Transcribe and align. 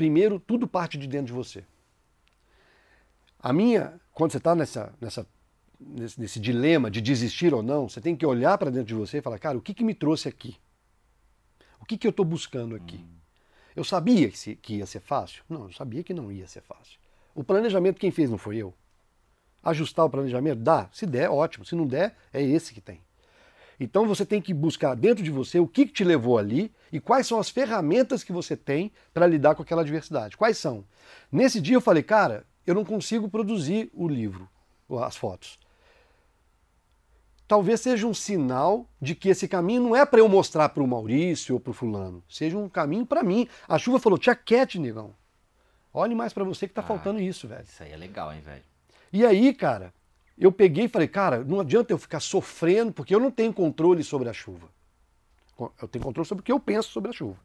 primeiro, 0.00 0.40
tudo 0.40 0.66
parte 0.66 0.96
de 0.96 1.06
dentro 1.06 1.26
de 1.26 1.32
você. 1.34 1.62
A 3.38 3.52
minha, 3.52 4.00
quando 4.14 4.30
você 4.32 4.38
está 4.38 4.54
nessa, 4.54 4.94
nessa, 4.98 5.26
nesse, 5.78 6.18
nesse, 6.18 6.40
dilema 6.40 6.90
de 6.90 7.02
desistir 7.02 7.52
ou 7.52 7.62
não, 7.62 7.86
você 7.86 8.00
tem 8.00 8.16
que 8.16 8.24
olhar 8.24 8.56
para 8.56 8.70
dentro 8.70 8.86
de 8.86 8.94
você 8.94 9.18
e 9.18 9.20
falar, 9.20 9.38
cara, 9.38 9.58
o 9.58 9.60
que, 9.60 9.74
que 9.74 9.84
me 9.84 9.94
trouxe 9.94 10.26
aqui? 10.26 10.56
O 11.78 11.84
que, 11.84 11.98
que 11.98 12.06
eu 12.06 12.12
estou 12.12 12.24
buscando 12.24 12.74
aqui? 12.74 12.96
Hum. 12.96 13.18
Eu 13.76 13.84
sabia 13.84 14.30
que, 14.30 14.38
se, 14.38 14.56
que 14.56 14.76
ia 14.76 14.86
ser 14.86 15.00
fácil? 15.00 15.44
Não, 15.46 15.64
eu 15.64 15.72
sabia 15.72 16.02
que 16.02 16.14
não 16.14 16.32
ia 16.32 16.48
ser 16.48 16.62
fácil. 16.62 16.98
O 17.34 17.44
planejamento 17.44 18.00
quem 18.00 18.10
fez 18.10 18.30
não 18.30 18.38
foi 18.38 18.56
eu. 18.56 18.72
Ajustar 19.62 20.06
o 20.06 20.10
planejamento? 20.10 20.62
Dá. 20.62 20.88
Se 20.94 21.04
der, 21.04 21.28
ótimo. 21.28 21.66
Se 21.66 21.74
não 21.74 21.86
der, 21.86 22.16
é 22.32 22.42
esse 22.42 22.72
que 22.72 22.80
tem. 22.80 23.02
Então 23.80 24.06
você 24.06 24.26
tem 24.26 24.42
que 24.42 24.52
buscar 24.52 24.94
dentro 24.94 25.24
de 25.24 25.30
você 25.30 25.58
o 25.58 25.66
que, 25.66 25.86
te 25.86 26.04
levou 26.04 26.36
ali 26.36 26.70
e 26.92 27.00
quais 27.00 27.26
são 27.26 27.40
as 27.40 27.48
ferramentas 27.48 28.22
que 28.22 28.30
você 28.30 28.54
tem 28.54 28.92
para 29.14 29.26
lidar 29.26 29.54
com 29.54 29.62
aquela 29.62 29.80
adversidade. 29.80 30.36
Quais 30.36 30.58
são? 30.58 30.84
Nesse 31.32 31.62
dia 31.62 31.76
eu 31.76 31.80
falei, 31.80 32.02
cara, 32.02 32.44
eu 32.66 32.74
não 32.74 32.84
consigo 32.84 33.26
produzir 33.26 33.90
o 33.94 34.06
livro, 34.06 34.46
as 35.02 35.16
fotos. 35.16 35.58
Talvez 37.48 37.80
seja 37.80 38.06
um 38.06 38.14
sinal 38.14 38.86
de 39.00 39.14
que 39.14 39.30
esse 39.30 39.48
caminho 39.48 39.82
não 39.82 39.96
é 39.96 40.04
para 40.04 40.20
eu 40.20 40.28
mostrar 40.28 40.68
para 40.68 40.82
o 40.82 40.86
Maurício 40.86 41.54
ou 41.54 41.60
para 41.60 41.70
o 41.70 41.74
fulano, 41.74 42.22
seja 42.28 42.56
um 42.58 42.68
caminho 42.68 43.06
para 43.06 43.24
mim. 43.24 43.48
A 43.66 43.78
chuva 43.78 43.98
falou, 43.98 44.18
tia 44.18 44.36
Cat, 44.36 44.78
negão. 44.78 45.14
Olhe 45.92 46.14
mais 46.14 46.32
para 46.32 46.44
você 46.44 46.68
que 46.68 46.72
está 46.72 46.82
ah, 46.82 46.86
faltando 46.86 47.18
isso, 47.18 47.48
velho. 47.48 47.64
Isso 47.64 47.82
aí 47.82 47.90
é 47.90 47.96
legal, 47.96 48.32
hein, 48.32 48.40
velho. 48.40 48.62
E 49.12 49.26
aí, 49.26 49.52
cara, 49.52 49.92
eu 50.44 50.52
peguei 50.52 50.84
e 50.84 50.88
falei, 50.88 51.08
cara, 51.08 51.44
não 51.44 51.60
adianta 51.60 51.92
eu 51.92 51.98
ficar 51.98 52.20
sofrendo, 52.20 52.92
porque 52.92 53.14
eu 53.14 53.20
não 53.20 53.30
tenho 53.30 53.52
controle 53.52 54.02
sobre 54.02 54.28
a 54.28 54.32
chuva. 54.32 54.68
Eu 55.80 55.88
tenho 55.88 56.04
controle 56.04 56.26
sobre 56.26 56.40
o 56.40 56.44
que 56.44 56.52
eu 56.52 56.58
penso 56.58 56.90
sobre 56.90 57.10
a 57.10 57.12
chuva. 57.12 57.38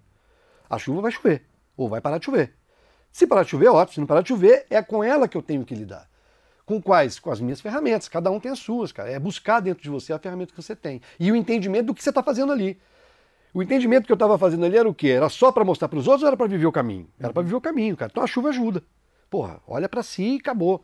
A 0.70 0.77
chuva 0.77 1.02
vai 1.02 1.12
chover, 1.12 1.44
ou 1.76 1.90
vai 1.90 1.99
parar 1.99 2.18
de 2.18 2.26
chover. 2.26 2.54
Se 3.12 3.26
parar 3.26 3.44
de 3.44 3.49
chover, 3.49 3.70
ótimo. 3.70 3.94
Se 3.94 3.99
não 4.02 4.08
parar 4.08 4.21
de 4.21 4.30
chover, 4.30 4.66
é 4.70 4.81
com 4.81 5.04
ela 5.04 5.27
que 5.27 5.38
eu 5.38 5.41
tenho 5.41 5.63
que 5.63 5.73
lidar. 5.73 6.09
Com 6.66 6.82
quais? 6.82 7.20
Com 7.20 7.32
as 7.32 7.40
minhas 7.40 7.62
ferramentas. 7.62 8.10
Cada 8.10 8.29
um 8.32 8.40
tem 8.40 8.51
as 8.51 8.60
suas, 8.60 8.91
cara. 8.91 9.10
É 9.10 9.20
buscar 9.20 9.62
dentro 9.62 9.82
de 9.82 9.90
você 9.90 10.12
a 10.12 10.20
ferramenta 10.20 10.54
que 10.54 10.62
você 10.62 10.76
tem. 10.76 11.01
E 11.18 11.32
o 11.32 11.35
entendimento 11.35 11.85
do 11.85 11.93
que 11.93 12.04
você 12.04 12.10
está 12.10 12.21
fazendo 12.23 12.51
ali. 12.51 12.77
O 13.54 13.63
entendimento 13.63 14.05
que 14.05 14.12
eu 14.12 14.16
estava 14.16 14.38
fazendo 14.38 14.66
ali 14.66 14.76
era 14.76 14.90
o 14.90 14.93
quê? 14.93 15.10
Era 15.12 15.29
só 15.29 15.49
para 15.49 15.63
mostrar 15.63 15.88
para 15.88 15.98
os 15.98 16.07
outros 16.07 16.23
ou 16.23 16.27
era 16.27 16.35
para 16.35 16.48
viver 16.48 16.66
o 16.66 16.73
caminho? 16.73 17.07
Era 17.18 17.32
para 17.32 17.41
viver 17.41 17.55
o 17.55 17.62
caminho, 17.62 17.96
cara. 17.96 18.12
Então 18.12 18.21
a 18.21 18.27
chuva 18.27 18.49
ajuda. 18.49 18.84
Porra, 19.29 19.62
olha 19.66 19.88
para 19.88 20.04
si 20.04 20.34
e 20.34 20.35
acabou. 20.35 20.84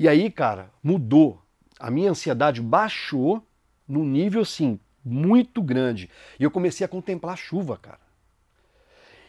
E 0.00 0.08
aí, 0.08 0.30
cara, 0.30 0.70
mudou. 0.82 1.42
A 1.78 1.90
minha 1.90 2.10
ansiedade 2.10 2.62
baixou 2.62 3.46
num 3.86 4.02
nível, 4.02 4.40
assim, 4.40 4.80
muito 5.04 5.62
grande. 5.62 6.08
E 6.38 6.42
eu 6.42 6.50
comecei 6.50 6.86
a 6.86 6.88
contemplar 6.88 7.34
a 7.34 7.36
chuva, 7.36 7.76
cara. 7.76 8.00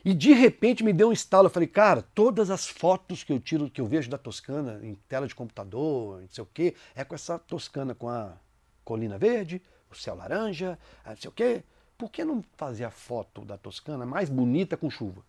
E 0.06 0.14
de 0.14 0.32
repente 0.32 0.82
me 0.82 0.94
deu 0.94 1.10
um 1.10 1.12
estalo. 1.12 1.48
Eu 1.48 1.52
falei, 1.52 1.68
cara, 1.68 2.02
todas 2.16 2.50
as 2.50 2.68
fotos 2.68 3.22
que 3.22 3.34
eu 3.34 3.40
tiro, 3.42 3.70
que 3.70 3.82
eu 3.82 3.86
vejo 3.86 4.10
da 4.10 4.18
Toscana 4.18 4.80
em 4.82 4.96
tela 5.10 5.28
de 5.28 5.36
computador, 5.36 6.22
não 6.22 6.30
sei 6.30 6.42
o 6.42 6.48
quê, 6.54 6.74
é 6.96 7.04
com 7.04 7.16
essa 7.16 7.38
Toscana 7.38 7.94
com 7.94 8.08
a 8.08 8.38
colina 8.86 9.18
verde, 9.18 9.62
o 9.92 9.96
céu 9.96 10.16
laranja, 10.16 10.80
não 11.06 11.18
sei 11.18 11.30
o 11.30 11.34
quê. 11.34 11.66
Por 11.98 12.10
que 12.10 12.24
não 12.24 12.42
fazer 12.56 12.86
a 12.86 12.92
foto 12.92 13.44
da 13.44 13.58
Toscana 13.58 14.06
mais 14.06 14.30
bonita 14.30 14.78
com 14.78 14.90
chuva? 14.90 15.22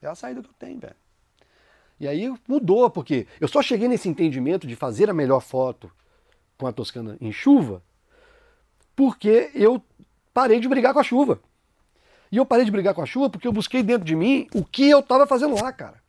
É 0.00 0.06
a 0.06 0.14
saída 0.14 0.42
que 0.42 0.48
eu 0.48 0.54
tenho, 0.54 0.80
velho. 0.80 1.03
E 1.98 2.08
aí 2.08 2.32
mudou, 2.48 2.90
porque 2.90 3.26
eu 3.40 3.46
só 3.46 3.62
cheguei 3.62 3.86
nesse 3.86 4.08
entendimento 4.08 4.66
de 4.66 4.74
fazer 4.74 5.08
a 5.08 5.14
melhor 5.14 5.40
foto 5.40 5.90
com 6.58 6.66
a 6.66 6.72
Toscana 6.72 7.16
em 7.20 7.32
chuva, 7.32 7.82
porque 8.96 9.50
eu 9.54 9.82
parei 10.32 10.58
de 10.58 10.68
brigar 10.68 10.92
com 10.92 11.00
a 11.00 11.04
chuva. 11.04 11.40
E 12.32 12.36
eu 12.36 12.44
parei 12.44 12.64
de 12.64 12.70
brigar 12.70 12.94
com 12.94 13.02
a 13.02 13.06
chuva 13.06 13.30
porque 13.30 13.46
eu 13.46 13.52
busquei 13.52 13.82
dentro 13.82 14.04
de 14.04 14.16
mim 14.16 14.48
o 14.52 14.64
que 14.64 14.90
eu 14.90 14.98
estava 14.98 15.26
fazendo 15.26 15.54
lá, 15.54 15.72
cara. 15.72 16.02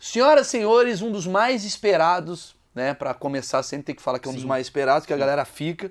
Senhoras 0.00 0.46
e 0.46 0.50
senhores, 0.50 1.00
um 1.00 1.10
dos 1.10 1.26
mais 1.26 1.64
esperados, 1.64 2.54
né? 2.74 2.92
Para 2.92 3.14
começar, 3.14 3.62
sempre 3.62 3.86
tem 3.86 3.94
que 3.94 4.02
falar 4.02 4.18
que 4.18 4.28
é 4.28 4.30
um 4.30 4.34
Sim. 4.34 4.40
dos 4.40 4.46
mais 4.46 4.66
esperados, 4.66 5.06
que 5.06 5.12
a 5.12 5.16
galera 5.16 5.44
fica. 5.44 5.90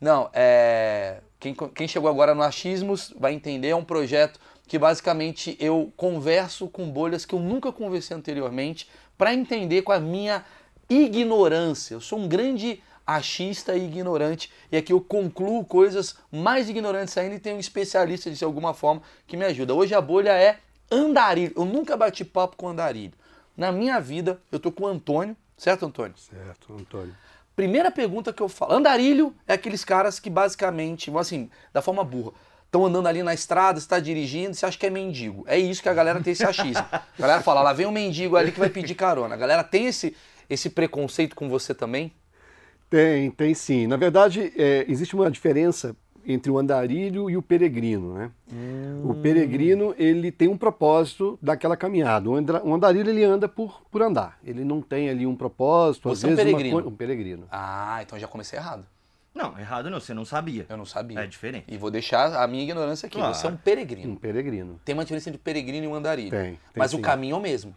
Não, 0.00 0.28
é. 0.32 1.20
Quem, 1.42 1.56
quem 1.74 1.88
chegou 1.88 2.08
agora 2.08 2.36
no 2.36 2.42
Achismos 2.44 3.12
vai 3.18 3.32
entender, 3.34 3.70
é 3.70 3.74
um 3.74 3.82
projeto 3.82 4.38
que 4.68 4.78
basicamente 4.78 5.56
eu 5.58 5.92
converso 5.96 6.68
com 6.68 6.88
bolhas 6.88 7.24
que 7.24 7.34
eu 7.34 7.40
nunca 7.40 7.72
conversei 7.72 8.16
anteriormente 8.16 8.88
para 9.18 9.34
entender 9.34 9.82
com 9.82 9.90
a 9.90 9.98
minha 9.98 10.44
ignorância. 10.88 11.94
Eu 11.94 12.00
sou 12.00 12.20
um 12.20 12.28
grande 12.28 12.80
achista 13.04 13.74
e 13.74 13.84
ignorante 13.84 14.52
e 14.70 14.76
aqui 14.76 14.92
eu 14.92 15.00
concluo 15.00 15.64
coisas 15.64 16.14
mais 16.30 16.68
ignorantes 16.68 17.18
ainda 17.18 17.34
e 17.34 17.40
tenho 17.40 17.56
um 17.56 17.60
especialista 17.60 18.30
de 18.30 18.44
alguma 18.44 18.72
forma 18.72 19.02
que 19.26 19.36
me 19.36 19.44
ajuda. 19.44 19.74
Hoje 19.74 19.96
a 19.96 20.00
bolha 20.00 20.30
é 20.30 20.60
andarilho. 20.92 21.54
Eu 21.56 21.64
nunca 21.64 21.96
bati 21.96 22.24
papo 22.24 22.56
com 22.56 22.68
andarilho. 22.68 23.14
Na 23.56 23.72
minha 23.72 23.98
vida, 23.98 24.40
eu 24.52 24.60
tô 24.60 24.70
com 24.70 24.84
o 24.84 24.86
Antônio, 24.86 25.36
certo, 25.56 25.86
Antônio? 25.86 26.16
Certo, 26.16 26.72
Antônio. 26.72 27.16
Primeira 27.54 27.90
pergunta 27.90 28.32
que 28.32 28.42
eu 28.42 28.48
falo. 28.48 28.72
Andarilho 28.72 29.34
é 29.46 29.54
aqueles 29.54 29.84
caras 29.84 30.18
que 30.18 30.30
basicamente, 30.30 31.10
assim, 31.16 31.50
da 31.72 31.82
forma 31.82 32.02
burra, 32.02 32.32
estão 32.64 32.86
andando 32.86 33.06
ali 33.06 33.22
na 33.22 33.34
estrada, 33.34 33.78
está 33.78 34.00
dirigindo, 34.00 34.54
você 34.54 34.64
acha 34.64 34.78
que 34.78 34.86
é 34.86 34.90
mendigo. 34.90 35.44
É 35.46 35.58
isso 35.58 35.82
que 35.82 35.88
a 35.88 35.94
galera 35.94 36.20
tem 36.22 36.32
esse 36.32 36.44
achismo. 36.44 36.84
A 36.90 37.02
galera 37.18 37.42
fala, 37.42 37.62
lá 37.62 37.72
vem 37.74 37.84
um 37.84 37.92
mendigo 37.92 38.36
ali 38.36 38.50
que 38.50 38.58
vai 38.58 38.70
pedir 38.70 38.94
carona. 38.94 39.34
A 39.34 39.38
galera 39.38 39.62
tem 39.62 39.86
esse, 39.86 40.16
esse 40.48 40.70
preconceito 40.70 41.36
com 41.36 41.50
você 41.50 41.74
também? 41.74 42.10
Tem, 42.88 43.30
tem 43.30 43.52
sim. 43.52 43.86
Na 43.86 43.96
verdade, 43.96 44.52
é, 44.56 44.86
existe 44.88 45.14
uma 45.14 45.30
diferença 45.30 45.94
entre 46.26 46.50
o 46.50 46.58
andarilho 46.58 47.28
e 47.28 47.36
o 47.36 47.42
peregrino, 47.42 48.14
né? 48.14 48.30
Hum. 48.52 49.10
O 49.10 49.14
peregrino, 49.14 49.94
ele 49.98 50.30
tem 50.30 50.48
um 50.48 50.56
propósito 50.56 51.38
daquela 51.42 51.76
caminhada. 51.76 52.28
O 52.30 52.74
andarilho, 52.74 53.10
ele 53.10 53.24
anda 53.24 53.48
por, 53.48 53.82
por 53.90 54.02
andar. 54.02 54.38
Ele 54.44 54.64
não 54.64 54.80
tem 54.80 55.08
ali 55.08 55.26
um 55.26 55.34
propósito. 55.34 56.08
Você 56.08 56.26
é 56.26 56.30
um 56.30 56.36
peregrino? 56.36 56.78
Uma, 56.78 56.88
um 56.88 56.94
peregrino. 56.94 57.46
Ah, 57.50 58.00
então 58.02 58.18
já 58.18 58.28
comecei 58.28 58.58
errado. 58.58 58.86
Não, 59.34 59.58
errado 59.58 59.88
não, 59.88 59.98
você 59.98 60.12
não 60.12 60.24
sabia. 60.24 60.66
Eu 60.68 60.76
não 60.76 60.84
sabia. 60.84 61.20
É 61.20 61.26
diferente. 61.26 61.64
E 61.68 61.78
vou 61.78 61.90
deixar 61.90 62.34
a 62.36 62.46
minha 62.46 62.62
ignorância 62.62 63.06
aqui. 63.06 63.16
Claro. 63.16 63.34
Você 63.34 63.46
é 63.46 63.50
um 63.50 63.56
peregrino. 63.56 64.12
Um 64.12 64.16
peregrino. 64.16 64.80
Tem 64.84 64.94
uma 64.94 65.04
diferença 65.04 65.30
entre 65.30 65.40
peregrino 65.40 65.86
e 65.86 65.88
um 65.88 65.94
andarilho. 65.94 66.30
Tem. 66.30 66.50
tem 66.50 66.58
Mas 66.76 66.90
sim. 66.90 66.98
o 66.98 67.00
caminho 67.00 67.34
é 67.34 67.38
o 67.38 67.40
mesmo. 67.40 67.74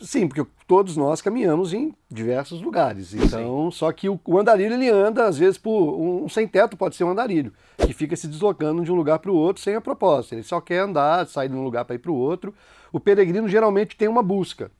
Sim, 0.00 0.26
porque 0.26 0.46
todos 0.66 0.96
nós 0.96 1.20
caminhamos 1.20 1.74
em 1.74 1.94
diversos 2.10 2.62
lugares. 2.62 3.12
Então, 3.12 3.70
Sim. 3.70 3.76
só 3.76 3.92
que 3.92 4.08
o, 4.08 4.18
o, 4.24 4.38
andarilho 4.38 4.74
ele 4.74 4.88
anda, 4.88 5.26
às 5.26 5.36
vezes, 5.36 5.58
por 5.58 5.70
um, 5.70 6.24
um 6.24 6.28
sem-teto 6.28 6.76
pode 6.76 6.96
ser 6.96 7.04
um 7.04 7.10
andarilho, 7.10 7.52
que 7.76 7.92
fica 7.92 8.16
se 8.16 8.26
deslocando 8.26 8.82
de 8.82 8.90
um 8.90 8.94
lugar 8.94 9.18
para 9.18 9.30
o 9.30 9.36
outro 9.36 9.62
sem 9.62 9.74
a 9.74 9.80
propósito. 9.80 10.34
Ele 10.34 10.42
só 10.42 10.58
quer 10.58 10.78
andar, 10.80 11.26
sair 11.26 11.50
de 11.50 11.54
um 11.54 11.62
lugar 11.62 11.84
para 11.84 11.96
ir 11.96 11.98
para 11.98 12.10
o 12.10 12.16
outro. 12.16 12.54
O 12.90 12.98
peregrino 12.98 13.46
geralmente 13.46 13.94
tem 13.94 14.08
uma 14.08 14.22
busca. 14.22 14.70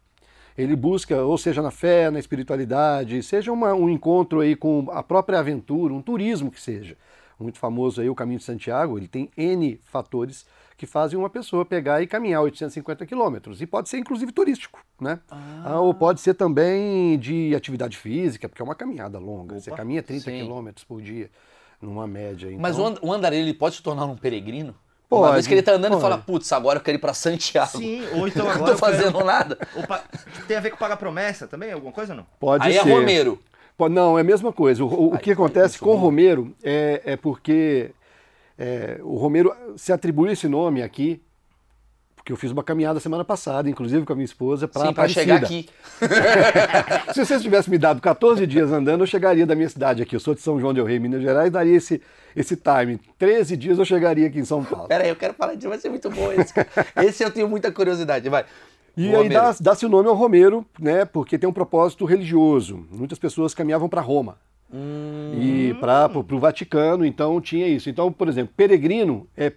Ele 0.57 0.75
busca, 0.75 1.23
ou 1.23 1.37
seja, 1.37 1.61
na 1.61 1.71
fé, 1.71 2.11
na 2.11 2.19
espiritualidade, 2.19 3.23
seja 3.23 3.53
uma, 3.53 3.75
um 3.75 3.89
encontro 3.89 4.41
aí 4.41 4.57
com 4.57 4.87
a 4.91 5.03
própria 5.03 5.39
aventura, 5.39 5.93
um 5.93 6.03
turismo 6.03 6.51
que 6.51 6.61
seja. 6.61 6.97
Muito 7.39 7.59
famoso 7.59 8.01
aí 8.01 8.09
o 8.09 8.15
Caminho 8.15 8.39
de 8.39 8.45
Santiago, 8.45 8.99
ele 8.99 9.09
tem 9.09 9.31
N 9.37 9.81
fatores 9.85 10.47
que 10.81 10.87
fazem 10.87 11.19
uma 11.19 11.29
pessoa 11.29 11.63
pegar 11.63 12.01
e 12.01 12.07
caminhar 12.07 12.41
850 12.41 13.05
quilômetros. 13.05 13.61
E 13.61 13.67
pode 13.67 13.91
ser 13.91 13.99
inclusive 13.99 14.33
turístico, 14.33 14.83
né? 14.99 15.21
Ah. 15.31 15.63
ah. 15.67 15.81
Ou 15.83 15.93
pode 15.93 16.23
ser 16.23 16.33
também 16.33 17.19
de 17.19 17.55
atividade 17.55 17.99
física, 17.99 18.49
porque 18.49 18.63
é 18.63 18.65
uma 18.65 18.75
caminhada 18.75 19.19
longa. 19.19 19.57
Opa, 19.57 19.61
Você 19.61 19.71
caminha 19.71 20.03
30 20.03 20.31
quilômetros 20.31 20.83
por 20.83 21.03
dia, 21.03 21.31
numa 21.83 22.07
média. 22.07 22.47
Então... 22.47 22.59
Mas 22.59 22.79
o 22.79 23.13
andarilho 23.13 23.45
ele 23.45 23.53
pode 23.53 23.77
se 23.77 23.83
tornar 23.83 24.07
um 24.07 24.17
peregrino? 24.17 24.75
Pode, 25.07 25.23
uma 25.23 25.33
vez 25.35 25.47
que 25.47 25.53
ele 25.53 25.61
tá 25.61 25.73
andando 25.73 25.91
pode. 25.91 26.01
e 26.01 26.09
fala, 26.09 26.17
putz, 26.17 26.51
agora 26.51 26.79
eu 26.79 26.83
quero 26.83 26.97
ir 26.97 27.01
para 27.01 27.13
Santiago. 27.13 27.77
Sim, 27.77 28.03
ou 28.15 28.27
então 28.27 28.49
agora. 28.49 28.59
não 28.59 28.67
tô 28.73 28.79
fazendo 28.79 29.13
quero... 29.13 29.27
nada. 29.27 29.59
Pa... 29.87 30.03
Tem 30.49 30.57
a 30.57 30.61
ver 30.61 30.71
com 30.71 30.79
pagar 30.79 30.97
promessa 30.97 31.47
também? 31.47 31.73
Alguma 31.73 31.93
coisa 31.93 32.15
ou 32.15 32.17
não? 32.17 32.27
Pode 32.39 32.67
Aí 32.67 32.73
ser. 32.73 32.81
Aí 32.81 32.91
é 32.91 32.95
Romero. 32.95 33.39
Não, 33.91 34.17
é 34.17 34.23
a 34.23 34.25
mesma 34.25 34.51
coisa. 34.51 34.83
O, 34.83 35.15
o 35.15 35.19
que 35.19 35.33
acontece 35.33 35.79
com 35.79 35.91
o 35.91 35.97
Romero 35.97 36.55
é, 36.63 37.03
é 37.05 37.17
porque 37.17 37.93
é, 38.61 39.01
o 39.03 39.17
Romero 39.17 39.55
se 39.75 39.91
atribui 39.91 40.33
esse 40.33 40.47
nome 40.47 40.83
aqui 40.83 41.23
porque 42.15 42.31
eu 42.31 42.37
fiz 42.37 42.51
uma 42.51 42.63
caminhada 42.63 43.01
semana 43.01 43.25
passada, 43.25 43.71
inclusive 43.71 44.05
com 44.05 44.13
a 44.13 44.17
minha 44.17 44.27
esposa, 44.27 44.69
para 44.69 44.93
para 44.93 45.09
chegar 45.09 45.37
aqui. 45.37 45.67
Se 47.15 47.25
vocês 47.25 47.41
tivessem 47.41 47.71
me 47.71 47.79
dado 47.79 47.99
14 47.99 48.47
dias 48.47 48.71
andando, 48.71 49.03
eu 49.03 49.07
chegaria 49.07 49.47
da 49.47 49.55
minha 49.55 49.71
cidade 49.71 50.03
aqui. 50.03 50.15
Eu 50.15 50.21
sou 50.21 50.35
de 50.35 50.43
São 50.43 50.61
João 50.61 50.75
del 50.75 50.85
Rei, 50.85 50.99
Minas 50.99 51.23
Gerais, 51.23 51.51
daria 51.51 51.75
esse, 51.75 52.03
esse 52.37 52.57
time. 52.57 53.01
13 53.19 53.57
dias 53.57 53.79
eu 53.79 53.87
chegaria 53.87 54.27
aqui 54.27 54.39
em 54.39 54.45
São 54.45 54.63
Paulo. 54.63 54.87
Peraí, 54.87 55.09
eu 55.09 55.17
quero 55.17 55.33
falar 55.33 55.55
disso, 55.55 55.71
vai 55.71 55.79
ser 55.79 55.89
muito 55.89 56.11
bom 56.11 56.31
esse. 56.31 56.53
Esse 56.97 57.25
eu 57.25 57.31
tenho 57.31 57.49
muita 57.49 57.73
curiosidade, 57.73 58.29
vai. 58.29 58.45
E 58.95 59.15
aí 59.17 59.31
dá-se 59.31 59.63
dá 59.63 59.75
o 59.83 59.89
nome 59.89 60.11
ao 60.11 60.15
Romero, 60.15 60.67
né? 60.79 61.07
Porque 61.07 61.39
tem 61.39 61.49
um 61.49 61.55
propósito 61.55 62.05
religioso. 62.05 62.87
Muitas 62.91 63.19
pessoas 63.19 63.55
caminhavam 63.55 63.89
para 63.89 64.03
Roma. 64.03 64.37
Hum. 64.73 65.33
E 65.35 65.75
para 65.75 66.11
o 66.17 66.39
Vaticano, 66.39 67.05
então 67.05 67.41
tinha 67.41 67.67
isso. 67.67 67.91
Então, 67.91 68.13
por 68.13 68.29
exemplo, 68.29 68.53
peregrino 68.57 69.29
é 69.37 69.53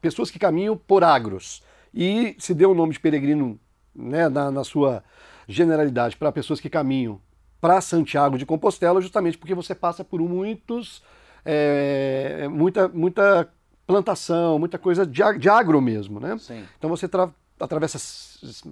pessoas 0.00 0.30
que 0.30 0.38
caminham 0.38 0.76
por 0.76 1.04
agros 1.04 1.62
e 1.92 2.34
se 2.38 2.54
deu 2.54 2.70
o 2.70 2.74
nome 2.74 2.92
de 2.92 3.00
peregrino 3.00 3.58
né, 3.94 4.28
na, 4.28 4.50
na 4.50 4.64
sua 4.64 5.04
generalidade 5.46 6.16
para 6.16 6.32
pessoas 6.32 6.60
que 6.60 6.70
caminham 6.70 7.20
para 7.60 7.80
Santiago 7.80 8.38
de 8.38 8.46
Compostela, 8.46 9.00
justamente 9.00 9.38
porque 9.38 9.54
você 9.54 9.74
passa 9.74 10.04
por 10.04 10.20
muitos 10.20 11.02
é, 11.44 12.48
muita, 12.50 12.88
muita 12.88 13.48
plantação, 13.86 14.58
muita 14.58 14.78
coisa 14.78 15.06
de, 15.06 15.22
de 15.38 15.48
agro 15.48 15.80
mesmo, 15.80 16.18
né? 16.18 16.36
Sim. 16.38 16.64
Então 16.76 16.90
você 16.90 17.08
tra- 17.08 17.30
atravessa 17.58 17.98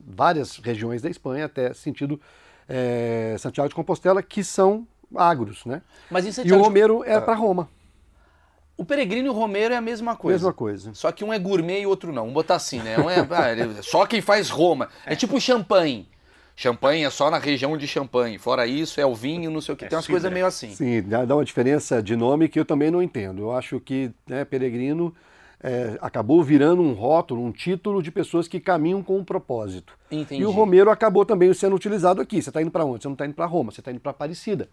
várias 0.07 0.57
regiões 0.59 1.01
da 1.01 1.09
Espanha 1.09 1.47
até 1.47 1.73
sentido 1.73 2.21
é, 2.69 3.37
Santiago 3.39 3.69
de 3.69 3.75
Compostela, 3.75 4.23
que 4.23 4.43
são 4.43 4.87
agros, 5.17 5.65
né? 5.65 5.83
Mas 6.11 6.25
em 6.27 6.41
E 6.43 6.53
o 6.53 6.57
de- 6.57 6.63
Romeiro 6.63 7.03
é 7.05 7.21
para 7.21 7.35
Roma, 7.35 7.69
O 8.77 8.85
peregrino 8.85 9.29
e 9.29 9.31
o 9.31 9.33
Romeiro 9.33 9.73
é 9.73 9.77
a 9.77 9.81
mesma 9.81 10.17
coisa. 10.17 10.37
mesma 10.39 10.53
coisa. 10.53 10.95
Só 10.95 11.13
que 11.13 11.23
um 11.25 11.33
é 11.33 11.39
gourmet 11.39 11.81
e 11.83 11.87
o 11.87 11.89
outro 11.91 12.13
não. 12.13 12.23
Vamos 12.23 12.35
botar 12.35 12.57
assim, 12.57 12.81
né? 12.81 12.99
Um 12.99 13.09
é, 13.09 13.21
ah, 13.31 13.83
só 13.83 14.05
quem 14.07 14.21
faz 14.21 14.51
Roma. 14.51 14.89
É 15.07 15.15
tipo 15.15 15.41
champanhe. 15.41 16.09
Champanhe 16.57 17.05
é 17.05 17.11
só 17.11 17.31
na 17.31 17.39
região 17.39 17.77
de 17.77 17.87
champanhe. 17.87 18.39
Fora 18.39 18.67
isso, 18.67 19.01
é 19.01 19.07
o 19.07 19.15
vinho, 19.15 19.51
não 19.51 19.61
sei 19.61 19.75
o 19.75 19.77
que. 19.77 19.85
É 19.85 19.89
Tem 19.89 19.97
umas 19.97 20.07
coisas 20.07 20.33
meio 20.33 20.47
assim. 20.47 20.71
Sim, 20.75 21.03
dá 21.03 21.35
uma 21.35 21.45
diferença 21.45 22.03
de 22.03 22.15
nome 22.17 22.49
que 22.49 22.59
eu 22.61 22.65
também 22.65 22.91
não 22.91 23.03
entendo. 23.03 23.43
Eu 23.43 23.53
acho 23.53 23.81
que 23.81 24.13
né, 24.27 24.45
peregrino 24.45 25.13
é, 25.61 25.97
acabou 26.01 26.43
virando 26.45 26.81
um 26.83 26.93
rótulo, 26.93 27.45
um 27.45 27.51
título 27.51 28.01
de 28.03 28.11
pessoas 28.11 28.47
que 28.47 28.61
caminham 28.61 29.03
com 29.03 29.19
um 29.19 29.25
propósito. 29.25 29.95
Entendi. 30.11 30.43
E 30.43 30.47
o 30.47 30.51
Romeiro 30.51 30.91
acabou 30.91 31.25
também 31.25 31.53
sendo 31.55 31.75
utilizado 31.75 32.21
aqui. 32.21 32.41
Você 32.41 32.51
está 32.51 32.61
indo 32.63 32.71
para 32.71 32.85
onde? 32.85 33.03
Você 33.03 33.09
não 33.09 33.15
está 33.15 33.27
indo 33.27 33.35
para 33.35 33.47
Roma, 33.47 33.73
você 33.73 33.81
está 33.81 33.91
indo 33.91 34.01
para 34.01 34.11
Aparecida. 34.11 34.69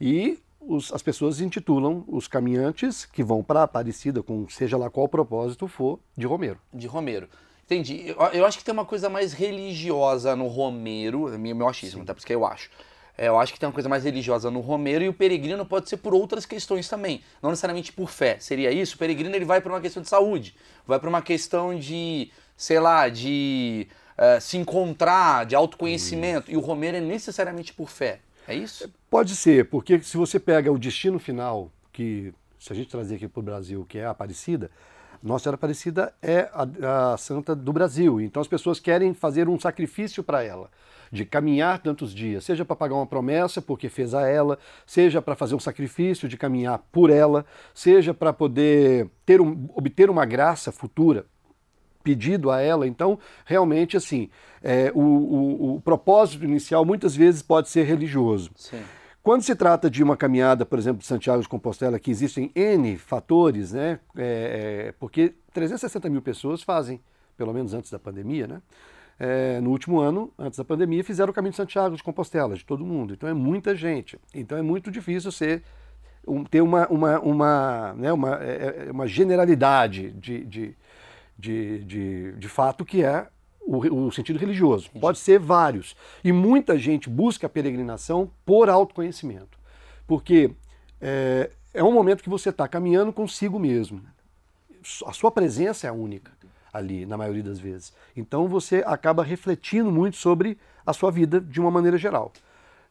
E 0.00 0.38
os- 0.60 0.92
as 0.92 1.02
pessoas 1.02 1.40
intitulam 1.40 2.04
os 2.08 2.26
caminhantes 2.28 3.04
que 3.04 3.22
vão 3.22 3.42
para 3.42 3.62
Aparecida, 3.62 4.22
com 4.22 4.48
seja 4.48 4.76
lá 4.76 4.88
qual 4.90 5.08
propósito 5.08 5.66
for, 5.68 5.98
de 6.16 6.26
Romeiro. 6.26 6.58
De 6.72 6.86
Romeiro. 6.86 7.28
Entendi. 7.64 8.02
Eu, 8.08 8.16
eu 8.32 8.46
acho 8.46 8.58
que 8.58 8.64
tem 8.64 8.72
uma 8.72 8.84
coisa 8.84 9.08
mais 9.08 9.32
religiosa 9.32 10.34
no 10.34 10.48
Romeiro, 10.48 11.32
é 11.32 11.38
meu, 11.38 11.54
meu 11.54 11.68
achismo, 11.68 12.04
tá? 12.04 12.12
Por 12.14 12.18
isso 12.18 12.26
que 12.26 12.34
eu 12.34 12.44
acho. 12.44 12.68
É, 13.16 13.28
eu 13.28 13.38
acho 13.38 13.52
que 13.52 13.60
tem 13.60 13.68
uma 13.68 13.72
coisa 13.72 13.88
mais 13.88 14.02
religiosa 14.04 14.50
no 14.50 14.60
Romeiro 14.60 15.04
e 15.04 15.08
o 15.08 15.12
peregrino 15.14 15.64
pode 15.66 15.88
ser 15.88 15.98
por 15.98 16.14
outras 16.14 16.46
questões 16.46 16.88
também. 16.88 17.20
Não 17.42 17.50
necessariamente 17.50 17.92
por 17.92 18.08
fé. 18.10 18.38
Seria 18.40 18.72
isso? 18.72 18.94
O 18.94 18.98
peregrino 18.98 19.34
ele 19.36 19.44
vai 19.44 19.60
para 19.60 19.72
uma 19.72 19.80
questão 19.80 20.02
de 20.02 20.08
saúde, 20.08 20.54
vai 20.86 20.98
para 20.98 21.08
uma 21.08 21.20
questão 21.22 21.78
de, 21.78 22.30
sei 22.56 22.80
lá, 22.80 23.08
de 23.08 23.86
eh, 24.16 24.40
se 24.40 24.56
encontrar, 24.56 25.44
de 25.46 25.54
autoconhecimento. 25.54 26.50
E 26.50 26.56
o 26.56 26.60
Romeiro 26.60 26.96
é 26.96 27.00
necessariamente 27.00 27.72
por 27.74 27.88
fé. 27.90 28.20
É 28.48 28.54
isso? 28.54 28.90
Pode 29.10 29.34
ser, 29.34 29.68
porque 29.68 30.00
se 30.00 30.16
você 30.16 30.38
pega 30.38 30.70
o 30.70 30.78
destino 30.78 31.18
final, 31.18 31.68
que 31.92 32.32
se 32.58 32.72
a 32.72 32.76
gente 32.76 32.88
trazer 32.88 33.16
aqui 33.16 33.26
para 33.26 33.40
o 33.40 33.42
Brasil, 33.42 33.84
que 33.88 33.98
é 33.98 34.04
a 34.04 34.10
Aparecida, 34.10 34.70
Nossa 35.20 35.42
Senhora 35.44 35.56
Aparecida 35.56 36.14
é 36.22 36.48
a, 36.54 37.12
a 37.14 37.16
santa 37.16 37.54
do 37.56 37.72
Brasil. 37.72 38.20
Então 38.20 38.40
as 38.40 38.46
pessoas 38.46 38.78
querem 38.78 39.12
fazer 39.12 39.48
um 39.48 39.58
sacrifício 39.58 40.22
para 40.22 40.44
ela, 40.44 40.70
de 41.10 41.24
caminhar 41.24 41.80
tantos 41.80 42.14
dias, 42.14 42.44
seja 42.44 42.64
para 42.64 42.76
pagar 42.76 42.94
uma 42.94 43.06
promessa, 43.06 43.60
porque 43.60 43.88
fez 43.88 44.14
a 44.14 44.28
ela, 44.28 44.56
seja 44.86 45.20
para 45.20 45.34
fazer 45.34 45.56
um 45.56 45.60
sacrifício 45.60 46.28
de 46.28 46.36
caminhar 46.36 46.78
por 46.92 47.10
ela, 47.10 47.44
seja 47.74 48.14
para 48.14 48.32
poder 48.32 49.08
ter 49.26 49.40
um, 49.40 49.68
obter 49.74 50.08
uma 50.08 50.24
graça 50.24 50.70
futura 50.70 51.26
pedido 52.04 52.48
a 52.50 52.60
ela. 52.60 52.86
Então, 52.86 53.18
realmente, 53.44 53.96
assim, 53.96 54.30
é, 54.62 54.92
o, 54.94 55.00
o- 55.00 55.74
o 55.74 55.80
propósito 55.80 56.44
inicial 56.44 56.84
muitas 56.84 57.16
vezes 57.16 57.42
pode 57.42 57.68
ser 57.68 57.82
religioso. 57.82 58.52
Sim. 58.54 58.80
Quando 59.22 59.42
se 59.42 59.54
trata 59.54 59.90
de 59.90 60.02
uma 60.02 60.16
caminhada, 60.16 60.64
por 60.64 60.78
exemplo, 60.78 61.00
de 61.00 61.06
Santiago 61.06 61.42
de 61.42 61.48
Compostela, 61.48 61.98
que 61.98 62.10
existem 62.10 62.50
N 62.54 62.96
fatores, 62.96 63.72
né? 63.72 64.00
É, 64.16 64.86
é, 64.88 64.92
porque 64.98 65.34
360 65.52 66.08
mil 66.08 66.22
pessoas 66.22 66.62
fazem, 66.62 67.00
pelo 67.36 67.52
menos 67.52 67.74
antes 67.74 67.90
da 67.90 67.98
pandemia, 67.98 68.46
né? 68.46 68.62
É, 69.18 69.60
no 69.60 69.70
último 69.70 70.00
ano, 70.00 70.32
antes 70.38 70.58
da 70.58 70.64
pandemia, 70.64 71.04
fizeram 71.04 71.30
o 71.30 71.34
caminho 71.34 71.50
de 71.50 71.56
Santiago 71.58 71.94
de 71.94 72.02
Compostela, 72.02 72.56
de 72.56 72.64
todo 72.64 72.82
mundo. 72.86 73.12
Então 73.12 73.28
é 73.28 73.34
muita 73.34 73.74
gente. 73.74 74.18
Então 74.34 74.56
é 74.56 74.62
muito 74.62 74.90
difícil 74.90 75.30
ser, 75.30 75.62
um- 76.26 76.42
ter 76.42 76.62
uma, 76.62 76.88
uma, 76.88 77.20
uma, 77.20 77.92
né, 77.98 78.10
uma, 78.14 78.42
é, 78.42 78.86
é, 78.88 78.90
uma 78.90 79.06
generalidade 79.06 80.12
de, 80.12 80.46
de, 80.46 80.76
de, 81.38 81.84
de, 81.84 82.32
de 82.32 82.48
fato 82.48 82.82
que 82.86 83.04
é 83.04 83.26
o, 83.60 84.06
o 84.06 84.12
sentido 84.12 84.38
religioso. 84.38 84.90
Pode 85.00 85.18
ser 85.18 85.38
vários. 85.38 85.96
E 86.24 86.32
muita 86.32 86.78
gente 86.78 87.08
busca 87.08 87.46
a 87.46 87.50
peregrinação 87.50 88.30
por 88.44 88.68
autoconhecimento. 88.68 89.58
Porque 90.06 90.52
é, 91.00 91.50
é 91.72 91.84
um 91.84 91.92
momento 91.92 92.22
que 92.22 92.28
você 92.28 92.50
está 92.50 92.66
caminhando 92.66 93.12
consigo 93.12 93.58
mesmo. 93.58 94.02
A 95.06 95.12
sua 95.12 95.30
presença 95.30 95.86
é 95.86 95.92
única 95.92 96.32
ali, 96.72 97.04
na 97.04 97.16
maioria 97.16 97.42
das 97.42 97.58
vezes. 97.58 97.92
Então 98.16 98.48
você 98.48 98.82
acaba 98.86 99.22
refletindo 99.22 99.90
muito 99.90 100.16
sobre 100.16 100.58
a 100.84 100.92
sua 100.92 101.10
vida 101.10 101.40
de 101.40 101.60
uma 101.60 101.70
maneira 101.70 101.98
geral. 101.98 102.32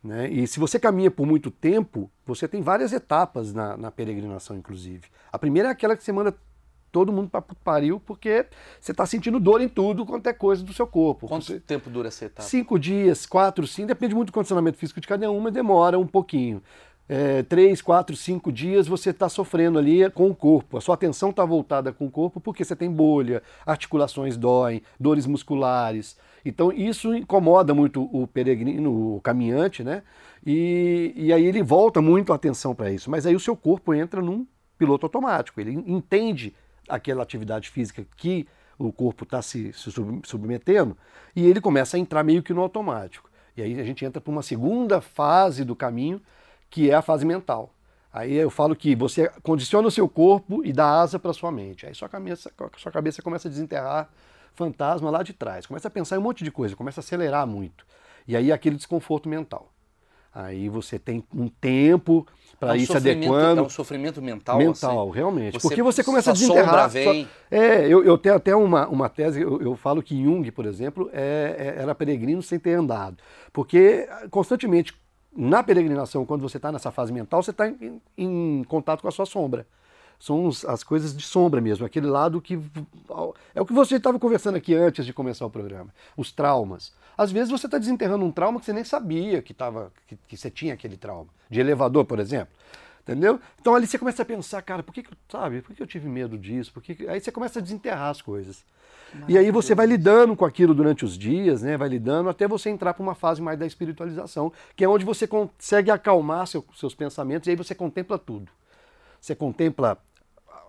Né? 0.04 0.30
E 0.30 0.48
se 0.48 0.60
você 0.60 0.80
caminha 0.80 1.12
por 1.12 1.26
muito 1.26 1.52
tempo, 1.52 2.10
você 2.26 2.48
tem 2.48 2.62
várias 2.62 2.94
etapas 2.94 3.54
na, 3.54 3.76
na 3.76 3.92
peregrinação, 3.92 4.56
inclusive. 4.56 5.08
A 5.32 5.38
primeira 5.38 5.70
é 5.70 5.72
aquela 5.72 5.96
que 5.96 6.04
você 6.04 6.12
manda 6.12 6.34
todo 6.92 7.12
mundo 7.12 7.30
para 7.30 7.42
pariu, 7.42 8.00
porque 8.00 8.46
você 8.80 8.92
está 8.92 9.06
sentindo 9.06 9.40
dor 9.40 9.62
em 9.62 9.70
tudo 9.70 10.06
quanto 10.06 10.28
é 10.28 10.34
coisa 10.34 10.64
do 10.64 10.74
seu 10.74 10.88
corpo. 10.88 11.28
Quanto 11.28 11.46
Você- 11.46 11.60
tempo 11.60 11.90
dura 11.90 12.08
essa 12.08 12.26
etapa? 12.26 12.48
Cinco 12.48 12.80
dias, 12.80 13.26
quatro, 13.26 13.66
cinco, 13.68 13.88
depende 13.88 14.16
muito 14.16 14.28
do 14.28 14.34
condicionamento 14.34 14.78
físico 14.78 15.00
de 15.00 15.08
cada 15.08 15.30
uma, 15.32 15.52
demora 15.52 15.98
um 16.00 16.08
pouquinho. 16.08 16.62
É, 17.12 17.42
três, 17.42 17.82
quatro, 17.82 18.16
cinco 18.16 18.52
dias 18.52 18.88
você 18.88 19.10
está 19.10 19.28
sofrendo 19.28 19.80
ali 19.80 20.08
com 20.12 20.30
o 20.30 20.36
corpo. 20.36 20.78
A 20.78 20.82
sua 20.82 20.94
atenção 20.94 21.32
está 21.32 21.44
voltada 21.44 21.92
com 21.92 22.06
o 22.06 22.12
corpo 22.12 22.40
porque 22.40 22.64
você 22.64 22.76
tem 22.76 22.92
bolha, 22.92 23.42
articulações 23.66 24.38
doem, 24.38 24.84
dores 25.00 25.26
musculares. 25.26 26.16
Então 26.46 26.72
isso 26.72 27.16
incomoda 27.16 27.74
muito 27.74 28.04
o 28.16 28.28
peregrino, 28.28 29.16
o 29.16 29.22
caminhante, 29.22 29.84
né? 29.84 30.04
E, 30.46 31.12
e 31.16 31.34
aí 31.34 31.46
ele 31.46 31.64
volta 31.64 32.00
muito 32.00 32.32
a 32.32 32.36
atenção 32.36 32.76
para 32.76 32.92
isso. 32.92 33.10
Mas 33.10 33.26
aí 33.26 33.36
o 33.36 33.40
seu 33.40 33.56
corpo 33.58 33.92
entra 33.92 34.22
num 34.22 34.46
piloto 34.78 35.06
automático. 35.08 35.60
Ele 35.60 35.72
entende 35.88 36.54
aquela 36.90 37.24
atividade 37.24 37.70
física 37.70 38.06
que 38.18 38.48
o 38.78 38.92
corpo 38.92 39.24
está 39.24 39.42
se, 39.42 39.74
se 39.74 39.92
sub- 39.92 40.22
submetendo 40.26 40.98
e 41.36 41.46
ele 41.46 41.62
começa 41.62 41.98
a 41.98 42.00
entrar 42.00 42.24
meio 42.24 42.42
que 42.42 42.54
no 42.54 42.62
automático. 42.62 43.30
E 43.56 43.62
aí 43.62 43.80
a 43.80 43.84
gente 43.84 44.06
entra 44.06 44.22
para 44.22 44.32
uma 44.32 44.42
segunda 44.42 45.02
fase 45.02 45.66
do 45.66 45.76
caminho, 45.76 46.22
que 46.70 46.90
é 46.90 46.94
a 46.94 47.02
fase 47.02 47.26
mental. 47.26 47.74
Aí 48.12 48.34
eu 48.34 48.50
falo 48.50 48.76
que 48.76 48.96
você 48.96 49.30
condiciona 49.44 49.88
o 49.88 49.92
seu 49.92 50.08
corpo 50.08 50.66
e 50.66 50.74
dá 50.74 51.02
asa 51.02 51.20
para 51.20 51.34
sua 51.34 51.52
mente. 51.52 51.86
Aí 51.86 51.94
sua 51.94 52.10
cabeça, 52.10 52.52
sua 52.78 52.92
cabeça 52.92 53.22
começa 53.22 53.48
a 53.48 53.52
desenterrar 53.52 54.10
fantasma 54.56 55.10
lá 55.10 55.24
de 55.24 55.34
trás, 55.34 55.66
começa 55.66 55.88
a 55.88 55.92
pensar 55.92 56.16
em 56.16 56.20
um 56.20 56.24
monte 56.24 56.44
de 56.44 56.52
coisa, 56.52 56.76
começa 56.76 57.00
a 57.00 57.04
acelerar 57.04 57.46
muito. 57.46 57.86
E 58.28 58.36
aí 58.36 58.52
é 58.52 58.54
aquele 58.54 58.76
desconforto 58.76 59.30
mental. 59.30 59.72
Aí 60.46 60.70
você 60.70 60.98
tem 60.98 61.22
um 61.36 61.48
tempo 61.50 62.26
para 62.60 62.70
É 62.70 62.72
um 62.74 62.76
ir 62.78 62.86
se 62.86 62.96
adequando 62.96 63.62
É 63.62 63.64
um 63.66 63.70
sofrimento 63.70 64.22
mental? 64.22 64.58
mental, 64.58 65.08
assim? 65.10 65.18
realmente. 65.18 65.54
Você- 65.54 65.68
Porque 65.68 65.84
você 65.84 66.04
começa 66.04 66.30
a 66.32 66.34
desenterrar. 66.34 66.90
vem. 66.90 67.28
É, 67.52 67.86
eu, 67.88 68.04
eu 68.06 68.18
tenho 68.18 68.36
até 68.36 68.56
uma, 68.56 68.88
uma 68.88 69.10
tese, 69.10 69.42
eu, 69.42 69.62
eu 69.62 69.76
falo 69.76 70.02
que 70.02 70.22
Jung, 70.24 70.50
por 70.52 70.66
exemplo, 70.66 71.10
é- 71.12 71.76
é- 71.78 71.82
era 71.82 71.94
peregrino 71.94 72.42
sem 72.42 72.58
ter 72.58 72.74
andado. 72.74 73.18
Porque 73.52 74.08
constantemente, 74.32 74.94
na 75.36 75.62
peregrinação, 75.62 76.26
quando 76.26 76.42
você 76.42 76.58
está 76.58 76.72
nessa 76.72 76.90
fase 76.92 77.12
mental, 77.12 77.44
você 77.44 77.52
está 77.52 77.68
em, 77.68 78.02
em 78.18 78.64
contato 78.68 79.02
com 79.02 79.08
a 79.08 79.12
sua 79.12 79.26
sombra. 79.26 79.68
São 80.20 80.46
os- 80.46 80.66
as 80.66 80.84
coisas 80.84 81.16
de 81.16 81.24
sombra 81.24 81.62
mesmo, 81.62 81.86
aquele 81.86 82.08
lado 82.08 82.42
que. 82.42 82.60
É 83.56 83.62
o 83.62 83.66
que 83.66 83.74
você 83.74 83.96
estava 83.96 84.20
conversando 84.20 84.56
aqui 84.58 84.76
antes 84.76 85.06
de 85.06 85.14
começar 85.14 85.46
o 85.46 85.50
programa. 85.50 85.90
Os 86.18 86.32
traumas. 86.32 86.92
Às 87.18 87.32
vezes 87.32 87.50
você 87.50 87.68
está 87.68 87.78
desenterrando 87.78 88.24
um 88.26 88.32
trauma 88.32 88.60
que 88.60 88.66
você 88.66 88.74
nem 88.74 88.84
sabia 88.84 89.42
que, 89.42 89.54
tava, 89.54 89.92
que, 90.08 90.18
que 90.28 90.38
você 90.38 90.50
tinha 90.50 90.74
aquele 90.74 90.98
trauma. 90.98 91.28
De 91.50 91.60
elevador, 91.60 92.06
por 92.06 92.20
exemplo. 92.20 92.54
Entendeu? 93.02 93.40
Então 93.60 93.74
ali 93.74 93.88
você 93.88 93.98
começa 93.98 94.22
a 94.22 94.26
pensar, 94.26 94.62
cara, 94.62 94.84
por 94.84 94.94
que, 94.94 95.04
sabe, 95.32 95.62
por 95.62 95.74
que 95.76 95.82
eu 95.82 95.88
tive 95.88 96.08
medo 96.08 96.38
disso? 96.38 96.72
Por 96.72 96.84
que 96.84 96.94
que- 96.96 97.08
Aí 97.08 97.20
você 97.20 97.32
começa 97.32 97.58
a 97.60 97.62
desenterrar 97.62 98.10
as 98.10 98.22
coisas. 98.22 98.64
E 99.28 99.36
aí 99.38 99.50
você 99.50 99.74
vai 99.74 99.88
lidando 99.88 100.36
com 100.36 100.46
aquilo 100.46 100.74
durante 100.76 101.04
os 101.04 101.18
dias, 101.18 101.64
né? 101.64 101.76
Vai 101.76 101.90
lidando 101.90 102.30
até 102.30 102.48
você 102.48 102.70
entrar 102.70 102.94
para 102.94 103.02
uma 103.02 103.16
fase 103.16 103.42
mais 103.42 103.58
da 103.58 103.66
espiritualização, 103.66 104.54
que 104.76 104.84
é 104.84 104.88
onde 104.88 105.04
você 105.04 105.26
consegue 105.26 105.90
acalmar 105.90 106.46
seu- 106.46 106.64
seus 106.76 106.94
pensamentos 106.94 107.48
e 107.48 107.52
aí 107.52 107.56
você 107.56 107.74
contempla 107.74 108.20
tudo. 108.20 108.52
Você 109.20 109.34
contempla 109.34 109.98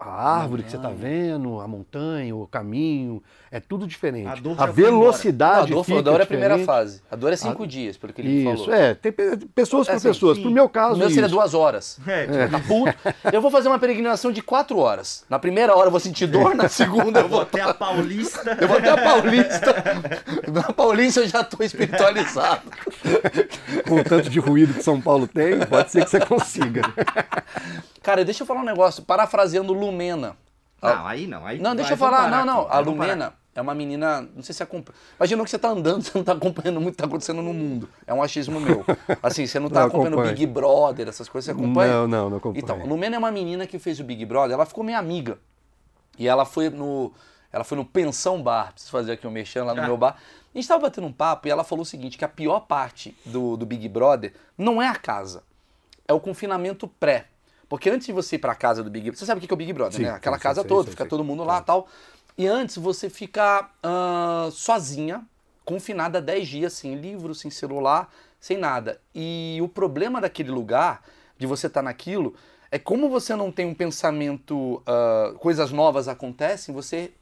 a 0.00 0.38
árvore 0.40 0.62
que 0.62 0.70
você 0.70 0.76
está 0.76 0.88
vendo, 0.88 1.60
a 1.60 1.68
montanha, 1.68 2.34
o 2.34 2.46
caminho, 2.46 3.22
é 3.50 3.60
tudo 3.60 3.86
diferente. 3.86 4.26
A 4.28 4.34
dor 4.36 4.50
A 4.52 4.52
embora. 4.54 4.66
Não, 4.66 4.72
a 4.72 4.72
velocidade 4.72 5.72
dor, 5.72 5.84
fica 5.84 5.98
a 5.98 6.02
dor 6.02 6.20
é 6.20 6.22
a 6.22 6.26
primeira 6.26 6.58
fase. 6.60 7.02
A 7.10 7.16
dor 7.16 7.32
é 7.32 7.36
cinco 7.36 7.66
dias, 7.66 7.96
pelo 7.98 8.12
que 8.12 8.22
ele 8.22 8.30
Isso, 8.50 8.64
falou. 8.64 8.74
é, 8.80 8.94
tem 8.94 9.12
pe- 9.12 9.36
pessoas 9.54 9.86
É 9.86 9.90
para 9.90 9.96
assim, 9.98 10.08
pessoas. 10.08 10.36
sim. 10.38 10.42
Pro 10.42 10.50
meu 10.50 10.64
O 10.64 10.68
caso, 10.70 10.96
meu 10.98 11.08
seria 11.10 11.26
isso. 11.26 11.34
duas 11.34 11.52
horas. 11.52 11.98
É, 12.08 12.26
tipo, 12.26 12.50
Tá 12.50 12.60
puto? 12.60 13.30
Eu 13.32 13.42
vou 13.42 13.50
fazer 13.50 13.68
uma 13.68 13.78
peregrinação 13.78 14.32
de 14.32 14.40
quatro 14.42 14.78
horas. 14.78 15.24
Na 15.28 15.38
primeira 15.38 15.76
hora 15.76 15.88
eu 15.88 15.90
vou 15.90 16.00
sentir 16.00 16.26
dor, 16.26 16.54
na 16.54 16.68
segunda 16.68 17.20
eu 17.20 17.28
vou 17.28 17.38
vou. 17.38 17.40
até 17.42 17.60
a 17.60 17.74
Paulista. 17.74 18.56
Eu 18.60 18.68
vou 18.68 18.78
até 18.78 18.88
a 18.90 18.96
Paulista. 18.96 19.84
Na 20.52 20.62
Paulista 20.72 21.20
eu 21.20 21.28
já 21.28 21.44
tô 21.44 21.62
espiritualizado. 21.62 22.62
com 23.86 23.96
o 23.96 24.04
tanto 24.04 24.30
de 24.30 24.38
ruído 24.40 24.74
que 24.74 24.82
São 24.82 25.00
Paulo 25.00 25.26
tem, 25.26 25.58
pode 25.66 25.90
ser 25.90 26.04
que 26.04 26.10
você 26.10 26.20
consiga. 26.20 26.82
Cara, 28.02 28.24
deixa 28.24 28.42
eu 28.42 28.46
falar 28.46 28.60
um 28.60 28.64
negócio, 28.64 29.02
parafraseando 29.02 29.74
Lumena. 29.90 30.36
Não, 30.82 31.06
aí 31.06 31.26
não. 31.26 31.46
Aí 31.46 31.58
Não, 31.58 31.74
deixa 31.74 31.92
eu 31.92 31.96
falar. 31.96 32.30
Não, 32.30 32.44
não. 32.44 32.60
aqui, 32.62 32.76
A. 32.76 32.78
Lumena 32.80 33.34
é 33.36 33.40
é 33.52 33.60
uma 33.60 33.74
menina, 33.74 34.22
não 34.34 34.42
sei 34.42 34.54
se 34.54 34.62
acompanha. 34.62 34.96
Imagina 35.18 35.44
que 35.44 35.50
você 35.50 35.58
tá 35.58 35.68
andando, 35.68 36.02
você 36.04 36.16
não 36.16 36.24
tá 36.24 36.32
acompanhando 36.32 36.80
muito 36.80 36.94
o 36.94 36.96
que 36.96 36.98
tá 37.02 37.06
acontecendo 37.06 37.42
no 37.42 37.52
mundo. 37.52 37.88
É 38.06 38.14
um 38.14 38.22
achismo 38.22 38.60
meu. 38.60 38.84
Assim, 39.22 39.46
você 39.46 39.58
não 39.58 39.68
tá 39.68 39.80
Não, 39.80 39.86
acompanhando 39.88 40.14
acompanho. 40.14 40.36
Big 40.36 40.46
Brother, 40.46 41.08
essas 41.08 41.28
coisas, 41.28 41.46
você 41.46 41.60
acompanha? 41.60 41.92
Não, 41.92 42.08
não, 42.08 42.30
não 42.30 42.36
acompanho. 42.36 42.62
Então, 42.62 42.86
Lumena 42.86 43.16
é 43.16 43.18
uma 43.18 43.30
menina 43.30 43.66
que 43.66 43.78
fez 43.78 43.98
o 43.98 44.04
Big 44.04 44.24
Brother, 44.24 44.54
ela 44.54 44.64
ficou 44.66 44.84
minha 44.84 44.98
amiga. 44.98 45.38
E 46.18 46.28
ela 46.28 46.44
foi 46.44 46.70
no. 46.70 47.12
Ela 47.52 47.64
foi 47.64 47.76
no 47.76 47.84
Pensão 47.84 48.40
Bar, 48.40 48.72
preciso 48.72 48.92
fazer 48.92 49.12
aqui 49.12 49.26
um 49.26 49.30
mexendo 49.30 49.66
lá 49.66 49.74
no 49.74 49.82
Ah. 49.82 49.86
meu 49.86 49.96
bar. 49.96 50.16
A 50.54 50.58
gente 50.58 50.68
tava 50.68 50.82
batendo 50.82 51.06
um 51.08 51.12
papo 51.12 51.48
e 51.48 51.50
ela 51.50 51.64
falou 51.64 51.82
o 51.82 51.86
seguinte: 51.86 52.16
que 52.16 52.24
a 52.24 52.28
pior 52.28 52.60
parte 52.60 53.16
do, 53.26 53.56
do 53.56 53.66
Big 53.66 53.88
Brother 53.88 54.32
não 54.56 54.80
é 54.80 54.86
a 54.86 54.94
casa, 54.94 55.42
é 56.06 56.12
o 56.12 56.20
confinamento 56.20 56.86
pré. 56.86 57.26
Porque 57.70 57.88
antes 57.88 58.08
de 58.08 58.12
você 58.12 58.34
ir 58.34 58.40
pra 58.40 58.52
casa 58.52 58.82
do 58.82 58.90
Big 58.90 59.04
Brother, 59.04 59.18
você 59.20 59.24
sabe 59.24 59.38
o 59.38 59.46
que 59.46 59.50
é 59.50 59.54
o 59.54 59.56
Big 59.56 59.72
Brother, 59.72 59.96
Sim, 59.96 60.02
né? 60.02 60.10
Aquela 60.10 60.36
sim, 60.36 60.42
casa 60.42 60.62
sei, 60.62 60.68
toda, 60.68 60.90
fica 60.90 61.06
todo 61.06 61.22
mundo 61.22 61.44
lá 61.44 61.60
e 61.60 61.62
tal. 61.62 61.86
E 62.36 62.44
antes 62.48 62.76
você 62.76 63.08
fica 63.08 63.70
ah, 63.80 64.48
sozinha, 64.50 65.24
confinada 65.64 66.20
10 66.20 66.48
dias, 66.48 66.72
sem 66.72 66.96
livro, 66.96 67.32
sem 67.32 67.48
celular, 67.48 68.12
sem 68.40 68.56
nada. 68.56 69.00
E 69.14 69.60
o 69.62 69.68
problema 69.68 70.20
daquele 70.20 70.50
lugar, 70.50 71.04
de 71.38 71.46
você 71.46 71.68
estar 71.68 71.80
naquilo, 71.80 72.34
é 72.72 72.78
como 72.78 73.08
você 73.08 73.36
não 73.36 73.52
tem 73.52 73.66
um 73.66 73.74
pensamento, 73.74 74.82
ah, 74.84 75.32
coisas 75.38 75.70
novas 75.70 76.08
acontecem, 76.08 76.74
você 76.74 77.12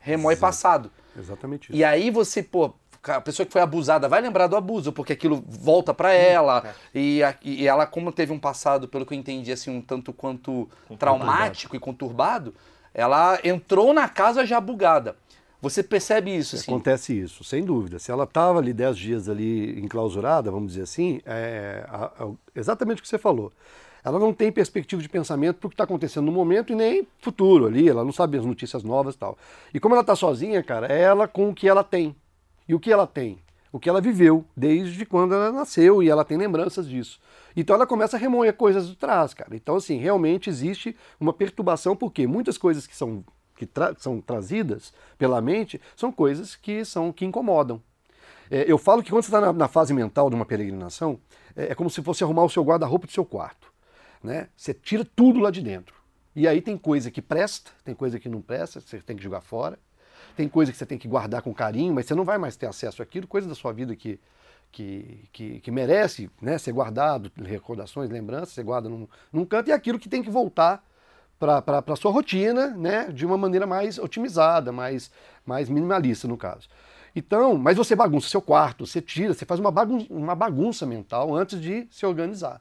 remói 0.00 0.32
Exato. 0.32 0.40
passado. 0.40 0.90
Exatamente 1.18 1.64
isso. 1.64 1.78
E 1.78 1.84
aí 1.84 2.10
você, 2.10 2.42
pô, 2.42 2.72
a 3.04 3.20
pessoa 3.20 3.46
que 3.46 3.52
foi 3.52 3.60
abusada 3.62 4.08
vai 4.08 4.20
lembrar 4.20 4.46
do 4.46 4.56
abuso, 4.56 4.92
porque 4.92 5.12
aquilo 5.12 5.42
volta 5.46 5.92
pra 5.94 6.12
ela. 6.12 6.74
E, 6.94 7.22
a- 7.22 7.34
e 7.42 7.66
ela, 7.66 7.86
como 7.86 8.12
teve 8.12 8.32
um 8.32 8.38
passado, 8.38 8.88
pelo 8.88 9.04
que 9.06 9.14
eu 9.14 9.18
entendi, 9.18 9.50
assim, 9.52 9.70
um 9.70 9.80
tanto 9.80 10.12
quanto 10.12 10.68
traumático 10.98 11.76
e 11.76 11.78
conturbado, 11.78 12.54
ela 12.92 13.38
entrou 13.44 13.92
na 13.92 14.08
casa 14.08 14.44
já 14.44 14.60
bugada. 14.60 15.16
Você 15.60 15.82
percebe 15.82 16.36
isso, 16.36 16.54
assim? 16.54 16.70
Acontece 16.70 17.18
isso, 17.18 17.42
sem 17.42 17.64
dúvida. 17.64 17.98
Se 17.98 18.12
ela 18.12 18.24
estava 18.24 18.58
ali 18.60 18.72
10 18.72 18.96
dias 18.96 19.28
ali 19.28 19.78
enclausurada, 19.80 20.50
vamos 20.52 20.68
dizer 20.72 20.82
assim, 20.82 21.20
é, 21.26 21.84
a- 21.88 22.12
a- 22.24 22.28
exatamente 22.54 22.98
o 23.00 23.02
que 23.02 23.08
você 23.08 23.18
falou. 23.18 23.52
Ela 24.04 24.20
não 24.20 24.32
tem 24.32 24.52
perspectiva 24.52 25.02
de 25.02 25.08
pensamento 25.08 25.56
para 25.56 25.66
o 25.66 25.70
que 25.70 25.74
está 25.74 25.82
acontecendo 25.82 26.26
no 26.26 26.32
momento 26.32 26.72
e 26.72 26.76
nem 26.76 27.06
futuro 27.20 27.66
ali, 27.66 27.88
ela 27.88 28.04
não 28.04 28.12
sabe 28.12 28.38
as 28.38 28.44
notícias 28.44 28.84
novas 28.84 29.16
e 29.16 29.18
tal. 29.18 29.36
E 29.74 29.80
como 29.80 29.96
ela 29.96 30.02
está 30.02 30.14
sozinha, 30.14 30.62
cara, 30.62 30.86
é 30.92 31.00
ela 31.02 31.26
com 31.26 31.48
o 31.50 31.54
que 31.54 31.68
ela 31.68 31.82
tem. 31.82 32.14
E 32.68 32.74
o 32.74 32.80
que 32.80 32.92
ela 32.92 33.06
tem? 33.06 33.38
O 33.72 33.78
que 33.78 33.88
ela 33.88 34.00
viveu 34.00 34.44
desde 34.56 35.04
quando 35.04 35.34
ela 35.34 35.52
nasceu 35.52 36.02
e 36.02 36.08
ela 36.08 36.24
tem 36.24 36.36
lembranças 36.38 36.88
disso. 36.88 37.20
Então 37.56 37.74
ela 37.74 37.86
começa 37.86 38.16
a 38.16 38.20
remoer 38.20 38.54
coisas 38.54 38.88
de 38.88 38.96
trás, 38.96 39.34
cara. 39.34 39.54
Então, 39.56 39.76
assim, 39.76 39.98
realmente 39.98 40.48
existe 40.48 40.96
uma 41.18 41.32
perturbação, 41.32 41.96
porque 41.96 42.26
muitas 42.26 42.56
coisas 42.56 42.86
que 42.86 42.96
são, 42.96 43.24
que 43.56 43.66
tra- 43.66 43.94
são 43.98 44.20
trazidas 44.20 44.92
pela 45.16 45.40
mente 45.40 45.80
são 45.96 46.12
coisas 46.12 46.54
que 46.56 46.84
são 46.84 47.12
que 47.12 47.24
incomodam. 47.24 47.82
É, 48.50 48.64
eu 48.70 48.78
falo 48.78 49.02
que 49.02 49.10
quando 49.10 49.22
você 49.22 49.28
está 49.28 49.40
na, 49.40 49.52
na 49.52 49.68
fase 49.68 49.92
mental 49.92 50.30
de 50.30 50.36
uma 50.36 50.46
peregrinação, 50.46 51.20
é, 51.54 51.72
é 51.72 51.74
como 51.74 51.90
se 51.90 52.02
fosse 52.02 52.24
arrumar 52.24 52.44
o 52.44 52.50
seu 52.50 52.62
guarda-roupa 52.62 53.06
do 53.06 53.12
seu 53.12 53.24
quarto. 53.24 53.70
Né? 54.22 54.48
Você 54.56 54.72
tira 54.72 55.04
tudo 55.04 55.40
lá 55.40 55.50
de 55.50 55.60
dentro. 55.60 55.94
E 56.34 56.48
aí 56.48 56.62
tem 56.62 56.78
coisa 56.78 57.10
que 57.10 57.20
presta, 57.20 57.70
tem 57.84 57.94
coisa 57.94 58.18
que 58.18 58.28
não 58.28 58.40
presta, 58.40 58.80
você 58.80 59.00
tem 59.00 59.16
que 59.16 59.22
jogar 59.22 59.40
fora. 59.40 59.78
Tem 60.38 60.48
coisa 60.48 60.70
que 60.70 60.78
você 60.78 60.86
tem 60.86 60.96
que 60.96 61.08
guardar 61.08 61.42
com 61.42 61.52
carinho, 61.52 61.92
mas 61.92 62.06
você 62.06 62.14
não 62.14 62.24
vai 62.24 62.38
mais 62.38 62.54
ter 62.54 62.68
acesso 62.68 63.02
àquilo, 63.02 63.26
coisa 63.26 63.48
da 63.48 63.56
sua 63.56 63.72
vida 63.72 63.96
que, 63.96 64.20
que, 64.70 65.28
que, 65.32 65.58
que 65.58 65.70
merece 65.72 66.30
né, 66.40 66.56
ser 66.58 66.70
guardado, 66.70 67.28
recordações, 67.42 68.08
lembranças, 68.08 68.50
você 68.50 68.62
guarda 68.62 68.88
num, 68.88 69.08
num 69.32 69.44
canto, 69.44 69.68
e 69.68 69.72
aquilo 69.72 69.98
que 69.98 70.08
tem 70.08 70.22
que 70.22 70.30
voltar 70.30 70.80
para 71.40 71.82
a 71.84 71.96
sua 71.96 72.12
rotina, 72.12 72.68
né, 72.68 73.08
de 73.10 73.26
uma 73.26 73.36
maneira 73.36 73.66
mais 73.66 73.98
otimizada, 73.98 74.70
mais, 74.70 75.10
mais 75.44 75.68
minimalista, 75.68 76.28
no 76.28 76.36
caso. 76.36 76.68
Então, 77.16 77.58
mas 77.58 77.76
você 77.76 77.96
bagunça 77.96 78.28
seu 78.28 78.40
quarto, 78.40 78.86
você 78.86 79.02
tira, 79.02 79.34
você 79.34 79.44
faz 79.44 79.58
uma 79.58 79.72
bagunça, 79.72 80.06
uma 80.08 80.36
bagunça 80.36 80.86
mental 80.86 81.34
antes 81.34 81.60
de 81.60 81.88
se 81.90 82.06
organizar. 82.06 82.60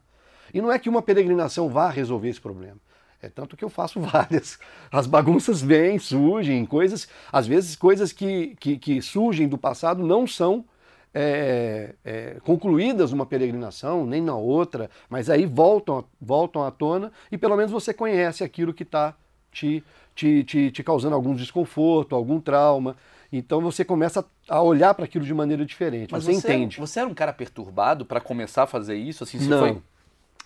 E 0.52 0.60
não 0.60 0.72
é 0.72 0.80
que 0.80 0.90
uma 0.90 1.04
peregrinação 1.04 1.70
vá 1.70 1.92
resolver 1.92 2.30
esse 2.30 2.42
problema. 2.42 2.80
É 3.22 3.30
tanto 3.30 3.58
que 3.58 3.64
eu 3.66 3.70
faço 3.70 4.00
várias. 4.02 4.60
As 4.92 5.08
bagunças 5.08 5.62
vêm, 5.62 5.98
surgem, 6.00 6.66
coisas, 6.66 7.08
às 7.32 7.48
vezes 7.48 7.76
coisas 7.76 8.12
que, 8.12 8.56
que, 8.60 8.78
que 8.78 9.02
surgem 9.02 9.48
do 9.48 9.58
passado 9.58 10.06
não 10.06 10.28
são 10.28 10.66
é, 11.14 11.96
é, 12.06 12.38
concluídas 12.44 13.12
numa 13.12 13.26
peregrinação, 13.26 14.06
nem 14.06 14.22
na 14.22 14.36
outra, 14.36 14.90
mas 15.10 15.30
aí 15.30 15.46
voltam, 15.46 16.06
voltam 16.22 16.64
à 16.64 16.70
tona 16.70 17.12
e 17.32 17.38
pelo 17.38 17.56
menos 17.56 17.72
você 17.72 17.94
conhece 17.94 18.44
aquilo 18.44 18.74
que 18.74 18.84
está 18.84 19.16
te, 19.52 19.84
te, 20.14 20.44
te, 20.44 20.72
te 20.72 20.84
causando 20.84 21.16
algum 21.16 21.34
desconforto, 21.34 22.16
algum 22.16 22.40
trauma. 22.40 22.96
Então 23.32 23.60
você 23.62 23.84
começa 23.84 24.24
a 24.48 24.62
olhar 24.62 24.94
para 24.94 25.06
aquilo 25.06 25.26
de 25.26 25.34
maneira 25.34 25.66
diferente. 25.66 26.12
Mas 26.12 26.24
você, 26.24 26.34
você, 26.34 26.54
entende. 26.54 26.80
Você 26.80 27.00
era 27.00 27.10
um 27.10 27.14
cara 27.14 27.34
perturbado 27.34 28.06
pra 28.06 28.22
começar 28.22 28.64
a 28.64 28.68
fazer 28.68 28.96
isso? 28.96 29.24
Assim, 29.24 29.40
Não. 29.40 29.60
foi- 29.60 29.82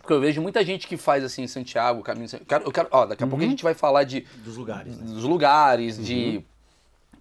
Porque 0.01 0.13
eu 0.13 0.20
vejo 0.20 0.41
muita 0.41 0.63
gente 0.65 0.88
que 0.88 0.98
faz 0.98 1.24
assim, 1.24 1.46
Santiago, 1.48 2.01
caminho. 2.01 2.27
de. 2.27 2.36
Eu 2.36 2.46
quero, 2.46 2.63
eu 2.65 2.72
quero- 2.72 2.88
ó, 2.91 3.05
daqui 3.05 3.24
a 3.24 3.27
pouco 3.27 3.43
a 3.43 3.46
Uhum. 3.46 3.51
gente 3.51 3.63
vai 3.63 3.74
falar 3.74 4.03
de 4.03 4.22
Dos 4.43 4.58
lugares, 4.58 4.98
né? 4.98 5.05
dos 5.05 5.24
lugares, 5.24 6.03
de 6.03 6.38
Uhum. 6.38 6.43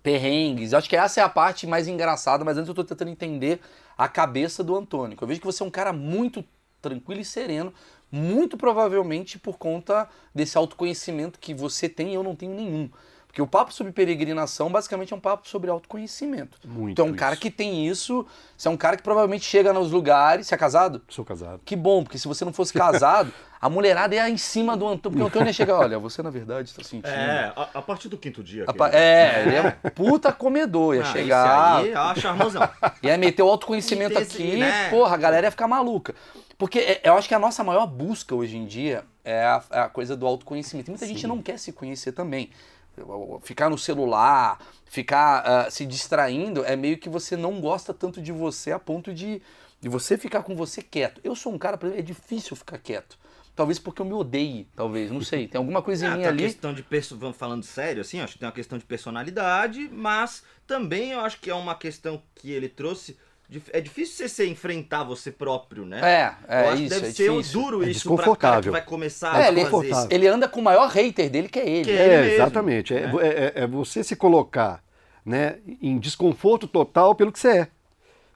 perrengues. 0.02 0.72
Eu 0.72 0.78
acho 0.78 0.88
que 0.88 0.96
essa 0.96 1.20
é 1.20 1.24
a 1.24 1.28
parte 1.28 1.66
mais 1.66 1.86
engraçada, 1.88 2.44
mas 2.44 2.56
antes 2.56 2.68
eu 2.68 2.74
tô 2.74 2.84
tentando 2.84 3.10
entender 3.10 3.60
a 3.96 4.08
cabeça 4.08 4.64
do 4.64 4.76
Antônio. 4.76 5.16
Eu 5.20 5.26
vejo 5.26 5.40
que 5.40 5.46
você 5.46 5.62
é 5.62 5.66
um 5.66 5.70
cara 5.70 5.92
muito 5.92 6.44
tranquilo 6.80 7.20
e 7.20 7.24
sereno, 7.24 7.72
muito 8.10 8.56
provavelmente 8.56 9.38
por 9.38 9.58
conta 9.58 10.08
desse 10.34 10.56
autoconhecimento 10.56 11.38
que 11.38 11.52
você 11.52 11.88
tem 11.88 12.12
e 12.12 12.14
eu 12.14 12.22
não 12.22 12.34
tenho 12.34 12.54
nenhum. 12.54 12.88
Porque 13.30 13.40
o 13.40 13.46
papo 13.46 13.72
sobre 13.72 13.92
peregrinação 13.92 14.72
basicamente 14.72 15.12
é 15.12 15.16
um 15.16 15.20
papo 15.20 15.48
sobre 15.48 15.70
autoconhecimento. 15.70 16.58
Muito 16.66 16.90
então, 16.90 17.06
um 17.06 17.14
cara 17.14 17.34
isso. 17.34 17.40
que 17.42 17.48
tem 17.48 17.86
isso, 17.86 18.26
você 18.56 18.66
é 18.66 18.70
um 18.72 18.76
cara 18.76 18.96
que 18.96 19.04
provavelmente 19.04 19.44
chega 19.44 19.72
nos 19.72 19.92
lugares. 19.92 20.48
Você 20.48 20.54
é 20.56 20.58
casado? 20.58 21.00
Sou 21.08 21.24
casado. 21.24 21.60
Que 21.64 21.76
bom, 21.76 22.02
porque 22.02 22.18
se 22.18 22.26
você 22.26 22.44
não 22.44 22.52
fosse 22.52 22.72
casado, 22.72 23.32
a 23.62 23.70
mulherada 23.70 24.16
ia 24.16 24.28
em 24.28 24.36
cima 24.36 24.76
do 24.76 24.84
Antônio. 24.84 25.00
Porque 25.18 25.22
o 25.22 25.26
Antônio 25.26 25.46
ia 25.46 25.52
chegar, 25.52 25.76
olha, 25.76 25.96
você 25.96 26.24
na 26.24 26.30
verdade 26.30 26.70
está 26.70 26.82
sentindo. 26.82 27.06
É, 27.06 27.52
a, 27.54 27.68
a 27.74 27.82
partir 27.82 28.08
do 28.08 28.18
quinto 28.18 28.42
dia. 28.42 28.64
É, 28.92 29.42
ele 29.46 29.56
é 29.56 29.70
puta 29.94 30.32
comedor, 30.32 30.96
ia 30.96 31.02
Ah, 31.02 31.04
chegar, 31.04 31.80
Esse 31.84 31.88
aí, 31.90 31.94
ó, 31.96 32.14
charmosão. 32.16 32.68
ia 33.00 33.16
meter 33.16 33.44
o 33.44 33.48
autoconhecimento 33.48 34.18
Esse, 34.18 34.42
aqui, 34.42 34.56
né? 34.56 34.90
porra, 34.90 35.14
a 35.14 35.18
galera 35.18 35.46
ia 35.46 35.50
ficar 35.52 35.68
maluca. 35.68 36.16
Porque 36.58 36.80
é- 36.80 37.00
eu 37.04 37.16
acho 37.16 37.28
que 37.28 37.34
a 37.34 37.38
nossa 37.38 37.62
maior 37.62 37.86
busca 37.86 38.34
hoje 38.34 38.56
em 38.56 38.66
dia 38.66 39.04
é 39.24 39.44
a, 39.44 39.62
é 39.70 39.80
a 39.82 39.88
coisa 39.88 40.16
do 40.16 40.26
autoconhecimento. 40.26 40.88
E 40.88 40.90
muita 40.90 41.06
gente 41.06 41.26
não 41.28 41.40
quer 41.40 41.58
se 41.58 41.72
conhecer 41.72 42.10
também. 42.10 42.50
Ficar 43.42 43.70
no 43.70 43.78
celular, 43.78 44.58
ficar 44.86 45.42
ah, 45.44 45.70
se 45.70 45.86
distraindo, 45.86 46.64
é 46.64 46.76
meio 46.76 46.98
que 46.98 47.08
você 47.08 47.36
não 47.36 47.60
gosta 47.60 47.94
tanto 47.94 48.20
de 48.20 48.32
você 48.32 48.72
a 48.72 48.78
ponto 48.78 49.12
de, 49.12 49.40
de 49.80 49.88
você 49.88 50.18
ficar 50.18 50.42
com 50.42 50.54
você 50.54 50.82
quieto. 50.82 51.20
Eu 51.24 51.34
sou 51.34 51.52
um 51.52 51.58
cara, 51.58 51.78
é 51.96 52.02
difícil 52.02 52.56
ficar 52.56 52.78
quieto. 52.78 53.18
Talvez 53.54 53.78
porque 53.78 54.00
eu 54.00 54.06
me 54.06 54.12
odeie, 54.12 54.66
talvez, 54.74 55.10
não 55.10 55.20
sei. 55.20 55.46
Tem 55.46 55.58
alguma 55.58 55.82
coisa 55.82 56.06
em 56.06 56.16
mim 56.16 56.24
ali. 56.24 56.44
questão 56.44 56.72
de 56.72 56.84
vamos 57.16 57.36
falando 57.36 57.62
sério, 57.62 58.00
assim, 58.00 58.20
acho 58.20 58.34
que 58.34 58.38
tem 58.38 58.46
uma 58.46 58.54
questão 58.54 58.78
de 58.78 58.84
personalidade, 58.84 59.88
mas 59.92 60.42
também 60.66 61.12
eu 61.12 61.20
acho 61.20 61.38
que 61.40 61.50
é 61.50 61.54
uma 61.54 61.74
questão 61.74 62.22
que 62.34 62.50
ele 62.50 62.68
trouxe. 62.68 63.18
É 63.72 63.80
difícil 63.80 64.16
você 64.16 64.28
se 64.28 64.46
enfrentar 64.48 65.02
você 65.02 65.30
próprio, 65.32 65.84
né? 65.84 66.00
É, 66.48 66.56
é 66.60 66.64
eu 66.66 66.68
acho 66.70 66.82
isso, 66.82 66.82
que 66.82 66.88
deve 67.00 67.06
é 67.08 67.12
ser 67.12 67.30
difícil. 67.32 67.60
duro 67.60 67.82
É 67.84 67.90
isso 67.90 68.14
pra 68.14 68.16
cara 68.36 68.56
que 68.60 68.68
desconfortável. 68.68 68.72
vai 68.72 68.84
começar 68.84 69.40
É, 69.40 69.44
a 69.44 69.48
ele, 69.48 69.60
fazer 69.60 69.60
isso. 69.60 69.70
desconfortável. 69.80 70.08
ele 70.16 70.26
anda 70.28 70.48
com 70.48 70.60
o 70.60 70.62
maior 70.62 70.88
hater 70.88 71.28
dele, 71.30 71.48
que 71.48 71.58
é 71.58 71.68
ele. 71.68 71.84
Que 71.84 71.90
é. 71.90 71.94
É, 71.96 72.04
ele 72.04 72.16
mesmo, 72.22 72.34
exatamente. 72.34 72.94
É, 72.94 73.00
né? 73.06 73.12
é- 73.22 73.26
é- 73.60 73.62
é 73.62 73.66
você 73.66 74.04
se 74.04 74.14
colocar 74.14 74.82
né, 75.24 75.58
em 75.82 75.98
desconforto 75.98 76.66
total 76.66 77.14
pelo 77.14 77.30
que 77.32 77.38
você 77.38 77.48
é. 77.58 77.68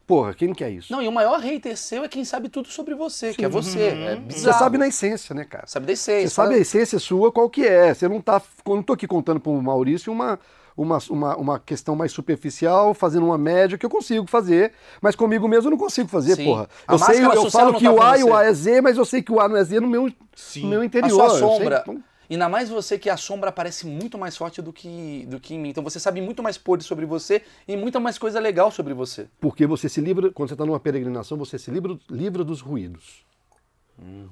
Porra, 0.06 0.34
quem 0.34 0.48
não 0.48 0.54
quer 0.54 0.70
isso? 0.70 0.92
Não, 0.92 1.00
e 1.00 1.08
o 1.08 1.12
maior 1.12 1.40
hater 1.40 1.76
seu 1.78 2.04
é 2.04 2.08
quem 2.08 2.24
sabe 2.24 2.48
tudo 2.50 2.68
sobre 2.68 2.94
você, 2.94 3.32
que 3.32 3.44
é 3.44 3.48
você. 3.48 3.80
É 3.88 4.14
você 4.16 4.20
bizarro. 4.20 4.58
sabe 4.58 4.76
na 4.76 4.86
essência, 4.86 5.34
né, 5.34 5.44
cara? 5.44 5.66
Sabe 5.66 5.86
da 5.86 5.92
essência. 5.92 6.28
Você 6.28 6.34
sabe 6.34 6.54
a 6.54 6.58
essência 6.58 6.98
sua 6.98 7.32
qual 7.32 7.48
que 7.48 7.66
é. 7.66 7.94
Você 7.94 8.06
não 8.06 8.20
tá. 8.20 8.40
Eu 8.66 8.76
não 8.76 8.82
tô 8.82 8.92
aqui 8.92 9.06
contando 9.06 9.40
pro 9.40 9.52
Maurício 9.62 10.12
uma, 10.12 10.38
uma, 10.76 10.98
uma, 11.08 11.36
uma 11.36 11.58
questão 11.58 11.96
mais 11.96 12.12
superficial, 12.12 12.92
fazendo 12.92 13.24
uma 13.24 13.38
média 13.38 13.78
que 13.78 13.86
eu 13.86 13.90
consigo 13.90 14.26
fazer, 14.26 14.72
mas 15.00 15.16
comigo 15.16 15.48
mesmo 15.48 15.68
eu 15.68 15.70
não 15.70 15.78
consigo 15.78 16.08
fazer, 16.08 16.36
Sim. 16.36 16.44
porra. 16.44 16.68
A 16.86 16.92
Eu 16.92 16.98
sei, 16.98 17.24
eu 17.24 17.50
falo 17.50 17.74
que 17.74 17.84
tá 17.84 17.90
o 17.92 17.96
com 17.96 18.02
A 18.02 18.18
e 18.18 18.24
o 18.24 18.26
você. 18.28 18.32
A 18.34 18.44
é 18.44 18.52
Z, 18.52 18.80
mas 18.82 18.98
eu 18.98 19.04
sei 19.06 19.22
que 19.22 19.32
o 19.32 19.40
A 19.40 19.48
não 19.48 19.56
é 19.56 19.64
Z 19.64 19.80
no 19.80 19.88
meu, 19.88 20.12
Sim. 20.34 20.64
no 20.64 20.68
meu 20.68 20.80
A 20.82 20.84
interior. 20.84 21.10
sua 21.10 21.24
eu 21.24 21.30
sei, 21.30 21.38
sombra. 21.40 21.80
então- 21.82 22.02
Ainda 22.34 22.48
mais 22.48 22.68
você 22.68 22.98
que 22.98 23.08
a 23.08 23.16
sombra 23.16 23.52
parece 23.52 23.86
muito 23.86 24.18
mais 24.18 24.36
forte 24.36 24.60
do 24.60 24.72
que, 24.72 25.24
do 25.26 25.38
que 25.38 25.54
em 25.54 25.58
mim. 25.58 25.68
Então 25.68 25.84
você 25.84 26.00
sabe 26.00 26.20
muito 26.20 26.42
mais 26.42 26.58
podre 26.58 26.84
sobre 26.84 27.06
você 27.06 27.42
e 27.66 27.76
muita 27.76 28.00
mais 28.00 28.18
coisa 28.18 28.40
legal 28.40 28.72
sobre 28.72 28.92
você. 28.92 29.28
Porque 29.40 29.66
você 29.66 29.88
se 29.88 30.00
livra, 30.00 30.32
quando 30.32 30.48
você 30.48 30.54
está 30.54 30.66
numa 30.66 30.80
peregrinação, 30.80 31.38
você 31.38 31.58
se 31.60 31.70
livra, 31.70 31.96
livra 32.10 32.42
dos 32.42 32.60
ruídos. 32.60 33.24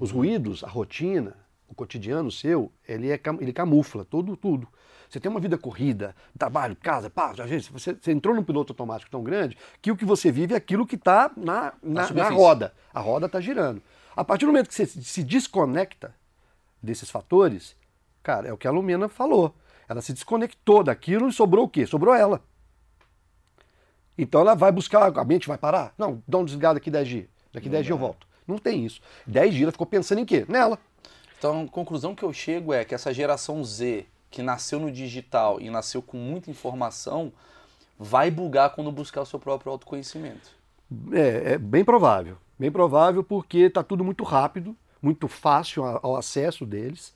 Os 0.01 0.11
ruídos, 0.11 0.65
a 0.65 0.69
rotina, 0.69 1.37
o 1.69 1.75
cotidiano 1.75 2.29
seu, 2.29 2.73
ele, 2.89 3.13
é, 3.13 3.21
ele 3.41 3.53
camufla 3.53 4.05
tudo, 4.05 4.37
tudo. 4.37 4.67
Você 5.09 5.21
tem 5.21 5.31
uma 5.31 5.39
vida 5.39 5.57
corrida, 5.57 6.17
trabalho, 6.37 6.75
casa, 6.75 7.09
pá, 7.09 7.33
gente, 7.47 7.71
você, 7.71 7.95
você 7.95 8.11
entrou 8.11 8.35
num 8.35 8.43
piloto 8.43 8.73
automático 8.73 9.11
tão 9.11 9.23
grande 9.23 9.57
que 9.81 9.93
o 9.93 9.97
que 9.97 10.05
você 10.05 10.33
vive 10.33 10.55
é 10.55 10.57
aquilo 10.57 10.87
que 10.87 10.97
está 10.97 11.31
na, 11.37 11.73
na, 11.81 12.11
na 12.11 12.29
roda. 12.31 12.75
A 12.93 12.99
roda 12.99 13.27
está 13.27 13.41
girando. 13.41 13.81
A 14.17 14.25
partir 14.25 14.45
do 14.45 14.49
momento 14.53 14.69
que 14.69 14.75
você 14.75 14.87
se 14.87 15.23
desconecta 15.23 16.13
desses 16.83 17.09
fatores, 17.09 17.77
cara, 18.23 18.49
é 18.49 18.53
o 18.53 18.57
que 18.57 18.67
a 18.67 18.71
Lumena 18.71 19.09
falou. 19.09 19.55
Ela 19.89 20.01
se 20.01 20.13
desconectou 20.13 20.83
daquilo 20.83 21.29
e 21.29 21.33
sobrou 21.33 21.65
o 21.65 21.69
quê? 21.69 21.87
Sobrou 21.87 22.15
ela. 22.15 22.41
Então 24.17 24.41
ela 24.41 24.55
vai 24.55 24.71
buscar, 24.71 25.17
a 25.19 25.25
mente 25.25 25.49
vai 25.49 25.59
parar? 25.59 25.95
Não, 25.97 26.23
dá 26.27 26.39
um 26.39 26.45
desligado 26.45 26.77
aqui 26.79 26.91
10 26.91 27.09
dias. 27.09 27.27
Daqui 27.53 27.69
10 27.69 27.87
dias 27.87 27.91
eu 27.91 27.99
volto. 27.99 28.27
Não 28.47 28.59
tem 28.59 28.85
isso. 28.85 29.01
10 29.27 29.51
dias 29.53 29.63
ela 29.65 29.73
ficou 29.73 29.87
pensando 29.87 30.21
em 30.21 30.25
quê? 30.25 30.45
Nela. 30.49 30.79
Então, 31.39 31.65
a 31.65 31.69
conclusão 31.69 32.15
que 32.15 32.23
eu 32.23 32.33
chego 32.33 32.73
é 32.73 32.85
que 32.85 32.95
essa 32.95 33.13
geração 33.13 33.65
Z, 33.65 34.07
que 34.31 34.43
nasceu 34.43 34.79
no 34.79 34.91
digital 34.91 35.61
e 35.61 35.69
nasceu 35.71 36.01
com 36.01 36.17
muita 36.17 36.51
informação, 36.51 37.33
vai 37.99 38.31
bugar 38.31 38.71
quando 38.71 38.93
buscar 38.93 39.23
o 39.23 39.27
seu 39.27 39.39
próprio 39.39 39.73
autoconhecimento. 39.73 40.51
É, 41.13 41.55
é 41.55 41.59
bem 41.59 41.85
provável. 41.85 42.37
Bem 42.59 42.71
provável 42.71 43.25
porque 43.25 43.59
está 43.59 43.83
tudo 43.83 44.05
muito 44.05 44.23
rápido, 44.23 44.77
muito 45.01 45.27
fácil 45.27 45.85
ao 45.85 46.17
acesso 46.17 46.65
deles. 46.65 47.13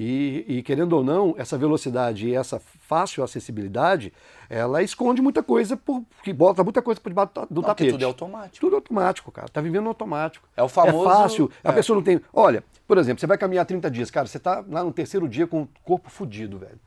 E, 0.00 0.44
e, 0.46 0.62
querendo 0.62 0.92
ou 0.92 1.02
não, 1.02 1.34
essa 1.36 1.58
velocidade 1.58 2.28
e 2.28 2.32
essa 2.32 2.60
fácil 2.60 3.24
acessibilidade, 3.24 4.12
ela 4.48 4.80
esconde 4.80 5.20
muita 5.20 5.42
coisa, 5.42 5.76
por, 5.76 6.04
que 6.22 6.32
bota 6.32 6.62
muita 6.62 6.80
coisa 6.80 7.00
por 7.00 7.08
debaixo 7.08 7.32
do 7.50 7.60
Não, 7.60 7.62
tapete. 7.62 7.90
tudo 7.90 8.02
é 8.02 8.06
automático. 8.06 8.60
Tudo 8.60 8.76
automático, 8.76 9.32
cara. 9.32 9.48
Tá 9.48 9.60
vivendo 9.60 9.88
automático. 9.88 10.48
É 10.56 10.62
o 10.62 10.68
famoso- 10.68 11.04
É 11.10 11.12
fácil. 11.12 11.50
A 11.64 11.70
é. 11.70 11.72
pessoa 11.72 11.96
não 11.96 12.02
tem. 12.04 12.20
Olha, 12.32 12.62
por 12.86 12.96
exemplo, 12.96 13.18
você 13.20 13.26
vai 13.26 13.36
caminhar 13.36 13.66
30 13.66 13.90
dias, 13.90 14.08
cara, 14.08 14.28
você 14.28 14.38
tá 14.38 14.64
lá 14.68 14.84
no 14.84 14.92
terceiro 14.92 15.28
dia 15.28 15.48
com 15.48 15.62
o 15.62 15.68
corpo 15.82 16.08
fudido, 16.08 16.58
velho. 16.58 16.78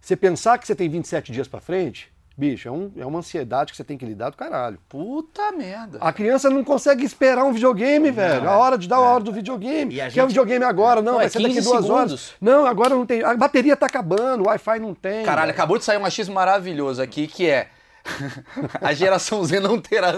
Você 0.00 0.16
pensar 0.16 0.56
que 0.56 0.66
você 0.66 0.74
tem 0.74 0.88
27 0.88 1.30
dias 1.30 1.46
pra 1.46 1.60
frente, 1.60 2.10
bicho, 2.38 2.68
é, 2.68 2.70
um- 2.70 2.92
é 2.96 3.04
uma 3.04 3.18
ansiedade 3.18 3.72
que 3.72 3.76
você 3.76 3.82
tem 3.82 3.98
que 3.98 4.06
lidar 4.06 4.30
do 4.30 4.36
caralho. 4.36 4.78
Puta 4.88 5.50
merda. 5.50 5.98
A 6.00 6.12
criança 6.12 6.48
não 6.48 6.62
consegue 6.62 7.04
esperar 7.04 7.44
um 7.44 7.52
videogame, 7.52 8.12
velho. 8.12 8.48
A 8.48 8.56
hora 8.56 8.78
de 8.78 8.86
dar 8.88 8.96
a 8.96 9.00
hora 9.00 9.24
do 9.24 9.32
videogame. 9.32 9.96
E 9.96 10.00
a 10.00 10.04
Quer 10.04 10.10
gente- 10.10 10.24
um 10.24 10.28
videogame 10.28 10.64
agora, 10.64 11.02
não, 11.02 11.12
Não, 11.12 11.18
vai 11.18 11.26
é 11.26 11.28
ser 11.28 11.40
daqui 11.42 11.54
15 11.54 11.68
duas 11.68 11.84
segundos. 11.84 12.12
horas. 12.12 12.34
Não, 12.40 12.64
agora 12.64 12.90
não 12.94 13.04
tem. 13.04 13.24
A 13.24 13.34
bateria 13.36 13.76
tá 13.76 13.86
acabando, 13.86 14.44
o 14.44 14.46
Wi-Fi 14.46 14.78
não 14.78 14.94
tem. 14.94 15.24
Caralho, 15.24 15.48
velho. 15.48 15.50
acabou 15.58 15.78
de 15.78 15.84
sair 15.84 15.98
um 15.98 16.04
achismo 16.04 16.34
maravilhoso 16.36 17.02
aqui 17.02 17.26
que 17.26 17.50
é. 17.50 17.68
A 18.80 18.92
geração 18.92 19.44
Z 19.44 19.60
não 19.60 19.80
terá 19.80 20.14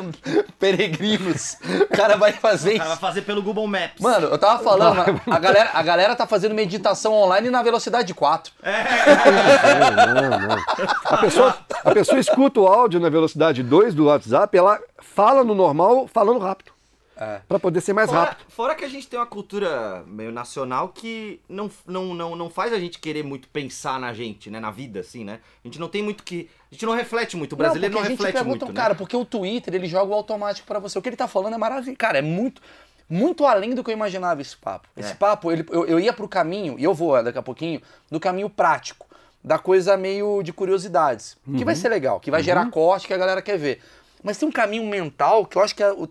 peregrinos. 0.59 1.57
O 1.83 1.97
cara 1.97 2.17
vai 2.17 2.33
fazer 2.33 2.75
O 2.75 2.79
cara 2.79 2.85
vai 2.85 2.93
isso. 2.95 3.01
fazer 3.01 3.23
pelo 3.23 3.43
Google 3.43 3.67
Maps. 3.67 4.01
Mano, 4.01 4.29
eu 4.29 4.39
tava 4.39 4.63
falando, 4.63 5.21
a 5.27 5.39
galera, 5.39 5.71
a 5.75 5.83
galera 5.83 6.17
tá 6.17 6.27
fazendo 6.27 6.55
meditação 6.55 7.13
online 7.13 7.51
na 7.51 7.63
velocidade 7.63 8.13
4. 8.15 8.53
Não, 8.63 10.31
não, 10.31 10.49
não. 10.49 10.57
A 11.05 11.17
pessoa, 11.19 11.57
a 11.85 11.91
pessoa 11.93 12.19
escuta 12.19 12.61
o 12.61 12.67
áudio 12.67 13.01
na 13.01 13.09
velocidade 13.09 13.63
2 13.63 13.95
do 13.95 14.07
WhatsApp, 14.07 14.57
ela 14.57 14.79
fala 14.99 15.45
no 15.45 15.55
normal, 15.55 16.09
falando 16.13 16.39
rápido. 16.41 16.73
É. 17.17 17.43
Pra 17.47 17.59
poder 17.59 17.83
ser 17.83 17.93
mais 17.93 18.09
Fora, 18.09 18.31
rápido. 18.31 18.47
fora 18.49 18.75
que 18.75 18.83
a 18.83 18.89
gente 18.89 19.07
tem 19.07 19.19
uma 19.19 19.27
cultura 19.27 20.03
meio 20.07 20.33
nacional 20.33 20.89
que 20.89 21.39
não, 21.47 21.71
não, 21.87 22.15
não, 22.15 22.35
não 22.35 22.49
faz 22.49 22.73
a 22.73 22.79
gente 22.79 22.99
querer 22.99 23.23
muito 23.23 23.47
pensar 23.49 24.01
na 24.01 24.15
gente, 24.15 24.49
né? 24.49 24.59
Na 24.59 24.71
vida, 24.71 25.01
assim, 25.01 25.23
né? 25.23 25.39
A 25.63 25.69
gente 25.69 25.79
não 25.79 25.87
tem 25.89 26.03
muito 26.03 26.23
que. 26.25 26.49
A 26.71 26.75
gente 26.75 26.87
não 26.87 26.93
reflete 26.95 27.37
muito. 27.37 27.53
O 27.55 27.57
brasileiro 27.57 27.95
não, 27.95 28.03
gente 28.03 28.13
reflete 28.13 28.33
pergunta, 28.35 28.65
muito. 28.65 28.77
cara, 28.77 28.91
né? 28.91 28.95
porque 28.99 29.17
o 29.17 29.25
Twitter 29.25 29.75
ele 29.75 29.87
joga 29.87 30.13
o 30.13 30.15
automático 30.15 30.67
pra 30.67 30.79
você. 30.79 30.99
O 30.99 31.03
que 31.03 31.09
ele 31.09 31.17
tá 31.17 31.27
falando 31.27 31.55
é 31.55 31.59
maravilhoso. 31.59 31.97
Cara, 31.99 32.19
é 32.19 32.23
muito, 32.23 32.63
muito 33.09 33.45
além 33.45 33.75
do 33.75 33.83
que 33.83 33.91
eu 33.91 33.95
imaginava 33.95 34.41
esse 34.41 34.57
papo. 34.57 34.89
Esse 34.97 35.13
É. 35.13 35.15
papo, 35.17 35.51
ele, 35.51 35.67
eu, 35.71 35.85
eu 35.87 35.99
ia 35.99 36.13
pro 36.13 36.29
caminho, 36.29 36.79
e 36.79 36.85
eu 36.85 36.95
vou 36.95 37.17
é, 37.17 37.23
daqui 37.25 37.39
a 37.39 37.43
pouquinho, 37.43 37.81
do 38.11 38.21
caminho 38.21 38.49
prático. 38.49 39.07
Da 39.43 39.59
coisa 39.59 39.97
meio 39.97 40.43
de 40.43 40.53
curiosidades. 40.53 41.37
Que 41.45 41.51
Uhum. 41.51 41.65
vai 41.65 41.75
ser 41.75 41.89
legal, 41.89 42.21
que 42.21 42.31
vai 42.31 42.43
gerar 42.43 42.71
corte, 42.71 43.07
que 43.07 43.15
a 43.15 43.17
galera 43.17 43.41
quer 43.41 43.57
ver. 43.59 43.81
Mas 44.23 44.37
tem 44.37 44.47
um 44.47 44.53
caminho 44.53 44.85
mental 44.87 45.47
que 45.47 45.57
eu 45.57 45.63
acho 45.63 45.75
que 45.75 45.83
é 45.83 45.91
o. 45.91 46.07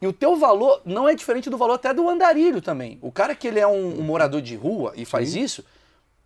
E 0.00 0.06
o 0.06 0.12
teu 0.14 0.36
valor 0.36 0.80
não 0.84 1.06
é 1.08 1.14
diferente 1.14 1.50
do 1.50 1.58
valor 1.58 1.74
até 1.74 1.92
do 1.92 2.08
andarilho 2.08 2.62
também. 2.62 2.96
O 3.02 3.10
cara 3.12 3.34
que 3.34 3.46
ele 3.48 3.58
é 3.60 3.66
um, 3.66 3.98
um 3.98 4.02
morador 4.02 4.40
de 4.40 4.54
rua 4.56 4.92
e 4.96 5.04
faz 5.04 5.34
isso, 5.34 5.62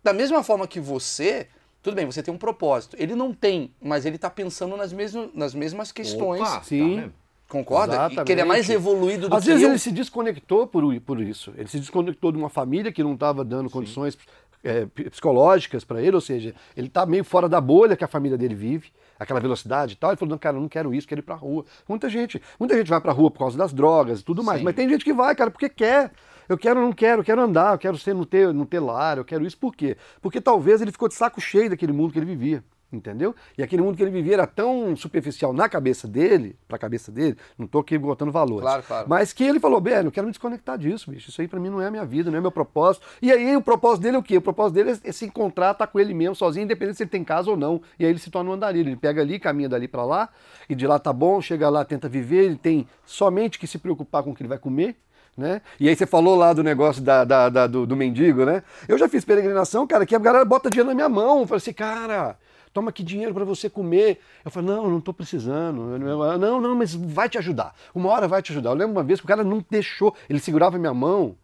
da 0.03 0.13
mesma 0.13 0.43
forma 0.43 0.65
que 0.67 0.79
você, 0.79 1.47
tudo 1.85 1.95
bem, 1.95 2.05
você 2.07 2.23
tem 2.23 2.33
um 2.33 2.37
propósito. 2.37 2.97
Ele 2.99 3.13
não 3.13 3.31
tem, 3.31 3.69
mas 3.79 4.07
ele 4.07 4.17
tá 4.17 4.27
pensando 4.27 4.75
nas, 4.75 4.91
mesmo, 4.91 5.29
nas 5.35 5.53
mesmas 5.53 5.91
questões. 5.91 6.41
Opa, 6.41 6.63
Sim. 6.63 6.79
tá 6.95 7.01
vendo? 7.01 7.13
Concorda? 7.47 8.07
E 8.11 8.23
que 8.23 8.31
ele 8.31 8.41
é 8.41 8.43
mais 8.43 8.67
Exatamente. 8.67 8.89
evoluído 8.89 9.29
do 9.29 9.35
Às 9.35 9.43
que 9.43 9.49
vezes 9.51 9.61
eu. 9.61 9.69
ele 9.69 9.77
se 9.77 9.91
desconectou 9.91 10.65
por, 10.65 10.83
por 11.01 11.21
isso. 11.21 11.53
Ele 11.55 11.67
se 11.67 11.79
desconectou 11.79 12.31
de 12.31 12.39
uma 12.39 12.49
família 12.49 12.91
que 12.91 13.03
não 13.03 13.13
estava 13.13 13.45
dando 13.45 13.69
condições 13.69 14.17
é, 14.63 14.87
psicológicas 15.11 15.83
para 15.83 16.01
ele, 16.01 16.15
ou 16.15 16.21
seja, 16.21 16.55
ele 16.75 16.87
está 16.87 17.05
meio 17.05 17.23
fora 17.23 17.47
da 17.47 17.61
bolha 17.61 17.95
que 17.95 18.03
a 18.03 18.07
família 18.07 18.35
dele 18.35 18.55
vive, 18.55 18.91
aquela 19.19 19.39
velocidade 19.39 19.93
e 19.93 19.95
tal. 19.95 20.09
Ele 20.09 20.17
falou: 20.17 20.31
não, 20.31 20.39
cara, 20.39 20.57
eu 20.57 20.61
não 20.61 20.67
quero 20.67 20.91
isso, 20.91 21.07
quero 21.07 21.21
ir 21.21 21.23
pra 21.23 21.35
rua. 21.35 21.63
Muita 21.87 22.09
gente, 22.09 22.41
muita 22.59 22.75
gente 22.75 22.89
vai 22.89 22.99
pra 22.99 23.11
rua 23.11 23.29
por 23.29 23.37
causa 23.37 23.55
das 23.55 23.71
drogas 23.71 24.21
e 24.21 24.23
tudo 24.23 24.43
mais, 24.43 24.57
Sim. 24.57 24.65
mas 24.65 24.75
tem 24.75 24.89
gente 24.89 25.05
que 25.05 25.13
vai, 25.13 25.35
cara, 25.35 25.51
porque 25.51 25.69
quer. 25.69 26.11
Eu 26.47 26.57
quero, 26.57 26.79
não 26.81 26.93
quero, 26.93 27.21
eu 27.21 27.25
quero 27.25 27.41
andar, 27.41 27.73
eu 27.73 27.79
quero 27.79 27.97
ser, 27.97 28.13
não 28.13 28.23
ter, 28.23 28.53
não 28.53 28.65
ter 28.65 28.79
lar, 28.79 29.17
eu 29.17 29.25
quero 29.25 29.45
isso 29.45 29.57
por 29.57 29.75
quê? 29.75 29.97
Porque 30.21 30.39
talvez 30.39 30.81
ele 30.81 30.91
ficou 30.91 31.07
de 31.07 31.15
saco 31.15 31.41
cheio 31.41 31.69
daquele 31.69 31.91
mundo 31.91 32.13
que 32.13 32.19
ele 32.19 32.25
vivia. 32.25 32.63
Entendeu? 32.93 33.35
E 33.57 33.63
aquele 33.63 33.81
mundo 33.81 33.97
que 33.97 34.03
ele 34.03 34.11
vivia 34.11 34.35
era 34.35 34.47
tão 34.47 34.95
superficial 34.95 35.51
na 35.51 35.67
cabeça 35.67 36.07
dele, 36.07 36.55
pra 36.67 36.77
cabeça 36.77 37.11
dele, 37.11 37.35
não 37.57 37.67
tô 37.67 37.79
aqui 37.79 37.97
botando 37.97 38.31
valores. 38.31 38.61
Claro, 38.61 38.83
claro. 38.83 39.09
Mas 39.09 39.33
que 39.33 39.43
ele 39.43 39.59
falou, 39.59 39.81
bem, 39.81 39.95
eu 39.95 40.11
quero 40.11 40.27
me 40.27 40.31
desconectar 40.31 40.77
disso, 40.77 41.11
bicho. 41.11 41.29
Isso 41.29 41.41
aí 41.41 41.47
pra 41.47 41.59
mim 41.59 41.69
não 41.69 41.81
é 41.81 41.87
a 41.87 41.91
minha 41.91 42.05
vida, 42.05 42.31
não 42.31 42.37
é 42.37 42.41
meu 42.41 42.51
propósito. 42.51 43.05
E 43.21 43.31
aí 43.31 43.57
o 43.57 43.61
propósito 43.61 44.03
dele 44.03 44.15
é 44.15 44.19
o 44.19 44.23
quê? 44.23 44.37
O 44.37 44.41
propósito 44.41 44.75
dele 44.75 44.97
é 45.03 45.11
se 45.11 45.25
encontrar, 45.25 45.73
tá 45.73 45.85
com 45.85 45.99
ele 45.99 46.13
mesmo, 46.13 46.35
sozinho, 46.35 46.63
independente 46.63 46.97
se 46.97 47.03
ele 47.03 47.09
tem 47.09 47.23
casa 47.23 47.49
ou 47.49 47.57
não. 47.57 47.81
E 47.99 48.05
aí 48.05 48.11
ele 48.11 48.19
se 48.19 48.29
torna 48.29 48.51
um 48.51 48.53
andarilho. 48.53 48.89
Ele 48.89 48.95
pega 48.95 49.21
ali, 49.21 49.39
caminha 49.39 49.67
dali 49.67 49.87
pra 49.87 50.05
lá, 50.05 50.29
e 50.69 50.75
de 50.75 50.87
lá 50.87 50.97
tá 50.97 51.11
bom, 51.11 51.41
chega 51.41 51.67
lá, 51.69 51.83
tenta 51.83 52.07
viver, 52.07 52.45
ele 52.45 52.55
tem 52.55 52.87
somente 53.03 53.59
que 53.59 53.67
se 53.67 53.77
preocupar 53.77 54.23
com 54.23 54.31
o 54.31 54.35
que 54.35 54.41
ele 54.41 54.49
vai 54.49 54.59
comer. 54.59 54.95
Né? 55.37 55.61
E 55.79 55.89
aí 55.89 55.95
você 55.95 56.05
falou 56.05 56.35
lá 56.35 56.53
do 56.53 56.63
negócio 56.63 57.01
da, 57.01 57.25
da- 57.25 57.49
da- 57.49 57.67
do, 57.67 57.85
do 57.85 57.95
mendigo, 57.95 58.45
né? 58.45 58.63
Eu 58.87 58.97
já 58.97 59.09
fiz 59.09 59.25
peregrinação, 59.25 59.85
cara, 59.85 60.05
que 60.05 60.15
a 60.15 60.19
galera 60.19 60.45
bota 60.45 60.69
dinheiro 60.69 60.87
na 60.89 60.95
minha 60.95 61.09
mão. 61.09 61.45
Eu 61.49 61.55
assim, 61.55 61.73
cara, 61.73 62.37
toma 62.73 62.89
aqui 62.89 63.03
dinheiro 63.03 63.33
para 63.33 63.43
você 63.43 63.69
comer. 63.69 64.19
Eu 64.45 64.49
falei, 64.51 64.69
não, 64.69 64.89
não 64.89 65.01
tô 65.01 65.13
precisando. 65.13 65.99
Não, 66.39 66.61
não, 66.61 66.75
mas 66.75 66.93
vai 66.95 67.27
te 67.27 67.37
ajudar. 67.37 67.73
Uma 67.93 68.09
hora 68.11 68.27
vai 68.29 68.41
te 68.41 68.53
ajudar. 68.53 68.69
Eu 68.69 68.75
lembro 68.75 68.93
uma 68.93 69.03
vez 69.03 69.19
que 69.19 69.25
o 69.25 69.27
cara 69.27 69.43
não 69.43 69.63
deixou, 69.69 70.15
ele 70.29 70.39
segurava 70.39 70.77
minha 70.77 70.93
mão 70.93 71.35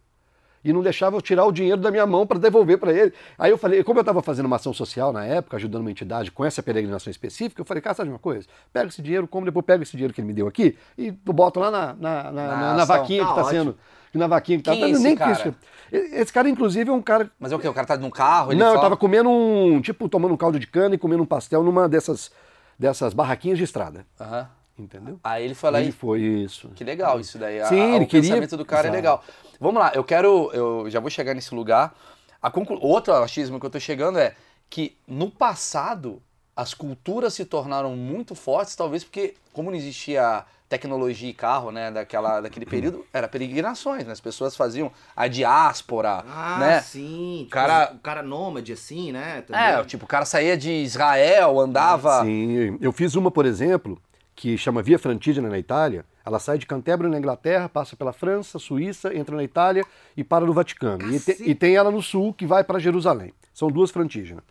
e 0.64 0.72
não 0.72 0.82
deixava 0.82 1.16
eu 1.16 1.20
tirar 1.22 1.44
o 1.44 1.52
dinheiro 1.52 1.80
da 1.80 1.90
minha 1.90 2.06
mão 2.06 2.26
para 2.26 2.38
devolver 2.38 2.78
para 2.78 2.92
ele. 2.92 3.12
Aí 3.38 3.50
eu 3.50 3.58
falei, 3.58 3.82
como 3.82 3.98
eu 3.98 4.02
estava 4.02 4.22
fazendo 4.22 4.46
uma 4.46 4.56
ação 4.56 4.72
social 4.72 5.12
na 5.12 5.24
época, 5.24 5.56
ajudando 5.56 5.80
uma 5.82 5.90
entidade 5.90 6.30
com 6.30 6.44
essa 6.44 6.62
peregrinação 6.62 7.10
específica, 7.10 7.60
eu 7.60 7.64
falei, 7.64 7.80
cara, 7.80 7.94
sabe 7.94 8.10
uma 8.10 8.18
coisa? 8.18 8.46
Pega 8.72 8.88
esse 8.88 9.02
dinheiro, 9.02 9.26
como 9.26 9.44
depois 9.46 9.64
pega 9.66 9.82
esse 9.82 9.92
dinheiro 9.92 10.12
que 10.14 10.20
ele 10.20 10.28
me 10.28 10.32
deu 10.34 10.46
aqui 10.46 10.76
e 10.96 11.10
boto 11.10 11.58
lá 11.60 11.70
na, 11.70 11.94
na, 11.94 12.22
na, 12.32 12.32
Na 12.32 12.74
na- 12.76 12.84
vaquinha 12.84 13.22
Tá 13.24 13.32
que 13.34 13.40
está 13.40 13.50
sendo. 13.50 13.76
Na 14.14 14.26
vaquinha 14.26 14.58
que 14.58 14.64
tá. 14.64 14.72
Quem 14.72 14.90
esse 14.90 15.02
nem 15.02 15.16
cara? 15.16 15.34
quis- 15.34 15.54
Esse 16.12 16.30
cara, 16.32 16.46
inclusive, 16.48 16.90
é 16.90 16.92
um 16.92 17.00
cara 17.00 17.30
Mas 17.40 17.50
é 17.50 17.56
o 17.56 17.58
quê? 17.58 17.66
O 17.66 17.72
cara 17.72 17.86
tá 17.86 17.96
num 17.96 18.10
carro? 18.10 18.52
Não, 18.52 18.58
eu 18.66 18.72
fala- 18.72 18.80
tava 18.82 18.96
comendo 18.96 19.30
um. 19.30 19.80
Tipo, 19.80 20.06
tomando 20.06 20.34
um 20.34 20.36
caldo 20.36 20.58
de 20.60 20.66
cana 20.66 20.94
e 20.94 20.98
comendo 20.98 21.22
um 21.22 21.26
pastel 21.26 21.62
numa 21.64 21.88
dessas, 21.88 22.30
dessas 22.78 23.14
barraquinhas 23.14 23.56
de 23.56 23.64
estrada. 23.64 24.04
Aham. 24.20 24.48
Entendeu? 24.78 25.20
Aí 25.22 25.44
ele 25.44 25.54
foi 25.54 25.70
lá 25.70 25.80
Ele 25.80 25.90
e 25.90 25.92
foi 25.92 26.20
isso. 26.20 26.68
Que 26.74 26.82
legal 26.82 27.20
isso 27.20 27.38
daí. 27.38 27.64
Sim, 27.66 27.80
a- 27.92 27.96
ele 27.96 28.04
o 28.04 28.08
queria- 28.08 28.30
pensamento 28.30 28.56
do 28.56 28.64
cara 28.64 28.82
é 28.82 28.90
Exato. 28.90 28.96
legal. 28.96 29.24
Vamos 29.60 29.80
lá, 29.80 29.92
eu 29.94 30.02
quero. 30.02 30.50
Eu 30.52 30.88
já 30.90 30.98
vou 30.98 31.10
chegar 31.10 31.34
nesse 31.34 31.54
lugar. 31.54 31.94
A 32.40 32.50
conclu... 32.50 32.78
Outro 32.80 33.12
achismo 33.14 33.60
que 33.60 33.66
eu 33.66 33.70
tô 33.70 33.78
chegando 33.78 34.18
é 34.18 34.34
que 34.70 34.96
no 35.06 35.30
passado 35.30 36.20
as 36.56 36.74
culturas 36.74 37.34
se 37.34 37.44
tornaram 37.44 37.94
muito 37.96 38.34
fortes, 38.34 38.74
talvez 38.74 39.04
porque, 39.04 39.34
como 39.52 39.70
não 39.70 39.76
existia 39.76 40.44
tecnologia 40.68 41.28
e 41.28 41.34
carro, 41.34 41.70
né, 41.70 41.90
daquela, 41.90 42.40
daquele 42.40 42.64
período, 42.64 43.04
era 43.12 43.28
peregrinações, 43.28 44.06
né? 44.06 44.12
As 44.12 44.20
pessoas 44.20 44.56
faziam 44.56 44.90
a 45.14 45.28
diáspora, 45.28 46.24
Ah, 46.26 46.56
né? 46.58 46.80
sim. 46.80 47.40
Tipo, 47.40 47.50
Cara- 47.50 47.92
O 47.94 47.98
cara 47.98 48.22
nômade, 48.22 48.72
assim, 48.72 49.12
né? 49.12 49.42
Também. 49.42 49.62
É, 49.62 49.84
tipo, 49.84 50.04
o 50.06 50.08
cara 50.08 50.24
saía 50.24 50.56
de 50.56 50.70
Israel, 50.72 51.60
andava. 51.60 52.22
Sim, 52.24 52.78
eu 52.80 52.90
fiz 52.90 53.14
uma, 53.14 53.30
por 53.30 53.44
exemplo, 53.44 54.00
que 54.34 54.56
chama 54.56 54.82
Via 54.82 54.98
Frantigena 54.98 55.48
na 55.48 55.58
Itália. 55.58 56.04
Ela 56.24 56.38
sai 56.38 56.56
de 56.58 56.66
Canterbury 56.66 57.08
na 57.10 57.18
Inglaterra, 57.18 57.68
passa 57.68 57.96
pela 57.96 58.12
França, 58.12 58.58
Suíça, 58.58 59.14
entra 59.16 59.34
na 59.36 59.42
Itália 59.44 59.84
e 60.16 60.22
para 60.22 60.46
no 60.46 60.52
Vaticano. 60.52 61.12
E, 61.12 61.18
te- 61.18 61.42
e 61.42 61.54
tem 61.54 61.74
ela 61.76 61.90
no 61.90 62.00
sul 62.00 62.32
que 62.32 62.46
vai 62.46 62.62
para 62.62 62.78
Jerusalém. 62.78 63.32
São 63.52 63.68
duas 63.68 63.90
frantígenas. 63.90 64.44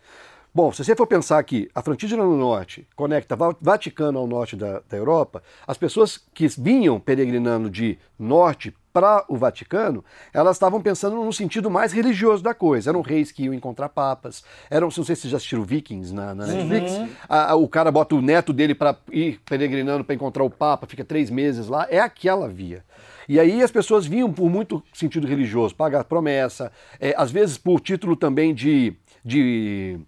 Bom, 0.54 0.70
se 0.70 0.84
você 0.84 0.94
for 0.94 1.06
pensar 1.06 1.42
que 1.44 1.70
a 1.74 1.80
frantígena 1.80 2.22
no 2.24 2.36
norte 2.36 2.86
conecta 2.94 3.34
Va- 3.34 3.56
Vaticano 3.58 4.18
ao 4.18 4.26
norte 4.26 4.54
da, 4.54 4.82
da 4.86 4.96
Europa, 4.98 5.42
as 5.66 5.78
pessoas 5.78 6.18
que 6.34 6.46
vinham 6.46 7.00
peregrinando 7.00 7.70
de 7.70 7.98
norte 8.18 8.74
para 8.92 9.24
o 9.28 9.36
Vaticano, 9.36 10.04
elas 10.34 10.56
estavam 10.56 10.80
pensando 10.80 11.16
no 11.16 11.32
sentido 11.32 11.70
mais 11.70 11.92
religioso 11.92 12.42
da 12.42 12.52
coisa. 12.52 12.90
Eram 12.90 13.00
reis 13.00 13.32
que 13.32 13.44
iam 13.44 13.54
encontrar 13.54 13.88
papas, 13.88 14.44
eram, 14.70 14.86
não 14.88 14.90
sei 15.04 15.16
se 15.16 15.22
vocês 15.22 15.30
já 15.30 15.36
assistiram 15.38 15.64
Vikings 15.64 16.12
na, 16.14 16.34
na 16.34 16.46
Netflix, 16.46 16.92
A- 17.28 17.52
a- 17.52 17.54
o 17.56 17.66
cara 17.68 17.90
bota 17.90 18.14
o 18.14 18.20
neto 18.22 18.52
dele 18.52 18.74
para 18.74 18.96
ir 19.10 19.40
peregrinando 19.46 20.04
para 20.04 20.14
encontrar 20.14 20.44
o 20.44 20.50
papa, 20.50 20.86
fica 20.86 21.04
três 21.04 21.30
meses 21.30 21.68
lá, 21.68 21.86
é 21.90 21.98
aquela 22.00 22.48
via. 22.48 22.84
E 23.28 23.38
aí 23.40 23.62
as 23.62 23.70
pessoas 23.70 24.04
vinham 24.04 24.30
por 24.32 24.50
muito 24.50 24.82
sentido 24.92 25.26
religioso, 25.26 25.74
pagar 25.74 26.04
promessa, 26.04 26.70
é, 27.00 27.14
às 27.16 27.30
vezes 27.30 27.56
por 27.56 27.80
título 27.80 28.16
também 28.16 28.52
de, 28.52 28.94
de 29.24 29.98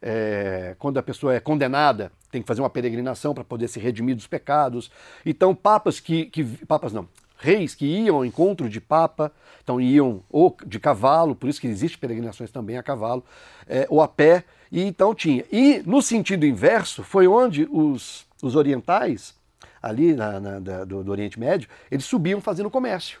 é, 0.00 0.74
quando 0.78 0.98
a 0.98 1.02
pessoa 1.02 1.34
é 1.34 1.40
condenada, 1.40 2.10
tem 2.30 2.40
que 2.40 2.46
fazer 2.48 2.62
uma 2.62 2.70
peregrinação 2.70 3.34
para 3.34 3.42
poder 3.42 3.66
se 3.68 3.80
redimir 3.80 4.14
dos 4.14 4.26
pecados. 4.28 4.90
Então, 5.26 5.52
papas 5.54 5.98
que, 5.98 6.26
que 6.26 6.44
papas 6.66 6.92
não, 6.92 7.08
reis 7.40 7.74
que 7.74 7.86
iam 7.86 8.16
ao 8.16 8.24
encontro 8.24 8.68
de 8.68 8.80
papa, 8.80 9.32
então 9.62 9.80
iam 9.80 10.22
ou 10.30 10.56
de 10.66 10.78
cavalo, 10.78 11.34
por 11.34 11.48
isso 11.48 11.60
que 11.60 11.66
existe 11.66 11.98
peregrinações 11.98 12.50
também 12.50 12.76
a 12.76 12.82
cavalo, 12.82 13.24
é, 13.66 13.86
ou 13.88 14.02
a 14.02 14.08
pé, 14.08 14.44
e 14.70 14.82
então 14.82 15.14
tinha. 15.14 15.44
E 15.50 15.82
no 15.86 16.02
sentido 16.02 16.46
inverso 16.46 17.02
foi 17.02 17.26
onde 17.26 17.66
os, 17.70 18.26
os 18.42 18.54
orientais, 18.54 19.34
ali 19.82 20.14
na, 20.14 20.38
na, 20.38 20.58
da, 20.58 20.84
do, 20.84 21.02
do 21.02 21.10
Oriente 21.10 21.40
Médio, 21.40 21.68
eles 21.90 22.04
subiam 22.04 22.40
fazendo 22.40 22.70
comércio. 22.70 23.20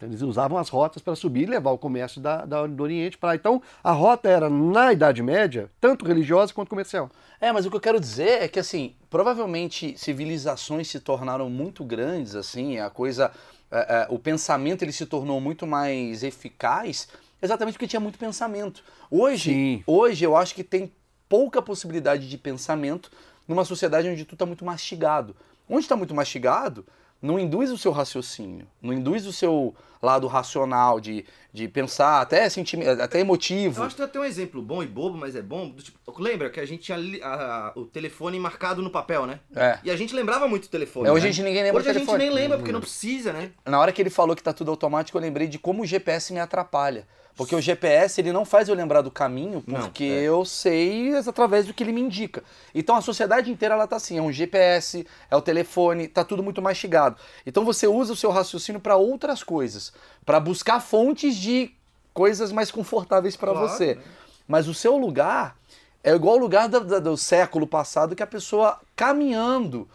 Então, 0.00 0.08
eles 0.08 0.22
usavam 0.22 0.56
as 0.56 0.70
rotas 0.70 1.02
para 1.02 1.14
subir 1.14 1.42
e 1.42 1.50
levar 1.50 1.72
o 1.72 1.76
comércio 1.76 2.22
da, 2.22 2.46
da, 2.46 2.66
do 2.66 2.82
Oriente 2.82 3.18
para 3.18 3.28
lá. 3.28 3.34
Então, 3.34 3.62
a 3.84 3.92
rota 3.92 4.30
era, 4.30 4.48
na 4.48 4.94
Idade 4.94 5.22
Média, 5.22 5.70
tanto 5.78 6.06
religiosa 6.06 6.54
quanto 6.54 6.70
comercial. 6.70 7.10
É, 7.38 7.52
mas 7.52 7.66
o 7.66 7.70
que 7.70 7.76
eu 7.76 7.80
quero 7.80 8.00
dizer 8.00 8.42
é 8.42 8.48
que, 8.48 8.58
assim, 8.58 8.94
provavelmente 9.10 9.98
civilizações 9.98 10.88
se 10.88 11.00
tornaram 11.00 11.50
muito 11.50 11.84
grandes, 11.84 12.34
assim, 12.34 12.78
a 12.78 12.88
coisa. 12.88 13.30
É, 13.70 13.78
é, 13.78 14.06
o 14.08 14.18
pensamento 14.18 14.82
ele 14.82 14.90
se 14.90 15.04
tornou 15.04 15.38
muito 15.38 15.66
mais 15.66 16.24
eficaz 16.24 17.06
exatamente 17.42 17.74
porque 17.74 17.86
tinha 17.86 18.00
muito 18.00 18.18
pensamento. 18.18 18.82
Hoje, 19.10 19.52
Sim. 19.52 19.82
hoje 19.86 20.24
eu 20.24 20.36
acho 20.36 20.54
que 20.54 20.64
tem 20.64 20.90
pouca 21.28 21.62
possibilidade 21.62 22.28
de 22.28 22.38
pensamento 22.38 23.10
numa 23.46 23.64
sociedade 23.64 24.08
onde 24.08 24.24
tudo 24.24 24.34
está 24.34 24.46
muito 24.46 24.64
mastigado. 24.64 25.36
Onde 25.68 25.82
está 25.82 25.94
muito 25.94 26.14
mastigado, 26.14 26.84
não 27.20 27.38
induz 27.38 27.70
o 27.70 27.78
seu 27.78 27.92
raciocínio, 27.92 28.66
não 28.80 28.92
induz 28.92 29.26
o 29.26 29.32
seu 29.32 29.74
lado 30.02 30.26
racional 30.26 30.98
de, 30.98 31.26
de 31.52 31.68
pensar, 31.68 32.22
até, 32.22 32.48
sentime, 32.48 32.86
até 32.88 33.20
emotivo. 33.20 33.80
Eu 33.80 33.84
acho 33.84 33.94
que 33.96 34.06
tem 34.06 34.20
um 34.20 34.24
exemplo 34.24 34.62
bom 34.62 34.82
e 34.82 34.86
bobo, 34.86 35.18
mas 35.18 35.36
é 35.36 35.42
bom. 35.42 35.68
do 35.68 35.82
tipo, 35.82 35.98
lembra 36.22 36.48
que 36.48 36.58
a 36.58 36.64
gente 36.66 36.84
tinha 36.84 36.98
a- 37.22 37.72
o 37.76 37.84
telefone 37.84 38.40
marcado 38.40 38.80
no 38.80 38.88
papel, 38.90 39.26
né? 39.26 39.40
É. 39.54 39.78
E 39.84 39.90
a 39.90 39.96
gente 39.96 40.14
lembrava 40.14 40.48
muito 40.48 40.64
o 40.64 40.68
telefone. 40.68 41.06
É, 41.08 41.12
hoje 41.12 41.24
né? 41.24 41.28
a 41.28 41.32
gente 41.32 41.44
ninguém 41.44 41.62
lembra 41.62 41.80
Hoje 41.80 41.90
a 41.90 41.92
gente 41.92 42.12
nem 42.16 42.30
lembra 42.30 42.56
porque 42.56 42.72
não 42.72 42.80
precisa, 42.80 43.32
né? 43.32 43.50
Na 43.66 43.78
hora 43.78 43.92
que 43.92 44.00
ele 44.00 44.10
falou 44.10 44.34
que 44.34 44.42
tá 44.42 44.52
tudo 44.52 44.70
automático, 44.70 45.18
eu 45.18 45.22
lembrei 45.22 45.46
de 45.46 45.58
como 45.58 45.82
o 45.82 45.86
GPS 45.86 46.32
me 46.32 46.40
atrapalha. 46.40 47.06
Porque 47.36 47.54
o 47.54 47.60
GPS 47.60 48.20
ele 48.20 48.32
não 48.32 48.44
faz 48.44 48.68
eu 48.68 48.74
lembrar 48.74 49.00
do 49.00 49.10
caminho, 49.10 49.62
Não, 49.66 49.80
porque 49.80 50.04
é. 50.04 50.22
eu 50.22 50.44
sei 50.44 51.16
através 51.16 51.66
do 51.66 51.72
que 51.72 51.82
ele 51.82 51.92
me 51.92 52.00
indica. 52.00 52.42
Então 52.74 52.94
a 52.96 53.00
sociedade 53.00 53.50
inteira 53.50 53.74
ela 53.74 53.86
tá 53.86 53.96
assim, 53.96 54.18
é 54.18 54.22
um 54.22 54.30
GPS, 54.32 55.06
é 55.30 55.36
o 55.36 55.40
telefone, 55.40 56.06
tá 56.08 56.22
tudo 56.22 56.42
muito 56.42 56.60
mastigado. 56.60 57.16
Então 57.46 57.64
você 57.64 57.86
usa 57.86 58.12
o 58.12 58.16
seu 58.16 58.30
raciocínio 58.30 58.80
para 58.80 58.96
outras 58.96 59.42
coisas, 59.42 59.92
para 60.26 60.38
buscar 60.38 60.80
fontes 60.80 61.34
de 61.36 61.70
coisas 62.12 62.52
mais 62.52 62.70
confortáveis 62.70 63.36
para 63.36 63.52
Claro, 63.52 63.68
você. 63.68 63.94
né? 63.94 64.02
Mas 64.46 64.68
o 64.68 64.74
seu 64.74 64.96
lugar 64.98 65.56
é 66.04 66.12
igual 66.12 66.36
o 66.36 66.40
lugar 66.40 66.68
da- 66.68 66.80
da- 66.80 66.98
do 66.98 67.16
século 67.16 67.66
passado 67.66 68.14
que 68.16 68.22
a 68.22 68.26
pessoa 68.26 68.78
caminhando, 68.96 69.88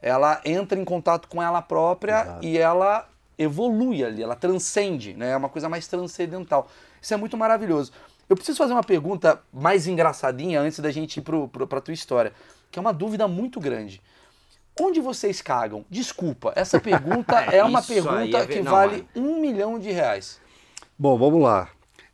ela 0.00 0.40
entra 0.44 0.78
em 0.78 0.84
contato 0.84 1.28
com 1.28 1.42
ela 1.42 1.62
própria 1.62 2.22
Exato. 2.22 2.44
e 2.46 2.58
ela 2.58 3.08
evolui 3.38 4.04
ali, 4.04 4.22
ela 4.22 4.36
transcende, 4.36 5.14
né? 5.14 5.30
É 5.32 5.36
uma 5.36 5.48
coisa 5.48 5.68
mais 5.68 5.86
transcendental. 5.86 6.68
Isso 7.00 7.12
é 7.14 7.16
muito 7.16 7.36
maravilhoso. 7.36 7.92
Eu 8.28 8.36
preciso 8.36 8.58
fazer 8.58 8.72
uma 8.72 8.84
pergunta 8.84 9.40
mais 9.52 9.86
engraçadinha 9.86 10.60
antes 10.60 10.78
da 10.80 10.90
gente 10.90 11.18
ir 11.18 11.22
pro, 11.22 11.48
pro, 11.48 11.66
pra 11.66 11.80
tua 11.80 11.92
história, 11.94 12.32
que 12.70 12.78
é 12.78 12.80
uma 12.82 12.92
dúvida 12.92 13.26
muito 13.28 13.58
grande. 13.60 14.00
Onde 14.80 15.00
vocês 15.00 15.42
cagam? 15.42 15.84
Desculpa, 15.90 16.52
essa 16.56 16.80
pergunta 16.80 17.38
É, 17.52 17.56
é, 17.58 17.64
uma 17.64 17.80
aí 17.80 17.86
pergunta 17.86 18.38
é 18.38 18.46
que 18.46 18.60
não, 18.62 18.72
vale 18.72 19.06
mas- 19.14 19.22
um 19.24 19.40
milhão 19.40 19.78
de 19.78 19.90
reais. 19.90 20.40
Bom, 20.98 21.18
vamos 21.18 21.42
lá. 21.42 21.68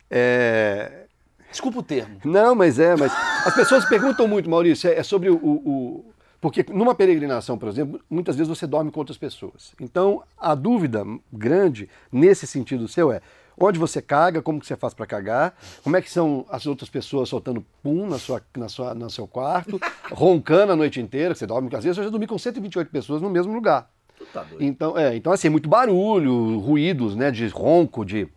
É, 0.09 1.05
Desculpa 1.51 1.79
o 1.79 1.83
termo. 1.83 2.19
Não, 2.23 2.53
mas 2.53 2.77
é, 2.79 2.95
mas 2.95 3.11
as 3.45 3.55
pessoas 3.55 3.85
perguntam 3.85 4.27
muito, 4.27 4.49
Maurício, 4.49 4.89
é, 4.89 4.95
é 4.99 5.03
sobre 5.03 5.29
o- 5.29 5.35
o- 5.37 6.13
Porque 6.41 6.65
numa 6.69 6.95
peregrinação, 6.95 7.57
por 7.57 7.67
exemplo, 7.67 7.99
muitas 8.09 8.35
vezes 8.35 8.47
você 8.49 8.65
dorme 8.65 8.91
com 8.91 8.99
outras 8.99 9.17
pessoas. 9.17 9.73
Então, 9.79 10.23
a 10.37 10.55
dúvida 10.55 11.03
grande 11.31 11.89
nesse 12.11 12.47
sentido 12.47 12.87
seu 12.87 13.11
é 13.11 13.21
onde 13.61 13.77
você 13.77 14.01
caga, 14.01 14.41
como 14.41 14.57
que 14.61 14.65
você 14.65 14.77
faz 14.77 14.93
para 14.93 15.05
cagar, 15.05 15.53
como 15.83 15.97
é 15.97 16.01
que 16.01 16.09
são 16.09 16.45
as 16.49 16.65
outras 16.65 16.89
pessoas 16.89 17.27
soltando 17.27 17.61
pum 17.83 18.07
na 18.07 18.17
sua, 18.17 18.41
na 18.55 18.69
sua, 18.69 18.93
no 18.93 19.09
seu 19.09 19.27
quarto, 19.27 19.77
roncando 20.11 20.71
a 20.71 20.75
noite 20.77 21.01
inteira, 21.01 21.33
que 21.33 21.39
você 21.39 21.45
dorme, 21.45 21.67
às 21.75 21.83
vezes 21.83 21.97
eu 21.97 22.05
já 22.05 22.09
dormi 22.09 22.25
com 22.25 22.37
128 22.37 22.89
pessoas 22.89 23.21
no 23.21 23.29
mesmo 23.29 23.53
lugar. 23.53 23.91
Tá. 24.31 24.45
Então, 24.61 24.97
é, 24.97 25.13
então 25.15 25.33
assim, 25.33 25.49
muito 25.49 25.67
barulho, 25.67 26.57
ruídos, 26.59 27.17
né, 27.17 27.31
de 27.31 27.47
ronco, 27.47 28.05
de 28.05 28.29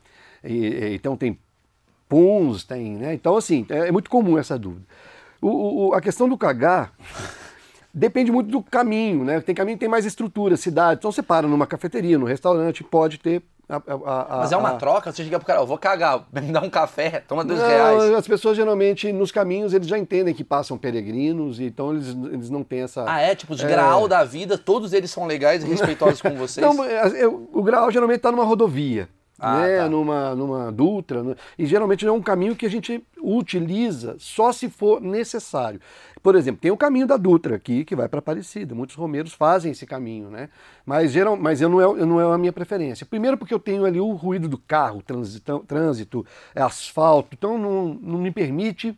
e- 0.43 0.95
então 0.95 1.17
tem 1.17 1.39
puns, 2.09 2.65
tem, 2.65 2.97
né? 2.97 3.15
Então 3.15 3.37
assim, 3.37 3.65
é, 3.69 3.89
é 3.89 3.93
muito 3.93 4.11
comum 4.11 4.37
essa 4.39 4.59
dúvida. 4.59 4.85
O- 5.41 5.89
o- 5.91 5.95
a 5.95 6.01
questão 6.01 6.29
do 6.29 6.37
cagar 6.37 6.93
depende 7.95 8.31
muito 8.33 8.51
do 8.51 8.63
caminho, 8.63 9.25
né? 9.25 9.41
Tem 9.41 9.55
caminho 9.55 9.77
que 9.77 9.81
tem 9.81 9.89
mais 9.89 10.05
estrutura, 10.05 10.57
cidade. 10.57 10.99
Então 10.99 11.11
você 11.13 11.23
para 11.23 11.47
numa 11.47 11.67
cafeteria, 11.67 12.19
num 12.19 12.27
restaurante, 12.27 12.83
pode 12.85 13.19
ter 13.19 13.43
a, 13.69 13.77
a- 13.77 13.81
a- 14.35 14.37
Mas 14.41 14.53
é 14.53 14.57
uma 14.57 14.73
troca, 14.75 15.11
você 15.13 15.25
chega 15.25 15.39
pro 15.39 15.47
cara, 15.47 15.61
eu 15.61 15.67
vou 15.67 15.79
cagar, 15.79 16.27
me 16.33 16.53
dá 16.53 16.61
um 16.61 16.69
café, 16.69 17.23
toma 17.27 17.43
dois 17.45 17.59
não, 17.61 17.67
reais. 17.67 18.13
as 18.15 18.27
pessoas 18.27 18.55
geralmente 18.57 19.11
nos 19.13 19.31
caminhos 19.33 19.73
eles 19.73 19.87
já 19.87 19.97
entendem 19.99 20.35
que 20.35 20.45
passam 20.45 20.77
peregrinos, 20.77 21.59
então 21.61 21.93
eles, 21.93 22.09
eles 22.09 22.51
não 22.51 22.63
têm 22.63 22.81
essa. 22.81 23.05
Ah, 23.09 23.21
é? 23.21 23.35
Tipo, 23.35 23.55
os 23.55 23.63
graal 23.63 24.07
da 24.09 24.25
vida, 24.25 24.59
todos 24.59 24.93
eles 24.93 25.11
são 25.11 25.27
legais 25.27 25.65
e 25.65 25.67
respeitosos 25.69 26.21
com 26.21 26.31
vocês? 26.37 26.67
Não, 26.67 26.85
eu- 26.85 27.49
o 27.53 27.63
grau 27.63 27.91
geralmente 27.91 28.19
está 28.19 28.31
numa 28.31 28.45
rodovia, 28.45 29.09
Ah, 29.43 29.61
né? 29.61 29.79
tá. 29.79 29.89
numa, 29.89 30.35
numa 30.35 30.73
Dutra, 30.73 31.23
né? 31.23 31.35
e 31.59 31.67
geralmente 31.67 32.05
não 32.05 32.15
é 32.15 32.17
um 32.17 32.23
caminho 32.23 32.55
que 32.55 32.65
a 32.65 32.71
gente 32.71 33.03
utiliza 33.21 34.17
só 34.19 34.53
se 34.53 34.69
for 34.69 35.01
necessário. 35.01 35.81
Por 36.23 36.37
exemplo, 36.37 36.61
tem 36.61 36.71
o 36.71 36.77
caminho 36.77 37.07
da 37.07 37.17
Dutra 37.17 37.57
aqui, 37.57 37.85
que 37.85 37.97
vai 37.97 38.09
para 38.09 38.21
Aparecida. 38.21 38.75
Muitos 38.75 38.95
romeiros 38.95 39.33
fazem 39.33 39.73
esse 39.73 39.85
caminho, 39.85 40.31
né? 40.31 40.49
Mas, 40.87 41.11
geral, 41.11 41.37
mas 41.37 41.61
eu 41.61 41.69
não, 41.69 41.81
é, 41.81 41.85
eu 41.85 42.07
não 42.07 42.21
é 42.21 42.33
a 42.33 42.39
minha 42.39 42.53
preferência. 42.53 43.05
Primeiro 43.05 43.37
porque 43.37 43.53
eu 43.53 43.59
tenho 43.59 43.85
ali 43.85 44.01
o 44.01 44.13
ruído 44.13 44.49
do 44.49 44.57
carro, 44.57 45.03
trânsito, 45.03 45.65
trânsito 45.67 46.25
é 46.55 46.63
asfalto, 46.63 47.31
então 47.37 47.59
não, 47.59 47.99
não 48.01 48.19
me 48.19 48.31
permite 48.31 48.97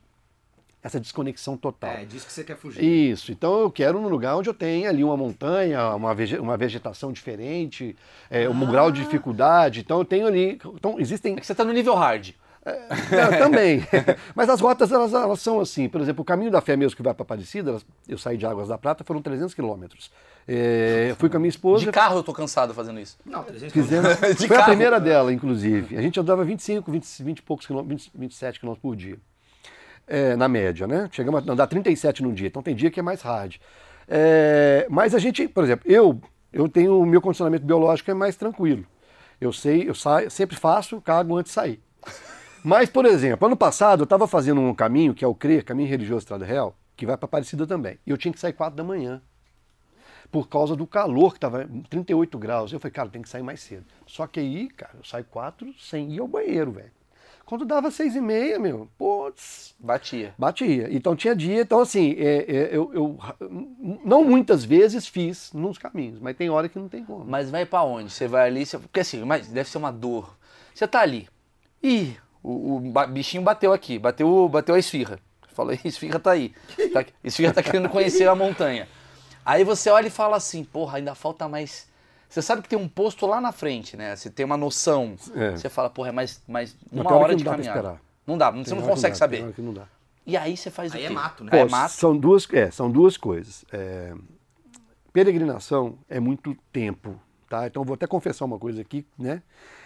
essa 0.85 1.01
desconexão 1.01 1.57
total. 1.57 1.90
É, 1.90 2.05
disso 2.05 2.27
que 2.27 2.33
você 2.33 2.44
quer 2.44 2.57
fugir. 2.57 2.85
Isso, 2.85 3.33
então 3.33 3.59
eu 3.61 3.70
quero 3.70 3.99
num 4.01 4.09
lugar 4.09 4.37
onde 4.37 4.49
eu 4.51 4.55
tenha 4.55 4.88
ali 4.90 5.03
uma 5.03 5.16
montanha, 5.16 5.94
uma, 5.97 6.14
vege- 6.14 6.38
uma 6.38 6.57
vegetação 6.57 7.11
diferente, 7.11 7.97
é, 8.31 8.49
um 8.49 8.70
grau 8.70 8.92
de 8.92 9.03
dificuldade. 9.03 9.81
Então 9.81 9.99
eu 9.99 10.05
tenho 10.05 10.27
ali. 10.27 10.61
Então 10.75 11.01
existem. 11.01 11.33
É 11.33 11.40
que 11.40 11.47
você 11.47 11.55
tá 11.55 11.64
no 11.64 11.73
nível 11.73 11.94
hard. 11.94 12.31
É, 12.66 13.38
também. 13.38 13.83
Mas 14.35 14.49
as 14.49 14.59
rotas 14.61 14.90
elas, 14.90 15.12
elas 15.12 15.40
são 15.40 15.61
assim. 15.61 15.87
Por 15.88 16.01
exemplo, 16.01 16.23
o 16.23 16.25
caminho 16.25 16.51
da 16.51 16.61
fé 16.62 16.77
mesmo 16.77 16.97
que 16.97 17.03
vai 17.03 17.12
para 17.12 17.23
Aparecida, 17.23 17.70
elas- 17.70 17.87
eu 18.09 18.16
saí 18.18 18.37
de 18.38 18.47
Águas 18.47 18.68
da 18.68 18.79
Prata, 18.79 19.05
foram 19.05 19.20
300 19.20 19.53
quilômetros. 19.55 20.11
É, 20.47 21.09
eu 21.11 21.16
fui 21.16 21.29
com 21.31 21.37
a 21.37 21.40
minha 21.40 21.49
esposa. 21.51 21.85
De 21.85 21.90
carro 21.92 22.18
eu 22.18 22.23
tô 22.23 22.33
cansado 22.33 22.73
fazendo 22.75 23.01
isso. 23.01 23.16
Não, 23.25 23.42
300 23.42 23.73
Fizemos, 23.73 24.09
De 24.37 24.47
foi 24.47 24.57
a 24.57 24.61
carro. 24.61 24.70
primeira 24.70 25.01
dela, 25.01 25.33
inclusive. 25.33 25.97
A 25.97 26.03
gente 26.03 26.18
andava 26.20 26.44
25, 26.44 26.90
20, 26.90 27.23
20 27.23 27.38
e 27.38 27.42
poucos 27.42 27.66
quilômetros, 27.66 28.05
20, 28.14 28.20
27 28.20 28.61
quilômetros 28.61 28.83
por 28.83 28.94
dia. 28.97 29.18
É, 30.07 30.37
na 30.37 30.49
média, 30.49 30.87
né? 30.87 31.09
Chegamos 31.11 31.49
a 31.49 31.53
andar 31.53 31.67
37 31.67 32.23
num 32.23 32.35
dia. 32.35 32.49
Então 32.49 32.62
tem 32.62 32.75
dia 32.75 32.90
que 32.90 33.01
é 33.01 33.03
mais 33.03 33.23
hard. 33.23 33.57
É, 34.07 34.87
mas 34.90 35.14
a 35.14 35.19
gente, 35.19 35.49
por 35.49 35.64
exemplo, 35.64 35.90
eu, 35.90 36.21
eu 36.53 36.69
tenho 36.69 37.01
o 37.01 37.07
meu 37.07 37.21
condicionamento 37.21 37.64
biológico 37.64 38.11
é 38.11 38.14
mais 38.14 38.37
tranquilo. 38.37 38.85
Eu 39.40 39.53
sei, 39.53 39.88
eu 39.88 39.95
saio, 39.95 40.31
sempre 40.31 40.57
faço, 40.57 41.01
cago 41.01 41.37
antes 41.37 41.51
de 41.51 41.55
sair. 41.55 41.83
Mas, 42.64 42.88
por 42.88 43.05
exemplo, 43.05 43.47
ano 43.47 43.57
passado 43.57 44.01
eu 44.01 44.05
estava 44.05 44.27
fazendo 44.27 44.61
um 44.61 44.75
caminho, 44.75 45.12
que 45.12 45.25
é 45.25 45.29
o 45.29 45.35
CRE, 45.35 45.62
Caminho 45.62 45.88
Religioso 45.88 46.21
Estrada 46.21 46.47
Real, 46.47 46.75
que 46.97 47.05
vai 47.05 47.17
para 47.17 47.27
Aparecida 47.27 47.67
também. 47.67 47.99
E 48.07 48.11
eu 48.11 48.17
tinha 48.17 48.33
que 48.33 48.40
sair 48.40 48.55
4 48.55 48.75
da 48.75 48.85
manhã 48.85 49.21
por 50.31 50.49
causa 50.49 50.75
do 50.75 50.87
calor 50.87 51.33
que 51.33 51.37
estava 51.37 51.69
38 51.90 52.38
graus. 52.38 52.73
Eu 52.73 52.81
falei, 52.81 52.93
cara, 52.93 53.09
tem 53.09 53.23
que 53.23 53.29
sair 53.29 53.43
mais 53.43 53.61
cedo. 53.61 53.85
Só 54.07 54.27
que 54.27 54.40
aí, 54.40 54.69
cara, 54.69 54.95
eu 54.97 55.05
saio 55.05 55.25
4 55.25 55.75
sem 55.79 56.12
ir 56.12 56.21
ao 56.21 56.27
banheiro, 56.27 56.73
velho. 56.73 56.90
Quando 57.45 57.65
dava 57.65 57.91
seis 57.91 58.17
e 58.17 58.21
meia, 58.21 58.59
meu, 58.59 58.89
putz, 58.97 59.75
Batia. 59.79 60.35
batia. 60.39 60.89
Então 60.91 61.15
tinha 61.15 61.37
dia, 61.37 61.61
então 61.61 61.81
assim, 61.81 62.15
é, 62.19 62.45
é, 62.49 62.69
eu, 62.73 62.91
eu 62.95 63.19
não 64.05 64.25
muitas 64.25 64.65
vezes 64.65 65.07
fiz 65.07 65.53
nos 65.53 65.77
caminhos, 65.77 66.19
mas 66.19 66.37
tem 66.37 66.49
hora 66.49 66.69
que 66.69 66.79
não 66.79 66.89
tem 66.89 67.05
como. 67.05 67.25
Mas 67.25 67.51
vai 67.51 67.67
pra 67.67 67.83
onde? 67.83 68.11
Você 68.11 68.27
vai 68.27 68.49
ali, 68.49 68.65
você... 68.65 68.79
porque 68.79 69.01
assim, 69.01 69.23
mas 69.25 69.47
deve 69.49 69.69
ser 69.69 69.79
uma 69.79 69.93
dor. 69.93 70.37
Você 70.75 70.89
tá 70.89 71.01
ali. 71.01 71.29
Ih, 71.83 72.17
o, 72.43 72.77
o 72.77 73.07
bichinho 73.09 73.43
bateu 73.43 73.73
aqui, 73.73 73.99
bateu, 73.99 74.49
bateu 74.49 74.75
a 74.75 74.79
esfirra. 74.79 75.19
Falou, 75.53 75.73
a 75.85 75.89
esfirra 75.89 76.19
tá 76.19 76.33
aí. 76.33 76.53
Tá, 76.93 77.05
esfirra 77.23 77.53
tá 77.53 77.63
querendo 77.63 77.89
conhecer 77.89 78.29
a 78.29 78.35
montanha. 78.35 78.89
Aí 79.45 79.65
você 79.65 79.91
olha 79.91 80.07
e 80.07 80.11
fala 80.11 80.37
assim, 80.37 80.65
porra, 80.65 80.99
ainda 80.99 81.15
falta 81.15 81.47
mais. 81.49 81.87
Você 82.29 82.43
sabe 82.43 82.63
que 82.63 82.69
tem 82.69 82.79
um 82.79 82.89
posto 82.89 83.27
lá 83.27 83.41
na 83.41 83.53
frente, 83.53 83.97
né? 83.97 84.17
Você 84.17 84.29
tem 84.29 84.45
uma 84.45 84.57
noção. 84.57 85.15
É. 85.35 85.53
Você 85.53 85.69
fala, 85.69 85.89
porra, 85.89 86.09
é 86.09 86.13
mais, 86.13 86.43
mais 86.49 86.77
uma 86.91 87.13
hora 87.15 87.35
de 87.37 87.45
não 87.45 87.53
dá 87.53 87.57
pra 87.57 87.65
caminhada. 87.65 87.79
esperar. 87.79 88.01
Não 88.27 88.39
dá, 88.39 88.51
você 88.51 88.75
não 88.75 88.83
consegue 88.83 89.13
dá, 89.13 89.19
saber. 89.19 89.53
que 89.53 89.63
não 89.63 89.73
dá. 89.73 89.87
E 90.27 90.37
aí 90.37 90.57
você 90.57 90.71
faz 90.71 90.95
Aí 90.95 91.03
o 91.03 91.05
é 91.05 91.09
quê? 91.09 91.15
mato, 91.15 91.45
né? 91.45 91.51
Pô, 91.51 91.57
é 91.57 91.69
mato. 91.69 91.93
São 91.93 92.17
duas, 92.17 92.49
é, 92.53 92.71
são 92.71 92.91
duas 92.91 93.17
coisas. 93.17 93.65
É, 93.71 94.15
peregrinação 95.13 95.99
é 96.09 96.19
muito 96.19 96.57
tempo, 96.73 97.21
tá? 97.49 97.67
Então 97.67 97.83
eu 97.83 97.87
vou 97.87 97.95
até 97.95 98.07
confessar 98.07 98.45
uma 98.47 98.59
coisa 98.59 98.81
aqui, 98.81 99.07
né? 99.19 99.43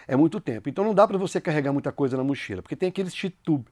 É 0.07 0.15
muito 0.15 0.39
tempo. 0.39 0.69
Então 0.69 0.83
não 0.83 0.93
dá 0.93 1.07
para 1.07 1.17
você 1.17 1.39
carregar 1.41 1.73
muita 1.73 1.91
coisa 1.91 2.15
na 2.17 2.23
mochila, 2.23 2.61
porque 2.61 2.75
tem 2.75 2.89
aqueles 2.89 3.13
cheat 3.13 3.35
tube, 3.43 3.65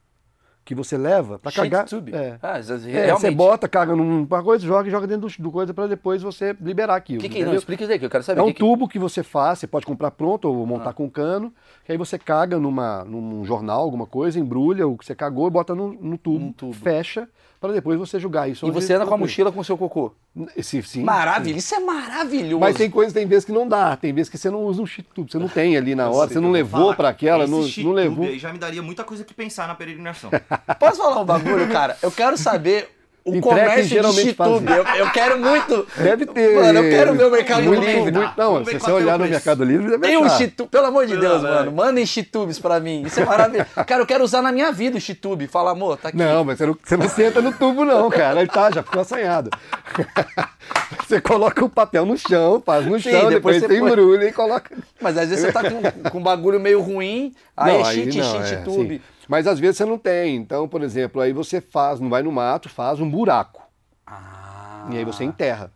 que 0.67 0.75
você 0.75 0.97
leva 0.97 1.39
para 1.39 1.49
cagar. 1.49 1.86
É. 2.13 2.38
Ah, 2.43 2.58
É, 2.60 2.62
realmente. 3.06 3.21
você 3.21 3.32
bota, 3.32 3.69
caga 3.69 3.95
numa 3.95 4.43
coisa, 4.43 4.65
joga 4.67 4.86
e 4.89 4.91
joga 4.91 5.08
dentro 5.08 5.30
do, 5.30 5.41
do 5.43 5.49
coisa 5.49 5.73
para 5.73 5.88
depois 5.88 6.21
você 6.21 6.53
liberar 6.60 6.95
aquilo. 6.97 7.19
O 7.19 7.21
que, 7.21 7.30
que 7.30 7.41
é? 7.41 7.45
Não, 7.45 7.53
explica 7.56 7.84
isso 7.84 7.93
aí 7.93 7.97
que 7.97 8.06
eu 8.06 8.10
quero 8.10 8.21
saber. 8.21 8.41
É 8.41 8.43
um 8.43 8.47
que 8.51 8.60
tubo 8.60 8.86
que 8.86 8.99
você 8.99 9.23
faz, 9.23 9.60
você 9.60 9.67
pode 9.67 9.86
comprar 9.86 10.12
pronto 10.12 10.49
ou 10.49 10.62
Ah. 10.63 10.67
montar 10.67 10.91
com 10.91 11.10
cano, 11.10 11.53
que 11.86 11.91
aí 11.93 11.97
você 11.97 12.19
caga 12.19 12.60
numa, 12.60 13.06
num 13.06 13.45
jornal, 13.45 13.80
alguma 13.82 14.06
coisa, 14.06 14.38
embrulha 14.38 14.86
o 14.86 14.97
que 14.97 15.06
você 15.06 15.15
cagou, 15.15 15.49
bota 15.49 15.73
no, 15.73 15.93
no 15.93 16.17
tubo, 16.17 16.39
Num 16.39 16.51
tubo. 16.51 16.73
fecha, 16.73 17.30
para 17.59 17.73
depois 17.73 17.97
você 17.97 18.19
jogar 18.19 18.47
isso. 18.47 18.67
E 18.67 18.71
você 18.71 18.93
anda 18.93 19.05
com 19.05 19.13
a 19.13 19.17
mochila 19.17 19.51
com 19.51 19.59
o 19.59 19.63
seu 19.63 19.77
cocô. 19.77 20.13
Sim, 20.61 20.81
sim. 20.81 21.03
Maravilha, 21.03 21.57
isso 21.57 21.73
é 21.73 21.79
maravilhoso. 21.79 22.59
Mas 22.59 22.75
tem 22.75 22.89
coisas, 22.89 23.13
tem 23.13 23.25
vezes 23.25 23.45
que 23.45 23.51
não 23.51 23.67
dá, 23.67 23.95
tem 23.97 24.13
vezes 24.13 24.29
que 24.29 24.37
você 24.37 24.49
não 24.49 24.63
usa 24.63 24.81
um 24.81 24.85
shit 24.85 25.07
tube, 25.13 25.31
você 25.31 25.39
não 25.39 25.47
tem 25.47 25.75
ali 25.75 25.95
na 25.95 26.09
hora, 26.09 26.29
você 26.29 26.39
não 26.39 26.51
levou 26.51 26.93
para 26.93 27.09
aquela, 27.09 27.45
Esse 27.45 27.81
não, 27.81 27.89
não 27.89 27.95
levou. 27.95 28.25
aí 28.25 28.37
já 28.37 28.53
me 28.53 28.59
daria 28.59 28.81
muita 28.81 29.03
coisa 29.03 29.23
que 29.23 29.33
pensar 29.33 29.67
na 29.67 29.75
peregrinação. 29.75 30.29
Posso 30.79 30.97
falar 30.97 31.21
um 31.21 31.25
bagulho, 31.25 31.67
cara? 31.69 31.97
Eu 32.01 32.11
quero 32.11 32.37
saber 32.37 32.96
o 33.27 33.35
Entrega 33.35 33.41
comércio 33.41 33.83
de 33.83 33.89
geralmente 33.89 34.27
chitube. 34.29 34.71
Eu, 34.71 34.83
eu 34.95 35.11
quero 35.11 35.37
muito. 35.37 35.85
Deve 35.97 36.25
ter. 36.25 36.55
Mano, 36.55 36.79
eu 36.79 36.89
quero 36.89 37.13
ver 37.13 37.25
o 37.25 37.31
Mercado 37.31 37.63
muito, 37.63 37.85
Livre. 37.85 38.11
Muito, 38.11 38.33
não, 38.37 38.65
se 38.65 38.79
você 38.79 38.89
é 38.89 38.93
olhar 38.93 39.13
no 39.13 39.25
preço. 39.25 39.33
Mercado 39.33 39.63
Livre, 39.65 39.87
deve 39.89 39.99
Tem 39.99 40.17
um 40.17 40.29
chitube, 40.29 40.69
pelo 40.69 40.85
amor 40.85 41.05
de 41.05 41.11
Pelo 41.11 41.21
Deus, 41.21 41.43
amor. 41.43 41.55
mano. 41.57 41.71
Mandem 41.73 42.05
chitubes 42.05 42.57
pra 42.57 42.79
mim. 42.79 43.03
Isso 43.05 43.19
é 43.19 43.25
maravilhoso. 43.25 43.69
Cara, 43.85 44.01
eu 44.01 44.05
quero 44.07 44.23
usar 44.23 44.41
na 44.41 44.51
minha 44.51 44.71
vida 44.71 44.97
o 44.97 45.01
chitube. 45.01 45.47
Fala, 45.47 45.71
amor, 45.71 45.97
tá 45.97 46.09
aqui. 46.09 46.17
Não, 46.17 46.45
mas 46.45 46.57
você 46.57 46.65
não, 46.65 46.77
você 46.81 46.97
não 46.97 47.09
senta 47.09 47.41
no 47.41 47.51
tubo, 47.51 47.83
não, 47.83 48.09
cara. 48.09 48.39
Aí 48.39 48.47
tá, 48.47 48.71
já 48.71 48.81
ficou 48.81 49.01
assanhado. 49.01 49.49
Você 51.07 51.21
coloca 51.21 51.63
o 51.63 51.69
papel 51.69 52.05
no 52.05 52.17
chão, 52.17 52.61
faz 52.65 52.85
no 52.85 52.99
Sim, 52.99 53.11
chão, 53.11 53.29
depois 53.29 53.31
depois, 53.31 53.55
você 53.61 53.67
você 53.67 53.79
põe- 53.79 53.89
embrulha 53.89 54.25
e 54.27 54.33
coloca. 54.33 54.75
Mas 55.01 55.17
às 55.17 55.29
vezes 55.29 55.45
você 55.45 55.51
tá 55.53 55.61
com, 55.71 56.09
com 56.09 56.17
um 56.17 56.23
bagulho 56.23 56.59
meio 56.59 56.81
ruim, 56.81 57.33
aí 57.55 57.73
Não, 57.73 57.81
é 57.81 57.93
shit, 57.93 58.17
não, 58.17 58.25
shit, 58.25 58.41
é, 58.53 58.57
chitube. 58.57 58.95
sim. 58.95 59.01
Mas 59.27 59.47
às 59.47 59.57
vezes 59.59 59.77
você 59.77 59.85
não 59.85 59.97
tem. 59.97 60.35
Então, 60.35 60.67
por 60.67 60.81
exemplo, 60.83 61.21
aí 61.21 61.31
você 61.31 61.61
faz, 61.61 61.99
não 62.01 62.09
vai 62.09 62.21
no 62.23 62.31
mato, 62.31 62.67
faz 62.67 62.99
um 62.99 63.09
buraco. 63.09 63.61
Ah, 64.05 64.87
E 64.91 64.97
aí 64.97 65.05
você 65.05 65.23
enterra. 65.23 65.71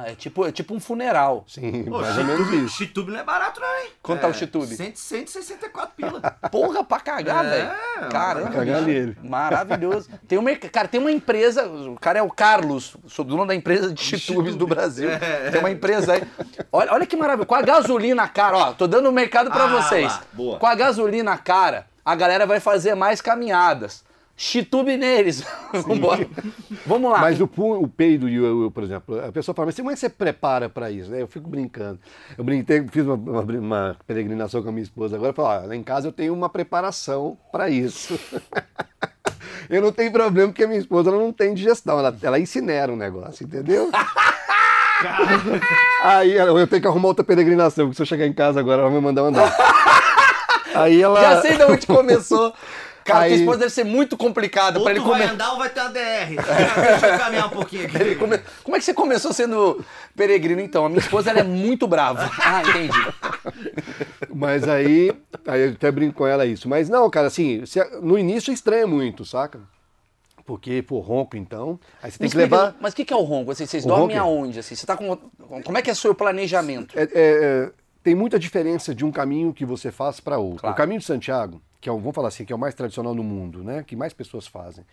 Ah, 0.00 0.10
é 0.10 0.14
tipo, 0.14 0.46
é 0.46 0.52
tipo 0.52 0.74
um 0.74 0.80
funeral. 0.80 1.44
Sim, 1.48 1.84
Pô, 1.84 2.00
mais 2.00 2.16
ou 2.16 2.24
menos 2.24 2.46
chitube, 2.46 2.64
isso. 2.64 2.76
chitube 2.76 3.10
não 3.12 3.18
é 3.18 3.24
barato, 3.24 3.60
não, 3.60 3.66
hein? 3.80 3.90
Quanto 4.02 4.18
é, 4.18 4.22
tá 4.22 4.28
o 4.28 4.34
chitube? 4.34 4.76
100, 4.76 4.94
164 4.94 5.94
pila. 5.96 6.20
Porra 6.52 6.84
pra 6.84 7.00
cagar, 7.00 7.44
É, 7.44 7.48
velho. 7.50 8.08
Caramba. 8.10 8.50
cagar 8.50 8.82
nele. 8.82 9.16
Maravilhoso. 9.22 10.08
Tem 10.28 10.38
uma, 10.38 10.54
cara, 10.54 10.86
tem 10.88 11.00
uma 11.00 11.10
empresa, 11.10 11.66
o 11.66 11.96
cara 12.00 12.18
é 12.18 12.22
o 12.22 12.30
Carlos, 12.30 12.96
sou 13.06 13.24
dono 13.24 13.44
da 13.46 13.54
empresa 13.54 13.92
de 13.92 14.00
chitubes 14.02 14.54
do 14.54 14.66
Brasil. 14.66 15.08
É. 15.20 15.50
Tem 15.50 15.60
uma 15.60 15.70
empresa 15.70 16.12
aí. 16.14 16.22
Olha, 16.70 16.92
olha 16.92 17.06
que 17.06 17.16
maravilha. 17.16 17.46
Com 17.46 17.54
a 17.54 17.62
gasolina 17.62 18.28
cara, 18.28 18.56
ó, 18.56 18.72
tô 18.72 18.86
dando 18.86 19.08
o 19.08 19.12
mercado 19.12 19.50
pra 19.50 19.64
Ah, 19.64 19.82
vocês. 19.82 20.06
lá, 20.12 20.22
boa. 20.32 20.58
Com 20.58 20.66
a 20.66 20.74
gasolina 20.74 21.36
cara, 21.36 21.86
a 22.04 22.14
galera 22.14 22.46
vai 22.46 22.60
fazer 22.60 22.94
mais 22.94 23.20
caminhadas. 23.20 24.04
Chitube 24.40 24.96
neles. 24.96 25.44
Vamos 26.86 27.10
lá. 27.10 27.18
Mas 27.18 27.40
o, 27.40 27.50
o 27.56 27.88
peido 27.88 28.28
e 28.28 28.40
o, 28.40 28.70
por 28.70 28.84
exemplo, 28.84 29.18
a 29.18 29.32
pessoa 29.32 29.52
fala, 29.52 29.66
mas 29.66 29.74
como 29.74 29.90
é 29.90 29.94
que 29.94 29.98
você 29.98 30.08
prepara 30.08 30.68
para 30.68 30.92
isso? 30.92 31.10
né? 31.10 31.20
Eu 31.20 31.26
fico 31.26 31.50
brincando. 31.50 31.98
Eu 32.38 32.44
brinquei, 32.44 32.86
fiz 32.86 33.04
uma, 33.04 33.16
uma, 33.16 33.42
uma 33.42 33.96
peregrinação 34.06 34.62
com 34.62 34.68
a 34.68 34.72
minha 34.72 34.84
esposa 34.84 35.16
agora, 35.16 35.32
falei, 35.32 35.64
ó, 35.64 35.66
lá 35.66 35.74
em 35.74 35.82
casa 35.82 36.06
eu 36.06 36.12
tenho 36.12 36.32
uma 36.32 36.48
preparação 36.48 37.36
para 37.50 37.68
isso. 37.68 38.16
eu 39.68 39.82
não 39.82 39.90
tenho 39.90 40.12
problema 40.12 40.50
porque 40.50 40.62
a 40.62 40.68
minha 40.68 40.78
esposa 40.78 41.10
ela 41.10 41.18
não 41.18 41.32
tem 41.32 41.52
digestão, 41.52 41.98
ela, 41.98 42.16
ela 42.22 42.38
incinera 42.38 42.92
o 42.92 42.96
negócio, 42.96 43.44
entendeu? 43.44 43.90
Aí 46.00 46.34
eu 46.34 46.66
tenho 46.68 46.82
que 46.82 46.86
arrumar 46.88 47.08
outra 47.08 47.24
peregrinação, 47.24 47.86
porque 47.86 47.96
se 47.96 48.02
eu 48.02 48.06
chegar 48.06 48.26
em 48.26 48.32
casa 48.32 48.60
agora 48.60 48.82
ela 48.82 48.90
vai 48.90 49.00
me 49.00 49.04
mandar 49.04 49.22
andar. 49.22 49.52
Aí 50.74 51.02
ela. 51.02 51.20
Já 51.20 51.42
sei 51.42 51.56
de 51.56 51.64
onde 51.64 51.86
começou. 51.86 52.54
Cara, 53.08 53.24
Aí- 53.24 53.30
tua 53.32 53.38
esposa 53.40 53.58
deve 53.58 53.70
ser 53.72 53.84
muito 53.84 54.16
complicada 54.16 54.78
pra 54.80 54.90
ele 54.90 55.00
tu 55.00 55.06
vai 55.08 55.20
comer. 55.20 55.32
andar 55.32 55.52
ou 55.52 55.58
vai 55.58 55.68
ter 55.70 55.80
uma 55.80 55.90
DR. 55.90 56.36
Deixa 56.36 57.06
eu 57.06 57.18
caminhar 57.18 57.46
um 57.46 57.50
pouquinho 57.50 57.86
aqui. 57.86 57.96
Ele 57.96 58.14
come- 58.16 58.38
Como 58.62 58.76
é 58.76 58.78
que 58.78 58.84
você 58.84 58.94
começou 58.94 59.32
sendo 59.32 59.84
peregrino, 60.14 60.60
então? 60.60 60.84
A 60.84 60.88
minha 60.88 61.00
esposa 61.00 61.30
ela 61.30 61.40
é 61.40 61.44
muito 61.44 61.86
brava. 61.86 62.30
Ah, 62.40 62.62
entendi. 62.62 62.98
Mas 64.34 64.66
aí, 64.68 65.12
aí 65.46 65.60
eu 65.62 65.70
até 65.72 65.90
brinco 65.90 66.14
com 66.14 66.26
ela 66.26 66.46
isso. 66.46 66.68
Mas 66.68 66.88
não, 66.88 67.08
cara, 67.10 67.26
assim, 67.26 67.62
no 68.02 68.18
início 68.18 68.52
estranha 68.52 68.86
muito, 68.86 69.24
saca? 69.24 69.60
Porque, 70.46 70.80
pô, 70.82 70.98
ronco 71.00 71.36
então, 71.36 71.78
aí 72.02 72.10
você 72.10 72.18
tem 72.18 72.24
Me 72.26 72.30
que 72.32 72.38
explica, 72.38 72.56
levar... 72.56 72.76
Mas 72.80 72.92
o 72.94 72.96
que, 72.96 73.04
que 73.04 73.12
é 73.12 73.16
o 73.16 73.22
ronco? 73.22 73.50
Assim, 73.50 73.66
vocês 73.66 73.84
O 73.84 73.88
dormem 73.88 74.16
ronco 74.16 74.16
é- 74.16 74.18
aonde? 74.18 74.58
Assim? 74.58 74.74
Você 74.74 74.86
tá 74.86 74.96
com... 74.96 75.14
Como 75.62 75.76
é 75.76 75.82
que 75.82 75.90
é 75.90 75.92
o 75.92 75.96
seu 75.96 76.14
planejamento? 76.14 76.98
É- 76.98 77.02
é- 77.02 77.08
é, 77.14 77.70
tem 78.02 78.14
muita 78.14 78.38
diferença 78.38 78.94
de 78.94 79.04
um 79.04 79.12
caminho 79.12 79.52
que 79.52 79.66
você 79.66 79.90
faz 79.92 80.20
para 80.20 80.38
outro. 80.38 80.60
Claro. 80.60 80.74
O 80.74 80.76
caminho 80.76 81.00
de 81.00 81.04
Santiago, 81.06 81.60
que 81.80 81.88
é 81.88 81.92
o, 81.92 81.98
vamos 81.98 82.14
falar 82.14 82.28
assim, 82.28 82.44
que 82.44 82.52
é 82.52 82.56
o 82.56 82.58
mais 82.58 82.74
tradicional 82.74 83.14
no 83.14 83.22
mundo, 83.24 83.62
né? 83.64 83.82
Que 83.84 83.96
mais 83.96 84.12
pessoas 84.12 84.46
fazem. 84.46 84.84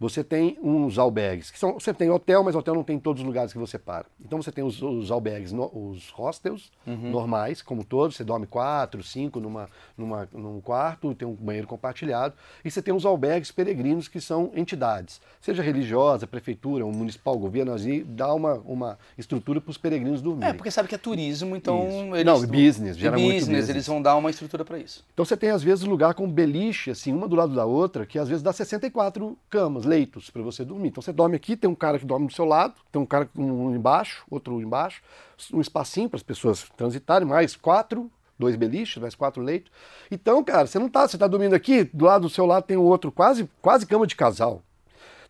Você 0.00 0.22
tem 0.22 0.56
uns 0.62 0.96
albergues, 0.96 1.50
que 1.50 1.58
são, 1.58 1.74
você 1.74 1.92
tem 1.92 2.08
hotel, 2.08 2.44
mas 2.44 2.54
hotel 2.54 2.74
não 2.74 2.84
tem 2.84 2.96
em 2.96 3.00
todos 3.00 3.20
os 3.20 3.26
lugares 3.26 3.52
que 3.52 3.58
você 3.58 3.78
para. 3.78 4.06
Então 4.24 4.40
você 4.40 4.52
tem 4.52 4.62
os, 4.62 4.80
os 4.80 5.10
albergues, 5.10 5.50
no- 5.52 5.70
os 5.74 6.10
hostels 6.10 6.70
Uhum. 6.86 7.10
normais, 7.10 7.60
como 7.60 7.82
todos, 7.84 8.16
você 8.16 8.22
dorme 8.22 8.46
quatro, 8.46 9.02
cinco 9.02 9.40
numa, 9.40 9.68
numa, 9.96 10.28
num 10.32 10.60
quarto, 10.60 11.14
tem 11.14 11.26
um 11.26 11.32
banheiro 11.34 11.66
compartilhado, 11.66 12.34
e 12.64 12.70
você 12.70 12.80
tem 12.80 12.94
os 12.94 13.04
albergues 13.04 13.50
peregrinos 13.50 14.06
que 14.08 14.20
são 14.20 14.50
entidades, 14.54 15.20
seja 15.40 15.62
religiosa, 15.62 16.26
prefeitura, 16.26 16.86
um 16.86 16.92
municipal, 16.92 17.36
governo, 17.36 17.72
assim, 17.72 18.04
dá 18.08 18.32
uma, 18.32 18.54
uma 18.64 18.98
estrutura 19.18 19.60
para 19.60 19.70
os 19.70 19.76
peregrinos 19.78 20.22
dormirem. 20.22 20.50
É, 20.50 20.52
porque 20.52 20.70
sabe 20.70 20.88
que 20.88 20.94
é 20.94 20.98
turismo, 20.98 21.56
então 21.56 21.88
Isso. 21.88 22.14
eles... 22.14 22.24
Não, 22.24 22.40
business, 22.46 22.96
gera 22.96 23.18
muito 23.18 23.34
business, 23.34 23.46
business. 23.48 23.68
eles 23.68 23.86
vão 23.86 24.00
dar 24.00 24.14
uma 24.16 24.30
estrutura 24.30 24.64
pra 24.64 24.78
isso. 24.78 25.04
Então 25.12 25.24
você 25.24 25.36
tem 25.36 25.50
às 25.50 25.62
vezes 25.62 25.84
lugar 25.84 26.14
com 26.14 26.30
beliche, 26.30 26.90
assim, 26.92 27.12
uma 27.12 27.26
do 27.26 27.34
lado 27.34 27.54
da 27.54 27.64
outra, 27.64 28.06
que 28.06 28.18
às 28.18 28.28
vezes 28.28 28.42
dá 28.42 28.52
64 28.52 29.36
camas, 29.50 29.84
leitos 29.88 30.30
para 30.30 30.42
você 30.42 30.64
dormir. 30.64 30.88
Então 30.88 31.02
você 31.02 31.12
dorme 31.12 31.34
aqui, 31.36 31.56
tem 31.56 31.68
um 31.68 31.74
cara 31.74 31.98
que 31.98 32.04
dorme 32.06 32.26
do 32.26 32.32
seu 32.32 32.44
lado, 32.44 32.74
tem 32.92 33.00
um 33.00 33.06
cara 33.06 33.28
um 33.36 33.74
embaixo, 33.74 34.24
outro 34.30 34.60
embaixo, 34.60 35.02
um 35.52 35.60
espacinho 35.60 36.08
para 36.08 36.16
as 36.18 36.22
pessoas 36.22 36.64
transitarem, 36.76 37.26
mais 37.26 37.56
quatro, 37.56 38.10
dois 38.38 38.54
beliches, 38.54 38.98
mais 39.02 39.14
quatro 39.14 39.42
leitos. 39.42 39.72
Então, 40.10 40.44
cara, 40.44 40.66
você 40.66 40.78
não 40.78 40.88
tá, 40.88 41.08
você 41.08 41.18
tá 41.18 41.26
dormindo 41.26 41.54
aqui, 41.54 41.84
do 41.84 42.04
lado 42.04 42.22
do 42.22 42.28
seu 42.30 42.46
lado 42.46 42.64
tem 42.64 42.76
o 42.76 42.82
outro, 42.82 43.10
quase, 43.10 43.48
quase 43.60 43.86
cama 43.86 44.06
de 44.06 44.14
casal. 44.14 44.62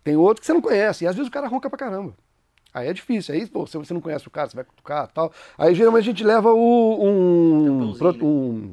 Tem 0.04 0.16
outro 0.16 0.40
que 0.40 0.46
você 0.46 0.52
não 0.52 0.60
conhece, 0.60 1.04
e 1.04 1.06
às 1.06 1.14
vezes 1.14 1.28
o 1.28 1.32
cara 1.32 1.48
ronca 1.48 1.68
pra 1.70 1.78
caramba. 1.78 2.12
Aí 2.74 2.86
é 2.88 2.92
difícil, 2.92 3.34
aí 3.34 3.46
pô, 3.46 3.66
se 3.66 3.76
você 3.78 3.94
não 3.94 4.00
conhece 4.00 4.28
o 4.28 4.30
cara, 4.30 4.48
você 4.48 4.54
vai 4.56 4.64
cutucar 4.64 5.08
e 5.10 5.14
tal. 5.14 5.32
Aí 5.56 5.74
geralmente 5.74 6.02
a 6.04 6.06
gente 6.12 6.22
leva 6.24 6.52
o, 6.52 7.04
um, 7.04 7.94
pro- 7.98 8.16
um- 8.26 8.70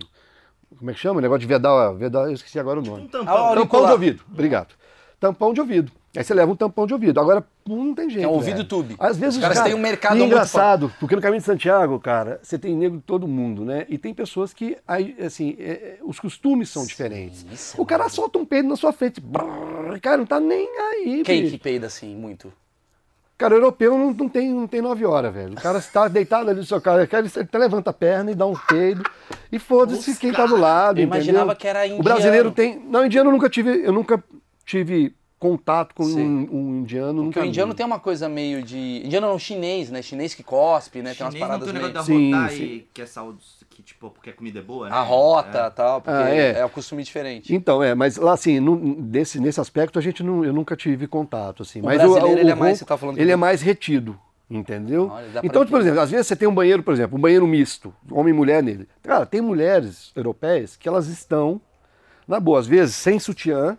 Como 0.78 0.92
é 0.92 0.94
que 0.94 1.00
chama? 1.00 1.20
O 1.20 1.22
negócio 1.22 1.40
de 1.40 1.48
vedar, 1.48 1.94
vedar, 1.94 2.24
eu 2.28 2.34
esqueci 2.34 2.60
agora 2.60 2.80
o 2.80 2.84
nome. 2.84 3.04
Um 3.04 3.08
tampão. 3.08 3.34
olha- 3.34 3.36
Tampão 3.36 3.48
Auricular. 3.58 3.86
de 3.88 3.92
ouvido, 3.94 4.24
obrigado. 4.32 4.76
Tampão 5.26 5.54
de 5.54 5.60
ouvido. 5.62 5.92
Aí 6.16 6.24
você 6.24 6.34
leva 6.34 6.52
um 6.52 6.56
tampão 6.56 6.88
de 6.88 6.94
ouvido. 6.94 7.20
Agora, 7.20 7.44
não 7.68 7.94
tem 7.94 8.10
jeito. 8.10 8.24
É 8.24 8.28
um 8.28 8.32
ouvido 8.32 8.58
velho. 8.58 8.68
tube. 8.70 8.96
Às 9.00 9.18
vezes 9.18 9.36
Os 9.36 9.42
caras 9.42 9.58
cara, 9.58 9.70
têm 9.70 9.78
um 9.78 9.82
mercado 9.82 10.18
e 10.18 10.22
é 10.22 10.26
engraçado, 10.26 10.92
porque 11.00 11.16
no 11.16 11.22
caminho 11.22 11.40
de 11.42 11.46
Santiago, 11.46 12.00
cara, 12.00 12.40
você 12.42 12.58
tem 12.58 12.76
negro 12.76 12.98
de 13.00 13.04
todo 13.04 13.28
mundo, 13.28 13.66
né? 13.66 13.86
E 13.90 13.98
tem 13.98 14.14
pessoas 14.14 14.54
que, 14.54 14.78
assim, 15.26 15.58
é, 15.60 15.72
é, 15.72 15.98
os 16.04 16.20
costumes 16.20 16.70
são 16.70 16.86
diferentes. 16.86 17.46
isso 17.52 17.76
é 17.78 17.82
O 17.82 17.86
cara 17.86 18.08
solta 18.08 18.38
um 18.40 18.46
peido 18.46 18.70
na 18.70 18.76
sua 18.76 18.94
frente. 18.94 19.20
brrr, 19.20 20.00
cara, 20.02 20.18
não 20.18 20.26
tá 20.26 20.40
nem 20.40 20.70
aí, 20.80 21.24
Quem 21.26 21.42
bicho. 21.42 21.54
que 21.54 21.60
peida 21.64 21.88
assim, 21.88 22.16
muito? 22.16 22.54
Cara, 23.38 23.54
o 23.54 23.58
europeu 23.58 23.98
não, 23.98 24.14
não 24.14 24.30
tem, 24.30 24.50
não 24.54 24.68
tem 24.68 24.82
nove 24.82 25.06
horas, 25.06 25.34
velho. 25.34 25.52
O 25.54 25.62
cara 25.62 25.80
está 25.80 26.08
deitado 26.08 26.50
ali 26.50 26.60
no 26.60 26.66
seu 26.66 26.80
carro, 26.80 27.00
ele 27.02 27.10
até 27.42 27.58
levanta 27.58 27.90
a 27.90 27.94
perna 27.94 28.32
e 28.32 28.36
dá 28.36 28.46
um 28.46 28.56
peido. 28.56 29.04
E 29.52 29.60
foda-se 29.60 30.18
quem 30.18 30.32
tá 30.32 30.46
do 30.46 30.56
lado. 30.56 31.00
Eu 31.00 31.04
imaginava 31.04 31.52
entendeu? 31.52 31.56
que 31.58 31.68
era 31.68 31.86
O 31.94 32.02
brasileiro 32.02 32.50
indiano. 32.50 32.80
tem. 32.80 32.90
Não, 32.90 33.06
indiano 33.06 33.30
eu 33.30 33.34
nunca 33.34 33.50
tive. 33.50 33.86
Eu 33.86 33.92
nunca 33.92 34.24
tive 34.66 35.16
contato 35.38 35.94
com 35.94 36.06
um, 36.06 36.50
um 36.52 36.76
indiano. 36.80 37.14
Porque 37.24 37.26
nunca 37.26 37.42
o 37.42 37.46
indiano 37.46 37.72
vi. 37.72 37.78
tem 37.78 37.86
uma 37.86 38.00
coisa 38.00 38.28
meio 38.28 38.64
de. 38.64 39.02
Indiano 39.06 39.28
não, 39.28 39.38
chinês, 39.38 39.92
né? 39.92 40.02
Chinês 40.02 40.34
que 40.34 40.42
cospe, 40.44 41.02
né? 41.02 41.14
Tem 41.14 41.26
umas 41.26 41.34
Chinês 41.34 41.42
não 41.42 41.60
paradas 41.60 41.68
tem 42.06 42.16
o 42.18 42.22
meio. 42.22 42.40
da 42.40 42.50
Sim, 42.50 42.56
sim. 42.58 42.64
e 42.64 42.88
que 42.94 43.02
é 43.02 43.06
saúde, 43.06 43.40
que 43.70 43.84
tipo, 43.84 44.10
porque 44.10 44.30
a 44.30 44.34
comida 44.34 44.60
é 44.60 44.62
boa, 44.64 44.90
né? 44.90 44.96
A 44.96 45.02
rota 45.02 45.60
É. 45.66 45.68
e 45.68 45.72
tal, 45.72 46.02
porque 46.02 46.18
Ah, 46.18 46.30
é. 46.34 46.60
é. 46.60 46.66
o 46.66 46.70
costume 46.70 47.04
diferente. 47.04 47.54
Então, 47.54 47.84
é, 47.84 47.94
mas 47.94 48.16
lá 48.18 48.34
assim, 48.34 48.60
no- 48.60 48.96
desse, 49.02 49.40
nesse 49.40 49.60
aspecto 49.60 50.00
a 50.00 50.02
gente 50.02 50.24
não, 50.24 50.44
eu 50.44 50.54
nunca 50.54 50.76
tive 50.76 51.06
contato, 51.06 51.62
assim. 51.64 51.82
O 51.82 51.86
mas 51.86 51.98
brasileiro, 51.98 52.40
ele 52.40 52.52
é 52.52 52.56
mais- 52.56 52.80
você 52.80 52.86
tá 52.86 52.98
falando 52.98 53.20
ele 53.20 53.32
é 53.32 53.36
mais 53.36 53.62
retido, 53.62 54.18
entendeu? 54.50 55.10
Olha, 55.14 55.28
então, 55.44 55.62
por 55.62 55.68
entender. 55.68 55.80
exemplo, 55.82 56.00
às 56.02 56.10
vezes 56.12 56.28
você 56.28 56.36
tem 56.36 56.48
um 56.48 56.56
banheiro, 56.56 56.82
por 56.82 56.94
exemplo, 56.94 57.18
um 57.18 57.22
banheiro 57.22 57.46
misto, 57.46 57.94
homem 58.10 58.34
e 58.34 58.38
mulher 58.38 58.64
nele. 58.64 58.88
Cara, 59.04 59.26
tem 59.26 59.42
mulheres 59.42 60.12
europeias 60.16 60.76
que 60.78 60.88
elas 60.88 61.08
estão, 61.08 61.60
na 62.28 62.40
boa, 62.40 62.60
às 62.60 62.66
vezes 62.68 62.96
sem 62.96 63.20
sutiã, 63.20 63.78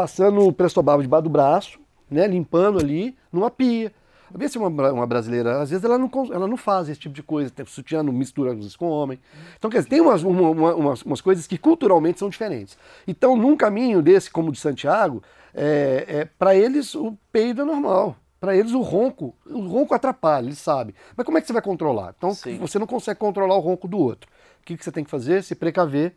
passando 0.00 0.40
o 0.46 0.52
prestobal 0.52 1.02
debaixo 1.02 1.24
do 1.24 1.28
braço, 1.30 1.78
né, 2.10 2.26
limpando 2.26 2.78
ali 2.78 3.14
numa 3.30 3.50
pia. 3.50 3.92
Às 4.32 4.38
vezes 4.38 4.56
uma, 4.56 4.68
uma 4.92 5.06
brasileira, 5.06 5.60
às 5.60 5.68
vezes 5.70 5.84
ela 5.84 5.98
não, 5.98 6.08
ela 6.32 6.46
não 6.48 6.56
faz 6.56 6.88
esse 6.88 6.98
tipo 7.00 7.14
de 7.14 7.22
coisa, 7.22 7.50
tem 7.50 7.66
sutiã, 7.66 8.02
não 8.02 8.12
mistura 8.14 8.54
vezes 8.54 8.74
com 8.76 8.88
homem. 8.88 9.18
Então, 9.58 9.68
quer 9.68 9.78
dizer, 9.78 9.90
tem 9.90 10.00
umas, 10.00 10.22
uma- 10.22 10.48
uma- 10.50 10.74
umas, 10.74 11.02
umas 11.02 11.20
coisas 11.20 11.46
que 11.46 11.58
culturalmente 11.58 12.18
são 12.18 12.30
diferentes. 12.30 12.78
Então, 13.06 13.36
num 13.36 13.54
caminho 13.56 14.00
desse, 14.00 14.30
como 14.30 14.48
o 14.48 14.52
de 14.52 14.58
Santiago, 14.58 15.22
é, 15.54 16.04
é, 16.08 16.24
para 16.24 16.54
eles 16.54 16.94
o 16.94 17.14
peido 17.30 17.60
é 17.60 17.64
normal. 17.64 18.16
Para 18.40 18.56
eles 18.56 18.72
o 18.72 18.80
ronco, 18.80 19.34
o 19.44 19.66
ronco 19.66 19.92
atrapalha, 19.94 20.46
eles 20.46 20.58
sabem. 20.58 20.94
Mas 21.14 21.26
como 21.26 21.36
é 21.36 21.42
que 21.42 21.46
você 21.46 21.52
vai 21.52 21.60
controlar? 21.60 22.14
Então, 22.16 22.32
Sim. 22.32 22.56
você 22.56 22.78
não 22.78 22.86
consegue 22.86 23.20
controlar 23.20 23.54
o 23.56 23.60
ronco 23.60 23.86
do 23.86 23.98
outro. 23.98 24.30
O 24.62 24.64
que, 24.64 24.76
que 24.78 24.84
você 24.84 24.90
tem 24.92 25.04
que 25.04 25.10
fazer? 25.10 25.42
Se 25.42 25.54
precaver 25.54 26.14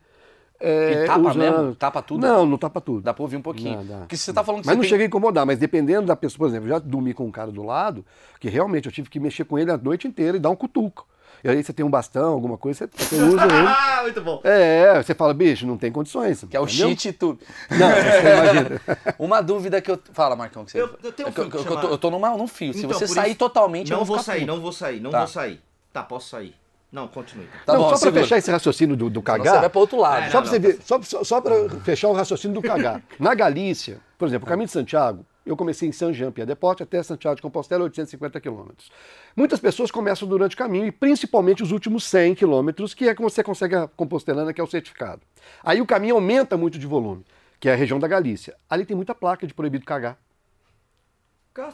É, 0.60 1.02
E 1.02 1.06
tapa 1.06 1.20
usando- 1.20 1.36
mesmo? 1.38 1.74
Tapa 1.74 2.02
tudo? 2.02 2.20
Não, 2.26 2.46
não 2.46 2.56
tapa 2.56 2.80
tudo. 2.80 3.02
Dá 3.02 3.12
pra 3.12 3.22
ouvir 3.22 3.36
um 3.36 3.42
pouquinho. 3.42 3.82
Dá. 3.84 3.98
Porque 3.98 4.16
você 4.16 4.32
tá 4.32 4.42
falando 4.44 4.62
que 4.62 4.66
Mas 4.66 4.74
você 4.74 4.76
não 4.76 4.80
tem... 4.82 4.88
cheguei 4.90 5.06
a 5.06 5.08
incomodar, 5.08 5.44
mas 5.44 5.58
dependendo 5.58 6.06
da 6.06 6.16
pessoa, 6.16 6.38
por 6.38 6.48
exemplo, 6.48 6.66
eu 6.68 6.74
já 6.74 6.78
dormi 6.78 7.12
com 7.12 7.24
um 7.26 7.30
cara 7.30 7.50
do 7.50 7.62
lado, 7.62 8.04
que 8.40 8.48
realmente 8.48 8.86
eu 8.86 8.92
tive 8.92 9.10
que 9.10 9.18
mexer 9.20 9.44
com 9.44 9.58
ele 9.58 9.70
a 9.70 9.76
noite 9.76 10.06
inteira 10.06 10.36
e 10.36 10.40
dar 10.40 10.50
um 10.50 10.56
cutuco. 10.56 11.06
E 11.42 11.48
aí 11.48 11.62
você 11.62 11.74
tem 11.74 11.84
um 11.84 11.90
bastão, 11.90 12.32
alguma 12.32 12.56
coisa, 12.56 12.88
você, 12.94 13.04
você 13.04 13.16
usa 13.22 13.42
ele. 13.44 13.66
Ah, 13.68 13.98
muito 14.02 14.22
bom. 14.22 14.40
É, 14.44 15.02
você 15.02 15.14
fala, 15.14 15.34
bicho, 15.34 15.66
não 15.66 15.76
tem 15.76 15.92
condições. 15.92 16.44
Que 16.48 16.56
é 16.56 16.60
o 16.60 16.64
entendeu? 16.64 16.88
cheat 16.88 17.12
tube. 17.12 17.40
Não, 17.70 17.90
você 17.90 18.32
imagina. 18.32 18.80
Uma 19.18 19.42
dúvida 19.42 19.80
que 19.82 19.90
eu... 19.90 19.98
Fala, 20.14 20.34
Marcão, 20.36 20.64
que 20.64 20.70
você... 20.70 20.80
Eu- 20.80 20.96
eu 21.02 21.12
tenho 21.12 21.28
um 21.28 21.30
É 21.30 21.34
que 21.34 21.40
eu, 21.40 21.44
fio 21.44 21.50
que 21.50 21.56
eu- 21.58 21.64
que 21.64 21.72
eu 21.72 21.80
tô, 21.80 21.88
eu 21.88 21.98
tô 21.98 22.10
numa, 22.10 22.30
num 22.30 22.46
fio. 22.48 22.72
Se 22.72 22.78
Então, 22.78 22.90
você 22.98 23.06
por 23.06 23.12
sair 23.14 23.30
isso- 23.30 23.38
totalmente, 23.40 23.90
eu 23.92 23.98
Não 23.98 24.04
vou 24.06 24.16
vou 24.16 24.22
ficar 24.24 24.32
sair, 24.32 24.40
puto. 24.46 24.52
não 24.54 24.62
vou 24.62 24.72
sair, 24.72 25.00
não 25.00 25.10
Tá. 25.10 25.18
vou 25.18 25.26
sair. 25.28 25.60
Tá, 25.92 26.02
posso 26.02 26.28
sair. 26.30 26.54
Não, 26.94 27.08
continue. 27.08 27.48
Tá 27.66 27.72
não, 27.72 27.80
bom, 27.80 27.88
só 27.90 27.96
segura. 27.96 28.22
fechar 28.22 28.38
esse 28.38 28.48
raciocínio 28.52 28.96
do, 28.96 29.10
do 29.10 29.20
cagar. 29.20 29.54
Você 29.54 29.60
vai 29.62 29.68
pro 29.68 29.80
outro 29.80 29.98
lado. 29.98 30.26
É, 30.26 30.30
Só 30.30 30.40
para 30.40 30.48
você 30.48 30.60
não, 30.60 30.68
ver, 30.68 30.78
só, 30.80 31.02
só, 31.02 31.24
só 31.24 31.40
para 31.40 31.68
fechar 31.82 32.06
o 32.06 32.12
raciocínio 32.12 32.54
do 32.54 32.62
cagar. 32.62 33.02
Na 33.18 33.34
Galícia, 33.34 33.98
por 34.16 34.28
exemplo, 34.28 34.46
o 34.46 34.48
caminho 34.48 34.66
de 34.66 34.72
Santiago, 34.72 35.26
eu 35.44 35.56
comecei 35.56 35.88
em 35.88 35.92
San 35.92 36.12
Jean 36.12 36.30
Pied 36.30 36.54
Porte 36.54 36.84
até 36.84 37.02
Santiago 37.02 37.34
de 37.34 37.42
Compostela, 37.42 37.82
850 37.82 38.40
quilômetros. 38.40 38.92
Muitas 39.34 39.58
pessoas 39.58 39.90
começam 39.90 40.28
durante 40.28 40.54
o 40.54 40.56
caminho, 40.56 40.86
e 40.86 40.92
principalmente 40.92 41.64
os 41.64 41.72
últimos 41.72 42.04
100 42.04 42.36
quilômetros, 42.36 42.94
que 42.94 43.08
é 43.08 43.14
que 43.14 43.20
você 43.20 43.42
consegue 43.42 43.74
a 43.74 43.88
Compostelana, 43.88 44.52
que 44.52 44.60
é 44.60 44.64
o 44.64 44.68
certificado. 44.68 45.22
Aí 45.64 45.80
o 45.80 45.86
caminho 45.86 46.14
aumenta 46.14 46.56
muito 46.56 46.78
de 46.78 46.86
volume, 46.86 47.26
que 47.58 47.68
é 47.68 47.72
a 47.72 47.76
região 47.76 47.98
da 47.98 48.06
Galícia. 48.06 48.54
Ali 48.70 48.86
tem 48.86 48.94
muita 48.94 49.16
placa 49.16 49.48
de 49.48 49.52
proibido 49.52 49.84
cagar. 49.84 50.16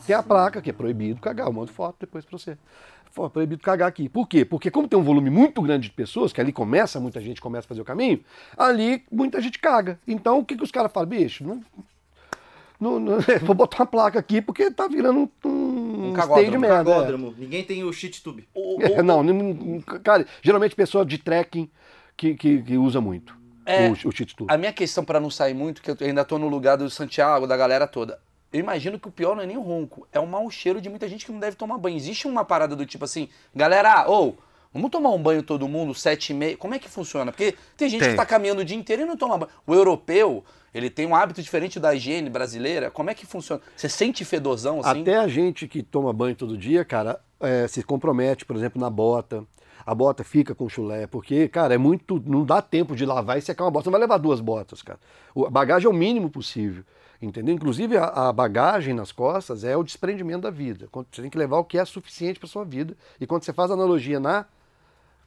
Tem 0.07 0.17
a 0.17 0.23
placa 0.23 0.63
que 0.63 0.71
é 0.71 0.73
proibido 0.73 1.21
cagar, 1.21 1.47
eu 1.47 1.53
mando 1.53 1.73
foto 1.73 1.97
depois 2.01 2.25
para 2.25 2.39
você. 2.39 2.57
Foi 3.13 3.29
proibido 3.29 3.63
cagar 3.63 3.89
aqui. 3.89 4.09
Por 4.09 4.27
quê? 4.29 4.45
Porque 4.45 4.71
como 4.71 4.87
tem 4.89 4.99
um 4.99 5.03
volume 5.03 5.31
muito 5.31 5.61
grande 5.63 5.89
de 5.89 5.95
pessoas, 5.95 6.33
que 6.33 6.41
ali 6.41 6.53
começa, 6.53 7.01
muita 7.01 7.21
gente 7.21 7.41
começa 7.41 7.67
a 7.67 7.69
fazer 7.69 7.81
o 7.81 7.85
caminho, 7.85 8.23
ali 8.57 9.03
muita 9.11 9.41
gente 9.41 9.59
caga. 9.59 9.99
Então 10.07 10.39
o 10.39 10.45
que, 10.45 10.57
que 10.57 10.63
os 10.63 10.71
caras 10.71 10.93
falam? 10.93 11.09
Bicho, 11.09 11.43
não, 11.45 11.61
não, 12.81 12.99
não- 13.01 13.19
vou 13.45 13.55
botar 13.55 13.79
uma 13.81 13.87
placa 13.87 14.19
aqui 14.19 14.41
porque 14.41 14.71
tá 14.71 14.87
virando 14.89 15.21
um, 15.45 15.49
um, 15.49 16.09
Um 16.11 16.13
cagódromo, 16.15 16.61
merda. 16.61 16.75
é. 16.91 16.95
Cagódromo. 16.95 17.35
Ninguém 17.37 17.65
tem 17.65 17.85
o 17.85 17.93
shit 17.93 18.23
tube. 18.23 18.49
O- 18.55 18.79
É, 18.81 19.01
o- 19.01 19.03
não, 19.05 19.81
cara, 20.03 20.27
geralmente 20.43 20.75
pessoa 20.75 21.05
de 21.05 21.19
trekking 21.19 21.69
que, 22.17 22.35
que, 22.35 22.63
que 22.63 22.79
usa 22.79 23.01
muito 23.01 23.35
É, 23.67 23.89
o, 23.89 23.93
o 23.93 24.13
cheat 24.13 24.35
tube. 24.37 24.53
A 24.53 24.57
minha 24.57 24.73
questão 24.73 25.05
pra 25.05 25.19
não 25.21 25.31
sair 25.31 25.55
muito, 25.55 25.83
que 25.83 25.91
eu 25.91 25.97
ainda 26.01 26.25
tô 26.25 26.39
no 26.39 26.49
lugar 26.49 26.77
do 26.77 26.89
Santiago, 26.89 27.47
da 27.47 27.57
galera 27.57 27.87
toda. 27.87 28.19
Eu 28.53 28.59
imagino 28.61 28.99
que 28.99 29.07
o 29.09 29.13
pior 29.13 29.37
não 29.37 29.43
é 29.43 29.47
nem 29.47 29.57
o 29.57 29.61
ronco, 29.63 30.07
é 30.13 30.19
o 30.19 30.27
mau 30.27 30.51
cheiro 30.51 30.81
de 30.81 30.89
muita 30.89 31.09
gente 31.09 31.25
que 31.25 31.31
não 31.33 31.39
deve 31.39 31.57
tomar 31.57 31.79
banho. 31.79 31.97
Existe 31.97 32.27
uma 32.27 32.45
parada 32.45 32.75
do 32.75 32.85
tipo 32.85 33.05
assim, 33.05 33.29
galera, 33.55 34.07
ou 34.09 34.37
vamos 34.75 34.91
tomar 34.91 35.11
um 35.11 35.23
banho 35.23 35.43
todo 35.43 35.69
mundo, 35.69 35.95
sete 35.95 36.31
e 36.31 36.35
meia. 36.35 36.57
Como 36.57 36.75
é 36.75 36.79
que 36.79 36.89
funciona? 36.89 37.31
Porque 37.31 37.55
tem 37.77 37.89
gente 37.89 38.01
Tem. 38.01 38.11
que 38.11 38.17
tá 38.17 38.27
caminhando 38.27 38.61
o 38.63 38.65
dia 38.65 38.77
inteiro 38.77 39.03
e 39.03 39.05
não 39.05 39.17
toma 39.17 39.39
banho. 39.39 39.53
O 39.65 39.73
europeu, 39.75 40.45
ele 40.75 40.91
tem 40.91 41.07
um 41.07 41.15
hábito 41.15 41.41
diferente 41.41 41.79
da 41.79 41.95
higiene 41.95 42.29
brasileira. 42.29 42.91
Como 42.91 43.09
é 43.09 43.15
que 43.15 43.25
funciona? 43.25 43.63
Você 43.77 43.89
sente 43.89 44.25
fedozão 44.25 44.81
assim? 44.81 45.03
Até 45.03 45.17
a 45.17 45.29
gente 45.29 45.69
que 45.69 45.81
toma 45.83 46.13
banho 46.13 46.35
todo 46.35 46.59
dia, 46.59 46.85
cara, 46.85 47.21
é, 47.39 47.69
se 47.69 47.85
compromete, 47.85 48.45
por 48.45 48.57
exemplo, 48.57 48.81
na 48.81 48.91
bota. 48.91 49.45
A 49.87 49.95
bota 49.95 50.23
fica 50.25 50.55
com 50.55 50.69
chulé, 50.69 51.07
porque, 51.07 51.49
cara, 51.49 51.75
é 51.75 51.79
muito. 51.79 52.23
Não 52.27 52.45
dá 52.45 52.61
tempo 52.61 52.95
de 52.95 53.07
lavar 53.07 53.39
e 53.39 53.43
secar 53.43 53.65
uma 53.65 53.71
bota. 53.71 53.85
Você 53.85 53.89
não 53.91 53.93
vai 53.93 54.01
levar 54.01 54.19
duas 54.19 54.41
botas, 54.41 54.83
cara. 54.83 54.99
O- 55.35 55.47
A 55.47 55.51
bagagem 55.51 55.87
é 55.87 55.89
o 55.91 55.95
mínimo 55.95 56.29
possível. 56.29 56.85
Entendeu? 57.21 57.55
Inclusive, 57.55 57.97
a, 57.99 58.29
a 58.29 58.33
bagagem 58.33 58.95
nas 58.95 59.13
costas 59.13 59.63
é 59.63 59.77
o 59.77 59.85
desprendimento 59.85 60.43
da 60.43 60.51
vida. 60.51 60.89
Você 60.93 61.21
tem 61.21 61.31
que 61.31 61.37
levar 61.37 61.59
o 61.59 61.65
que 61.65 61.77
é 61.77 61.85
suficiente 61.85 62.39
para 62.39 62.49
sua 62.49 62.65
vida. 62.65 62.97
E 63.21 63.27
quando 63.27 63.43
você 63.43 63.53
faz 63.53 63.71
analogia 63.71 64.19
na. 64.19 64.47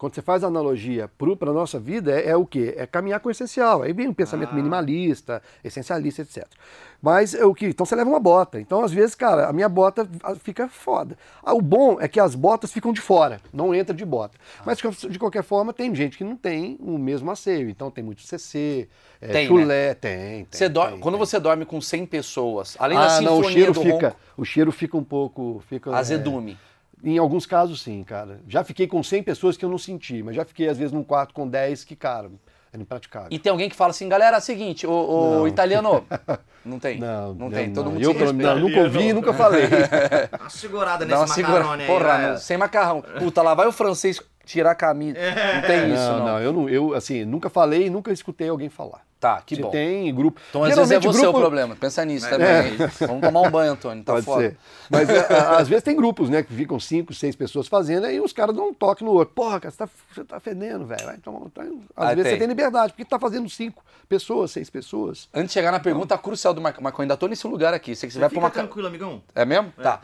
Quando 0.04 0.16
você 0.16 0.22
faz 0.22 0.44
analogia 0.44 1.10
para 1.40 1.50
a 1.50 1.54
nossa 1.54 1.80
vida, 1.80 2.12
é, 2.12 2.32
é 2.32 2.36
o 2.36 2.46
quê? 2.46 2.74
É 2.76 2.86
caminhar 2.86 3.22
com 3.22 3.30
o 3.30 3.32
essencial. 3.32 3.84
Aí 3.84 3.94
vem 3.94 4.10
um 4.10 4.14
pensamento 4.14 4.50
Ah. 4.50 4.54
minimalista, 4.54 5.42
essencialista, 5.64 6.24
etc. 6.24 6.46
Mas 7.02 7.34
é 7.34 7.46
o 7.46 7.54
que? 7.56 7.68
Então 7.68 7.86
você 7.86 7.96
leva 7.96 8.10
uma 8.10 8.20
bota. 8.20 8.60
Então, 8.60 8.84
às 8.84 8.92
vezes, 8.92 9.16
cara, 9.16 9.48
a 9.48 9.54
minha 9.54 9.70
bota 9.70 10.06
ah, 10.22 10.36
fica 10.36 10.68
foda. 10.68 11.18
Ah, 11.42 11.54
o 11.54 11.62
bom 11.62 12.02
é 12.02 12.10
que 12.10 12.20
as 12.20 12.36
botas 12.36 12.70
ficam 12.74 12.92
de 12.92 13.00
fora, 13.00 13.40
não 13.54 13.74
entra 13.74 13.96
de 13.96 14.04
bota. 14.04 14.38
Mas, 14.66 14.78
de 15.10 15.18
qualquer 15.18 15.42
forma, 15.42 15.72
tem 15.72 15.96
gente 15.96 16.18
que 16.18 16.24
não 16.26 16.36
tem 16.36 16.76
o 16.82 16.98
mesmo 16.98 17.32
asseio. 17.32 17.70
Então 17.70 17.90
tem 17.90 18.04
muito 18.04 18.24
CC, 18.24 18.90
é, 19.22 19.28
Tem, 19.32 19.48
chulé, 19.48 19.94
tem. 19.94 20.18
tem, 20.20 20.48
Você 20.52 20.68
dor- 20.68 20.90
tem, 20.90 21.00
Quando 21.00 21.16
tem. 21.16 21.26
você 21.26 21.40
dorme 21.40 21.64
com 21.64 21.80
100 21.80 22.06
pessoas, 22.08 22.76
além 22.78 22.98
da 22.98 23.06
Ah, 23.06 23.10
sinfonia 23.10 23.30
não, 23.32 23.40
o 23.40 23.44
cheiro 23.50 23.72
do 23.72 23.82
fica, 23.82 24.08
ronco, 24.10 24.18
o 24.36 24.44
cheiro 24.44 24.72
fica 24.74 24.98
um 24.98 25.04
pouco, 25.06 25.64
fica 25.70 25.92
é, 25.92 25.96
azedume. 25.96 26.58
Em 27.04 27.18
alguns 27.18 27.46
casos, 27.46 27.82
sim, 27.82 28.04
cara. 28.04 28.40
Já 28.48 28.64
fiquei 28.64 28.88
com 28.88 29.04
100 29.04 29.24
pessoas 29.24 29.58
que 29.58 29.66
eu 29.66 29.70
não 29.70 29.78
senti, 29.78 30.24
mas 30.24 30.36
já 30.36 30.46
fiquei, 30.46 30.70
às 30.70 30.78
vezes, 30.78 30.92
num 30.94 31.04
quarto 31.04 31.34
com 31.34 31.48
10 31.48 31.84
que, 31.84 31.96
cara, 31.96 32.32
era 32.72 32.82
impraticável. 32.82 33.28
E 33.32 33.38
tem 33.38 33.52
alguém 33.52 33.70
que 33.70 33.76
fala 33.76 33.92
assim, 33.92 34.08
galera, 34.10 34.38
é 34.38 34.40
o 34.40 34.42
seguinte, 34.42 34.88
o, 34.88 34.92
o 34.92 35.36
Não. 35.40 35.48
italiano. 35.48 36.04
Não 36.66 36.80
tem? 36.80 36.98
Não, 36.98 37.34
não 37.34 37.48
eu 37.48 37.52
tem. 37.52 37.74
Todo 37.74 37.86
não. 37.88 37.92
mundo 37.92 38.04
eu, 38.04 38.12
se 38.14 38.18
pelo- 38.18 38.32
respeita. 38.32 38.56
não, 38.56 38.62
nunca 38.62 38.80
ouvi 38.80 39.08
e 39.10 39.12
nunca 39.14 39.34
falei. 39.34 39.64
Uma 40.40 40.50
segurada 40.50 41.06
Dá 41.06 41.16
uma 41.18 41.22
nesse 41.24 41.34
segura. 41.36 41.56
macarrone. 41.60 41.86
Porra, 41.86 42.18
não, 42.20 42.38
sem 42.38 42.56
macarrão. 42.58 43.02
Puta, 43.20 43.42
lá 43.42 43.54
vai 43.54 43.68
o 43.68 43.72
francês 43.74 44.22
tirar 44.46 44.72
a 44.72 44.76
camisa. 44.76 45.20
Não 45.56 45.62
tem 45.68 45.94
isso, 45.94 46.04
não, 46.04 46.20
não. 46.20 46.26
não, 46.26 46.40
eu 46.40 46.54
não, 46.54 46.70
eu 46.70 46.94
assim, 46.94 47.26
nunca 47.26 47.50
falei 47.50 47.88
e 47.88 47.90
nunca 47.90 48.14
escutei 48.14 48.48
alguém 48.48 48.70
falar. 48.70 49.02
Tá, 49.24 49.42
que 49.46 49.56
bom. 49.56 49.70
tem 49.70 50.14
grupo. 50.14 50.38
Então, 50.50 50.64
às 50.64 50.76
vezes 50.76 50.84
é 50.84 50.86
Geralmente, 51.00 51.16
você 51.16 51.22
grupo- 51.22 51.38
o 51.38 51.42
problema. 51.42 51.76
Pensa 51.78 52.04
nisso 52.04 52.26
É. 52.26 52.30
também. 52.30 52.76
Vamos 53.08 53.22
tomar 53.22 53.40
um 53.42 53.50
banho, 53.50 53.72
Antônio. 53.72 54.04
Tá 54.04 54.12
Pode 54.14 54.26
foda. 54.26 54.42
ser. 54.50 54.58
Mas 54.90 55.10
é, 55.10 55.20
a- 55.34 55.58
às 55.60 55.68
vezes 55.70 55.82
tem 55.82 55.96
grupos, 55.96 56.30
né, 56.30 56.44
que 56.44 56.54
ficam 56.54 56.78
cinco, 56.78 57.14
seis 57.14 57.34
pessoas 57.34 57.70
fazendo, 57.70 58.06
aí 58.06 58.20
os 58.20 58.34
caras 58.34 58.54
dão 58.54 58.68
um 58.70 58.74
toque 58.74 59.02
no 59.02 59.12
outro. 59.12 59.34
Porra, 59.34 59.62
cara, 59.62 59.72
você 59.72 59.78
tá, 59.78 59.90
você 60.14 60.24
tá 60.26 60.40
fedendo, 60.42 60.86
velho. 60.86 61.02
Um- 61.28 61.50
tá- 61.50 61.62
Às 61.64 61.70
Ah, 61.96 62.08
vezes 62.10 62.24
tem. 62.24 62.32
você 62.34 62.38
tem 62.40 62.48
liberdade, 62.48 62.92
porque 62.92 63.06
tá 63.06 63.18
fazendo 63.18 63.50
cinco 63.50 63.82
pessoas, 64.10 64.52
seis 64.52 64.70
pessoas. 64.70 65.30
Antes 65.34 65.48
de 65.48 65.54
chegar 65.54 65.72
na 65.72 65.80
pergunta 65.80 66.18
crucial 66.18 66.54
do 66.54 66.60
Marco, 66.60 66.84
Marco, 66.84 67.02
ainda 67.02 67.16
tô 67.16 67.28
nesse 67.28 67.48
lugar 67.48 67.74
aqui. 67.74 67.96
Sei 67.96 68.08
que 68.08 68.14
você, 68.14 68.20
vai 68.20 68.28
pra 68.30 68.40
uma. 68.40 68.50
tranquilo, 68.52 68.88
amigão. 68.90 69.24
É 69.34 69.46
mesmo? 69.46 69.72
Tá. 69.82 70.02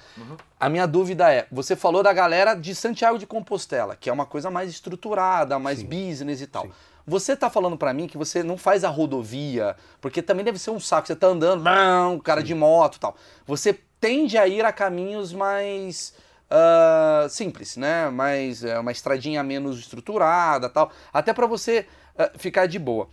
A 0.60 0.70
minha 0.70 0.86
dúvida 0.88 1.30
é: 1.32 1.46
você 1.52 1.76
falou 1.76 2.02
da 2.02 2.14
galera 2.14 2.54
de 2.54 2.74
Santiago 2.74 3.18
de 3.20 3.26
Compostela, 3.28 3.96
que 3.96 4.10
é 4.10 4.14
uma 4.14 4.26
coisa 4.26 4.50
mais 4.50 4.70
estruturada, 4.70 5.60
mais 5.60 5.84
business 5.84 6.42
e 6.42 6.48
tal. 6.48 6.64
Sim. 6.64 6.72
Você 7.06 7.36
tá 7.36 7.50
falando 7.50 7.78
pra 7.78 7.94
mim 7.94 8.08
que 8.08 8.18
você 8.18 8.44
não 8.44 8.58
faz 8.58 8.84
a 8.84 8.90
rodovia, 8.90 9.76
porque 10.00 10.22
também 10.22 10.46
deve 10.46 10.60
ser 10.60 10.70
um 10.72 10.80
saco. 10.80 11.08
Você 11.08 11.16
tá 11.16 11.28
andando, 11.28 11.64
brum, 11.64 12.20
cara 12.20 12.44
de 12.44 12.54
moto 12.54 12.98
e 12.98 13.00
tal. 13.00 13.16
Você 13.46 13.74
tende 14.00 14.38
a 14.38 14.48
ir 14.48 14.64
a 14.64 14.72
caminhos 14.72 15.34
mais 15.34 16.14
ah, 16.50 17.28
simples, 17.30 17.78
né? 17.78 18.10
Mais 18.10 18.64
é, 18.64 18.80
uma 18.80 18.92
estradinha 18.92 19.44
menos 19.44 19.80
estruturada, 19.80 20.70
tal. 20.70 20.92
Até 21.14 21.34
pra 21.34 21.46
você 21.48 21.88
ah, 22.18 22.32
ficar 22.38 22.68
de 22.68 22.80
boa. 22.80 23.08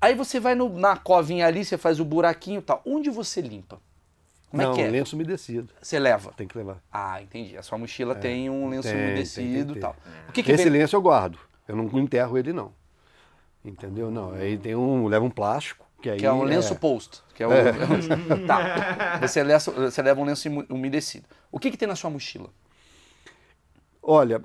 Aí 0.00 0.14
você 0.14 0.38
vai 0.38 0.54
no- 0.54 0.68
na 0.78 0.96
covinha 0.96 1.46
ali, 1.46 1.64
você 1.64 1.78
faz 1.78 1.98
o 1.98 2.04
buraquinho 2.04 2.58
e 2.58 2.62
tal. 2.62 2.82
Onde 2.84 3.08
você 3.10 3.40
limpa? 3.40 3.80
Como 4.50 4.62
não, 4.62 4.72
é 4.72 4.74
que 4.74 4.82
é? 4.82 4.88
lenço 4.90 5.16
umedecido. 5.16 5.72
Você 5.80 5.98
leva. 5.98 6.32
Tem 6.36 6.46
que 6.46 6.56
levar. 6.56 6.78
Ah, 6.92 7.20
entendi. 7.22 7.56
A 7.56 7.62
sua 7.62 7.76
mochila 7.78 8.14
tem 8.14 8.48
um 8.48 8.68
lenço 8.68 8.88
É, 8.88 8.92
tem, 8.92 9.00
umedecido 9.02 9.76
e 9.76 9.80
tal. 9.80 9.96
O 10.28 10.32
que, 10.32 10.42
que 10.42 10.52
Esse 10.52 10.64
vem? 10.64 10.80
lenço 10.80 10.94
eu 10.94 11.02
guardo. 11.02 11.38
Eu 11.66 11.76
não 11.76 11.84
enterro 11.98 12.36
ele, 12.38 12.52
não. 12.52 12.72
Entendeu? 13.64 14.10
Não. 14.10 14.32
Aí 14.32 14.58
tem 14.58 14.74
um. 14.74 15.06
Leva 15.06 15.24
um 15.24 15.30
plástico. 15.30 15.84
Que, 16.02 16.10
aí 16.10 16.18
Que 16.18 16.26
é 16.26 16.32
um 16.32 16.42
lenço 16.42 16.74
é- 16.74 16.76
post. 16.76 17.22
Que 17.34 17.42
é 17.42 17.46
o... 17.46 17.50
tá. 18.46 19.18
Você, 19.22 19.42
lenço- 19.42 19.72
você 19.72 20.02
leva 20.02 20.20
um 20.20 20.24
lenço 20.24 20.48
umedecido. 20.68 21.26
O 21.50 21.58
que, 21.58 21.70
que 21.70 21.76
tem 21.78 21.88
na 21.88 21.96
sua 21.96 22.10
mochila? 22.10 22.50
Olha, 24.02 24.42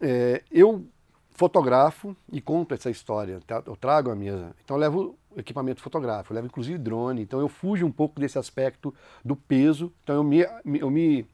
é, 0.00 0.42
eu 0.50 0.86
fotografo 1.30 2.14
e 2.30 2.40
conto 2.40 2.74
essa 2.74 2.90
história. 2.90 3.40
tá? 3.46 3.62
Eu 3.66 3.76
trago 3.76 4.10
a 4.10 4.14
minha. 4.14 4.54
Então 4.62 4.76
eu 4.76 4.80
levo 4.80 5.18
equipamento 5.36 5.80
fotográfico, 5.80 6.32
eu 6.32 6.36
levo 6.36 6.46
inclusive 6.48 6.78
drone. 6.78 7.22
Então 7.22 7.40
eu 7.40 7.48
fujo 7.48 7.86
um 7.86 7.90
pouco 7.92 8.20
desse 8.20 8.38
aspecto 8.38 8.94
do 9.24 9.34
peso. 9.34 9.92
Então 10.02 10.16
eu 10.16 10.22
me, 10.24 10.46
me- 10.64 10.80
eu 10.80 10.90
me 10.90 11.26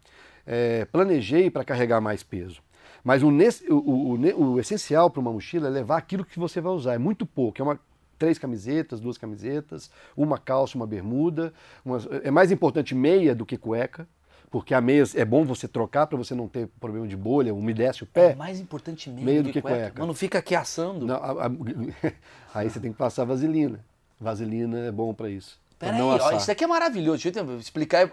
é, 0.47 0.85
planejei 0.87 1.51
para 1.51 1.65
carregar 1.65 2.01
mais 2.01 2.23
peso. 2.23 2.63
Mas 3.05 3.23
o, 3.23 3.29
o- 3.29 4.15
o- 4.15 4.53
o 4.53 4.61
essencial 4.61 5.11
para 5.11 5.21
uma 5.21 5.33
mochila 5.33 5.69
é 5.69 5.71
levar 5.71 5.97
aquilo 5.99 6.25
que 6.25 6.39
você 6.39 6.61
vai 6.61 6.73
usar. 6.73 6.95
É 6.95 6.99
muito 6.99 7.25
pouco. 7.25 7.61
É 7.61 7.65
uma 7.65 7.79
três 8.19 8.39
camisetas, 8.39 9.01
duas 9.01 9.17
camisetas, 9.17 9.91
uma 10.17 10.37
calça, 10.39 10.77
uma 10.77 10.87
bermuda. 10.87 11.53
umas- 11.85 12.07
é 12.23 12.31
mais 12.31 12.53
importante 12.53 12.95
meia 12.95 13.35
do 13.35 13.47
que 13.47 13.57
cueca. 13.57 14.07
Porque 14.51 14.75
a 14.75 14.81
meia 14.81 15.05
é 15.15 15.25
bom 15.25 15.45
você 15.45 15.69
trocar 15.69 16.09
para 16.09 16.19
você 16.19 16.35
não 16.35 16.49
ter 16.49 16.67
problema 16.81 17.07
de 17.07 17.17
bolha, 17.17 17.55
umedece 17.55 18.03
o 18.03 18.05
É 18.05 18.09
pé. 18.31 18.35
mais 18.35 18.59
importante 18.59 19.09
meio, 19.09 19.25
meio 19.25 19.43
do 19.45 19.53
que, 19.53 19.63
cueca. 19.63 20.01
Mano, 20.01 20.13
fica 20.13 20.39
aqui 20.41 20.57
assando. 20.57 21.07
Não, 21.07 21.15
a- 21.15 21.47
a- 21.47 21.51
aí 22.53 22.69
você 22.69 22.81
tem 22.81 22.91
que 22.91 22.99
passar 22.99 23.25
vaselina. 23.25 23.79
Vaselina 24.21 24.81
é 24.81 24.91
bom 24.91 25.15
para 25.15 25.31
isso. 25.31 25.59
Peraí, 25.79 26.01
ó, 26.03 26.33
isso 26.37 26.47
daqui 26.49 26.65
é 26.65 26.67
maravilhoso. 26.67 27.23
Deixa 27.23 27.41
eu 27.41 27.59
explicar. 27.59 28.11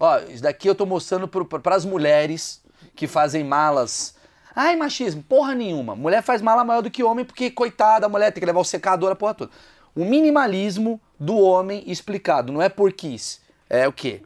Ó, 0.00 0.18
isso 0.20 0.42
daqui 0.42 0.66
eu 0.68 0.74
tô 0.74 0.84
mostrando 0.86 1.28
para 1.28 1.76
as 1.76 1.84
mulheres 1.84 2.62
que 2.96 3.06
fazem 3.06 3.44
malas. 3.44 4.14
Ai, 4.54 4.76
machismo, 4.76 5.22
porra 5.22 5.54
nenhuma. 5.54 5.96
Mulher 5.96 6.22
faz 6.22 6.40
mala 6.40 6.64
maior 6.64 6.80
do 6.80 6.90
que 6.90 7.02
homem 7.02 7.24
porque, 7.24 7.50
coitada, 7.50 8.06
a 8.06 8.08
mulher 8.08 8.30
tem 8.32 8.40
que 8.40 8.46
levar 8.46 8.60
o 8.60 8.64
secador, 8.64 9.10
a 9.10 9.16
porra 9.16 9.34
toda. 9.34 9.50
O 9.94 10.04
minimalismo 10.04 11.00
do 11.18 11.36
homem 11.38 11.82
explicado, 11.86 12.52
não 12.52 12.60
é 12.62 12.68
por 12.68 12.92
quis. 12.92 13.40
É 13.68 13.86
o 13.88 13.92
quê? 13.92 14.22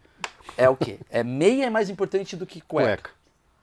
É 0.56 0.68
o 0.68 0.76
quê? 0.76 0.98
É 1.10 1.22
meia 1.22 1.66
é 1.66 1.70
mais 1.70 1.88
importante 1.88 2.36
do 2.36 2.46
que 2.46 2.60
cueca. 2.60 2.88
cueca. 2.88 3.18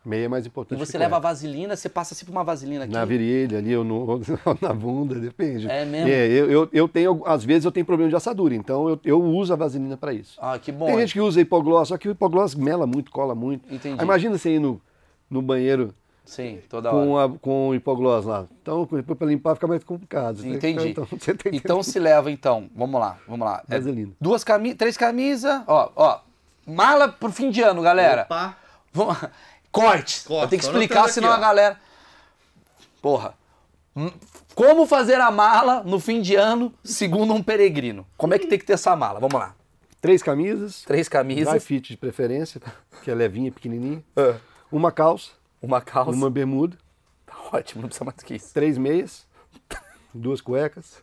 Meia 0.06 0.26
é 0.26 0.28
mais 0.28 0.46
E 0.46 0.50
importante 0.50 0.78
você 0.78 0.92
que 0.92 0.98
leva 1.00 1.16
a 1.16 1.20
vaselina, 1.20 1.76
você 1.76 1.90
passa 1.90 2.14
sempre 2.14 2.32
uma 2.32 2.44
vaselina 2.44 2.84
aqui. 2.84 2.94
Na 2.94 3.04
virilha 3.04 3.58
ali, 3.58 3.76
ou 3.76 3.84
no, 3.84 4.22
na 4.62 4.72
bunda, 4.72 5.16
depende. 5.16 5.68
É 5.68 5.84
mesmo? 5.84 6.08
eu, 6.08 6.52
eu, 6.52 6.70
eu 6.72 6.88
tenho, 6.88 7.24
às 7.26 7.44
vezes 7.44 7.66
eu 7.66 7.72
tenho 7.72 7.86
problema 7.86 8.10
de 8.10 8.16
assadura, 8.16 8.54
então 8.54 8.88
eu, 8.88 9.00
eu 9.04 9.24
uso 9.24 9.52
a 9.52 9.56
vaselina 9.56 9.98
para 9.98 10.14
isso. 10.14 10.38
Ah, 10.40 10.60
que 10.60 10.72
bom. 10.72 10.86
Tem 10.86 11.00
gente 11.00 11.14
que 11.14 11.22
usa 11.22 11.42
hipoglós, 11.42 11.88
só 11.88 11.98
que 11.98 12.08
o 12.08 12.12
hipoglós 12.12 12.54
mela 12.54 12.86
muito, 12.86 13.10
cola 13.10 13.34
muito. 13.34 13.66
Entendi. 13.74 13.96
Aí 13.98 14.06
imagina 14.06 14.38
você 14.38 14.52
ir 14.52 14.60
no, 14.60 14.80
no 15.28 15.42
banheiro 15.42 15.92
Sim, 16.26 16.60
toda 16.68 16.92
hora. 16.92 17.06
com, 17.06 17.18
a, 17.20 17.30
com 17.40 17.70
o 17.70 17.76
hipoglós 17.76 18.26
lá. 18.26 18.48
Então, 18.62 18.88
depois 18.92 19.18
para 19.18 19.28
limpar 19.28 19.54
fica 19.56 19.68
mais 19.68 19.84
complicado. 19.84 20.46
Entendi. 20.46 20.90
Então, 20.90 21.06
você 21.06 21.34
tem 21.34 21.52
que- 21.52 21.58
Então 21.58 21.84
se 21.84 22.00
leva, 22.00 22.32
então, 22.32 22.70
vamos 22.76 23.00
lá, 23.00 23.18
vamos 23.28 23.46
lá. 23.46 23.64
É 23.70 23.78
Vaselina. 23.78 24.12
duas 24.20 24.44
camisas, 24.44 24.78
três 24.78 24.98
camisas, 24.98 25.62
ó, 25.68 25.92
ó. 25.96 26.20
Mala 26.66 27.08
pro 27.10 27.32
fim 27.32 27.50
de 27.52 27.62
ano, 27.62 27.82
galera. 27.82 28.24
Opa. 28.24 28.58
Vamos... 28.92 29.18
Cortes. 29.72 30.24
Corte, 30.26 30.44
Eu 30.44 30.50
tenho 30.50 30.60
que 30.62 30.68
explicar, 30.68 31.08
senão 31.10 31.30
aqui, 31.32 31.38
a 31.38 31.42
galera. 31.48 31.80
Porra. 33.02 33.34
Hum, 33.96 34.10
Como 34.56 34.86
fazer 34.88 35.20
a 35.22 35.30
mala 35.32 35.84
no 35.84 36.00
fim 36.00 36.22
de 36.22 36.36
ano, 36.36 36.74
segundo 36.84 37.34
um 37.34 37.44
peregrino? 37.44 38.06
Como 38.18 38.34
é 38.34 38.40
que 38.40 38.48
tem 38.48 38.58
que 38.58 38.66
ter 38.66 38.74
essa 38.74 38.96
mala? 38.96 39.20
Vamos 39.20 39.40
lá. 39.40 39.54
Três 40.02 40.22
camisas, 40.24 40.84
Três 40.84 41.08
dry 41.08 41.12
camisas, 41.12 41.64
fit 41.64 41.90
de 41.92 41.98
preferência, 41.98 42.62
que 43.04 43.10
é 43.12 43.16
levinha, 43.16 43.52
pequenininha. 43.52 44.04
Ah. 44.16 44.36
Uma 44.72 44.92
calça, 44.92 45.32
uma 45.66 45.82
calça. 45.82 46.12
uma 46.12 46.30
bermuda, 46.30 46.78
Tá 47.26 47.36
ótimo, 47.54 47.82
não 47.82 47.90
precisa 47.90 48.06
mais 48.06 48.22
que 48.22 48.36
isso. 48.36 48.54
três 48.54 48.78
meias, 48.78 49.26
duas 50.14 50.42
cuecas, 50.42 51.02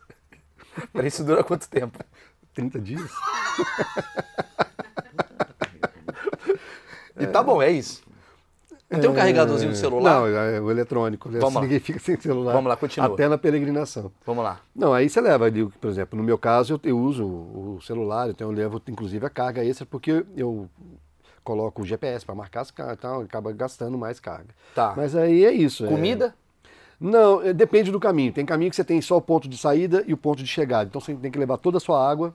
Peraí, 0.91 1.07
isso 1.07 1.23
dura 1.23 1.43
quanto 1.43 1.69
tempo? 1.69 1.99
30 2.55 2.79
dias. 2.79 3.11
E 7.19 7.27
tá 7.27 7.43
bom, 7.43 7.61
é 7.61 7.71
isso. 7.71 8.01
Não 8.89 8.99
tem 8.99 9.09
um 9.09 9.13
carregadorzinho 9.13 9.71
do 9.71 9.77
celular? 9.77 10.03
Não, 10.19 10.27
é 10.27 10.61
o 10.61 10.69
eletrônico. 10.69 11.29
né? 11.29 11.39
Vamos 11.39 11.55
lá. 11.55 11.61
Ninguém 11.61 11.79
fica 11.79 11.99
sem 11.99 12.19
celular. 12.19 12.53
Vamos 12.53 12.69
lá, 12.69 12.75
continua. 12.75 13.07
Até 13.11 13.27
na 13.27 13.37
peregrinação. 13.39 14.11
Vamos 14.25 14.43
lá. 14.43 14.59
Não, 14.75 14.93
aí 14.93 15.09
você 15.09 15.19
leva 15.19 15.45
ali, 15.45 15.65
por 15.67 15.89
exemplo, 15.89 16.17
no 16.17 16.23
meu 16.23 16.37
caso 16.37 16.73
eu, 16.73 16.79
eu 16.83 16.99
uso 16.99 17.25
o 17.25 17.79
celular, 17.81 18.29
então 18.29 18.49
eu 18.51 18.55
levo 18.55 18.81
inclusive 18.87 19.25
a 19.25 19.29
carga 19.31 19.63
extra, 19.63 19.85
porque 19.85 20.23
eu 20.35 20.69
coloco 21.43 21.81
o 21.81 21.85
GPS 21.85 22.25
para 22.25 22.33
marcar 22.35 22.61
as 22.61 22.71
cargas, 22.71 22.97
então 22.97 23.21
acaba 23.21 23.51
gastando 23.51 23.97
mais 23.97 24.19
carga. 24.19 24.49
Tá. 24.73 24.93
Mas 24.95 25.15
aí 25.15 25.45
é 25.45 25.51
isso. 25.51 25.85
é- 25.85 25.89
Comida? 25.89 26.35
Não, 26.99 27.41
é, 27.41 27.51
depende 27.53 27.91
do 27.91 27.99
caminho. 27.99 28.31
Tem 28.31 28.45
caminho 28.45 28.69
que 28.69 28.75
você 28.75 28.83
tem 28.83 29.01
só 29.01 29.17
o 29.17 29.21
ponto 29.21 29.47
de 29.47 29.57
saída 29.57 30.03
e 30.07 30.13
o 30.13 30.17
ponto 30.17 30.41
de 30.41 30.47
chegada. 30.47 30.85
Então 30.89 31.01
você 31.01 31.13
tem 31.15 31.31
que 31.31 31.37
levar 31.39 31.57
toda 31.57 31.77
a 31.77 31.79
sua 31.81 32.09
água 32.09 32.33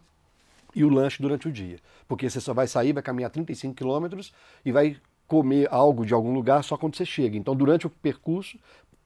e 0.75 0.85
o 0.85 0.89
lanche 0.91 1.23
durante 1.23 1.49
o 1.49 1.53
dia. 1.53 1.79
Porque 2.07 2.29
você 2.29 2.41
só 2.41 2.53
vai 2.53 2.67
sair, 2.67 2.93
vai 2.93 3.03
caminhar 3.03 3.31
35 3.31 3.75
quilômetros 3.75 4.33
e 4.65 4.71
vai 4.71 4.97
comer 5.27 5.69
algo 5.71 6.05
de 6.05 6.13
algum 6.13 6.33
lugar 6.35 6.63
só 6.65 6.77
quando 6.77 6.97
você 6.97 7.05
chega. 7.05 7.37
Então 7.37 7.55
durante 7.55 7.87
o 7.87 7.91
percurso, 7.91 8.59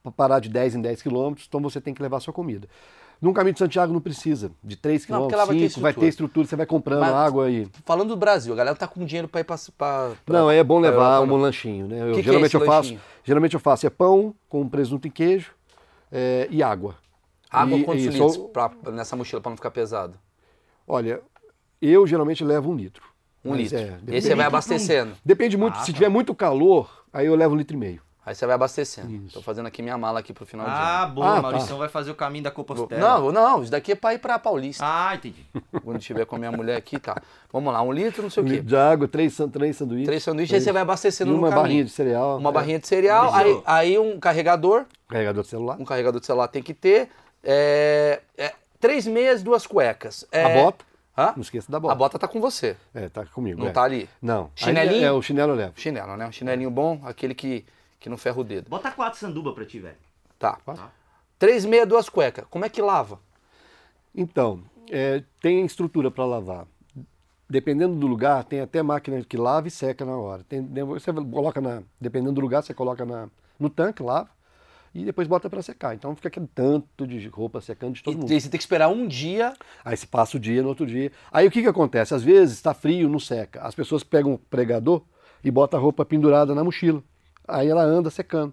para 0.02 0.10
parar 0.12 0.40
de 0.40 0.48
10 0.48 0.74
em 0.74 0.80
10 0.80 1.00
quilômetros, 1.02 1.46
então 1.48 1.60
você 1.60 1.80
tem 1.80 1.94
que 1.94 2.02
levar 2.02 2.16
a 2.16 2.20
sua 2.20 2.32
comida. 2.32 2.68
Num 3.22 3.32
caminho 3.32 3.52
de 3.52 3.60
Santiago 3.60 3.92
não 3.92 4.00
precisa. 4.00 4.50
De 4.64 4.74
3 4.74 5.06
Não, 5.06 5.20
porque 5.20 5.30
quilômetros, 5.30 5.38
lá 5.38 5.44
vai 5.46 5.56
ter 5.56 5.68
5, 5.70 5.80
vai 5.80 5.90
estrutura. 5.92 6.04
ter 6.04 6.08
estrutura, 6.08 6.46
você 6.48 6.56
vai 6.56 6.66
comprando 6.66 7.00
Mas- 7.00 7.14
água 7.14 7.48
e... 7.48 7.68
Falando 7.84 8.08
do 8.08 8.16
Brasil, 8.16 8.52
a 8.52 8.56
galera 8.56 8.74
tá 8.76 8.88
com 8.88 9.04
dinheiro 9.04 9.28
pra 9.28 9.40
ir 9.40 9.44
pra- 9.44 10.10
Não, 10.26 10.50
é 10.50 10.62
bom 10.64 10.80
levar 10.80 11.20
um 11.20 11.36
lanchinho, 11.36 11.86
né? 11.86 12.02
Eu, 12.02 12.06
Que 12.08 12.14
que 12.14 12.20
é 12.20 12.22
geralmente 12.24 12.48
esse 12.48 12.56
eu 12.56 12.66
faço, 12.66 12.88
lanchinho? 12.88 13.00
geralmente 13.22 13.54
eu 13.54 13.60
faço 13.60 13.86
é 13.86 13.90
pão 13.90 14.34
com 14.48 14.68
presunto 14.68 15.06
e 15.06 15.10
queijo 15.10 15.52
é, 16.10 16.48
e 16.50 16.62
água. 16.64 16.96
Água 17.48 17.78
E- 17.78 17.84
quantos 17.84 18.04
e 18.04 18.08
litros 18.08 18.34
só- 18.34 18.42
pra- 18.48 18.72
nessa 18.90 19.14
mochila 19.14 19.40
pra 19.40 19.50
não 19.50 19.56
ficar 19.56 19.70
pesado? 19.70 20.18
Olha, 20.88 21.20
eu 21.80 22.04
geralmente 22.06 22.42
levo 22.44 22.72
um 22.72 22.74
litro. 22.74 23.04
Um 23.44 23.54
litro. 23.54 23.78
é, 23.78 23.80
e 23.80 23.84
aí 23.84 23.90
depende, 24.02 24.20
você 24.22 24.34
vai 24.34 24.46
abastecendo. 24.46 25.12
depende 25.24 25.56
muito, 25.56 25.78
se 25.84 25.92
tiver 25.92 26.08
muito 26.08 26.34
calor, 26.34 27.04
aí 27.12 27.26
eu 27.26 27.36
levo 27.36 27.54
um 27.54 27.58
litro 27.58 27.76
e 27.76 27.78
meio. 27.78 28.00
Aí 28.24 28.36
você 28.36 28.46
vai 28.46 28.54
abastecendo. 28.54 29.10
Isso. 29.26 29.34
Tô 29.34 29.42
fazendo 29.42 29.66
aqui 29.66 29.82
minha 29.82 29.98
mala 29.98 30.20
aqui 30.20 30.32
pro 30.32 30.46
final 30.46 30.64
de 30.64 30.72
Ah, 30.72 31.04
ano. 31.04 31.14
boa, 31.14 31.26
Ah, 31.32 31.34
tá. 31.36 31.42
Maurição 31.42 31.76
vai 31.76 31.88
fazer 31.88 32.10
o 32.12 32.14
caminho 32.14 32.44
da 32.44 32.52
Compostela. 32.52 33.00
Não, 33.00 33.32
não, 33.32 33.62
isso 33.62 33.72
daqui 33.72 33.92
é 33.92 33.94
pra 33.96 34.14
ir 34.14 34.18
pra 34.20 34.38
Paulista. 34.38 34.84
Ah, 34.86 35.12
entendi. 35.16 35.44
Quando 35.82 35.98
estiver 35.98 36.24
com 36.24 36.36
a 36.36 36.38
minha 36.38 36.52
mulher 36.52 36.76
aqui, 36.76 37.00
tá. 37.00 37.20
Vamos 37.52 37.72
lá, 37.72 37.82
um 37.82 37.90
litro, 37.92 38.22
não 38.22 38.30
sei 38.30 38.42
Um 38.42 38.46
o 38.46 38.48
quê. 38.48 38.54
litro 38.56 38.68
de 38.68 38.76
água, 38.76 39.08
três, 39.08 39.36
três 39.52 39.76
sanduíches. 39.76 40.06
Três 40.06 40.22
sanduíches, 40.22 40.54
aí 40.54 40.60
você 40.60 40.70
vai 40.72 40.82
e 40.82 40.84
abastecendo 40.84 41.32
no 41.32 41.38
uma 41.38 41.48
caminho. 41.48 41.62
barrinha 41.62 41.84
de 41.84 41.90
cereal. 41.90 42.38
Uma 42.38 42.50
é, 42.50 42.52
barrinha 42.52 42.78
de 42.78 42.86
cereal, 42.86 43.34
aí, 43.34 43.62
aí 43.66 43.98
um 43.98 44.20
carregador, 44.20 44.84
Carregador 45.08 45.42
de 45.42 45.48
celular. 45.48 45.76
um 45.80 45.84
carregador 45.84 46.20
de 46.20 46.26
celular 46.26 46.46
tem 46.46 46.62
que 46.62 46.72
ter. 46.74 47.08
é, 47.42 48.20
é, 48.38 48.52
três 48.80 49.04
meias, 49.06 49.42
duas 49.42 49.66
cuecas. 49.66 50.24
É, 50.30 50.44
A 50.44 50.62
bota. 50.62 50.84
Hã? 51.18 51.32
Não 51.36 51.42
esqueça 51.42 51.70
da 51.70 51.76
A 51.76 51.80
bota. 51.80 51.94
bota 51.96 52.18
tá 52.20 52.28
com 52.28 52.40
você. 52.40 52.76
É, 52.94 53.08
tá 53.08 53.26
comigo. 53.26 53.60
Não 53.60 53.66
é. 53.68 53.70
tá 53.72 53.82
ali? 53.82 54.08
Não. 54.22 54.48
Chinelinho? 54.54 54.98
Aí 54.98 55.04
É, 55.04 55.08
é, 55.08 55.12
o 55.12 55.20
chinelo 55.20 55.52
eu 55.52 55.56
levo. 55.56 55.72
Chinelo, 55.76 56.16
né? 56.16 56.26
Um 56.26 56.32
chinelinho 56.32 56.70
bom, 56.70 57.00
aquele 57.04 57.34
que, 57.34 57.66
que 58.02 58.08
não 58.10 58.18
ferra 58.18 58.40
o 58.40 58.44
dedo. 58.44 58.68
Bota 58.68 58.90
quatro 58.90 59.18
sanduba 59.18 59.52
pra 59.54 59.64
ti, 59.64 59.78
velho. 59.78 59.96
Tá. 60.38 60.58
Tá. 60.66 60.90
Três 61.38 61.64
meias, 61.64 61.88
duas 61.88 62.08
cuecas. 62.08 62.44
Como 62.50 62.64
é 62.64 62.68
que 62.68 62.82
lava? 62.82 63.20
Então, 64.14 64.62
é, 64.90 65.22
tem 65.40 65.64
estrutura 65.64 66.10
para 66.10 66.24
lavar. 66.24 66.66
Dependendo 67.48 67.94
do 67.94 68.06
lugar, 68.06 68.44
tem 68.44 68.60
até 68.60 68.82
máquina 68.82 69.22
que 69.22 69.36
lava 69.36 69.68
e 69.68 69.70
seca 69.70 70.04
na 70.04 70.16
hora. 70.16 70.42
Tem, 70.44 70.62
você 70.84 71.12
coloca 71.12 71.60
na, 71.60 71.82
dependendo 72.00 72.32
do 72.32 72.40
lugar, 72.40 72.62
você 72.62 72.74
coloca 72.74 73.04
na, 73.04 73.28
no 73.58 73.70
tanque, 73.70 74.02
lava 74.02 74.30
e 74.94 75.04
depois 75.04 75.28
bota 75.28 75.48
para 75.48 75.62
secar. 75.62 75.94
Então 75.94 76.14
fica 76.16 76.28
aquele 76.28 76.46
tanto 76.54 77.06
de 77.06 77.26
roupa 77.28 77.60
secando 77.60 77.94
de 77.94 78.02
todo 78.02 78.14
E 78.14 78.16
mundo. 78.18 78.32
aí 78.32 78.40
você 78.40 78.48
tem 78.48 78.58
que 78.58 78.62
esperar 78.62 78.88
um 78.88 79.06
dia. 79.06 79.54
Aí 79.84 79.96
se 79.96 80.06
passa 80.06 80.36
o 80.36 80.40
dia 80.40 80.62
no 80.62 80.68
outro 80.68 80.86
dia. 80.86 81.12
Aí 81.30 81.46
o 81.46 81.50
que, 81.50 81.62
que 81.62 81.68
acontece? 81.68 82.14
Às 82.14 82.22
vezes 82.22 82.56
está 82.56 82.74
frio, 82.74 83.08
não 83.08 83.18
seca. 83.18 83.60
As 83.62 83.74
pessoas 83.74 84.02
pegam 84.02 84.34
o 84.34 84.38
pregador 84.38 85.02
e 85.44 85.50
botam 85.50 85.78
a 85.78 85.82
roupa 85.82 86.04
pendurada 86.04 86.54
na 86.54 86.64
mochila. 86.64 87.02
Aí 87.46 87.68
ela 87.68 87.82
anda 87.82 88.10
secando. 88.10 88.52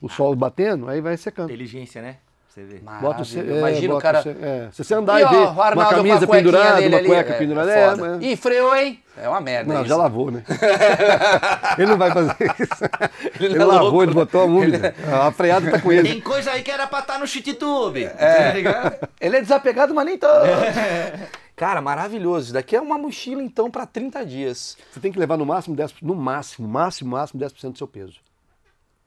O 0.00 0.08
sol 0.08 0.34
batendo, 0.34 0.88
aí 0.88 1.00
vai 1.00 1.16
secando. 1.16 1.48
Inteligência, 1.48 2.02
né? 2.02 2.16
Pra 2.52 2.62
Você 2.62 2.64
vê. 2.64 2.78
Bota 3.00 3.22
o 3.22 3.54
é, 3.54 3.58
Imagina 3.58 3.94
o 3.94 3.98
cara. 3.98 4.18
é. 4.18 4.68
Se 4.72 4.84
você 4.84 4.94
andar 4.94 5.20
E, 5.20 5.24
e, 5.24 5.28
ver 5.28 5.36
uma 5.36 5.64
Arnaldo 5.64 5.74
com 5.74 5.80
a 5.80 5.86
camisa 5.94 6.26
pendurada, 6.26 6.76
dele 6.76 6.88
uma 6.88 6.98
ali, 6.98 7.06
cueca 7.06 7.32
é, 7.32 7.38
pendurada, 7.38 7.70
é 7.72 7.80
é, 7.82 7.94
mas- 7.94 8.22
Ih, 8.22 8.36
freou, 8.36 8.76
hein? 8.76 9.02
É 9.16 9.28
uma 9.28 9.40
merda 9.40 9.72
Não, 9.72 9.80
isso. 9.80 9.88
já 9.88 9.96
lavou, 9.96 10.30
né? 10.30 10.42
ele 11.78 11.86
não 11.86 11.96
vai 11.98 12.10
fazer 12.10 12.34
isso. 12.58 12.84
Ele 13.40 13.54
Ele, 13.54 13.62
é 13.62 13.64
lavou, 13.64 13.82
louco, 13.90 14.02
ele 14.02 14.12
botou 14.14 14.40
a 14.42 14.44
úmida. 14.44 14.94
A 15.26 15.30
freada 15.32 15.70
tá 15.70 15.78
com 15.80 15.92
ele. 15.92 16.08
Tem 16.08 16.20
coisa 16.20 16.50
aí 16.50 16.62
que 16.62 16.70
era 16.70 16.86
pra 16.86 16.98
estar 17.00 17.18
no 17.18 17.26
chititube. 17.26 18.04
É. 18.04 18.62
Tá? 18.62 19.08
Ele 19.20 19.36
é 19.36 19.40
desapegado, 19.40 19.94
mas 19.94 20.04
nem 20.06 20.18
tanto. 20.18 20.46
Cara, 21.54 21.80
maravilhoso. 21.80 22.46
Isso 22.46 22.52
daqui 22.54 22.74
é 22.74 22.80
uma 22.80 22.98
mochila, 22.98 23.42
então, 23.42 23.70
pra 23.70 23.86
30 23.86 24.24
dias. 24.24 24.76
Você 24.90 25.00
tem 25.00 25.12
que 25.12 25.18
levar 25.18 25.36
no 25.36 25.46
máximo 25.46 25.76
10%, 25.76 25.94
no 26.02 26.14
máximo, 26.14 26.66
máximo, 26.66 27.10
máximo 27.10 27.40
10% 27.40 27.72
do 27.72 27.78
seu 27.78 27.86
peso. 27.86 28.20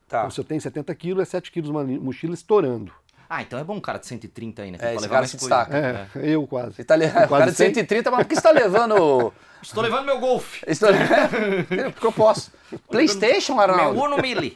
Tá. 0.07 0.19
Então, 0.19 0.31
se 0.31 0.39
eu 0.39 0.43
tenho 0.43 0.61
70 0.61 0.93
quilos, 0.95 1.23
é 1.23 1.25
7 1.25 1.51
quilos 1.51 1.69
uma 1.69 1.83
mochila 1.83 2.33
estourando. 2.33 2.91
Ah, 3.27 3.41
então 3.41 3.57
é 3.57 3.63
bom 3.63 3.75
um 3.75 3.81
cara 3.81 3.97
de 3.97 4.05
130 4.05 4.61
aí, 4.61 4.71
né? 4.71 4.77
É, 4.77 4.81
Pra 4.81 4.93
esse 4.93 5.07
cara 5.07 5.19
mais 5.21 5.31
se 5.31 5.37
destaca. 5.37 5.75
É, 5.75 6.07
eu 6.15 6.45
quase. 6.45 6.83
Tá 6.83 6.95
le... 6.95 7.07
o 7.07 7.11
Quase 7.11 7.27
cara 7.27 7.51
de 7.51 7.57
100. 7.57 7.73
130, 7.73 8.11
mas 8.11 8.19
por 8.19 8.29
que 8.29 8.35
você 8.35 8.41
tá 8.41 8.51
levando. 8.51 9.33
Estou 9.61 9.81
levando 9.81 10.05
meu 10.05 10.19
golfe. 10.19 10.63
Estou... 10.67 10.89
Porque 11.93 12.05
eu 12.05 12.11
posso. 12.11 12.51
PlayStation, 12.87 13.53
Meu 13.53 13.63
Arnaldo? 13.63 13.99
Uno 13.99 14.17
Mille. 14.21 14.55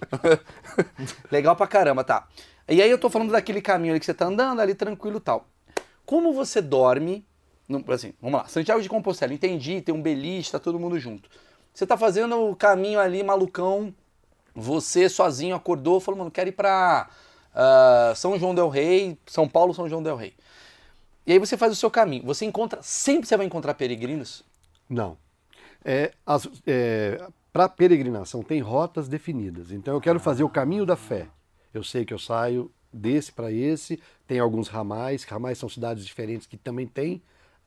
Legal 1.32 1.56
pra 1.56 1.66
caramba, 1.66 2.04
tá. 2.04 2.28
E 2.68 2.80
aí 2.80 2.90
eu 2.92 3.00
tô 3.00 3.10
falando 3.10 3.32
daquele 3.32 3.60
caminho 3.60 3.94
ali 3.94 4.00
que 4.00 4.06
você 4.06 4.14
tá 4.14 4.26
andando 4.26 4.62
ali 4.62 4.76
tranquilo 4.76 5.18
e 5.18 5.22
tal. 5.22 5.48
Como 6.06 6.32
você 6.32 6.62
dorme, 6.62 7.26
assim, 7.94 8.14
vamos 8.22 8.40
lá, 8.40 8.48
Santiago 8.48 8.82
de 8.82 8.90
Compostela, 8.90 9.34
entendi, 9.34 9.82
tem 9.82 9.94
um 9.94 10.02
beliche, 10.02 10.52
tá 10.52 10.60
todo 10.60 10.80
mundo 10.80 11.00
junto. 11.00 11.30
Você 11.74 11.86
tá 11.86 11.96
fazendo 11.96 12.50
o 12.50 12.56
caminho 12.56 13.00
ali, 13.00 13.24
malucão, 13.24 13.94
você 14.54 15.08
sozinho 15.08 15.56
acordou, 15.56 16.00
falou, 16.00 16.18
mano, 16.18 16.32
quero 16.32 16.50
ir 16.50 16.54
pra 16.54 17.10
ah, 17.54 18.14
São 18.16 18.38
João 18.38 18.56
del 18.56 18.70
Rei, 18.70 19.18
São 19.26 19.48
Paulo, 19.48 19.74
São 19.74 19.88
João 19.88 20.04
del 20.04 20.16
Rei. 20.16 20.34
E 21.26 21.32
aí 21.34 21.40
você 21.40 21.56
faz 21.56 21.72
o 21.72 21.76
seu 21.76 21.92
caminho. 21.92 22.24
Você 22.26 22.46
encontra, 22.46 22.82
sempre 22.82 23.28
você 23.28 23.38
vai 23.38 23.46
encontrar 23.46 23.76
peregrinos? 23.76 24.44
Não. 24.90 25.18
É, 25.86 26.12
Para 27.54 27.70
peregrinação 27.70 28.42
tem 28.42 28.60
rotas 28.60 29.08
definidas. 29.08 29.72
Então 29.72 29.94
eu 29.94 30.02
quero 30.02 30.20
fazer 30.20 30.44
o 30.44 30.50
caminho 30.50 30.86
da 30.86 30.96
fé. 30.96 31.28
Eu 31.74 31.84
sei 31.84 32.04
que 32.04 32.14
eu 32.14 32.20
saio 32.20 32.72
desse 32.92 33.32
para 33.32 33.52
esse, 33.52 34.02
tem 34.26 34.40
alguns 34.40 34.68
ramais, 34.68 35.24
ramais 35.24 35.60
são 35.60 35.70
cidades 35.70 36.04
diferentes 36.04 36.48
que 36.48 36.58
também 36.58 36.88
têm 36.88 37.22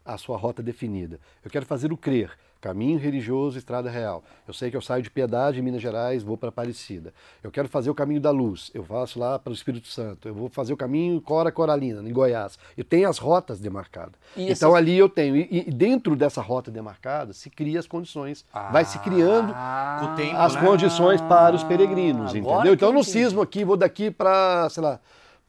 a 0.05 0.17
sua 0.19 0.37
rota 0.37 0.63
definida. 0.63 1.19
Eu 1.45 1.51
quero 1.51 1.65
fazer 1.67 1.93
o 1.93 1.97
crer, 1.97 2.31
caminho 2.61 2.99
religioso, 2.99 3.59
estrada 3.59 3.91
real. 3.91 4.23
Eu 4.47 4.55
sei 4.55 4.71
que 4.71 4.77
eu 4.77 4.81
saio 4.81 5.03
de 5.03 5.11
Piedade, 5.11 5.59
em 5.59 5.63
Minas 5.63 5.83
Gerais, 5.83 6.23
vou 6.23 6.37
para 6.37 6.49
Aparecida. 6.51 7.13
Eu 7.43 7.51
quero 7.51 7.69
fazer 7.69 7.91
o 7.91 7.95
caminho 7.95 8.21
da 8.21 8.31
luz, 8.31 8.71
eu 8.73 8.85
faço 8.85 9.19
lá 9.19 9.37
para 9.39 9.51
o 9.51 9.55
Espírito 9.55 9.89
Santo. 9.89 10.29
Eu 10.29 10.35
vou 10.35 10.49
fazer 10.49 10.73
o 10.73 10.77
caminho 10.77 11.21
Cora 11.21 11.51
Coralina, 11.51 12.01
em 12.09 12.13
Goiás. 12.13 12.57
Eu 12.77 12.85
tenho 12.85 13.09
as 13.09 13.19
rotas 13.19 13.59
demarcadas. 13.59 14.15
E 14.37 14.51
então 14.51 14.75
ali 14.77 14.97
eu 14.97 15.09
tenho. 15.09 15.35
E, 15.37 15.65
e 15.67 15.71
dentro 15.73 16.15
dessa 16.15 16.41
rota 16.41 16.71
demarcada 16.71 17.33
se 17.33 17.51
cria 17.51 17.81
as 17.81 17.87
condições. 17.87 18.45
vai 18.71 18.85
se 18.85 18.99
criando 19.01 19.53
Com 19.99 20.07
o 20.13 20.15
tempo, 20.17 20.37
as 20.37 20.55
né? 20.55 20.61
condições 20.61 21.21
para 21.23 21.57
os 21.57 21.65
peregrinos, 21.65 22.33
Ah, 22.33 22.39
Agora 22.39 22.55
entendeu? 22.57 22.75
Então 22.75 22.89
eu 22.91 22.95
não 22.95 23.03
cismo 23.03 23.41
aqui, 23.43 23.65
vou 23.65 23.77
daqui 23.77 24.11
para, 24.11 24.69
sei 24.71 24.83
lá, 24.83 25.01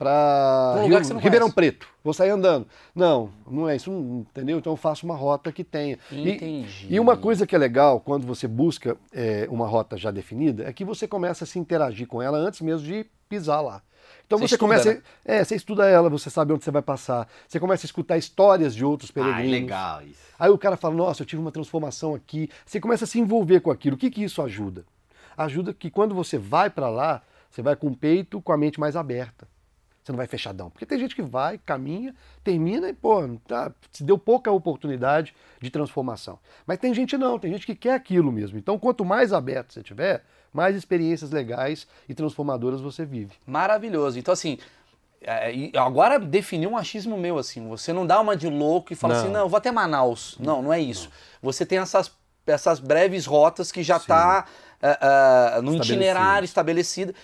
para 0.03 0.73
não 0.75 0.83
Ribeirão 1.19 1.47
conhece. 1.49 1.53
Preto. 1.55 1.87
Vou 2.03 2.13
sair 2.13 2.29
andando. 2.29 2.67
Não, 2.93 3.29
não 3.49 3.67
é 3.69 3.75
isso, 3.75 3.91
entendeu? 3.91 4.57
Então 4.59 4.73
eu 4.73 4.77
faço 4.77 5.05
uma 5.05 5.15
rota 5.15 5.51
que 5.51 5.63
tenha. 5.63 5.97
E- 6.11 6.31
Entendi. 6.31 6.87
E, 6.89 6.99
uma 6.99 7.15
coisa 7.17 7.47
que 7.47 7.55
é 7.55 7.57
legal 7.57 7.99
quando 7.99 8.27
você 8.27 8.47
busca 8.47 8.97
é, 9.13 9.47
uma 9.49 9.67
rota 9.67 9.97
já 9.97 10.11
definida 10.11 10.63
é 10.67 10.73
que 10.73 10.83
você 10.83 11.07
começa 11.07 11.43
a 11.43 11.47
se 11.47 11.57
interagir 11.57 12.07
com 12.07 12.21
ela 12.21 12.37
antes 12.37 12.61
mesmo 12.61 12.85
de 12.85 13.05
pisar 13.29 13.61
lá. 13.61 13.81
Então 14.25 14.37
Você 14.37 14.47
você, 14.49 14.55
estuda, 14.55 14.59
começa, 14.59 14.93
né? 14.93 15.01
é, 15.23 15.43
você 15.43 15.55
estuda 15.55 15.87
ela, 15.87 16.09
você 16.09 16.29
sabe 16.29 16.51
onde 16.53 16.63
você 16.63 16.71
vai 16.71 16.81
passar, 16.81 17.27
você 17.47 17.59
começa 17.59 17.85
a 17.85 17.87
escutar 17.87 18.17
histórias 18.17 18.75
de 18.75 18.83
outros 18.83 19.09
Ah, 19.11 19.13
peregrinos. 19.13 19.51
legal 19.51 20.01
isso. 20.03 20.19
Aí 20.37 20.49
o 20.49 20.57
cara 20.57 20.75
fala, 20.75 20.93
nossa, 20.95 21.21
eu 21.21 21.25
tive 21.25 21.41
uma 21.41 21.51
transformação 21.51 22.13
aqui. 22.13 22.49
Você 22.65 22.79
começa 22.81 23.05
a 23.05 23.07
se 23.07 23.19
envolver 23.19 23.61
com 23.61 23.71
aquilo. 23.71 23.95
O 23.95 23.99
que, 23.99 24.11
que 24.11 24.23
isso 24.23 24.41
ajuda? 24.41 24.83
Ajuda 25.37 25.73
que 25.73 25.89
quando 25.89 26.13
você 26.13 26.37
vai 26.37 26.69
para 26.69 26.89
lá, 26.89 27.21
você 27.49 27.61
vai 27.61 27.75
com 27.75 27.87
o 27.87 27.95
peito, 27.95 28.41
com 28.41 28.51
a 28.51 28.57
mente 28.57 28.79
mais 28.79 28.95
aberta. 28.95 29.47
Você 30.03 30.11
não 30.11 30.17
vai 30.17 30.27
fechadão. 30.27 30.69
Porque 30.69 30.85
tem 30.85 30.99
gente 30.99 31.15
que 31.15 31.21
vai, 31.21 31.57
caminha, 31.57 32.13
termina 32.43 32.89
e, 32.89 32.93
pô, 32.93 33.21
tá, 33.47 33.71
se 33.91 34.03
deu 34.03 34.17
pouca 34.17 34.51
oportunidade 34.51 35.33
de 35.61 35.69
transformação. 35.69 36.37
Mas 36.65 36.77
tem 36.77 36.93
gente 36.93 37.17
não, 37.17 37.39
tem 37.39 37.51
gente 37.53 37.65
que 37.65 37.73
quer 37.73 37.93
aquilo 37.93 38.31
mesmo. 38.31 38.57
Então, 38.57 38.77
quanto 38.77 39.05
mais 39.05 39.31
aberto 39.31 39.73
você 39.73 39.81
tiver, 39.81 40.25
mais 40.51 40.75
experiências 40.75 41.31
legais 41.31 41.87
e 42.09 42.13
transformadoras 42.13 42.81
você 42.81 43.05
vive. 43.05 43.31
Maravilhoso. 43.47 44.19
Então, 44.19 44.33
assim, 44.33 44.57
é, 45.21 45.53
agora 45.77 46.19
definiu 46.19 46.71
um 46.71 46.77
achismo 46.77 47.17
meu, 47.17 47.37
assim. 47.37 47.65
Você 47.69 47.93
não 47.93 48.05
dá 48.05 48.19
uma 48.19 48.35
de 48.35 48.49
louco 48.49 48.91
e 48.91 48.95
fala 48.97 49.13
Não. 49.13 49.21
assim, 49.21 49.31
não, 49.31 49.47
vou 49.47 49.57
até 49.57 49.71
Manaus. 49.71 50.35
Não, 50.37 50.61
não 50.61 50.73
é 50.73 50.81
isso. 50.81 51.09
Você 51.41 51.65
tem 51.65 51.77
essas, 51.79 52.11
essas 52.45 52.81
breves 52.81 53.25
rotas 53.25 53.71
que 53.71 53.81
já 53.81 53.95
está 53.95 54.45
no 55.63 55.71
Estabelecido. 55.71 55.83
itinerário 55.85 56.45
estabelecido. 56.45 57.15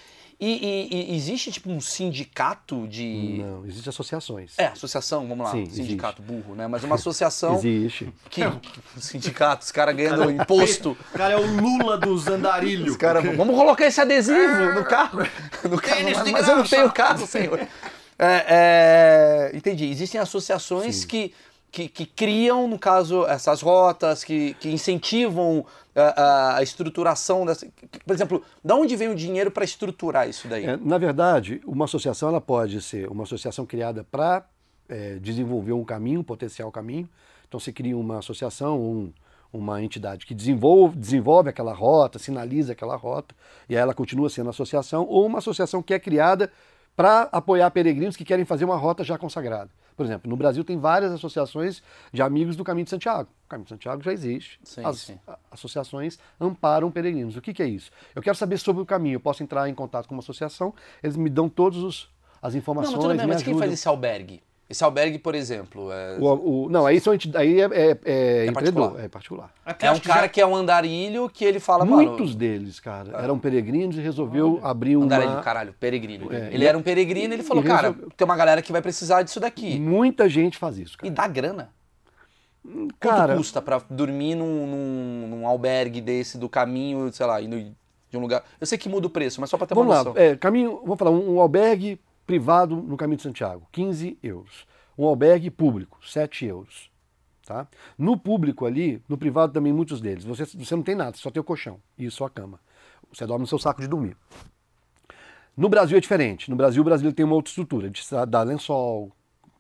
E, 0.42 0.88
e- 0.90 1.12
e 1.12 1.16
existe, 1.18 1.52
tipo, 1.52 1.70
um 1.70 1.82
sindicato 1.82 2.88
de... 2.88 3.40
Não, 3.44 3.66
existem 3.66 3.90
associações. 3.90 4.54
É, 4.58 4.68
associação, 4.68 5.28
vamos 5.28 5.46
lá. 5.46 5.52
Sim, 5.52 5.66
sindicato 5.66 6.22
burro, 6.22 6.56
né? 6.56 6.66
Mas 6.66 6.82
uma 6.86 6.96
associação 6.96 7.56
Existe. 7.60 8.08
que... 8.30 8.42
Sindicato, 8.98 9.66
os 9.66 9.72
caras 9.72 9.94
ganhando 9.98 10.32
imposto. 10.32 10.92
O 11.14 11.18
cara 11.18 11.34
é 11.34 11.38
o 11.38 11.46
Lula 11.46 11.98
dos 11.98 12.28
andarilhos. 12.28 12.92
Os 12.92 12.98
caras, 12.98 13.22
vamos 13.36 13.54
colocar 13.54 13.86
esse 13.86 14.00
adesivo 14.00 14.74
no 14.76 14.86
carro. 14.86 15.20
No 15.70 15.82
carro 15.82 16.04
mas, 16.04 16.32
mas 16.32 16.48
eu 16.48 16.56
não 16.56 16.64
tenho 16.64 16.90
carro, 16.92 17.28
senhor. 17.28 17.60
É, 18.18 18.46
é, 18.48 19.52
entendi. 19.58 19.86
Existem 19.90 20.22
associações 20.22 21.04
que, 21.04 21.34
que, 21.70 21.90
que 21.90 22.06
criam, 22.06 22.66
no 22.68 22.80
caso, 22.80 23.26
essas 23.26 23.62
rotas, 23.62 24.24
que, 24.24 24.54
que 24.60 24.70
incentivam 24.70 25.66
a, 26.00 26.64
estruturação 26.64 27.46
dessa. 27.46 27.68
Por 28.06 28.14
exemplo, 28.14 28.44
da 28.64 28.76
onde 28.76 28.96
vem 28.96 29.10
o 29.10 29.16
dinheiro 29.16 29.52
para 29.52 29.64
estruturar 29.64 30.28
isso 30.30 30.48
daí? 30.48 30.66
É, 30.66 30.78
na 30.78 30.98
verdade, 30.98 31.62
uma 31.66 31.86
associação 31.86 32.30
ela 32.30 32.42
pode 32.42 32.82
ser 32.82 33.10
uma 33.10 33.24
associação 33.24 33.66
criada 33.66 34.04
para 34.04 34.46
desenvolver 35.22 35.74
um 35.74 35.84
caminho, 35.84 36.22
um 36.22 36.24
potencial 36.24 36.72
caminho. 36.72 37.08
Então 37.48 37.60
você 37.60 37.72
cria 37.72 37.96
uma 37.96 38.18
associação, 38.20 38.80
um- 38.80 39.14
uma 39.54 39.82
entidade 39.84 40.26
que 40.26 40.34
desenvolve, 40.34 40.98
desenvolve 40.98 41.50
aquela 41.50 41.74
rota, 41.74 42.20
sinaliza 42.20 42.74
aquela 42.74 42.96
rota, 42.96 43.36
e 43.68 43.76
aí 43.76 43.82
ela 43.82 43.94
continua 43.94 44.30
sendo 44.30 44.50
associação, 44.50 45.06
ou 45.08 45.26
uma 45.26 45.40
associação 45.40 45.82
que 45.82 45.94
é 45.94 46.00
criada 46.00 46.52
para 46.96 47.30
apoiar 47.32 47.70
peregrinos 47.72 48.16
que 48.16 48.26
querem 48.26 48.46
fazer 48.46 48.66
uma 48.66 48.76
rota 48.78 49.04
já 49.04 49.18
consagrada. 49.18 49.70
Por 50.00 50.06
exemplo, 50.06 50.30
no 50.30 50.38
Brasil 50.38 50.64
tem 50.64 50.80
várias 50.80 51.12
associações 51.12 51.84
de 52.14 52.22
amigos 52.22 52.56
do 52.56 52.64
Caminho 52.64 52.86
de 52.86 52.90
Santiago. 52.90 53.30
O 53.46 53.50
Caminho 53.50 53.66
de 53.66 53.70
Santiago 53.72 54.02
já 54.02 54.14
existe. 54.14 54.58
Sim, 54.64 54.86
As 54.86 54.98
sim. 55.00 55.20
associações 55.52 56.18
amparam 56.40 56.90
peregrinos. 56.90 57.36
O 57.36 57.42
que, 57.42 57.54
que 57.54 57.62
é 57.62 57.68
isso? 57.68 57.92
Eu 58.16 58.22
quero 58.22 58.38
saber 58.38 58.58
sobre 58.60 58.82
o 58.82 58.86
caminho. 58.86 59.16
Eu 59.16 59.20
posso 59.20 59.44
entrar 59.44 59.68
em 59.68 59.74
contato 59.76 60.08
com 60.08 60.16
uma 60.16 60.22
associação, 60.22 60.74
eles 61.04 61.18
me 61.18 61.30
dão 61.30 61.50
todas 61.50 61.80
os- 61.80 62.10
as 62.42 62.54
Não, 62.54 62.60
informações, 62.60 62.94
mas 62.96 63.04
tudo 63.04 63.18
bem, 63.18 63.28
mas 63.28 63.44
quem 63.44 63.58
faz 63.58 63.74
esse 63.74 63.90
albergue? 63.90 64.42
Esse 64.70 64.84
albergue, 64.84 65.18
por 65.18 65.34
exemplo, 65.34 65.92
é, 65.92 66.18
O- 66.20 66.66
o- 66.66 66.70
não, 66.70 66.86
aí, 66.86 67.00
são 67.00 67.12
aí 67.12 67.60
é, 67.60 67.64
é, 67.64 67.98
é 68.06 68.46
empreendedor, 68.46 68.54
particular. 68.54 69.04
é 69.04 69.08
particular. 69.08 69.54
Aqui 69.66 69.86
é 69.88 69.92
um 69.92 69.96
que 70.00 70.08
cara 70.08 70.22
já- 70.22 70.28
que 70.30 70.40
é 70.40 70.46
um 70.46 70.56
andarilho 70.56 71.28
que 71.28 71.44
ele 71.44 71.60
fala, 71.60 71.84
mano... 71.84 72.10
Muitos 72.10 72.36
deles, 72.36 72.80
cara, 72.80 73.18
eram 73.20 73.40
peregrinos 73.40 73.98
e 73.98 74.00
resolveu 74.00 74.60
abrir 74.62 74.96
uma... 74.96 75.06
Andarilho, 75.06 75.42
caralho, 75.42 75.74
peregrino. 75.80 76.32
É, 76.32 76.50
ele 76.54 76.64
e- 76.64 76.68
era 76.68 76.78
um 76.78 76.84
peregrino 76.84 77.34
e 77.34 77.38
ele 77.38 77.42
falou, 77.44 77.64
e 77.64 77.68
cara, 77.68 77.88
resolveu- 77.88 78.10
tem 78.16 78.26
uma 78.26 78.36
galera 78.36 78.62
que 78.62 78.72
vai 78.72 78.82
precisar 78.82 79.24
disso 79.24 79.40
daqui. 79.40 79.80
Muita 79.80 80.30
gente 80.30 80.56
faz 80.58 80.78
isso, 80.78 80.94
E 80.98 81.10
cara. 81.10 81.12
dá 81.14 81.28
grana. 81.28 81.70
Quanto 82.64 82.94
Cara, 83.00 83.36
custa 83.38 83.62
pra 83.62 83.82
dormir 83.90 84.36
num, 84.36 84.68
num, 84.68 85.28
num 85.30 85.48
albergue 85.48 86.00
desse 86.02 86.38
do 86.38 86.48
caminho, 86.50 87.12
sei 87.12 87.26
lá, 87.26 87.42
indo 87.42 87.58
de 88.12 88.18
um 88.18 88.20
lugar. 88.20 88.44
Eu 88.62 88.68
sei 88.68 88.78
que 88.78 88.90
muda 88.90 89.08
o 89.08 89.10
preço, 89.10 89.40
mas 89.42 89.50
só 89.50 89.58
pra 89.58 89.66
ter 89.66 89.74
uma 89.74 89.82
vamos 89.84 89.98
lá, 89.98 90.04
noção. 90.04 90.22
é, 90.22 90.36
caminho, 90.36 90.80
vamos 90.84 91.00
falar, 91.00 91.10
um, 91.12 91.36
um 91.36 91.40
albergue 91.42 92.00
privado 92.30 92.76
no 92.76 92.96
Caminho 92.96 93.18
de 93.18 93.24
Santiago, 93.24 93.68
15 93.72 94.20
euros. 94.22 94.68
Um 94.96 95.04
albergue 95.06 95.50
público, 95.50 95.98
7 96.08 96.46
euros. 96.46 96.92
Tá? 97.44 97.68
No 97.98 98.16
público 98.16 98.68
ali, 98.68 99.02
no 99.10 99.18
privado 99.18 99.52
também 99.52 99.74
muitos 99.74 100.00
deles, 100.00 100.24
você, 100.24 100.46
você 100.46 100.76
não 100.76 100.84
tem 100.84 100.94
nada, 100.94 101.18
só 101.18 101.32
tem 101.32 101.42
o 101.42 101.44
colchão 101.44 101.80
e 101.98 102.08
sua 102.12 102.30
cama. 102.30 102.60
Você 103.12 103.26
dorme 103.26 103.42
no 103.42 103.48
seu 103.48 103.58
saco 103.58 103.82
de 103.82 103.88
dormir. 103.88 104.16
No 105.58 105.68
Brasil 105.68 105.98
é 105.98 106.00
diferente. 106.00 106.52
No 106.52 106.56
Brasil, 106.56 106.84
o 106.84 106.86
brasileiro 106.86 107.16
tem 107.16 107.26
uma 107.26 107.34
outra 107.34 107.50
estrutura, 107.50 107.90
de 107.90 108.00
dar 108.28 108.44
lençol, 108.44 109.12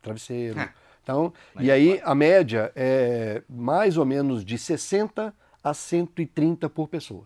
travesseiro. 0.03 0.59
É. 0.59 0.71
Então, 1.01 1.33
e 1.59 1.71
aí 1.71 1.99
a 2.03 2.13
média 2.13 2.71
é 2.75 3.41
mais 3.49 3.97
ou 3.97 4.05
menos 4.05 4.45
de 4.45 4.59
60 4.59 5.33
a 5.63 5.73
130 5.73 6.69
por 6.69 6.87
pessoa. 6.87 7.25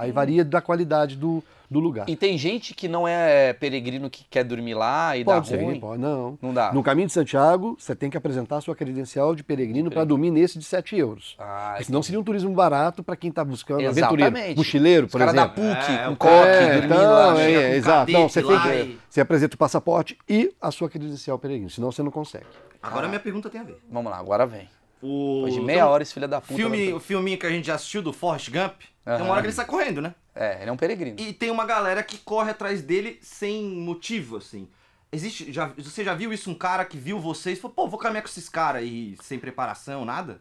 Aí 0.00 0.12
varia 0.12 0.44
da 0.44 0.60
qualidade 0.60 1.16
do, 1.16 1.42
do 1.70 1.78
lugar. 1.80 2.08
E 2.08 2.16
tem 2.16 2.36
gente 2.38 2.74
que 2.74 2.88
não 2.88 3.06
é 3.06 3.52
peregrino 3.52 4.08
que 4.08 4.24
quer 4.30 4.44
dormir 4.44 4.74
lá 4.74 5.16
e 5.16 5.24
Pode 5.24 5.50
dá 5.50 5.56
ser, 5.56 5.62
ruim. 5.64 5.78
pode, 5.78 6.00
não. 6.00 6.38
Não 6.40 6.54
dá. 6.54 6.72
No 6.72 6.82
caminho 6.82 7.06
de 7.06 7.12
Santiago, 7.12 7.76
você 7.78 7.94
tem 7.94 8.08
que 8.10 8.16
apresentar 8.16 8.56
a 8.56 8.60
sua 8.60 8.74
credencial 8.74 9.34
de 9.34 9.42
peregrino 9.44 9.90
para 9.90 10.04
dormir 10.04 10.30
nesse 10.30 10.58
de 10.58 10.64
7 10.64 10.96
euros. 10.96 11.36
Ah, 11.38 11.70
Porque 11.72 11.84
senão 11.84 12.02
seria 12.02 12.18
um 12.20 12.24
turismo 12.24 12.50
barato 12.54 13.02
para 13.02 13.14
quem 13.16 13.30
está 13.30 13.44
buscando 13.44 13.80
Exatamente. 13.82 14.22
aventureiro. 14.24 14.56
Mochileiro, 14.56 15.06
Os 15.06 15.12
por 15.12 15.18
caras 15.18 15.34
da 15.34 15.42
exemplo. 15.42 15.62
PUC, 15.62 15.92
É, 15.92 16.04
com 16.06 16.12
o 16.12 16.16
coque, 16.16 16.32
É, 16.48 16.72
dormindo 16.72 16.94
então, 16.94 17.12
lá. 17.12 17.40
é, 17.42 17.52
é, 17.52 17.76
exato. 17.76 18.12
Não, 18.12 18.28
você 18.28 18.42
tem 18.42 18.60
que. 18.60 18.68
e- 18.68 18.98
Você 19.08 19.20
apresenta 19.20 19.54
o 19.54 19.58
passaporte 19.58 20.16
e 20.28 20.52
a 20.60 20.70
sua 20.70 20.88
credencial 20.88 21.38
peregrino, 21.38 21.68
senão 21.70 21.92
você 21.92 22.02
não 22.02 22.10
consegue. 22.10 22.46
Agora 22.82 23.06
minha 23.08 23.20
pergunta 23.20 23.50
tem 23.50 23.60
a 23.60 23.64
ver. 23.64 23.78
Vamos 23.90 24.10
lá, 24.10 24.18
agora 24.18 24.46
vem. 24.46 24.68
O... 25.02 25.36
Depois 25.36 25.54
de 25.54 25.60
meia 25.60 25.88
hora 25.88 26.02
esse 26.02 26.12
filho 26.12 26.28
da 26.28 26.40
puta... 26.40 26.54
Filme, 26.54 26.92
o 26.92 27.00
filminho 27.00 27.38
que 27.38 27.46
a 27.46 27.50
gente 27.50 27.66
já 27.66 27.74
assistiu 27.74 28.02
do 28.02 28.12
Forrest 28.12 28.50
Gump, 28.50 28.80
tem 29.04 29.14
Aham. 29.14 29.24
uma 29.24 29.32
hora 29.32 29.40
que 29.40 29.46
ele 29.46 29.54
sai 29.54 29.64
correndo, 29.66 30.02
né? 30.02 30.14
É, 30.34 30.60
ele 30.60 30.70
é 30.70 30.72
um 30.72 30.76
peregrino. 30.76 31.16
E 31.18 31.32
tem 31.32 31.50
uma 31.50 31.64
galera 31.66 32.02
que 32.02 32.18
corre 32.18 32.50
atrás 32.50 32.82
dele 32.82 33.18
sem 33.22 33.64
motivo, 33.64 34.36
assim. 34.36 34.68
Existe. 35.12 35.52
Já, 35.52 35.72
você 35.76 36.04
já 36.04 36.14
viu 36.14 36.32
isso? 36.32 36.50
Um 36.50 36.54
cara 36.54 36.84
que 36.84 36.96
viu 36.96 37.18
vocês 37.18 37.58
e 37.58 37.60
falou, 37.60 37.74
pô, 37.74 37.88
vou 37.88 37.98
caminhar 37.98 38.22
com 38.22 38.28
esses 38.28 38.48
caras 38.48 38.82
aí 38.82 39.16
sem 39.22 39.38
preparação, 39.38 40.04
nada? 40.04 40.40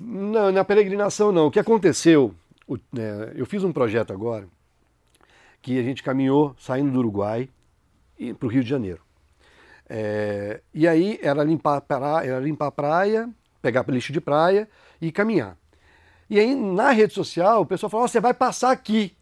Não, 0.00 0.50
na 0.50 0.64
peregrinação 0.64 1.30
não. 1.30 1.46
O 1.46 1.50
que 1.50 1.60
aconteceu? 1.60 2.34
o- 2.66 2.76
é, 2.76 3.32
eu 3.36 3.44
fiz 3.46 3.62
um 3.62 3.72
projeto 3.72 4.12
agora 4.12 4.48
que 5.60 5.78
a 5.78 5.82
gente 5.82 6.02
caminhou 6.02 6.54
saindo 6.58 6.90
do 6.90 6.98
Uruguai 6.98 7.48
para 8.38 8.46
o 8.46 8.50
Rio 8.50 8.62
de 8.62 8.70
Janeiro. 8.70 9.00
É, 9.88 10.60
e 10.72 10.88
aí 10.88 11.18
era 11.22 11.44
limpar, 11.44 11.76
a 11.76 11.80
praia, 11.80 12.26
era 12.26 12.40
limpar 12.40 12.66
a 12.68 12.70
praia, 12.70 13.28
pegar 13.64 13.82
lixo 13.88 14.12
de 14.12 14.20
praia 14.20 14.68
e 15.00 15.10
caminhar. 15.10 15.56
E 16.28 16.38
aí 16.38 16.54
na 16.54 16.90
rede 16.90 17.14
social 17.14 17.62
o 17.62 17.66
pessoal 17.66 17.88
falou: 17.88 18.04
"Ó, 18.04 18.08
você 18.08 18.20
vai 18.20 18.34
passar 18.34 18.70
aqui. 18.70 19.16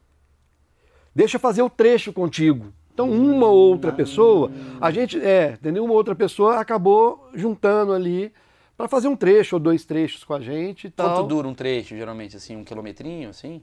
Deixa 1.14 1.36
eu 1.36 1.40
fazer 1.40 1.62
o 1.62 1.70
trecho 1.70 2.12
contigo. 2.12 2.72
Então 2.92 3.08
uma 3.10 3.46
ou 3.46 3.70
outra 3.70 3.92
pessoa, 3.92 4.50
a 4.80 4.90
gente, 4.90 5.18
é, 5.20 5.52
entendeu? 5.52 5.84
Uma 5.84 5.94
outra 5.94 6.14
pessoa 6.14 6.58
acabou 6.58 7.30
juntando 7.32 7.92
ali 7.92 8.32
para 8.76 8.88
fazer 8.88 9.08
um 9.08 9.16
trecho 9.16 9.56
ou 9.56 9.60
dois 9.60 9.84
trechos 9.84 10.24
com 10.24 10.34
a 10.34 10.40
gente 10.40 10.88
e 10.88 10.90
tal. 10.90 11.14
Quanto 11.16 11.28
dura 11.28 11.46
um 11.46 11.54
trecho, 11.54 11.96
geralmente, 11.96 12.36
assim? 12.36 12.56
Um 12.56 12.64
quilometrinho, 12.64 13.30
assim? 13.30 13.62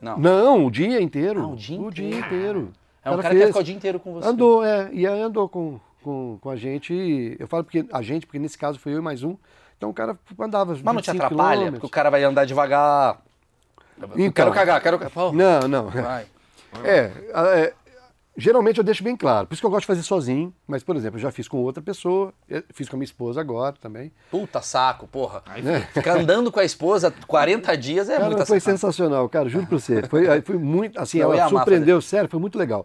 Não. 0.00 0.18
Não, 0.18 0.66
o 0.66 0.70
dia 0.70 1.00
inteiro. 1.00 1.40
Ah, 1.42 1.46
o 1.48 1.56
dia 1.56 1.80
O 1.80 1.90
dia 1.90 2.08
inteiro. 2.08 2.26
inteiro. 2.26 2.72
É 3.04 3.10
um 3.10 3.14
O 3.14 3.22
cara 3.22 3.34
que 3.34 3.46
ficar 3.46 3.60
o 3.60 3.64
dia 3.64 3.74
inteiro 3.74 4.00
com 4.00 4.14
você. 4.14 4.26
Andou, 4.28 4.64
é. 4.64 4.88
E 4.92 5.06
aí 5.06 5.20
andou 5.20 5.48
com, 5.48 5.78
com, 6.02 6.38
com 6.40 6.50
a 6.50 6.56
gente. 6.56 7.36
Eu 7.38 7.46
falo 7.46 7.62
porque 7.64 7.84
a 7.92 8.02
gente, 8.02 8.26
porque 8.26 8.38
nesse 8.38 8.56
caso 8.58 8.78
fui 8.78 8.92
eu 8.94 8.98
e 8.98 9.02
mais 9.02 9.22
um. 9.22 9.36
Então 9.84 9.90
o 9.90 9.94
cara 9.94 10.18
andava. 10.40 10.72
Mas 10.72 10.82
não 10.82 11.02
te 11.02 11.10
25 11.10 11.24
atrapalha? 11.24 11.72
Porque 11.72 11.86
o 11.86 11.90
cara 11.90 12.10
vai 12.10 12.24
andar 12.24 12.44
devagar. 12.44 13.18
Então. 14.16 14.32
quero 14.32 14.52
cagar, 14.52 14.80
quero 14.80 14.98
cagar. 14.98 15.32
Não, 15.32 15.68
não. 15.68 15.90
Vai. 15.90 16.26
É, 16.82 17.12
é, 17.32 17.72
geralmente 18.36 18.78
eu 18.78 18.84
deixo 18.84 19.04
bem 19.04 19.16
claro. 19.16 19.46
Por 19.46 19.54
isso 19.54 19.62
que 19.62 19.66
eu 19.66 19.70
gosto 19.70 19.82
de 19.82 19.86
fazer 19.86 20.02
sozinho. 20.02 20.52
Mas, 20.66 20.82
por 20.82 20.96
exemplo, 20.96 21.18
eu 21.18 21.22
já 21.22 21.30
fiz 21.30 21.46
com 21.46 21.58
outra 21.58 21.82
pessoa. 21.82 22.32
Fiz 22.72 22.88
com 22.88 22.96
a 22.96 22.98
minha 22.98 23.04
esposa 23.04 23.40
agora 23.40 23.76
também. 23.80 24.10
Puta 24.30 24.60
saco, 24.60 25.06
porra. 25.06 25.42
É. 25.46 25.80
Ficar 25.92 26.16
andando 26.18 26.50
com 26.50 26.58
a 26.58 26.64
esposa 26.64 27.14
40 27.26 27.76
dias 27.76 28.08
é 28.08 28.14
Cara, 28.14 28.26
muita 28.26 28.46
foi 28.46 28.58
sacanagem. 28.58 28.80
sensacional, 28.80 29.28
cara, 29.28 29.48
juro 29.48 29.66
pra 29.66 29.78
você. 29.78 30.02
Foi, 30.08 30.28
aí 30.28 30.40
foi 30.40 30.56
muito, 30.58 30.98
assim, 30.98 31.18
Eu 31.18 31.32
ela 31.32 31.48
surpreendeu, 31.48 32.00
sério, 32.00 32.28
foi 32.28 32.40
muito 32.40 32.58
legal. 32.58 32.84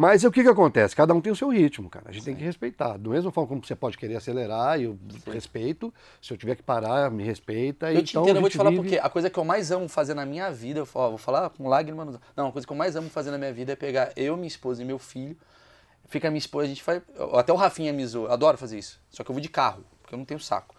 Mas 0.00 0.22
o 0.22 0.30
que 0.30 0.44
que 0.44 0.48
acontece? 0.48 0.94
Cada 0.94 1.12
um 1.12 1.20
tem 1.20 1.32
o 1.32 1.34
seu 1.34 1.48
ritmo, 1.48 1.90
cara. 1.90 2.06
A 2.08 2.12
gente 2.12 2.24
tem 2.24 2.36
que 2.36 2.44
respeitar. 2.44 2.96
Do 2.96 3.10
mesmo 3.10 3.32
forma 3.32 3.48
como 3.48 3.66
você 3.66 3.74
pode 3.74 3.98
querer 3.98 4.14
acelerar, 4.14 4.80
eu 4.80 4.96
respeito. 5.26 5.92
Se 6.22 6.32
eu 6.32 6.36
tiver 6.36 6.54
que 6.54 6.62
parar, 6.62 7.10
me 7.10 7.24
respeita. 7.24 7.92
Eu 7.92 8.04
te 8.04 8.10
então, 8.10 8.22
entendo, 8.22 8.36
eu 8.36 8.40
vou 8.42 8.48
te 8.48 8.56
falar 8.56 8.70
vive- 8.70 8.80
porque 8.82 8.98
a 8.98 9.08
coisa 9.08 9.28
que 9.28 9.36
eu 9.36 9.44
mais 9.44 9.72
amo 9.72 9.88
fazer 9.88 10.14
na 10.14 10.24
minha 10.24 10.52
vida, 10.52 10.78
eu 10.78 10.86
falo- 10.86 11.08
vou 11.08 11.18
falar 11.18 11.50
com 11.50 11.66
lágrimas. 11.68 12.06
nos- 12.06 12.20
Não, 12.36 12.46
a 12.46 12.52
coisa 12.52 12.64
que 12.64 12.72
eu 12.72 12.76
mais 12.76 12.94
amo 12.94 13.10
fazer 13.10 13.32
na 13.32 13.38
minha 13.38 13.52
vida 13.52 13.72
é 13.72 13.76
pegar 13.76 14.12
eu, 14.14 14.36
minha 14.36 14.46
esposa 14.46 14.80
e 14.80 14.84
meu 14.84 15.00
filho, 15.00 15.36
Fica 16.10 16.28
a 16.28 16.30
minha 16.30 16.38
esposa, 16.38 16.64
a 16.64 16.68
gente 16.68 16.82
faz. 16.82 17.02
Até 17.34 17.52
o 17.52 17.56
Rafinha 17.56 17.92
me 17.92 18.06
zoa. 18.06 18.32
Adoro 18.32 18.56
fazer 18.56 18.78
isso. 18.78 18.98
Só 19.10 19.22
que 19.24 19.30
eu 19.30 19.34
vou 19.34 19.42
de 19.42 19.48
carro, 19.50 19.84
porque 20.00 20.14
eu 20.14 20.18
não 20.18 20.24
tenho 20.24 20.40
saco. 20.40 20.74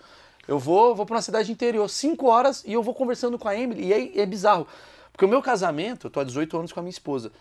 Eu 0.47 0.57
vou, 0.57 0.95
vou 0.95 1.05
pra 1.05 1.17
uma 1.17 1.21
cidade 1.21 1.51
interior, 1.51 1.87
5 1.87 2.25
horas, 2.27 2.63
e 2.65 2.73
eu 2.73 2.81
vou 2.81 2.95
conversando 2.95 3.37
com 3.37 3.47
a 3.47 3.55
Emily, 3.55 3.87
e 3.89 3.93
aí 3.93 4.13
é 4.15 4.25
bizarro. 4.25 4.65
Porque 5.11 5.23
o 5.25 5.27
meu 5.27 5.41
casamento, 5.41 6.07
eu 6.07 6.09
tô 6.09 6.19
há 6.19 6.23
18 6.23 6.57
anos 6.57 6.71
com 6.71 6.79
a 6.79 6.83
minha 6.83 6.89
esposa. 6.89 7.31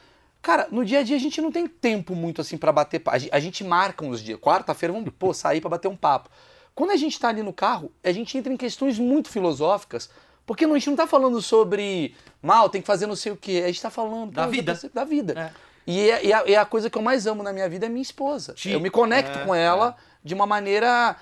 Cara, 0.41 0.69
no 0.71 0.85
dia 0.85 1.01
a 1.01 1.03
dia 1.03 1.17
a 1.17 1.21
gente 1.21 1.41
não 1.41 1.51
tem 1.51 1.67
tempo 1.67 2.15
muito 2.15 2.41
assim 2.41 2.57
para 2.57 2.73
bater 2.73 3.01
papo. 3.01 3.19
A 3.31 3.41
gente 3.41 3.65
marca 3.65 4.05
uns 4.05 4.23
dias. 4.23 4.39
Quarta-feira 4.39 4.93
vamos 4.93 5.11
pô, 5.19 5.35
sair 5.35 5.61
para 5.61 5.71
bater 5.71 5.89
um 5.89 5.97
papo. 5.97 6.31
Quando 6.75 6.93
a 6.93 6.97
gente 6.97 7.19
tá 7.19 7.29
ali 7.29 7.43
no 7.43 7.53
carro, 7.53 7.91
a 8.05 8.13
gente 8.13 8.39
entra 8.39 8.53
em 8.53 8.57
questões 8.57 8.99
muito 8.99 9.29
filosóficas, 9.29 10.09
porque 10.47 10.65
a 10.65 10.69
gente 10.69 10.89
não 10.89 10.97
tá 10.97 11.07
falando 11.07 11.43
sobre 11.43 12.15
mal, 12.41 12.71
tem 12.71 12.81
que 12.81 12.87
fazer 12.87 13.07
não 13.07 13.17
sei 13.17 13.33
o 13.33 13.37
quê. 13.37 13.63
A 13.65 13.67
gente 13.67 13.83
tá 13.83 13.91
falando 13.91 14.31
Da 14.33 14.47
vida. 14.47 14.81
Da 14.95 15.05
vida. 15.05 15.53
É. 15.55 15.69
E, 15.91 16.11
é- 16.11 16.33
a, 16.33 16.47
e 16.47 16.55
a 16.55 16.65
coisa 16.65 16.89
que 16.89 16.97
eu 16.97 17.03
mais 17.03 17.27
amo 17.27 17.43
na 17.43 17.53
minha 17.53 17.69
vida 17.69 17.87
é 17.87 17.89
minha 17.89 18.03
esposa. 18.03 18.55
Eu 18.65 18.79
me 18.79 18.91
conecto 18.91 19.39
é, 19.39 19.45
com 19.45 19.55
ela 19.55 19.97
de 20.23 20.35
uma 20.35 20.47
maneira. 20.47 21.17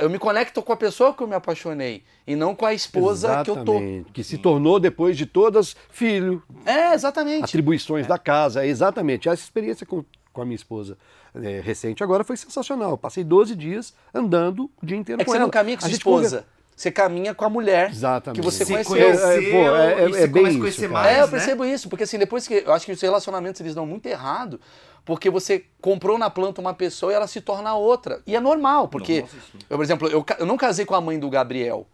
Eu 0.00 0.10
me 0.10 0.18
conecto 0.18 0.60
com 0.60 0.72
a 0.72 0.76
pessoa 0.76 1.14
que 1.14 1.22
eu 1.22 1.26
me 1.28 1.34
apaixonei 1.36 2.02
e 2.26 2.34
não 2.34 2.52
com 2.54 2.66
a 2.66 2.74
esposa 2.74 3.44
que 3.44 3.50
eu 3.50 3.64
tô. 3.64 3.74
Exatamente, 3.74 4.12
que 4.12 4.24
se 4.24 4.36
tornou 4.38 4.80
depois 4.80 5.16
de 5.16 5.24
todas 5.24 5.76
filho, 5.90 6.42
É, 6.66 6.94
exatamente. 6.94 7.44
atribuições 7.44 8.06
da 8.06 8.18
casa, 8.18 8.66
exatamente. 8.66 9.28
Essa 9.28 9.42
experiência 9.42 9.86
com, 9.86 10.04
com 10.32 10.42
a 10.42 10.44
minha 10.44 10.56
esposa 10.56 10.98
é, 11.34 11.60
recente 11.60 12.02
agora 12.02 12.24
foi 12.24 12.36
sensacional. 12.36 12.90
Eu 12.90 12.98
passei 12.98 13.22
12 13.22 13.54
dias 13.54 13.94
andando 14.12 14.68
o 14.82 14.84
dia 14.86 14.96
inteiro 14.96 15.22
É 15.22 15.24
com 15.24 15.30
você 15.30 15.36
ela. 15.36 15.44
não 15.46 15.50
caminha 15.50 15.76
com 15.76 15.84
A 15.84 15.88
sua 15.88 15.96
esposa. 15.96 16.44
Você 16.78 16.92
caminha 16.92 17.34
com 17.34 17.44
a 17.44 17.50
mulher 17.50 17.90
Exatamente. 17.90 18.40
que 18.40 18.44
você 18.44 18.64
Se 18.64 18.70
conheceu. 18.72 18.92
conheceu 18.92 19.28
É, 19.28 19.36
é, 19.36 19.50
pô, 19.50 19.56
é- 19.76 19.92
é- 20.04 20.08
e 20.08 20.12
você 20.12 20.20
é 20.22 20.26
bem 20.28 20.42
começa 20.44 20.46
a 20.46 20.50
isso, 20.50 20.58
conhecer 20.60 20.88
mais, 20.88 21.08
é, 21.08 21.20
eu 21.20 21.24
né? 21.26 21.30
percebo 21.32 21.64
isso, 21.64 21.88
porque 21.88 22.04
assim, 22.04 22.18
depois 22.20 22.46
que. 22.46 22.62
Eu 22.64 22.72
acho 22.72 22.86
que 22.86 22.92
os 22.92 23.00
relacionamentos 23.00 23.60
eles 23.60 23.74
dão 23.74 23.84
muito 23.84 24.06
errado, 24.06 24.60
porque 25.04 25.28
você 25.28 25.64
comprou 25.80 26.16
na 26.16 26.30
planta 26.30 26.60
uma 26.60 26.72
pessoa 26.72 27.10
e 27.10 27.16
ela 27.16 27.26
se 27.26 27.40
torna 27.40 27.74
outra. 27.74 28.22
E 28.24 28.36
é 28.36 28.38
normal, 28.40 28.86
porque. 28.86 29.22
Nossa, 29.22 29.36
eu, 29.68 29.76
por 29.76 29.82
exemplo, 29.82 30.08
eu, 30.08 30.24
eu 30.38 30.46
não 30.46 30.56
casei 30.56 30.84
com 30.84 30.94
a 30.94 31.00
mãe 31.00 31.18
do 31.18 31.28
Gabriel. 31.28 31.84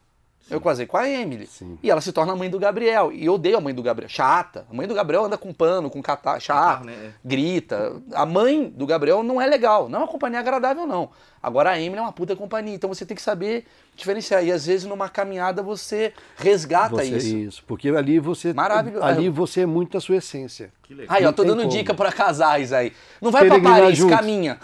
Eu 0.51 0.61
casei 0.61 0.85
com 0.87 0.97
a 0.99 1.09
Emily. 1.09 1.47
Sim. 1.47 1.79
E 1.83 1.91
ela 1.91 2.01
se 2.03 2.13
torna 2.13 2.35
a 2.35 2.37
mãe 2.37 2.51
do 2.51 2.59
Gabriel. 2.59 3.11
E 3.11 3.25
eu 3.25 3.35
odeio 3.35 3.57
a 3.57 3.61
mãe 3.63 3.75
do 3.75 3.83
Gabriel. 3.83 4.09
Chata. 4.11 4.67
A 4.71 4.75
mãe 4.75 4.87
do 4.87 4.95
Gabriel 4.95 5.25
anda 5.25 5.39
com 5.39 5.53
pano, 5.55 5.89
com 5.89 6.03
catar, 6.03 6.39
chata, 6.39 6.61
Catarro, 6.61 6.85
né? 6.85 7.13
grita. 7.25 7.97
A 8.13 8.27
mãe 8.27 8.69
do 8.69 8.87
Gabriel 8.87 9.23
não 9.23 9.41
é 9.41 9.47
legal. 9.47 9.89
Não 9.89 10.01
é 10.01 10.03
uma 10.03 10.09
companhia 10.09 10.41
agradável, 10.41 10.87
não. 10.87 11.11
Agora 11.43 11.71
a 11.71 11.81
Emily 11.81 11.99
é 11.99 12.03
uma 12.03 12.13
puta 12.13 12.37
companhia. 12.37 12.75
Então 12.75 12.89
você 12.93 13.07
tem 13.07 13.15
que 13.17 13.23
saber 13.23 13.65
diferenciar. 13.97 14.45
E 14.45 14.53
às 14.53 14.67
vezes 14.67 14.87
numa 14.87 15.09
caminhada 15.09 15.63
você 15.63 16.13
resgata 16.37 16.97
Você- 16.97 17.17
isso. 17.17 17.63
porque 17.67 17.89
ali 17.89 18.19
você 18.19 18.53
Maravilhoso. 18.53 19.05
ali 19.05 19.29
você 19.31 19.63
é 19.63 19.67
muito 19.67 19.97
a 19.97 20.01
sua 20.01 20.17
essência. 20.17 20.71
Que 20.83 20.93
legal. 20.95 21.17
Aí, 21.17 21.25
ó, 21.25 21.33
tô 21.33 21.43
dando 21.45 21.61
como. 21.63 21.71
dica 21.71 21.95
pra 21.95 22.13
casais 22.13 22.71
aí. 22.73 22.93
Não 23.21 23.31
vai 23.31 23.43
pra 23.47 23.55
Peregrinar 23.55 23.81
Paris, 23.81 23.99
juntos. 23.99 24.17
caminha. 24.17 24.59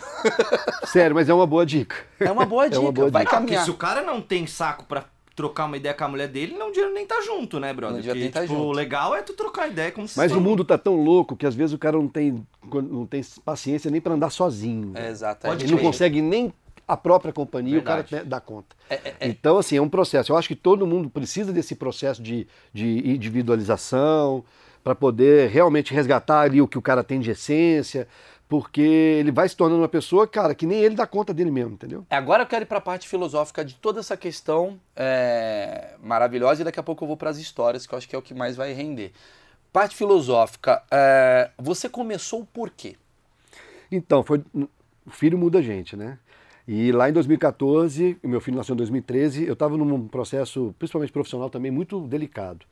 Sério, 0.84 1.14
mas 1.14 1.28
é 1.28 1.34
uma 1.34 1.46
boa 1.46 1.64
dica. 1.64 1.96
É 2.18 2.30
uma 2.30 2.44
boa 2.44 2.68
dica. 2.70 2.92
boa 2.92 3.10
vai 3.10 3.24
dica. 3.24 3.36
Porque 3.36 3.46
caminhar. 3.54 3.64
se 3.64 3.70
o 3.70 3.74
cara 3.74 4.02
não 4.02 4.20
tem 4.20 4.46
saco 4.46 4.84
pra 4.84 5.04
trocar 5.34 5.66
uma 5.66 5.76
ideia 5.76 5.94
com 5.94 6.04
a 6.04 6.08
mulher 6.08 6.28
dele, 6.28 6.54
não 6.56 6.70
devia 6.70 6.90
nem 6.90 7.04
estar 7.04 7.20
junto, 7.22 7.58
né, 7.58 7.72
brother? 7.72 7.96
Não 7.96 8.00
devia 8.00 8.12
Porque, 8.12 8.22
nem 8.24 8.30
tá 8.32 8.42
tipo, 8.42 8.54
junto. 8.54 8.66
o 8.66 8.72
legal 8.72 9.14
é 9.14 9.22
tu 9.22 9.32
trocar 9.32 9.68
ideia 9.68 9.90
como 9.90 10.06
se 10.06 10.16
Mas 10.16 10.32
o 10.32 10.40
mundo 10.40 10.64
tá 10.64 10.76
tão 10.76 10.96
louco 10.96 11.36
que 11.36 11.46
às 11.46 11.54
vezes 11.54 11.74
o 11.74 11.78
cara 11.78 11.96
não 11.96 12.08
tem 12.08 12.44
não 12.72 13.06
tem 13.06 13.22
paciência 13.44 13.90
nem 13.90 14.00
para 14.00 14.14
andar 14.14 14.30
sozinho. 14.30 14.92
É, 14.94 15.08
exato. 15.08 15.46
É 15.46 15.52
Ele 15.52 15.72
não 15.72 15.78
consegue 15.78 16.20
nem 16.20 16.52
a 16.86 16.96
própria 16.96 17.32
companhia, 17.32 17.74
Verdade. 17.74 18.06
o 18.06 18.10
cara 18.10 18.24
dá 18.24 18.40
conta. 18.40 18.74
É, 18.88 18.94
é, 18.96 19.14
é. 19.20 19.28
Então, 19.28 19.58
assim, 19.58 19.76
é 19.76 19.80
um 19.80 19.88
processo. 19.88 20.32
Eu 20.32 20.36
acho 20.36 20.48
que 20.48 20.56
todo 20.56 20.84
mundo 20.86 21.08
precisa 21.08 21.52
desse 21.52 21.76
processo 21.76 22.20
de, 22.20 22.48
de 22.72 23.08
individualização 23.08 24.44
para 24.82 24.94
poder 24.94 25.50
realmente 25.50 25.94
resgatar 25.94 26.40
ali 26.40 26.60
o 26.60 26.66
que 26.66 26.76
o 26.76 26.82
cara 26.82 27.04
tem 27.04 27.20
de 27.20 27.30
essência, 27.30 28.08
porque 28.50 28.80
ele 28.80 29.30
vai 29.30 29.48
se 29.48 29.56
tornando 29.56 29.80
uma 29.80 29.88
pessoa, 29.88 30.26
cara, 30.26 30.56
que 30.56 30.66
nem 30.66 30.80
ele 30.80 30.96
dá 30.96 31.06
conta 31.06 31.32
dele 31.32 31.52
mesmo, 31.52 31.74
entendeu? 31.74 32.04
Agora 32.10 32.42
eu 32.42 32.46
quero 32.48 32.64
ir 32.64 32.66
para 32.66 32.78
a 32.78 32.80
parte 32.80 33.08
filosófica 33.08 33.64
de 33.64 33.76
toda 33.76 34.00
essa 34.00 34.16
questão 34.16 34.80
é, 34.96 35.94
maravilhosa 36.02 36.60
e 36.60 36.64
daqui 36.64 36.80
a 36.80 36.82
pouco 36.82 37.04
eu 37.04 37.08
vou 37.08 37.16
para 37.16 37.30
as 37.30 37.38
histórias, 37.38 37.86
que 37.86 37.94
eu 37.94 37.96
acho 37.96 38.08
que 38.08 38.16
é 38.16 38.18
o 38.18 38.22
que 38.22 38.34
mais 38.34 38.56
vai 38.56 38.72
render. 38.72 39.12
Parte 39.72 39.94
filosófica, 39.94 40.82
é, 40.90 41.50
você 41.56 41.88
começou 41.88 42.44
por 42.52 42.70
quê? 42.70 42.96
Então, 43.88 44.24
foi, 44.24 44.42
o 44.52 45.10
filho 45.10 45.38
muda 45.38 45.60
a 45.60 45.62
gente, 45.62 45.96
né? 45.96 46.18
E 46.66 46.90
lá 46.90 47.08
em 47.08 47.12
2014, 47.12 48.18
o 48.20 48.28
meu 48.28 48.40
filho 48.40 48.56
nasceu 48.56 48.72
em 48.72 48.78
2013, 48.78 49.46
eu 49.46 49.52
estava 49.52 49.76
num 49.76 50.08
processo, 50.08 50.74
principalmente 50.76 51.12
profissional 51.12 51.48
também, 51.48 51.70
muito 51.70 52.00
delicado. 52.00 52.66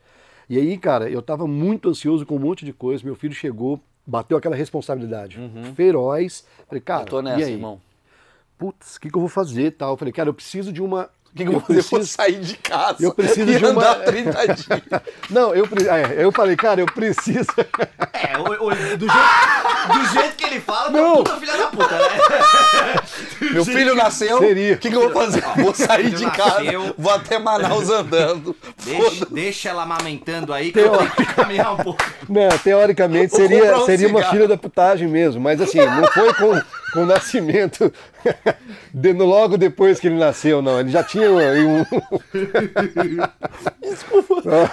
E 0.49 0.57
aí, 0.57 0.77
cara, 0.77 1.09
eu 1.09 1.19
estava 1.19 1.47
muito 1.47 1.87
ansioso 1.87 2.25
com 2.25 2.35
um 2.35 2.39
monte 2.39 2.65
de 2.65 2.73
coisa, 2.73 3.05
meu 3.05 3.15
filho 3.15 3.33
chegou, 3.33 3.79
bateu 4.09 4.37
aquela 4.37 4.55
responsabilidade 4.55 5.39
feroz. 5.75 6.45
Falei, 6.67 6.81
cara, 6.81 7.03
eu 7.03 7.07
tô 7.07 7.19
e 7.19 7.23
nessa, 7.23 7.45
aí? 7.45 7.53
irmão. 7.53 7.79
Putz, 8.57 8.95
o 8.95 9.01
que, 9.01 9.09
que 9.09 9.15
eu 9.15 9.21
vou 9.21 9.29
fazer 9.29 9.67
e 9.67 9.71
tal? 9.71 9.93
Eu 9.93 9.97
falei, 9.97 10.11
cara, 10.11 10.29
eu 10.29 10.33
preciso 10.33 10.73
de 10.73 10.81
uma... 10.81 11.09
O 11.31 11.37
que, 11.37 11.43
que 11.43 11.47
eu 11.49 11.51
vou 11.53 11.61
fazer? 11.61 11.79
Eu 11.79 11.83
vou 11.83 11.99
preciso- 11.99 12.17
sair 12.17 12.39
de 12.39 12.57
casa 12.57 12.95
eu 12.99 13.13
preciso 13.13 13.51
e 13.51 13.57
de 13.57 13.63
uma- 13.65 13.71
andar 13.71 13.95
30 14.03 14.47
dias. 14.53 14.81
Não, 15.29 15.53
eu, 15.55 15.65
é, 15.65 16.23
eu 16.25 16.31
falei, 16.31 16.55
cara, 16.55 16.81
eu 16.81 16.85
preciso... 16.87 17.45
É, 18.13 18.37
o- 18.37 18.65
o- 18.65 18.69
do, 18.97 19.07
jeito, 19.07 19.93
do 19.93 20.05
jeito 20.13 20.35
que 20.35 20.43
ele 20.45 20.59
fala, 20.59 20.89
Não. 20.89 21.01
não. 21.15 21.23
puta 21.23 21.37
filha 21.37 21.55
da 21.57 21.67
puta, 21.67 21.95
né? 21.97 22.09
Meu 23.51 23.63
filho 23.65 23.95
nasceu, 23.95 24.37
o 24.37 24.41
que, 24.77 24.89
que 24.89 24.95
eu 24.95 25.09
vou 25.09 25.11
fazer? 25.11 25.41
Vou 25.57 25.73
sair 25.73 26.09
de 26.09 26.29
casa, 26.31 26.61
nasceu. 26.63 26.95
vou 26.97 27.13
até 27.13 27.37
Manaus 27.39 27.89
andando. 27.89 28.55
Deixa, 28.83 29.25
deixa 29.29 29.69
ela 29.69 29.83
amamentando 29.83 30.53
aí 30.53 30.71
que 30.71 30.79
eu 30.79 30.91
tenho 30.97 31.11
que 31.11 31.25
caminhar 31.25 31.73
um 31.73 31.77
pouco. 31.77 32.03
Não, 32.27 32.49
teoricamente 32.57 33.35
seria, 33.35 33.77
um 33.77 33.85
seria 33.85 34.07
uma 34.07 34.23
filha 34.23 34.47
da 34.47 34.57
putagem 34.57 35.07
mesmo, 35.07 35.39
mas 35.41 35.61
assim, 35.61 35.79
não 35.79 36.07
foi 36.07 36.33
com, 36.33 36.61
com 36.93 37.01
o 37.03 37.05
nascimento 37.05 37.91
de- 38.93 39.13
logo 39.13 39.57
depois 39.57 39.99
que 39.99 40.07
ele 40.07 40.17
nasceu, 40.17 40.61
não. 40.61 40.79
Ele 40.79 40.89
já 40.89 41.03
tinha 41.03 41.29
um. 41.31 41.79
um- 41.81 41.85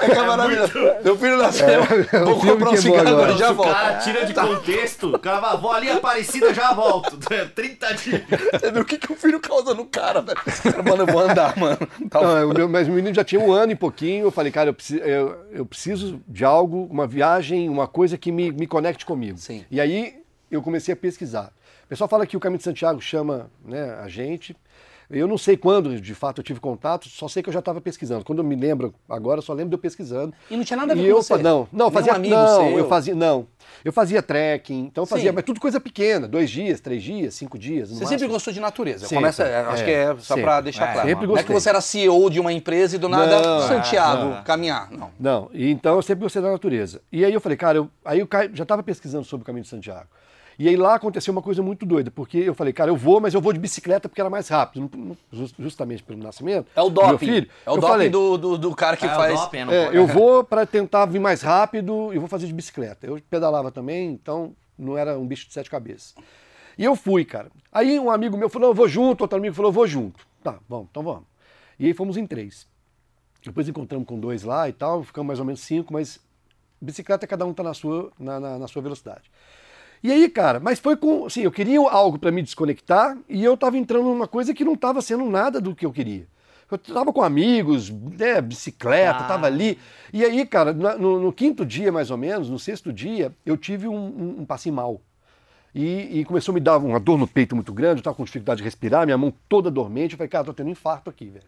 É 0.01 0.07
que 0.11 0.19
é 0.19 0.23
maravilhoso. 0.27 0.73
Meu 1.03 1.17
filho 1.17 1.37
nasceu, 1.37 1.67
É, 1.69 1.79
vou 2.25 2.37
o 2.37 2.41
filme 2.41 2.53
comprar 2.53 2.71
um 2.71 2.75
queimou 2.75 2.99
cigarro 2.99 3.09
agora. 3.09 3.33
e 3.33 3.39
já 3.39 3.51
o 3.51 3.55
volto. 3.55 3.73
cara 3.73 3.99
tira 3.99 4.25
de 4.27 4.35
contexto, 4.35 5.15
o 5.15 5.19
cara 5.19 5.41
fala, 5.41 5.57
vou 5.57 5.73
ali 5.73 5.91
Aparecida, 5.91 6.53
já 6.55 6.73
volto. 6.73 7.17
30 7.55 7.95
dias. 7.95 8.23
Você 8.53 8.71
viu 8.71 8.83
o 8.83 8.85
que, 8.85 8.99
que 8.99 9.13
o 9.13 9.17
filho 9.17 9.41
causa 9.41 9.75
no 9.75 9.85
cara, 9.87 10.21
velho? 10.23 10.39
Cara, 10.63 10.83
Mano, 10.83 11.03
eu 11.03 11.07
vou 11.07 11.21
andar, 11.21 11.57
mano. 11.57 11.79
Tá 12.11 12.21
Não, 12.21 12.51
o 12.51 12.55
meu- 12.55 12.69
mas 12.69 12.87
o 12.89 12.93
menino 12.93 13.15
já 13.15 13.25
tinha 13.25 13.41
um 13.41 13.53
ano 13.53 13.73
e 13.73 13.77
pouquinho. 13.77 14.27
Eu 14.27 14.31
falei, 14.31 14.53
cara, 14.53 14.71
eu 14.71 14.75
preciso, 14.75 15.01
eu, 15.01 15.37
eu 15.53 15.67
preciso 15.67 16.21
de 16.29 16.45
algo, 16.45 16.87
uma 16.91 17.07
viagem, 17.07 17.69
uma 17.69 17.87
coisa 17.89 18.17
que 18.19 18.31
me, 18.31 18.53
me 18.53 18.67
conecte 18.67 19.05
comigo. 19.05 19.39
Sim. 19.39 19.65
E 19.71 19.81
aí 19.81 20.15
eu 20.51 20.63
comecei 20.63 20.93
a 20.93 20.97
pesquisar. 20.97 21.51
O 21.87 21.89
pessoal 21.89 22.09
fala 22.09 22.27
que 22.27 22.37
o 22.37 22.41
Caminho 22.41 22.59
de 22.59 22.65
Santiago 22.65 23.01
chama 23.01 23.49
né, 23.65 23.97
a 24.03 24.09
gente. 24.09 24.57
Eu 25.09 25.29
não 25.29 25.39
sei 25.39 25.57
quando, 25.57 26.01
de 26.01 26.15
fato, 26.17 26.41
eu 26.41 26.43
tive 26.43 26.59
contato, 26.59 27.09
só 27.09 27.29
sei 27.29 27.41
que 27.41 27.49
eu 27.49 27.53
já 27.53 27.61
estava 27.61 27.81
pesquisando. 27.81 28.25
Quando 28.25 28.41
eu 28.41 28.45
me 28.45 28.57
lembro 28.57 28.93
agora, 29.09 29.41
só 29.41 29.53
lembro 29.53 29.69
de 29.71 29.75
eu 29.77 29.79
pesquisando. 29.79 30.35
E 30.51 30.57
não 30.57 30.65
tinha 30.65 30.77
nada 30.77 30.95
a 30.95 30.97
ver 30.97 31.03
E 31.03 31.05
com 31.05 31.11
eu, 31.11 31.23
você? 31.23 31.37
Não, 31.37 31.69
não, 31.73 31.93
fazia, 31.93 32.13
um 32.13 32.17
amigo 32.17 32.35
não, 32.35 32.57
seu? 32.57 32.79
eu 32.79 32.89
fazia, 32.89 33.15
não. 33.15 33.47
Eu 33.85 33.93
fazia 33.93 34.21
trekking, 34.21 34.87
então 34.87 35.03
eu 35.03 35.07
fazia, 35.07 35.31
Sim. 35.31 35.35
mas 35.37 35.45
tudo 35.45 35.61
coisa 35.61 35.79
pequena, 35.79 36.27
dois 36.27 36.51
dias, 36.51 36.81
três 36.81 37.05
dias, 37.05 37.35
cinco 37.35 37.57
dias. 37.57 37.89
Você 37.91 37.99
sempre 37.99 38.13
máximo. 38.15 38.31
gostou 38.33 38.53
de 38.53 38.59
natureza. 38.59 39.05
Sempre, 39.07 39.15
Começa, 39.19 39.45
é, 39.45 39.61
acho 39.67 39.83
é, 39.83 39.85
que 39.85 39.91
é 39.93 40.07
só 40.17 40.21
sempre. 40.35 40.43
pra 40.43 40.61
deixar 40.61 40.89
É, 40.89 40.93
claro. 40.95 41.09
sempre 41.09 41.27
não 41.29 41.35
é 41.37 41.43
que 41.45 41.49
gostei. 41.53 41.61
você 41.61 41.69
era 41.69 41.81
CEO 41.81 42.29
de 42.29 42.41
uma 42.41 42.53
empresa 42.53 42.97
e 42.97 42.99
do 42.99 43.09
nada, 43.09 43.41
Não, 43.41 43.69
Santiago, 43.69 44.25
não. 44.35 44.43
caminhar. 44.43 44.91
Não. 44.91 45.11
Não, 45.21 45.51
e 45.55 45.71
então 45.71 45.95
eu 45.95 46.03
sempre 46.03 46.25
gostei 46.25 46.43
da 46.43 46.51
natureza. 46.51 47.01
E 47.13 47.25
aí 47.25 47.33
eu 47.33 47.41
falei, 47.41 47.57
cara, 47.57 47.79
eu, 47.79 47.89
aí 48.05 48.19
eu 48.19 48.29
já 48.53 48.65
estava 48.65 48.83
pesquisando 48.83 49.25
sobre 49.25 49.45
o 49.45 49.47
caminho 49.47 49.63
de 49.63 49.69
Santiago. 49.71 50.09
E 50.59 50.69
aí 50.69 50.77
lá 50.77 50.95
aconteceu 50.95 51.33
uma 51.33 51.43
coisa 51.43 51.63
muito 51.63 51.85
doida, 51.85 52.11
porque 52.11 52.39
eu 52.39 52.55
falei, 52.55 52.73
cara, 52.73 52.91
eu 52.91 52.97
vou, 52.97 53.21
mas 53.21 53.35
eu 53.35 53.41
vou 53.43 53.53
de 53.53 53.59
bicicleta 53.61 54.09
porque 54.09 54.21
era 54.21 54.31
mais 54.31 54.49
rápido, 54.49 54.91
justamente 55.59 56.03
pelo 56.03 56.19
nascimento. 56.23 56.67
É 56.75 56.81
o 56.81 56.89
do 56.89 57.01
meu 57.03 57.13
doping. 57.13 57.27
filho. 57.27 57.51
é 57.67 57.71
o 57.71 57.75
eu 57.75 57.81
doping 57.81 57.93
falei, 57.93 58.09
do, 58.09 58.39
do, 58.39 58.59
do 58.59 58.75
cara 58.75 58.97
que 58.97 59.05
É, 59.05 59.13
o 59.13 59.15
faz. 59.17 59.41
doping, 59.41 59.71
é, 59.71 59.91
eu 59.93 60.07
vou 60.07 60.43
para 60.43 60.65
tentar 60.65 61.05
vir 61.07 61.19
mais 61.21 61.43
rápido 61.43 62.11
e 62.15 62.19
vou 62.19 62.29
fazer 62.29 62.47
de 62.47 62.55
bicicleta. 62.55 63.07
Eu 63.07 63.21
pedalava 63.29 63.71
também, 63.71 64.11
então 64.13 64.55
não 64.79 64.97
era 64.97 65.19
um 65.19 65.27
bicho 65.27 65.47
de 65.47 65.53
sete 65.53 65.69
cabeças. 65.71 66.15
E 66.79 66.85
eu 66.85 66.97
fui, 66.97 67.25
cara. 67.25 67.51
Aí 67.73 67.99
um 68.01 68.11
amigo 68.11 68.37
meu 68.37 68.49
falou, 68.49 68.71
eu 68.71 68.75
vou 68.75 68.89
junto, 68.89 69.23
outro 69.23 69.37
amigo 69.39 69.55
falou, 69.55 69.69
eu 69.71 69.75
vou 69.75 69.87
junto. 69.87 70.27
Tá, 70.43 70.57
bom, 70.69 70.87
então 70.91 71.03
vamos. 71.03 71.25
E 71.79 71.87
aí 71.87 71.93
fomos 71.95 72.17
em 72.17 72.27
três. 72.27 72.67
Depois 73.45 73.69
encontramos 73.69 74.07
com 74.09 74.19
dois 74.19 74.43
lá 74.43 74.69
e 74.69 74.73
tal, 74.73 75.03
ficamos 75.05 75.27
mais 75.27 75.39
ou 75.39 75.45
menos 75.45 75.61
cinco, 75.61 75.93
mas 75.93 76.19
bicicleta 76.81 77.27
cada 77.27 77.45
um 77.47 77.53
tá 77.55 77.63
na 77.63 77.75
sua, 77.75 78.11
na, 78.19 78.41
na- 78.41 78.59
na 78.59 78.67
sua 78.69 78.81
velocidade. 78.83 79.31
E 80.03 80.13
aí, 80.13 80.29
cara, 80.29 80.61
mas 80.61 80.79
foi 80.79 80.97
com. 80.97 81.27
Assim, 81.27 81.43
eu 81.43 81.51
queria 81.51 81.81
algo 81.81 82.19
para 82.19 82.31
me 82.31 82.43
desconectar 82.43 83.17
e 83.29 83.43
eu 83.43 83.57
tava 83.57 83.77
entrando 83.79 84.05
numa 84.05 84.29
coisa 84.29 84.55
que 84.55 84.65
não 84.65 84.77
tava 84.77 85.01
sendo 85.03 85.25
nada 85.25 85.61
do 85.61 85.75
que 85.75 85.87
eu 85.87 85.93
queria. 85.93 86.27
Eu 86.71 86.79
tava 86.79 87.13
com 87.13 87.23
amigos, 87.23 87.91
né, 87.91 88.41
bicicleta, 88.41 89.21
Ah. 89.21 89.25
tava 89.29 89.47
ali. 89.47 89.79
E 90.13 90.25
aí, 90.25 90.45
cara, 90.45 90.73
no, 90.73 91.21
no 91.21 91.33
quinto 91.33 91.65
dia, 91.65 91.93
mais 91.93 92.11
ou 92.11 92.17
menos, 92.17 92.51
no 92.51 92.59
sexto 92.59 92.93
dia, 92.93 93.33
eu 93.45 93.57
tive 93.57 93.87
um, 93.87 93.95
um, 93.95 94.37
um 94.41 94.45
passinho 94.45 94.75
mal. 94.75 95.01
E, 95.73 96.21
e 96.21 96.25
começou 96.25 96.53
a 96.53 96.55
me 96.55 96.61
dar 96.61 96.79
uma 96.79 96.99
dor 96.99 97.19
no 97.19 97.29
peito 97.29 97.55
muito 97.55 97.73
grande, 97.73 98.01
eu 98.01 98.03
tava 98.03 98.17
com 98.17 98.25
dificuldade 98.25 98.59
de 98.59 98.65
respirar, 98.65 99.05
minha 99.05 99.19
mão 99.19 99.33
toda 99.49 99.71
dormente. 99.71 100.13
Eu 100.15 100.19
falei, 100.19 100.29
cara, 100.29 100.45
tô 100.45 100.53
tendo 100.55 100.69
um 100.69 100.73
infarto 100.73 101.09
aqui, 101.11 101.27
velho. 101.27 101.45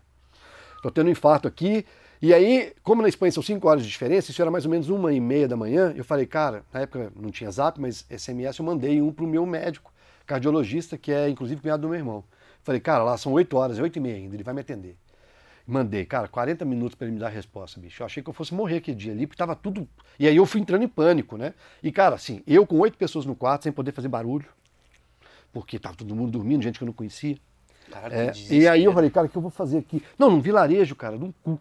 Tô 0.82 0.90
tendo 0.90 1.08
um 1.08 1.10
infarto 1.10 1.48
aqui. 1.48 1.84
E 2.20 2.34
aí, 2.34 2.72
como 2.82 3.00
na 3.00 3.08
Espanha 3.08 3.30
são 3.30 3.42
cinco 3.42 3.68
horas 3.68 3.82
de 3.82 3.88
diferença, 3.88 4.30
isso 4.30 4.42
era 4.42 4.50
mais 4.50 4.64
ou 4.64 4.70
menos 4.70 4.88
uma 4.88 5.12
e 5.12 5.20
meia 5.20 5.46
da 5.46 5.56
manhã, 5.56 5.92
eu 5.96 6.04
falei, 6.04 6.26
cara, 6.26 6.64
na 6.72 6.80
época 6.80 7.12
não 7.14 7.30
tinha 7.30 7.50
zap, 7.50 7.80
mas 7.80 8.04
SMS 8.10 8.58
eu 8.58 8.64
mandei 8.64 9.00
um 9.00 9.12
pro 9.12 9.26
meu 9.26 9.46
médico, 9.46 9.92
cardiologista, 10.26 10.98
que 10.98 11.12
é 11.12 11.28
inclusive 11.28 11.60
cunhado 11.60 11.82
do 11.82 11.88
meu 11.88 11.96
irmão. 11.96 12.24
Falei, 12.62 12.80
cara, 12.80 13.04
lá 13.04 13.16
são 13.16 13.32
8 13.32 13.56
horas, 13.56 13.78
8 13.78 13.96
e 13.96 14.00
meia 14.00 14.16
ainda, 14.16 14.34
ele 14.34 14.42
vai 14.42 14.52
me 14.52 14.60
atender. 14.60 14.96
Mandei, 15.66 16.04
cara, 16.06 16.26
40 16.26 16.64
minutos 16.64 16.94
para 16.94 17.06
ele 17.06 17.14
me 17.14 17.20
dar 17.20 17.26
a 17.26 17.30
resposta, 17.30 17.78
bicho. 17.78 18.02
Eu 18.02 18.06
achei 18.06 18.22
que 18.22 18.28
eu 18.28 18.32
fosse 18.32 18.54
morrer 18.54 18.78
aquele 18.78 18.96
dia 18.96 19.12
ali, 19.12 19.26
porque 19.26 19.38
tava 19.38 19.54
tudo. 19.54 19.86
E 20.18 20.26
aí 20.26 20.36
eu 20.36 20.46
fui 20.46 20.60
entrando 20.60 20.82
em 20.82 20.88
pânico, 20.88 21.36
né? 21.36 21.52
E, 21.82 21.92
cara, 21.92 22.14
assim, 22.14 22.42
eu 22.46 22.66
com 22.66 22.78
oito 22.78 22.96
pessoas 22.96 23.26
no 23.26 23.36
quarto, 23.36 23.64
sem 23.64 23.72
poder 23.72 23.92
fazer 23.92 24.08
barulho, 24.08 24.46
porque 25.52 25.78
tava 25.78 25.94
todo 25.94 26.14
mundo 26.16 26.32
dormindo, 26.32 26.62
gente 26.62 26.78
que 26.78 26.84
eu 26.84 26.86
não 26.86 26.92
conhecia. 26.92 27.36
Caralho, 27.90 28.14
É, 28.14 28.32
e 28.50 28.66
aí 28.66 28.84
eu 28.84 28.92
falei, 28.92 29.10
cara, 29.10 29.26
o 29.26 29.30
que 29.30 29.36
eu 29.36 29.42
vou 29.42 29.50
fazer 29.50 29.78
aqui? 29.78 30.02
Não, 30.18 30.30
num 30.30 30.40
vilarejo, 30.40 30.96
cara, 30.96 31.16
num 31.16 31.32
cu. 31.42 31.60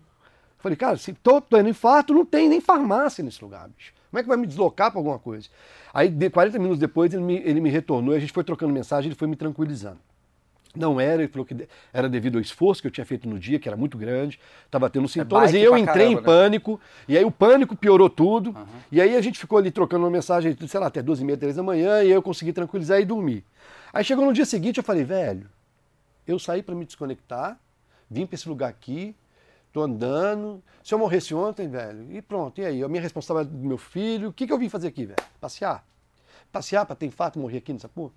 Falei, 0.59 0.75
cara, 0.75 0.97
se 0.97 1.13
tô 1.13 1.39
tendo 1.39 1.69
infarto, 1.69 2.13
não 2.13 2.25
tem 2.25 2.49
nem 2.49 2.59
farmácia 2.59 3.23
nesse 3.23 3.43
lugar, 3.43 3.69
bicho. 3.69 3.93
Como 4.09 4.19
é 4.19 4.23
que 4.23 4.29
vai 4.29 4.37
me 4.37 4.47
deslocar 4.47 4.89
para 4.89 4.99
alguma 4.99 5.19
coisa? 5.19 5.47
Aí, 5.93 6.09
de 6.09 6.29
40 6.29 6.57
minutos 6.57 6.79
depois, 6.79 7.13
ele 7.13 7.23
me, 7.23 7.37
ele 7.37 7.59
me 7.59 7.69
retornou 7.69 8.13
e 8.13 8.17
a 8.17 8.19
gente 8.19 8.33
foi 8.33 8.43
trocando 8.43 8.73
mensagem, 8.73 9.09
ele 9.09 9.15
foi 9.15 9.27
me 9.27 9.35
tranquilizando. 9.35 9.99
Não 10.75 10.99
era, 10.99 11.23
ele 11.23 11.31
falou 11.31 11.45
que 11.45 11.67
era 11.91 12.07
devido 12.07 12.35
ao 12.35 12.41
esforço 12.41 12.81
que 12.81 12.87
eu 12.87 12.91
tinha 12.91 13.05
feito 13.05 13.27
no 13.27 13.39
dia, 13.39 13.57
que 13.59 13.67
era 13.67 13.75
muito 13.75 13.97
grande, 13.97 14.39
estava 14.65 14.89
tendo 14.89 15.07
sintomas, 15.07 15.51
bike 15.51 15.57
e 15.61 15.65
eu 15.65 15.77
entrei 15.77 15.85
caramba, 15.95 16.11
em 16.11 16.15
né? 16.15 16.21
pânico, 16.21 16.79
e 17.07 17.17
aí 17.17 17.25
o 17.25 17.31
pânico 17.31 17.75
piorou 17.75 18.09
tudo, 18.09 18.55
e 18.91 19.01
aí 19.01 19.15
a 19.15 19.21
gente 19.21 19.39
ficou 19.39 19.57
ali 19.57 19.71
trocando 19.71 20.03
uma 20.05 20.11
mensagem, 20.11 20.55
sei 20.67 20.79
lá, 20.79 20.87
até 20.87 21.01
12 21.01 21.21
e 21.21 21.25
meia, 21.25 21.37
3 21.37 21.55
da 21.55 21.63
manhã, 21.63 22.03
e 22.03 22.11
eu 22.11 22.21
consegui 22.21 22.53
tranquilizar 22.53 23.01
e 23.01 23.05
dormir. 23.05 23.43
Aí 23.91 24.03
chegou 24.03 24.25
no 24.25 24.33
dia 24.33 24.45
seguinte, 24.45 24.77
eu 24.77 24.83
falei, 24.83 25.03
velho, 25.03 25.49
eu 26.27 26.37
saí 26.37 26.61
para 26.61 26.75
me 26.75 26.85
desconectar, 26.85 27.57
vim 28.09 28.25
para 28.25 28.35
esse 28.35 28.47
lugar 28.47 28.69
aqui, 28.69 29.15
tô 29.77 29.83
andando. 29.83 30.63
Se 30.83 30.93
eu 30.93 30.97
morresse 30.97 31.35
ontem, 31.35 31.69
velho, 31.69 32.11
e 32.11 32.21
pronto, 32.21 32.59
e 32.59 32.65
aí? 32.65 32.83
A 32.83 32.87
minha 32.87 33.01
responsabilidade 33.01 33.55
do 33.55 33.67
meu 33.67 33.77
filho, 33.77 34.29
o 34.29 34.33
que, 34.33 34.47
que 34.47 34.53
eu 34.53 34.57
vim 34.57 34.69
fazer 34.69 34.87
aqui, 34.87 35.05
velho? 35.05 35.19
Passear? 35.39 35.85
Passear 36.51 36.85
para 36.85 36.95
ter 36.95 37.05
infarto 37.05 37.37
e 37.37 37.41
morrer 37.41 37.59
aqui 37.59 37.71
nessa 37.71 37.87
porra? 37.87 38.11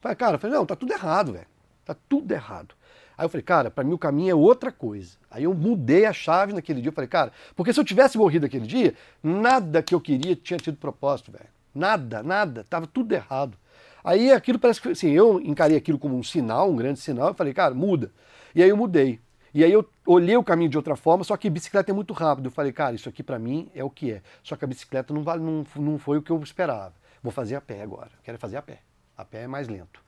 Falei, 0.00 0.14
cara, 0.14 0.38
falei, 0.38 0.56
não, 0.56 0.64
tá 0.64 0.76
tudo 0.76 0.92
errado, 0.92 1.32
velho. 1.32 1.46
Tá 1.84 1.96
tudo 2.08 2.30
errado. 2.30 2.74
Aí 3.16 3.24
eu 3.24 3.28
falei, 3.28 3.42
cara, 3.42 3.70
para 3.70 3.82
mim 3.82 3.92
o 3.92 3.98
caminho 3.98 4.30
é 4.30 4.34
outra 4.34 4.70
coisa. 4.70 5.16
Aí 5.30 5.44
eu 5.44 5.54
mudei 5.54 6.04
a 6.04 6.12
chave 6.12 6.52
naquele 6.52 6.80
dia. 6.80 6.90
Eu 6.90 6.94
falei, 6.94 7.08
cara, 7.08 7.32
porque 7.56 7.72
se 7.72 7.80
eu 7.80 7.84
tivesse 7.84 8.16
morrido 8.16 8.46
aquele 8.46 8.66
dia, 8.66 8.94
nada 9.22 9.82
que 9.82 9.94
eu 9.94 10.00
queria 10.00 10.36
tinha 10.36 10.58
tido 10.58 10.76
propósito, 10.76 11.32
velho. 11.32 11.48
Nada, 11.74 12.22
nada. 12.22 12.64
Tava 12.68 12.86
tudo 12.86 13.12
errado. 13.12 13.56
Aí 14.04 14.30
aquilo 14.30 14.58
parece 14.58 14.80
que, 14.80 14.88
assim, 14.90 15.10
eu 15.10 15.40
encarei 15.40 15.76
aquilo 15.76 15.98
como 15.98 16.16
um 16.16 16.22
sinal, 16.22 16.70
um 16.70 16.76
grande 16.76 17.00
sinal. 17.00 17.28
Eu 17.28 17.34
falei, 17.34 17.54
cara, 17.54 17.74
muda. 17.74 18.12
E 18.54 18.62
aí 18.62 18.68
eu 18.68 18.76
mudei. 18.76 19.23
E 19.54 19.62
aí 19.62 19.72
eu 19.72 19.88
olhei 20.04 20.36
o 20.36 20.42
caminho 20.42 20.68
de 20.68 20.76
outra 20.76 20.96
forma, 20.96 21.22
só 21.22 21.36
que 21.36 21.48
bicicleta 21.48 21.92
é 21.92 21.94
muito 21.94 22.12
rápido. 22.12 22.46
Eu 22.46 22.50
falei, 22.50 22.72
cara, 22.72 22.94
isso 22.94 23.08
aqui 23.08 23.22
para 23.22 23.38
mim 23.38 23.70
é 23.74 23.84
o 23.84 23.88
que 23.88 24.10
é. 24.12 24.22
Só 24.42 24.56
que 24.56 24.64
a 24.64 24.68
bicicleta 24.68 25.14
não, 25.14 25.22
vale, 25.22 25.42
não, 25.42 25.64
não 25.76 25.96
foi 25.98 26.18
o 26.18 26.22
que 26.22 26.32
eu 26.32 26.42
esperava. 26.42 26.92
Vou 27.22 27.30
fazer 27.30 27.54
a 27.54 27.60
pé 27.60 27.80
agora. 27.80 28.10
Quero 28.24 28.36
fazer 28.36 28.56
a 28.56 28.62
pé. 28.62 28.80
A 29.16 29.24
pé 29.24 29.42
é 29.42 29.46
mais 29.46 29.68
lento. 29.68 30.02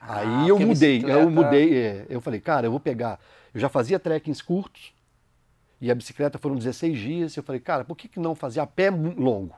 Ah, 0.00 0.20
Aí 0.20 0.48
eu 0.48 0.58
mudei, 0.58 0.98
bicicleta- 0.98 1.20
eu 1.20 1.30
mudei, 1.30 1.76
é, 1.76 2.06
eu 2.08 2.20
falei, 2.20 2.40
cara, 2.40 2.66
eu 2.66 2.70
vou 2.70 2.80
pegar. 2.80 3.18
Eu 3.52 3.60
já 3.60 3.68
fazia 3.68 3.98
trekkings 3.98 4.40
curtos 4.42 4.94
e 5.80 5.90
a 5.90 5.94
bicicleta 5.94 6.38
foram 6.38 6.54
16 6.54 6.96
dias. 6.98 7.36
Eu 7.36 7.42
falei, 7.42 7.60
cara, 7.60 7.84
por 7.84 7.96
que, 7.96 8.06
que 8.08 8.20
não 8.20 8.34
fazer 8.36 8.60
a 8.60 8.66
pé 8.66 8.88
longo? 8.88 9.54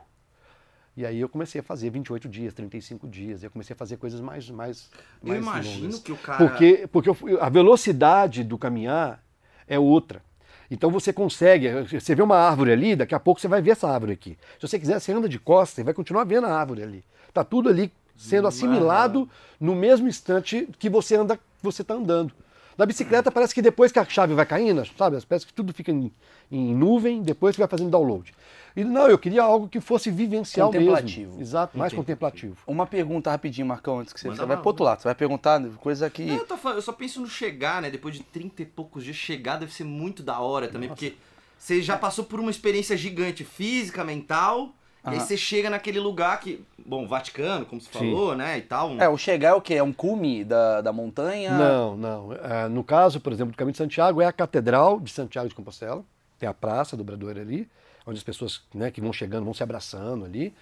E 0.95 1.05
aí 1.05 1.19
eu 1.19 1.27
comecei 1.27 1.59
a 1.59 1.63
fazer 1.63 1.89
28 1.89 2.29
dias, 2.29 2.53
35 2.53 3.07
dias. 3.07 3.43
Eu 3.43 3.49
comecei 3.49 3.73
a 3.73 3.77
fazer 3.77 3.97
coisas 3.97 4.21
mais 4.21 4.49
mais 4.49 4.89
Eu 5.23 5.29
mais 5.29 5.41
imagino 5.41 5.85
longas. 5.85 5.99
que 5.99 6.11
o 6.11 6.17
cara. 6.17 6.37
Porque, 6.37 6.87
porque 6.91 7.09
eu 7.09 7.17
a 7.41 7.49
velocidade 7.49 8.43
do 8.43 8.57
caminhar 8.57 9.23
é 9.67 9.79
outra. 9.79 10.21
Então 10.69 10.89
você 10.89 11.11
consegue, 11.11 11.69
você 11.83 12.15
vê 12.15 12.21
uma 12.21 12.37
árvore 12.37 12.71
ali, 12.71 12.95
daqui 12.95 13.13
a 13.13 13.19
pouco 13.19 13.39
você 13.39 13.47
vai 13.47 13.61
ver 13.61 13.71
essa 13.71 13.87
árvore 13.87 14.13
aqui. 14.13 14.37
Se 14.59 14.67
você 14.67 14.79
quiser, 14.79 14.99
você 14.99 15.11
anda 15.11 15.27
de 15.27 15.39
costas 15.39 15.79
e 15.79 15.83
vai 15.83 15.93
continuar 15.93 16.23
vendo 16.23 16.47
a 16.47 16.55
árvore 16.55 16.83
ali. 16.83 17.03
Tá 17.33 17.43
tudo 17.43 17.69
ali 17.69 17.91
sendo 18.15 18.47
assimilado 18.47 19.29
no 19.59 19.75
mesmo 19.75 20.07
instante 20.07 20.67
que 20.79 20.89
você 20.89 21.15
anda, 21.15 21.39
você 21.61 21.81
está 21.81 21.95
andando. 21.95 22.33
Na 22.77 22.85
bicicleta 22.85 23.31
parece 23.31 23.53
que 23.53 23.61
depois 23.61 23.91
que 23.91 23.99
a 23.99 24.05
chave 24.05 24.33
vai 24.33 24.45
caindo, 24.45 24.83
sabe? 24.97 25.19
Parece 25.27 25.45
que 25.45 25.53
tudo 25.53 25.73
fica 25.73 25.91
em, 25.91 26.11
em 26.51 26.75
nuvem, 26.75 27.21
depois 27.21 27.55
que 27.55 27.61
vai 27.61 27.67
fazendo 27.67 27.89
download. 27.89 28.33
E 28.75 28.83
não, 28.83 29.07
eu 29.07 29.19
queria 29.19 29.43
algo 29.43 29.69
que 29.69 29.79
fosse 29.79 30.09
vivencial 30.09 30.71
Contemplativo. 30.71 31.29
mesmo. 31.29 31.41
Exato, 31.41 31.77
mais 31.77 31.93
Entendi. 31.93 32.07
contemplativo. 32.07 32.57
Uma 32.65 32.87
pergunta 32.87 33.29
rapidinho, 33.29 33.67
Marcão, 33.67 33.99
antes 33.99 34.11
que 34.11 34.19
você, 34.19 34.29
você 34.29 34.45
vai 34.45 34.57
pro 34.57 34.67
outro 34.67 34.83
lado. 34.83 34.99
Você 35.01 35.07
vai 35.07 35.15
perguntar 35.15 35.61
coisa 35.77 36.09
que. 36.09 36.25
Não, 36.25 36.37
eu, 36.37 36.45
tô 36.45 36.57
falando, 36.57 36.79
eu 36.79 36.81
só 36.81 36.91
penso 36.91 37.21
no 37.21 37.27
chegar, 37.27 37.81
né? 37.81 37.91
Depois 37.91 38.15
de 38.15 38.23
30 38.23 38.63
e 38.63 38.65
poucos 38.65 39.03
dias, 39.03 39.15
chegar 39.15 39.57
deve 39.57 39.71
ser 39.71 39.83
muito 39.83 40.23
da 40.23 40.39
hora 40.39 40.67
também, 40.67 40.89
porque 40.89 41.13
você 41.57 41.81
já 41.81 41.95
passou 41.97 42.25
por 42.25 42.39
uma 42.39 42.49
experiência 42.49 42.97
gigante 42.97 43.43
física, 43.43 44.03
mental, 44.03 44.73
e 45.05 45.09
aí 45.09 45.19
você 45.19 45.35
chega 45.35 45.69
naquele 45.69 45.99
lugar 45.99 46.39
que, 46.39 46.63
bom, 46.85 47.05
Vaticano, 47.07 47.65
como 47.65 47.81
você 47.81 47.87
Sim. 47.91 47.99
falou, 48.11 48.35
né, 48.35 48.57
e 48.57 48.61
tal. 48.61 48.89
um- 48.91 49.01
É, 49.01 49.09
o 49.09 49.17
chegar 49.17 49.49
é 49.49 49.53
o 49.53 49.61
quê? 49.61 49.75
É 49.75 49.83
um 49.83 49.91
cume 49.93 50.43
da, 50.45 50.81
da 50.81 50.93
montanha? 50.93 51.51
Não, 51.57 51.97
não. 51.97 52.29
Ah, 52.41 52.69
no 52.69 52.83
caso, 52.83 53.19
por 53.19 53.33
exemplo, 53.33 53.51
do 53.53 53.57
Caminho 53.57 53.73
de 53.73 53.77
Santiago, 53.77 54.21
é 54.21 54.25
a 54.25 54.31
Catedral 54.31 54.99
de 54.99 55.11
Santiago 55.11 55.49
de 55.49 55.55
Compostela. 55.55 56.03
Tem 56.39 56.47
a 56.47 56.53
Praça 56.53 56.95
do 56.95 57.03
Bradoeiro 57.03 57.41
ali, 57.41 57.69
onde 58.05 58.17
as 58.17 58.23
pessoas 58.23 58.61
né, 58.73 58.89
que 58.91 59.01
vão 59.01 59.11
chegando 59.11 59.43
vão 59.45 59.53
se 59.53 59.63
abraçando 59.63 60.25
ali. 60.25 60.53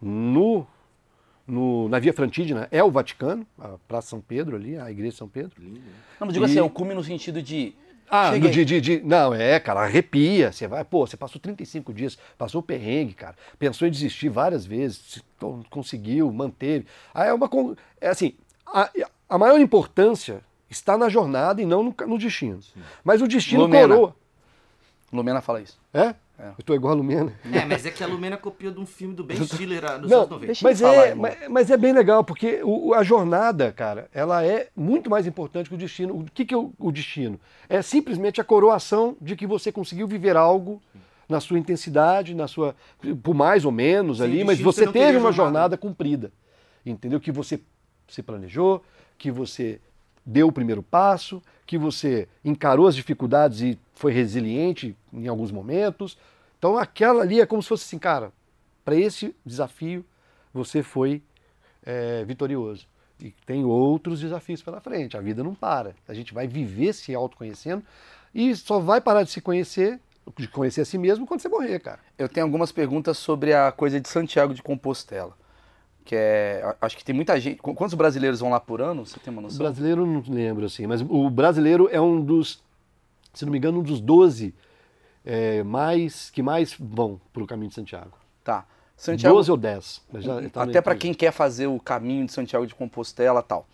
No, 0.00 0.66
no- 1.46 1.88
na 1.88 1.98
Via 1.98 2.12
Frantígena 2.12 2.68
é 2.70 2.82
o 2.84 2.90
Vaticano, 2.90 3.46
a 3.58 3.76
Praça 3.88 4.08
São 4.10 4.20
Pedro 4.20 4.54
ali, 4.56 4.76
a 4.78 4.90
Igreja 4.90 5.12
de 5.12 5.16
São 5.18 5.28
Pedro. 5.28 5.52
Lindo, 5.60 5.80
né? 5.80 5.92
Não, 6.20 6.26
mas 6.26 6.32
digo 6.34 6.44
E- 6.44 6.50
assim, 6.50 6.58
é 6.58 6.62
o 6.62 6.70
cume 6.70 6.94
no 6.94 7.02
sentido 7.02 7.42
de. 7.42 7.74
Ah, 8.10 8.32
Cheguei. 8.32 8.48
no 8.48 8.54
de, 8.54 8.64
de, 8.64 8.80
de- 8.80 9.00
Não, 9.04 9.34
é, 9.34 9.58
cara, 9.60 9.80
arrepia. 9.80 10.50
Você 10.52 10.66
vai, 10.66 10.84
pô, 10.84 11.06
você 11.06 11.16
passou 11.16 11.40
35 11.40 11.92
dias, 11.92 12.16
passou 12.36 12.60
o 12.60 12.62
perrengue, 12.62 13.14
cara. 13.14 13.34
Pensou 13.58 13.86
em 13.86 13.90
desistir 13.90 14.28
várias 14.28 14.64
vezes, 14.64 15.22
conseguiu, 15.70 16.30
manteve. 16.32 16.86
Aí 17.14 17.28
é 17.28 17.34
uma. 17.34 17.48
É 18.00 18.08
assim, 18.08 18.34
a, 18.66 18.90
a 19.28 19.38
maior 19.38 19.60
importância 19.60 20.40
está 20.70 20.96
na 20.96 21.08
jornada 21.08 21.60
e 21.62 21.66
não 21.66 21.82
no, 21.82 21.94
no 22.06 22.18
destino. 22.18 22.60
Mas 23.04 23.20
o 23.22 23.28
destino 23.28 23.62
Lumena. 23.62 23.88
coroa. 23.94 24.16
Lumena 25.12 25.40
fala 25.40 25.60
isso. 25.60 25.78
É? 25.92 26.14
É. 26.38 26.50
Eu 26.56 26.64
tô 26.64 26.72
igual 26.72 26.92
a 26.92 26.96
Lumena. 26.96 27.32
É, 27.52 27.64
mas 27.64 27.84
é 27.84 27.90
que 27.90 28.02
a 28.04 28.06
Lumena 28.06 28.36
copiou 28.36 28.72
de 28.72 28.78
um 28.78 28.86
filme 28.86 29.12
do 29.12 29.24
Ben 29.24 29.44
Stiller 29.44 29.84
ah, 29.84 29.96
dos 29.98 30.08
Não, 30.08 30.18
anos 30.18 30.30
90. 30.30 30.46
deixa- 30.46 30.64
eu 30.64 30.70
mas 30.70 30.80
falar, 30.80 31.06
é, 31.06 31.14
mas, 31.14 31.48
mas 31.48 31.70
é 31.70 31.76
bem 31.76 31.92
legal, 31.92 32.22
porque 32.22 32.60
o- 32.62 32.94
a 32.94 33.02
jornada, 33.02 33.72
cara, 33.72 34.08
ela 34.14 34.44
é 34.46 34.68
muito 34.76 35.10
mais 35.10 35.26
importante 35.26 35.68
que 35.68 35.74
o 35.74 35.78
destino. 35.78 36.14
O 36.16 36.24
que, 36.32 36.44
que 36.44 36.54
é 36.54 36.56
o, 36.56 36.72
o 36.78 36.92
destino? 36.92 37.40
É 37.68 37.82
simplesmente 37.82 38.40
a 38.40 38.44
coroação 38.44 39.16
de 39.20 39.34
que 39.34 39.46
você 39.48 39.72
conseguiu 39.72 40.06
viver 40.06 40.36
algo 40.36 40.80
na 41.28 41.40
sua 41.40 41.58
intensidade, 41.58 42.34
na 42.34 42.46
sua. 42.46 42.74
por 43.22 43.34
mais 43.34 43.64
ou 43.64 43.72
menos 43.72 44.18
Sim, 44.18 44.24
ali, 44.24 44.44
mas 44.44 44.60
você 44.60 44.84
você 44.86 44.92
teve 44.92 45.18
uma 45.18 45.32
jornada. 45.32 45.32
jornada 45.32 45.76
cumprida. 45.76 46.32
Entendeu? 46.86 47.18
Que 47.20 47.32
você 47.32 47.60
se 48.06 48.22
planejou, 48.22 48.82
que 49.18 49.30
você 49.30 49.80
deu 50.24 50.46
o 50.48 50.52
primeiro 50.52 50.82
passo, 50.84 51.42
que 51.66 51.76
você 51.76 52.28
encarou 52.44 52.86
as 52.86 52.94
dificuldades 52.94 53.60
e 53.60 53.78
foi 53.98 54.12
resiliente 54.12 54.96
em 55.12 55.26
alguns 55.28 55.50
momentos. 55.50 56.16
Então 56.58 56.78
aquela 56.78 57.22
ali 57.22 57.40
é 57.40 57.46
como 57.46 57.62
se 57.62 57.68
fosse 57.68 57.84
assim, 57.84 57.98
cara, 57.98 58.32
para 58.84 58.94
esse 58.96 59.34
desafio 59.44 60.04
você 60.54 60.82
foi 60.82 61.22
é, 61.84 62.24
vitorioso. 62.24 62.86
E 63.20 63.32
tem 63.44 63.64
outros 63.64 64.20
desafios 64.20 64.62
pela 64.62 64.80
frente. 64.80 65.16
A 65.16 65.20
vida 65.20 65.42
não 65.42 65.52
para. 65.54 65.94
A 66.06 66.14
gente 66.14 66.32
vai 66.32 66.46
viver 66.46 66.92
se 66.92 67.12
autoconhecendo 67.14 67.82
e 68.34 68.54
só 68.54 68.78
vai 68.78 69.00
parar 69.00 69.24
de 69.24 69.30
se 69.30 69.40
conhecer, 69.40 69.98
de 70.36 70.46
conhecer 70.46 70.82
a 70.82 70.84
si 70.84 70.96
mesmo, 70.96 71.26
quando 71.26 71.40
você 71.40 71.48
morrer, 71.48 71.80
cara. 71.80 71.98
Eu 72.16 72.28
tenho 72.28 72.46
algumas 72.46 72.70
perguntas 72.70 73.18
sobre 73.18 73.52
a 73.52 73.72
coisa 73.72 74.00
de 74.00 74.08
Santiago 74.08 74.54
de 74.54 74.62
Compostela. 74.62 75.36
Que 76.04 76.14
é. 76.16 76.76
Acho 76.80 76.96
que 76.96 77.04
tem 77.04 77.14
muita 77.14 77.38
gente. 77.40 77.60
qu- 77.60 77.74
Quantos 77.74 77.94
brasileiros 77.94 78.38
vão 78.40 78.50
lá 78.50 78.60
por 78.60 78.80
ano? 78.80 79.04
Você 79.04 79.18
tem 79.18 79.32
uma 79.32 79.40
O 79.40 79.42
noção? 79.44 79.58
brasileiro 79.58 80.06
não 80.06 80.22
lembro 80.28 80.64
assim, 80.66 80.86
mas 80.86 81.00
o 81.02 81.28
brasileiro 81.28 81.88
é 81.90 82.00
um 82.00 82.20
dos, 82.24 82.62
se 83.32 83.44
não 83.44 83.52
me 83.52 83.58
engano, 83.58 83.80
um 83.80 83.82
dos 83.82 84.00
12 84.00 84.54
é, 85.24 85.62
mais, 85.62 86.30
que 86.30 86.42
mais 86.42 86.74
vão 86.78 87.20
para 87.32 87.42
o 87.42 87.46
caminho 87.46 87.68
de 87.68 87.74
Santiago. 87.74 88.16
Tá. 88.42 88.66
Santiago. 88.96 89.36
12 89.36 89.50
ou 89.50 89.56
10. 89.56 90.02
mas 90.12 90.24
já 90.24 90.50
tá 90.50 90.62
Até 90.62 90.80
para 90.80 90.96
quem 90.96 91.14
quer 91.14 91.32
fazer 91.32 91.66
o 91.66 91.78
caminho 91.78 92.26
de 92.26 92.32
Santiago 92.32 92.66
de 92.66 92.74
Compostela 92.74 93.42
tal. 93.42 93.66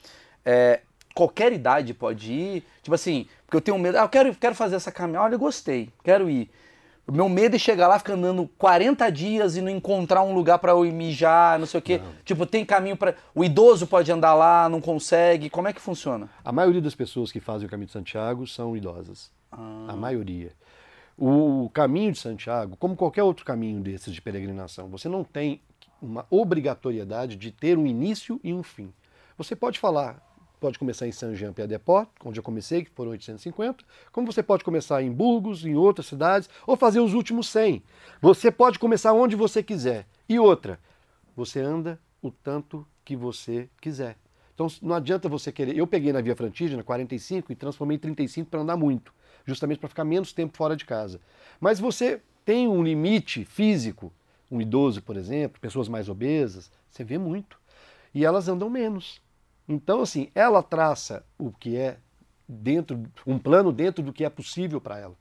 É, 0.44 0.80
qualquer 1.14 1.52
idade 1.52 1.94
pode 1.94 2.32
ir. 2.32 2.64
Tipo 2.82 2.94
assim, 2.94 3.26
porque 3.46 3.56
eu 3.56 3.60
tenho 3.60 3.78
medo. 3.78 3.96
Ah, 3.98 4.02
eu 4.02 4.08
quero, 4.08 4.34
quero 4.34 4.54
fazer 4.54 4.76
essa 4.76 4.92
caminhada. 4.92 5.24
Olha, 5.24 5.34
eu 5.34 5.38
gostei, 5.38 5.90
quero 6.02 6.28
ir. 6.28 6.50
O 7.06 7.12
meu 7.12 7.28
medo 7.28 7.54
é 7.54 7.58
chegar 7.58 7.86
lá, 7.86 7.98
ficar 7.98 8.14
andando 8.14 8.48
40 8.56 9.10
dias 9.10 9.56
e 9.56 9.60
não 9.60 9.70
encontrar 9.70 10.22
um 10.22 10.34
lugar 10.34 10.58
para 10.58 10.72
eu 10.72 10.86
ir 10.86 10.92
mijar, 10.92 11.58
não 11.58 11.66
sei 11.66 11.78
o 11.78 11.82
quê. 11.82 12.00
Tipo, 12.24 12.46
tem 12.46 12.64
caminho 12.64 12.96
para. 12.96 13.14
O 13.34 13.44
idoso 13.44 13.86
pode 13.86 14.10
andar 14.10 14.34
lá, 14.34 14.68
não 14.68 14.80
consegue. 14.80 15.50
Como 15.50 15.68
é 15.68 15.72
que 15.72 15.80
funciona? 15.80 16.28
A 16.42 16.50
maioria 16.50 16.80
das 16.80 16.94
pessoas 16.94 17.30
que 17.30 17.40
fazem 17.40 17.66
o 17.66 17.70
caminho 17.70 17.86
de 17.86 17.92
Santiago 17.92 18.46
são 18.46 18.74
idosas. 18.74 19.30
Ah. 19.56 19.92
A 19.92 19.96
maioria. 19.96 20.52
O 21.16 21.70
caminho 21.72 22.12
de 22.12 22.18
Santiago, 22.18 22.76
como 22.76 22.96
qualquer 22.96 23.22
outro 23.22 23.44
caminho 23.44 23.80
desses 23.80 24.12
de 24.12 24.20
peregrinação, 24.20 24.88
você 24.88 25.08
não 25.08 25.22
tem 25.22 25.60
uma 26.02 26.26
obrigatoriedade 26.28 27.36
de 27.36 27.50
ter 27.50 27.78
um 27.78 27.86
início 27.86 28.40
e 28.42 28.52
um 28.52 28.62
fim. 28.62 28.92
Você 29.38 29.54
pode 29.54 29.78
falar, 29.78 30.20
pode 30.60 30.78
começar 30.78 31.06
em 31.06 31.12
Saint-Jean-Pied-de-Port, 31.12 32.08
onde 32.24 32.38
eu 32.38 32.42
comecei, 32.42 32.84
que 32.84 32.90
foram 32.90 33.12
850, 33.12 33.84
como 34.12 34.30
você 34.30 34.42
pode 34.42 34.64
começar 34.64 35.02
em 35.02 35.12
Burgos, 35.12 35.64
em 35.64 35.74
outras 35.74 36.06
cidades, 36.06 36.48
ou 36.66 36.76
fazer 36.76 37.00
os 37.00 37.14
últimos 37.14 37.48
100. 37.48 37.82
Você 38.20 38.50
pode 38.50 38.78
começar 38.78 39.12
onde 39.12 39.36
você 39.36 39.62
quiser. 39.62 40.06
E 40.28 40.38
outra, 40.38 40.78
você 41.36 41.60
anda 41.60 41.98
o 42.20 42.30
tanto 42.30 42.86
que 43.04 43.14
você 43.14 43.68
quiser. 43.80 44.16
Então 44.54 44.68
não 44.80 44.94
adianta 44.94 45.28
você 45.28 45.50
querer. 45.50 45.76
Eu 45.76 45.86
peguei 45.86 46.12
na 46.12 46.20
Via 46.20 46.36
Frantígena 46.36 46.82
45 46.82 47.52
e 47.52 47.56
transformei 47.56 47.96
em 47.96 48.00
35 48.00 48.50
para 48.50 48.60
andar 48.60 48.76
muito, 48.76 49.12
justamente 49.44 49.78
para 49.78 49.88
ficar 49.88 50.04
menos 50.04 50.32
tempo 50.32 50.56
fora 50.56 50.76
de 50.76 50.84
casa. 50.84 51.20
Mas 51.60 51.78
você 51.78 52.20
tem 52.44 52.68
um 52.68 52.82
limite 52.82 53.44
físico, 53.44 54.12
um 54.50 54.60
idoso, 54.60 55.02
por 55.02 55.16
exemplo, 55.16 55.60
pessoas 55.60 55.88
mais 55.88 56.08
obesas, 56.08 56.70
você 56.90 57.04
vê 57.04 57.18
muito. 57.18 57.58
E 58.14 58.24
elas 58.24 58.48
andam 58.48 58.70
menos. 58.70 59.20
Então, 59.68 60.00
assim, 60.00 60.28
ela 60.34 60.62
traça 60.62 61.24
o 61.38 61.50
que 61.50 61.76
é 61.76 61.96
dentro, 62.48 63.02
um 63.26 63.38
plano 63.38 63.72
dentro 63.72 64.02
do 64.02 64.12
que 64.12 64.24
é 64.24 64.30
possível 64.30 64.80
para 64.80 64.98
ela. 64.98 65.14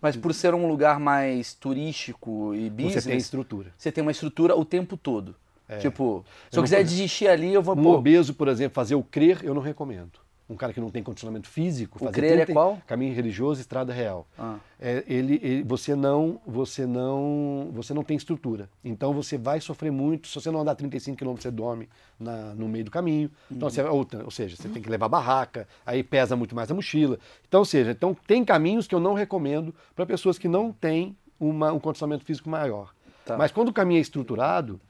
Mas 0.00 0.16
por 0.16 0.32
ser 0.32 0.54
um 0.54 0.66
lugar 0.66 0.98
mais 0.98 1.52
turístico 1.52 2.54
e 2.54 2.70
business, 2.70 3.04
Você 3.04 3.10
tem 3.10 3.18
estrutura. 3.18 3.74
você 3.76 3.92
tem 3.92 4.02
uma 4.02 4.10
estrutura 4.10 4.56
o 4.56 4.64
tempo 4.64 4.96
todo. 4.96 5.34
Tipo, 5.78 6.24
se 6.50 6.56
eu, 6.56 6.60
não 6.60 6.64
quiser 6.64 6.82
desistir 6.82 7.28
ali, 7.28 7.54
eu 7.54 7.62
vou 7.62 7.76
Um 7.78 7.82
pô, 7.82 7.94
obeso, 7.94 8.34
por 8.34 8.48
exemplo, 8.48 8.74
fazer 8.74 8.96
o 8.96 9.04
crer, 9.04 9.40
eu 9.44 9.54
não 9.54 9.62
recomendo. 9.62 10.18
Um 10.50 10.56
cara 10.56 10.72
que 10.72 10.80
não 10.80 10.90
tem 10.90 11.00
condicionamento 11.00 11.46
físico, 11.48 11.96
O 11.98 12.06
fazer 12.06 12.12
crer 12.12 12.32
é 12.32 12.44
30 12.44 12.52
qual? 12.52 12.78
Caminho 12.84 13.14
religioso, 13.14 13.60
estrada 13.60 13.92
real. 13.92 14.26
Ah. 14.36 14.56
É, 14.80 15.04
ele, 15.06 15.38
ele- 15.42 15.62
você 15.62 15.94
não, 15.94 16.40
você 16.44 16.84
não, 16.86 17.70
você 17.72 17.94
não 17.94 18.02
tem 18.02 18.16
estrutura. 18.16 18.68
Então 18.84 19.14
você 19.14 19.38
vai 19.38 19.60
sofrer 19.60 19.92
muito. 19.92 20.26
Se 20.26 20.34
você 20.34 20.50
não 20.50 20.60
andar 20.60 20.74
35 20.74 21.16
km, 21.16 21.36
você 21.40 21.52
dorme 21.52 21.88
na- 22.18 22.52
no 22.54 22.66
meio 22.68 22.84
do 22.84 22.90
caminho. 22.90 23.30
Então, 23.48 23.68
Uhum. 23.68 23.70
você, 23.74 23.82
ou, 23.84 24.06
ou 24.24 24.30
seja, 24.32 24.56
você 24.56 24.68
tem 24.68 24.82
que 24.82 24.90
levar 24.90 25.08
barraca, 25.08 25.68
aí 25.86 26.02
pesa 26.02 26.34
muito 26.34 26.52
mais 26.54 26.68
a 26.68 26.74
mochila. 26.74 27.16
Então, 27.46 27.60
ou 27.60 27.64
seja, 27.64 27.92
então 27.92 28.12
tem 28.26 28.44
caminhos 28.44 28.88
que 28.88 28.94
eu 28.94 29.00
não 29.00 29.14
recomendo 29.14 29.72
para 29.94 30.04
pessoas 30.04 30.36
que 30.36 30.48
não 30.48 30.72
têm 30.72 31.16
uma- 31.38 31.72
um 31.72 31.78
condicionamento 31.78 32.24
físico 32.24 32.50
maior. 32.50 32.92
Tá. 33.24 33.36
Mas 33.38 33.52
quando 33.52 33.68
o 33.68 33.72
caminho 33.72 33.98
é 33.98 34.00
estruturado, 34.02 34.80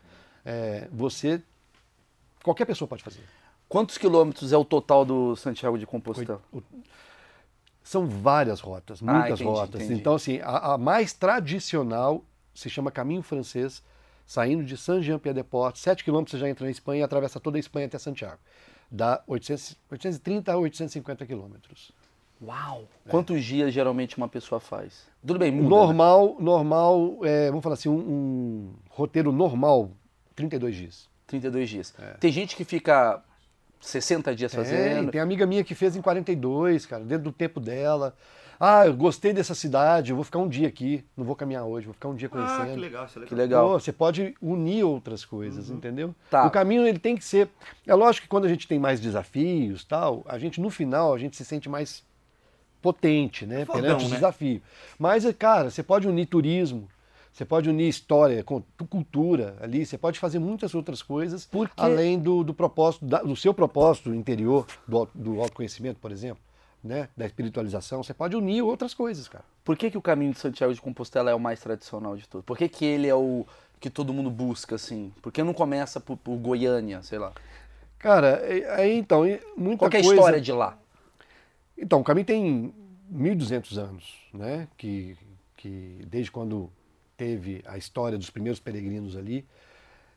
é, 0.42 0.88
você 0.90 1.42
qualquer 2.42 2.64
pessoa 2.64 2.88
pode 2.88 3.02
fazer. 3.02 3.20
Quantos 3.70 3.96
quilômetros 3.96 4.52
é 4.52 4.56
o 4.56 4.64
total 4.64 5.04
do 5.04 5.36
Santiago 5.36 5.78
de 5.78 5.86
Compostela? 5.86 6.42
São 7.84 8.04
várias 8.04 8.58
rotas, 8.60 9.00
Ah, 9.06 9.12
muitas 9.12 9.40
entendi, 9.40 9.44
rotas. 9.44 9.80
entendi. 9.80 10.00
Então, 10.00 10.14
assim, 10.16 10.40
a, 10.40 10.74
a 10.74 10.78
mais 10.78 11.12
tradicional 11.12 12.24
se 12.52 12.68
chama 12.68 12.90
Caminho 12.90 13.22
Francês, 13.22 13.80
saindo 14.26 14.64
de 14.64 14.76
Saint-Jean-Pied-de-Port, 14.76 15.76
7 15.78 16.02
quilômetros 16.02 16.32
você 16.32 16.38
já 16.44 16.50
entra 16.50 16.64
na 16.64 16.70
Espanha 16.72 17.00
e 17.00 17.02
atravessa 17.04 17.38
toda 17.38 17.56
a 17.58 17.60
Espanha 17.60 17.86
até 17.86 17.96
Santiago. 17.96 18.38
Dá 18.90 19.22
800, 19.24 19.76
830 19.88 20.52
a 20.52 20.56
850 20.58 21.24
quilômetros. 21.26 21.92
Uau! 22.42 22.88
Quantos 23.08 23.44
dias 23.44 23.72
geralmente 23.72 24.16
uma 24.16 24.28
pessoa 24.28 24.58
faz? 24.60 25.06
Tudo 25.24 25.38
bem, 25.38 25.52
muda. 25.52 25.62
né? 25.62 25.68
Normal, 25.70 26.36
normal, 26.40 27.18
é, 27.22 27.48
vamos 27.50 27.62
falar 27.62 27.74
assim, 27.74 27.88
um, 27.88 27.94
um 27.98 28.74
roteiro 28.88 29.30
normal, 29.30 29.92
32 30.34 30.74
dias. 30.74 31.08
32 31.28 31.70
dias. 31.70 31.94
Tem 32.18 32.32
gente 32.32 32.56
que 32.56 32.64
fica 32.64 33.22
60 33.80 34.34
dias 34.34 34.52
Tem, 34.52 34.64
fazendo. 34.64 35.10
tem 35.10 35.20
amiga 35.20 35.46
minha 35.46 35.64
que 35.64 35.74
fez 35.74 35.96
em 35.96 36.02
42, 36.02 36.86
cara, 36.86 37.02
dentro 37.04 37.24
do 37.24 37.32
tempo 37.32 37.58
dela. 37.58 38.14
Ah, 38.62 38.86
eu 38.86 38.94
gostei 38.94 39.32
dessa 39.32 39.54
cidade, 39.54 40.10
eu 40.10 40.16
vou 40.16 40.24
ficar 40.24 40.38
um 40.38 40.46
dia 40.46 40.68
aqui, 40.68 41.02
não 41.16 41.24
vou 41.24 41.34
caminhar 41.34 41.64
hoje, 41.64 41.86
vou 41.86 41.94
ficar 41.94 42.08
um 42.08 42.14
dia 42.14 42.28
conhecendo. 42.28 42.60
Ah, 42.60 42.74
que 42.74 42.78
legal, 42.78 43.06
isso 43.06 43.18
é 43.18 43.20
legal. 43.20 43.28
Que 43.28 43.34
legal. 43.34 43.68
Pô, 43.70 43.80
você 43.80 43.90
pode 43.90 44.34
unir 44.42 44.84
outras 44.84 45.24
coisas, 45.24 45.70
entendeu? 45.70 46.14
Tá. 46.30 46.44
O 46.44 46.50
caminho 46.50 46.86
ele 46.86 46.98
tem 46.98 47.16
que 47.16 47.24
ser. 47.24 47.48
É 47.86 47.94
lógico 47.94 48.24
que 48.24 48.28
quando 48.28 48.44
a 48.44 48.48
gente 48.48 48.68
tem 48.68 48.78
mais 48.78 49.00
desafios, 49.00 49.82
tal, 49.82 50.22
a 50.28 50.38
gente 50.38 50.60
no 50.60 50.68
final 50.68 51.14
a 51.14 51.18
gente 51.18 51.38
se 51.38 51.44
sente 51.44 51.70
mais 51.70 52.04
potente, 52.82 53.46
né, 53.46 53.64
Fodão, 53.64 53.80
perante 53.80 54.04
né? 54.04 54.14
desafios. 54.16 54.60
Mas 54.98 55.24
cara, 55.38 55.70
você 55.70 55.82
pode 55.82 56.06
unir 56.06 56.26
turismo, 56.26 56.86
você 57.32 57.44
pode 57.44 57.68
unir 57.68 57.88
história 57.88 58.42
com 58.44 58.62
cultura 58.88 59.56
ali, 59.60 59.86
você 59.86 59.96
pode 59.96 60.18
fazer 60.18 60.38
muitas 60.38 60.74
outras 60.74 61.00
coisas 61.02 61.46
Porque- 61.46 61.72
além 61.76 62.18
do, 62.18 62.42
do 62.44 62.52
propósito 62.52 63.04
do 63.06 63.36
seu 63.36 63.54
propósito 63.54 64.12
interior 64.14 64.66
do, 64.86 65.08
do 65.14 65.40
autoconhecimento, 65.40 65.98
por 66.00 66.10
exemplo, 66.12 66.42
né, 66.82 67.08
da 67.16 67.26
espiritualização. 67.26 68.02
Você 68.02 68.12
pode 68.14 68.34
unir 68.36 68.62
outras 68.62 68.94
coisas, 68.94 69.28
cara. 69.28 69.44
Por 69.64 69.76
que, 69.76 69.90
que 69.90 69.98
o 69.98 70.02
caminho 70.02 70.32
de 70.32 70.38
Santiago 70.38 70.72
de 70.74 70.80
Compostela 70.80 71.30
é 71.30 71.34
o 71.34 71.40
mais 71.40 71.60
tradicional 71.60 72.16
de 72.16 72.26
tudo? 72.28 72.42
Por 72.42 72.56
que, 72.56 72.68
que 72.68 72.84
ele 72.84 73.06
é 73.06 73.14
o 73.14 73.46
que 73.78 73.88
todo 73.90 74.12
mundo 74.12 74.30
busca, 74.30 74.74
assim? 74.76 75.12
Por 75.22 75.30
que 75.30 75.42
não 75.42 75.52
começa 75.54 76.00
por, 76.00 76.16
por 76.16 76.36
Goiânia, 76.36 77.02
sei 77.02 77.18
lá? 77.18 77.32
Cara, 77.98 78.28
é- 78.42 78.74
aí 78.80 78.96
então 78.98 79.22
muita 79.56 79.78
Qual 79.78 79.90
é 79.92 79.98
a 79.98 80.02
coisa. 80.02 80.14
história 80.14 80.40
de 80.40 80.52
lá? 80.52 80.78
Então, 81.76 82.00
o 82.00 82.04
caminho 82.04 82.26
tem 82.26 82.74
1.200 83.12 83.76
anos, 83.78 84.14
né? 84.32 84.66
Que, 84.76 85.16
que 85.56 85.98
desde 86.06 86.30
quando 86.30 86.70
teve 87.20 87.60
a 87.66 87.76
história 87.76 88.16
dos 88.16 88.30
primeiros 88.30 88.58
peregrinos 88.58 89.14
ali. 89.14 89.44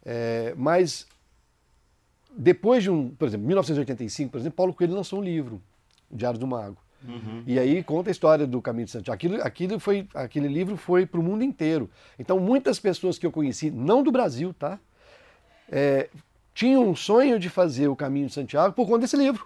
É, 0.06 0.54
mas 0.56 1.06
depois 2.34 2.82
de 2.82 2.90
um, 2.90 3.10
por 3.10 3.28
exemplo, 3.28 3.46
1985, 3.46 4.32
por 4.32 4.38
exemplo, 4.38 4.56
Paulo 4.56 4.74
Coelho 4.74 4.96
lançou 4.96 5.20
um 5.20 5.22
livro, 5.22 5.62
o 6.10 6.16
Diário 6.16 6.40
do 6.40 6.48
Mago. 6.48 6.78
E 7.46 7.60
aí 7.60 7.84
conta 7.84 8.10
a 8.10 8.14
história 8.14 8.48
do 8.48 8.62
Caminho 8.62 8.86
de 8.86 8.92
Santiago. 8.92 9.16
Aquilo, 9.16 9.42
aquilo 9.44 9.80
foi, 9.82 10.08
aquele 10.14 10.48
livro 10.48 10.78
foi 10.78 11.06
para 11.06 11.20
o 11.20 11.24
mundo 11.24 11.44
inteiro. 11.44 11.90
Então, 12.18 12.40
muitas 12.40 12.80
pessoas 12.80 13.18
que 13.18 13.26
eu 13.26 13.32
conheci, 13.32 13.70
não 13.70 14.02
do 14.02 14.10
Brasil, 14.10 14.54
tá? 14.54 14.80
É, 15.70 16.10
tinham 16.54 16.88
um 16.88 16.96
sonho 16.96 17.38
de 17.38 17.50
fazer 17.50 17.90
o 17.90 17.96
Caminho 17.98 18.28
de 18.28 18.34
Santiago 18.34 18.74
por 18.74 18.88
conta 18.88 19.00
desse 19.00 19.18
livro. 19.18 19.46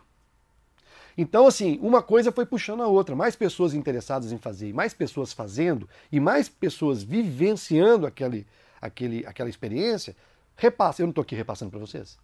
Então, 1.18 1.47
assim, 1.47 1.80
uma 1.82 2.01
coisa 2.03 2.32
foi 2.32 2.45
puxando 2.45 2.84
a 2.84 2.88
outra. 2.88 3.15
Mais 3.15 3.36
pessoas 3.36 3.74
interessadas 3.74 4.32
em 4.32 4.38
fazer, 4.38 4.70
e 4.70 4.74
mais 4.74 4.93
pessoas 4.93 5.34
fazendo, 5.34 5.89
e 6.11 6.20
mais 6.20 6.47
pessoas 6.47 7.01
vivenciando 7.01 8.05
aquele, 8.05 8.45
aquele, 8.82 9.26
aquela 9.26 9.49
experiência, 9.49 10.15
repassa. 10.55 11.01
Eu 11.01 11.07
não 11.07 11.11
estou 11.11 11.24
aqui 11.24 11.36
repassando 11.36 11.72
para 11.72 11.80
vocês. 11.80 12.18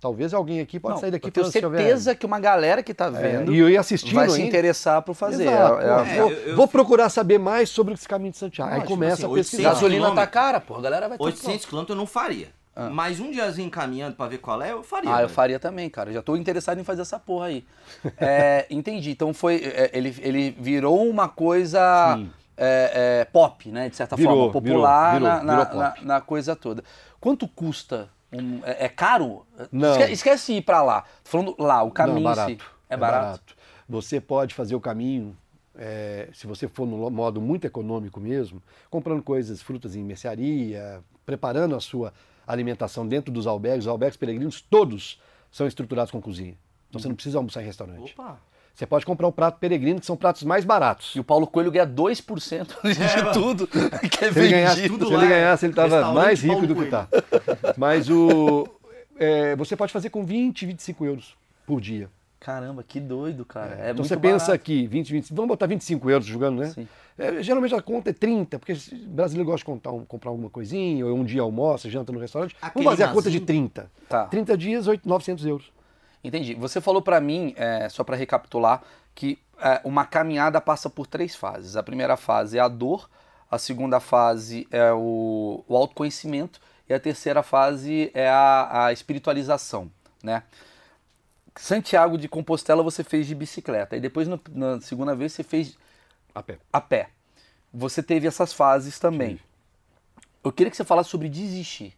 Talvez 0.00 0.32
alguém 0.32 0.60
aqui 0.60 0.80
pode 0.80 0.94
Não, 0.94 1.00
sair 1.02 1.10
daqui 1.10 1.28
eu 1.28 1.30
tenho 1.30 1.44
"Se 1.50 1.62
houver-" 1.62 1.80
certeza 1.82 2.14
que 2.14 2.24
uma 2.24 2.40
galera 2.40 2.82
que 2.82 2.94
tá 2.94 3.08
É, 3.08 3.10
vendo 3.10 3.54
e 3.54 3.58
eu 3.58 3.68
ia 3.68 3.80
assistindo 3.80 4.14
vai 4.14 4.30
se 4.30 4.36
ainda. 4.36 4.46
interessar 4.48 5.02
por 5.02 5.12
fazer. 5.12 5.42
Exato, 5.42 5.78
É- 5.78 5.84
é 5.84 5.88
pô, 5.94 6.00
É, 6.00 6.16
vou, 6.22 6.30
eu- 6.30 6.38
eu- 6.38 6.56
vou 6.56 6.66
procurar 6.66 7.10
saber 7.10 7.38
mais 7.38 7.68
sobre 7.68 7.92
esse 7.92 8.08
caminho 8.08 8.30
de 8.32 8.38
Santiago. 8.38 8.70
Não, 8.70 8.80
Aí 8.80 8.86
começa 8.86 9.26
assim, 9.26 9.32
a 9.32 9.36
pesquisar. 9.36 9.62
800 9.68 9.74
Gasolina 9.82 10.14
tá 10.14 10.26
cara, 10.26 10.58
pô. 10.58 10.76
A 10.76 10.80
galera 10.80 11.06
vai 11.06 11.18
ter 11.18 11.24
800 11.24 11.66
quilômetros 11.66 11.94
eu 11.94 11.98
não 12.00 12.06
faria. 12.06 12.48
Mas 12.88 13.20
um 13.20 13.30
diazinho 13.30 13.70
caminhando 13.70 14.16
pra 14.16 14.26
ver 14.26 14.38
qual 14.38 14.62
é, 14.62 14.72
eu 14.72 14.82
faria. 14.82 15.14
Ah, 15.14 15.22
eu 15.22 15.28
faria 15.28 15.58
também, 15.58 15.90
cara. 15.90 16.12
Já 16.12 16.22
tô 16.22 16.36
interessado 16.36 16.80
em 16.80 16.84
fazer 16.84 17.02
essa 17.02 17.18
porra 17.18 17.46
aí. 17.46 17.64
É, 18.18 18.66
entendi. 18.70 19.10
Então 19.10 19.34
foi. 19.34 19.56
é, 19.64 19.90
ele, 19.92 20.14
ele 20.20 20.50
virou 20.58 21.06
uma 21.08 21.28
coisa 21.28 22.18
é, 22.56 23.20
é, 23.20 23.24
pop, 23.26 23.68
né? 23.70 23.88
De 23.88 23.96
certa 23.96 24.16
Virou, 24.16 24.34
forma. 24.36 24.52
Popular 24.52 25.12
virou, 25.14 25.28
na, 25.28 25.38
virou, 25.40 25.46
na, 25.56 25.56
na- 25.74 25.90
pop. 25.90 26.04
na 26.06 26.20
coisa 26.20 26.56
toda. 26.56 26.82
Quanto 27.20 27.46
custa? 27.48 28.08
um- 28.32 28.60
é, 28.64 28.84
é 28.84 28.88
caro? 28.88 29.44
Não. 29.72 29.90
Esque- 29.98 30.12
esquece 30.12 30.52
ir 30.54 30.62
pra 30.62 30.82
lá. 30.82 31.02
Tô 31.24 31.30
falando 31.30 31.54
lá, 31.58 31.82
o 31.82 31.90
caminho 31.90 32.16
Não, 32.20 32.22
barato. 32.24 32.50
si. 32.52 32.58
É 32.88 32.96
barato? 32.96 33.56
Você 33.88 34.20
pode 34.20 34.54
fazer 34.54 34.74
o 34.76 34.80
caminho, 34.80 35.36
é, 35.76 36.28
se 36.32 36.46
você 36.46 36.68
for 36.68 36.86
no 36.86 37.10
modo 37.10 37.40
muito 37.40 37.66
econômico 37.66 38.20
mesmo, 38.20 38.62
comprando 38.88 39.20
coisas, 39.22 39.60
frutas 39.60 39.96
em 39.96 40.02
mercearia, 40.04 41.00
preparando 41.26 41.74
a 41.74 41.80
sua 41.80 42.12
alimentação 42.46 43.06
dentro 43.06 43.32
dos 43.32 43.46
albergues. 43.46 43.84
Os 43.84 43.88
albergues 43.88 44.16
peregrinos, 44.16 44.60
todos 44.60 45.20
são 45.50 45.66
estruturados 45.66 46.10
com 46.10 46.20
cozinha. 46.20 46.56
Então 46.88 47.00
você 47.00 47.08
não 47.08 47.14
precisa 47.14 47.38
almoçar 47.38 47.62
em 47.62 47.66
restaurante. 47.66 48.12
Opa. 48.12 48.38
Você 48.74 48.86
pode 48.86 49.04
comprar 49.04 49.26
o 49.28 49.32
prato 49.32 49.58
peregrino, 49.58 50.00
que 50.00 50.06
são 50.06 50.16
pratos 50.16 50.42
mais 50.42 50.64
baratos. 50.64 51.14
E 51.14 51.20
o 51.20 51.24
Paulo 51.24 51.46
Coelho 51.46 51.70
ganha 51.70 51.86
2% 51.86 52.66
de 52.82 53.32
tudo 53.32 53.66
que 54.08 54.24
é 54.24 54.32
Se 54.32 54.38
ele 54.38 54.48
ganhasse, 54.48 54.76
vendido. 54.76 54.98
tudo 54.98 55.08
se 55.08 55.12
lá 55.12 55.24
ele, 55.24 55.32
é 55.32 55.36
ganhasse, 55.36 55.66
ele 55.66 55.72
estava 55.72 56.12
mais 56.12 56.40
rico 56.40 56.54
Paulo 56.54 56.66
do 56.68 56.74
que 56.76 56.84
está. 56.84 57.08
Mas 57.76 58.08
o, 58.08 58.66
é, 59.18 59.54
você 59.56 59.76
pode 59.76 59.92
fazer 59.92 60.08
com 60.10 60.24
20, 60.24 60.66
25 60.66 61.04
euros 61.04 61.36
por 61.66 61.80
dia. 61.80 62.08
Caramba, 62.40 62.82
que 62.82 62.98
doido, 62.98 63.44
cara. 63.44 63.72
É, 63.74 63.74
então 63.90 63.96
muito 63.96 64.08
você 64.08 64.16
pensa 64.16 64.46
barato. 64.46 64.52
aqui, 64.52 64.86
20, 64.86 65.12
25, 65.12 65.36
vamos 65.36 65.48
botar 65.50 65.66
25 65.66 66.08
euros 66.10 66.26
jogando, 66.26 66.60
né? 66.60 66.70
Sim. 66.70 66.88
É, 67.18 67.42
geralmente 67.42 67.74
a 67.74 67.82
conta 67.82 68.08
é 68.08 68.12
30, 68.14 68.58
porque 68.58 68.72
o 68.72 69.08
brasileiro 69.08 69.44
gosta 69.50 69.58
de 69.58 69.64
contar, 69.66 69.92
um- 69.92 70.06
comprar 70.06 70.30
alguma 70.30 70.48
coisinha, 70.48 71.04
ou 71.04 71.14
um 71.14 71.22
dia 71.24 71.42
almoça, 71.42 71.90
janta 71.90 72.10
no 72.12 72.18
restaurante. 72.18 72.56
Aquele 72.62 72.82
vamos 72.84 72.98
fazer 72.98 73.10
a 73.10 73.12
conta 73.14 73.30
de 73.30 73.40
nazinho. 73.40 73.46
30. 73.46 73.90
Tá. 74.08 74.24
30 74.24 74.56
dias, 74.56 74.86
8, 74.86 75.06
900 75.06 75.44
euros. 75.44 75.70
Entendi. 76.24 76.54
Você 76.54 76.80
falou 76.80 77.02
pra 77.02 77.20
mim, 77.20 77.52
é, 77.58 77.88
só 77.90 78.02
pra 78.02 78.16
recapitular, 78.16 78.82
que 79.14 79.38
é, 79.60 79.82
uma 79.84 80.06
caminhada 80.06 80.62
passa 80.62 80.88
por 80.88 81.06
três 81.06 81.34
fases. 81.36 81.76
A 81.76 81.82
primeira 81.82 82.16
fase 82.16 82.56
é 82.56 82.60
a 82.62 82.68
dor, 82.68 83.10
a 83.50 83.58
segunda 83.58 84.00
fase 84.00 84.66
é 84.70 84.90
o, 84.94 85.62
o 85.68 85.76
autoconhecimento 85.76 86.58
e 86.88 86.94
a 86.94 86.98
terceira 87.00 87.42
fase 87.42 88.10
é 88.14 88.28
a, 88.30 88.86
a 88.86 88.92
espiritualização, 88.94 89.90
né? 90.22 90.42
Santiago 91.56 92.16
de 92.16 92.28
Compostela 92.28 92.82
você 92.82 93.02
fez 93.04 93.26
de 93.26 93.34
bicicleta 93.34 93.96
e 93.96 94.00
depois 94.00 94.28
no- 94.28 94.40
na 94.50 94.80
segunda 94.80 95.14
vez 95.14 95.32
você 95.32 95.42
fez 95.42 95.76
A 96.34 96.42
pé. 96.42 96.58
a 96.72 96.80
pé. 96.80 97.10
Você 97.72 98.02
teve 98.02 98.26
essas 98.26 98.52
fases 98.52 98.98
também. 98.98 99.38
Eu 100.42 100.52
queria 100.52 100.70
que 100.70 100.76
você 100.76 100.84
falasse 100.84 101.10
sobre 101.10 101.28
desistir. 101.28 101.96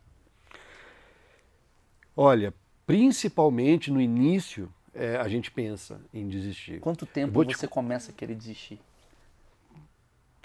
Olha, 2.16 2.52
principalmente 2.86 3.90
no 3.90 4.00
início, 4.00 4.72
é, 4.94 5.16
a 5.16 5.28
gente 5.28 5.50
pensa 5.50 6.00
em 6.12 6.28
desistir. 6.28 6.80
Quanto 6.80 7.06
tempo 7.06 7.44
te- 7.44 7.54
você 7.56 7.66
começa 7.68 8.10
a 8.10 8.14
querer 8.14 8.34
desistir? 8.34 8.80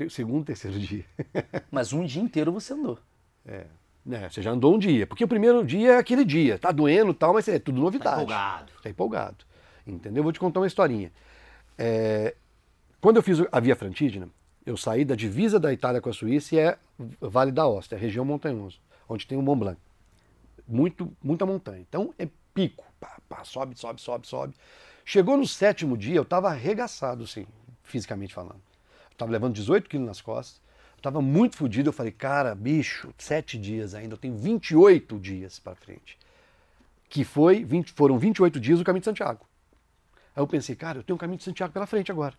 Segundo, 0.10 0.46
terceiro 0.46 0.80
dia. 0.80 1.06
Mas 1.72 1.92
um 1.92 2.06
dia 2.06 2.22
inteiro 2.22 2.52
você 2.52 2.74
andou. 2.74 3.00
Né, 4.08 4.30
você 4.30 4.42
já 4.42 4.52
andou 4.52 4.74
um 4.74 4.80
dia. 4.80 5.06
Porque 5.06 5.24
o 5.24 5.28
primeiro 5.28 5.64
dia 5.66 5.94
é 5.94 5.98
aquele 5.98 6.24
dia, 6.24 6.58
tá 6.58 6.72
doendo 6.72 7.12
e 7.12 7.14
tal, 7.14 7.34
mas 7.34 7.48
é 7.48 7.60
tudo 7.60 7.80
novidade. 7.80 8.16
Tá 8.16 8.24
empolgado. 8.24 8.72
Tá 8.82 8.90
empolgado. 8.90 9.46
Entendeu? 9.86 10.24
Vou 10.24 10.32
te 10.32 10.40
contar 10.40 10.62
uma 10.62 10.68
historinha. 10.68 11.12
É, 11.78 12.34
quando 13.02 13.18
eu 13.18 13.24
fiz 13.24 13.40
a 13.52 13.60
Via 13.60 13.76
Frantígena, 13.76 14.30
eu 14.66 14.78
saí 14.78 15.04
da 15.04 15.16
divisa 15.16 15.60
da 15.60 15.72
Itália 15.72 16.02
com 16.02 16.10
a 16.10 16.14
Suíça 16.14 16.56
e 16.56 16.60
é 16.60 16.78
Vale 17.20 17.52
da 17.52 17.68
Ostra, 17.68 17.98
é 17.98 18.02
região 18.02 18.26
montanhosa, 18.26 18.78
onde 19.08 19.28
tem 19.28 19.38
o 19.38 19.42
Mont 19.42 19.60
Blanc. 19.60 19.80
Muito, 20.68 21.12
muita 21.22 21.46
montanha. 21.46 21.86
Então 21.88 22.14
é 22.18 22.28
pico. 22.54 22.84
Pá, 23.00 23.18
pá, 23.30 23.44
sobe, 23.44 23.78
sobe, 23.78 24.02
sobe, 24.02 24.28
sobe. 24.28 24.54
Chegou 25.06 25.38
no 25.38 25.48
sétimo 25.48 25.98
dia, 25.98 26.16
eu 26.16 26.24
estava 26.24 26.50
arregaçado, 26.50 27.24
assim, 27.24 27.46
fisicamente 27.84 28.34
falando. 28.34 28.62
Eu 29.12 29.18
tava 29.18 29.32
levando 29.32 29.54
18 29.54 29.90
quilos 29.90 30.08
nas 30.08 30.20
costas. 30.20 30.62
Eu 30.98 31.02
tava 31.02 31.22
muito 31.22 31.56
fodido. 31.56 31.90
Eu 31.90 31.94
falei, 31.94 32.12
cara, 32.12 32.54
bicho, 32.54 33.14
sete 33.18 33.58
dias 33.58 33.94
ainda, 33.94 34.16
eu 34.16 34.18
tenho 34.18 34.36
28 34.36 35.18
dias 35.20 35.60
para 35.60 35.76
frente. 35.76 36.18
Que 37.10 37.24
foi, 37.24 37.64
20, 37.64 37.94
foram 37.94 38.18
28 38.18 38.60
dias 38.60 38.80
do 38.80 38.86
caminho 38.86 39.02
de 39.02 39.06
Santiago. 39.06 39.46
Aí 40.36 40.42
eu 40.42 40.48
pensei, 40.48 40.76
cara, 40.76 41.00
eu 41.00 41.04
tenho 41.04 41.16
um 41.16 41.20
caminho 41.20 41.38
de 41.38 41.44
Santiago 41.44 41.72
pela 41.72 41.88
frente 41.88 42.12
agora. 42.12 42.36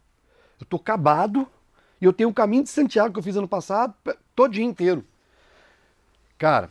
Eu 0.61 0.67
tô 0.67 0.77
acabado 0.77 1.49
e 2.01 2.05
eu 2.05 2.13
tenho 2.13 2.29
o 2.29 2.35
caminho 2.35 2.65
de 2.65 2.71
Santiago 2.71 3.13
que 3.13 3.19
eu 3.19 3.23
fiz 3.23 3.37
ano 3.37 3.49
passado, 3.49 3.95
todo 4.35 4.53
dia 4.53 4.65
inteiro. 4.65 5.05
Cara, 6.37 6.71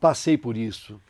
passei 0.00 0.38
por 0.38 0.56
isso, 0.56 1.00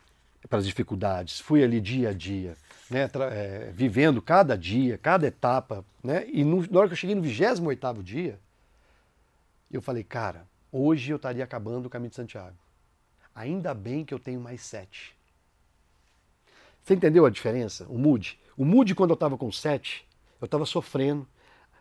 pelas 0.49 0.65
dificuldades, 0.65 1.39
fui 1.39 1.63
ali 1.63 1.79
dia 1.79 2.09
a 2.09 2.13
dia, 2.13 2.55
né, 2.89 3.09
é, 3.31 3.71
vivendo 3.73 4.21
cada 4.21 4.57
dia, 4.57 4.97
cada 4.97 5.25
etapa, 5.27 5.85
né, 6.03 6.27
e 6.31 6.43
no, 6.43 6.65
na 6.69 6.79
hora 6.79 6.87
que 6.87 6.93
eu 6.93 6.97
cheguei 6.97 7.15
no 7.15 7.21
28º 7.21 8.03
dia, 8.03 8.39
eu 9.77 9.81
falei, 9.81 10.03
cara, 10.03 10.47
hoje 10.71 11.11
eu 11.11 11.15
estaria 11.17 11.43
acabando 11.43 11.87
o 11.87 11.89
caminho 11.89 12.09
de 12.09 12.15
Santiago. 12.15 12.57
Ainda 13.33 13.73
bem 13.73 14.05
que 14.05 14.13
eu 14.13 14.19
tenho 14.19 14.39
mais 14.39 14.61
sete. 14.61 15.15
Você 16.81 16.93
entendeu 16.93 17.25
a 17.25 17.29
diferença? 17.29 17.85
O 17.89 17.97
mood. 17.97 18.39
O 18.55 18.63
mood, 18.63 18.93
quando 18.93 19.09
eu 19.09 19.15
estava 19.15 19.37
com 19.37 19.51
sete, 19.51 20.07
eu 20.39 20.45
estava 20.45 20.65
sofrendo, 20.65 21.27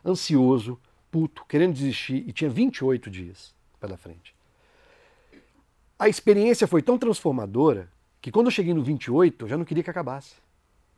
ansioso, 0.05 0.80
puto, 1.11 1.45
querendo 1.47 1.74
desistir, 1.74 2.24
e 2.26 2.32
tinha 2.32 2.51
28 2.51 3.11
dias 3.11 3.55
pela 3.78 3.97
frente. 3.97 4.34
A 5.99 6.09
experiência 6.09 6.66
foi 6.66 6.82
tão 6.82 6.99
transformadora 6.99 7.88
que 8.20 8.32
quando 8.32 8.47
eu 8.47 8.51
cheguei 8.51 8.74
no 8.74 8.82
28, 8.82 9.45
eu 9.45 9.49
já 9.49 9.57
não 9.57 9.64
queria 9.64 9.84
que 9.84 9.90
acabasse. 9.90 10.34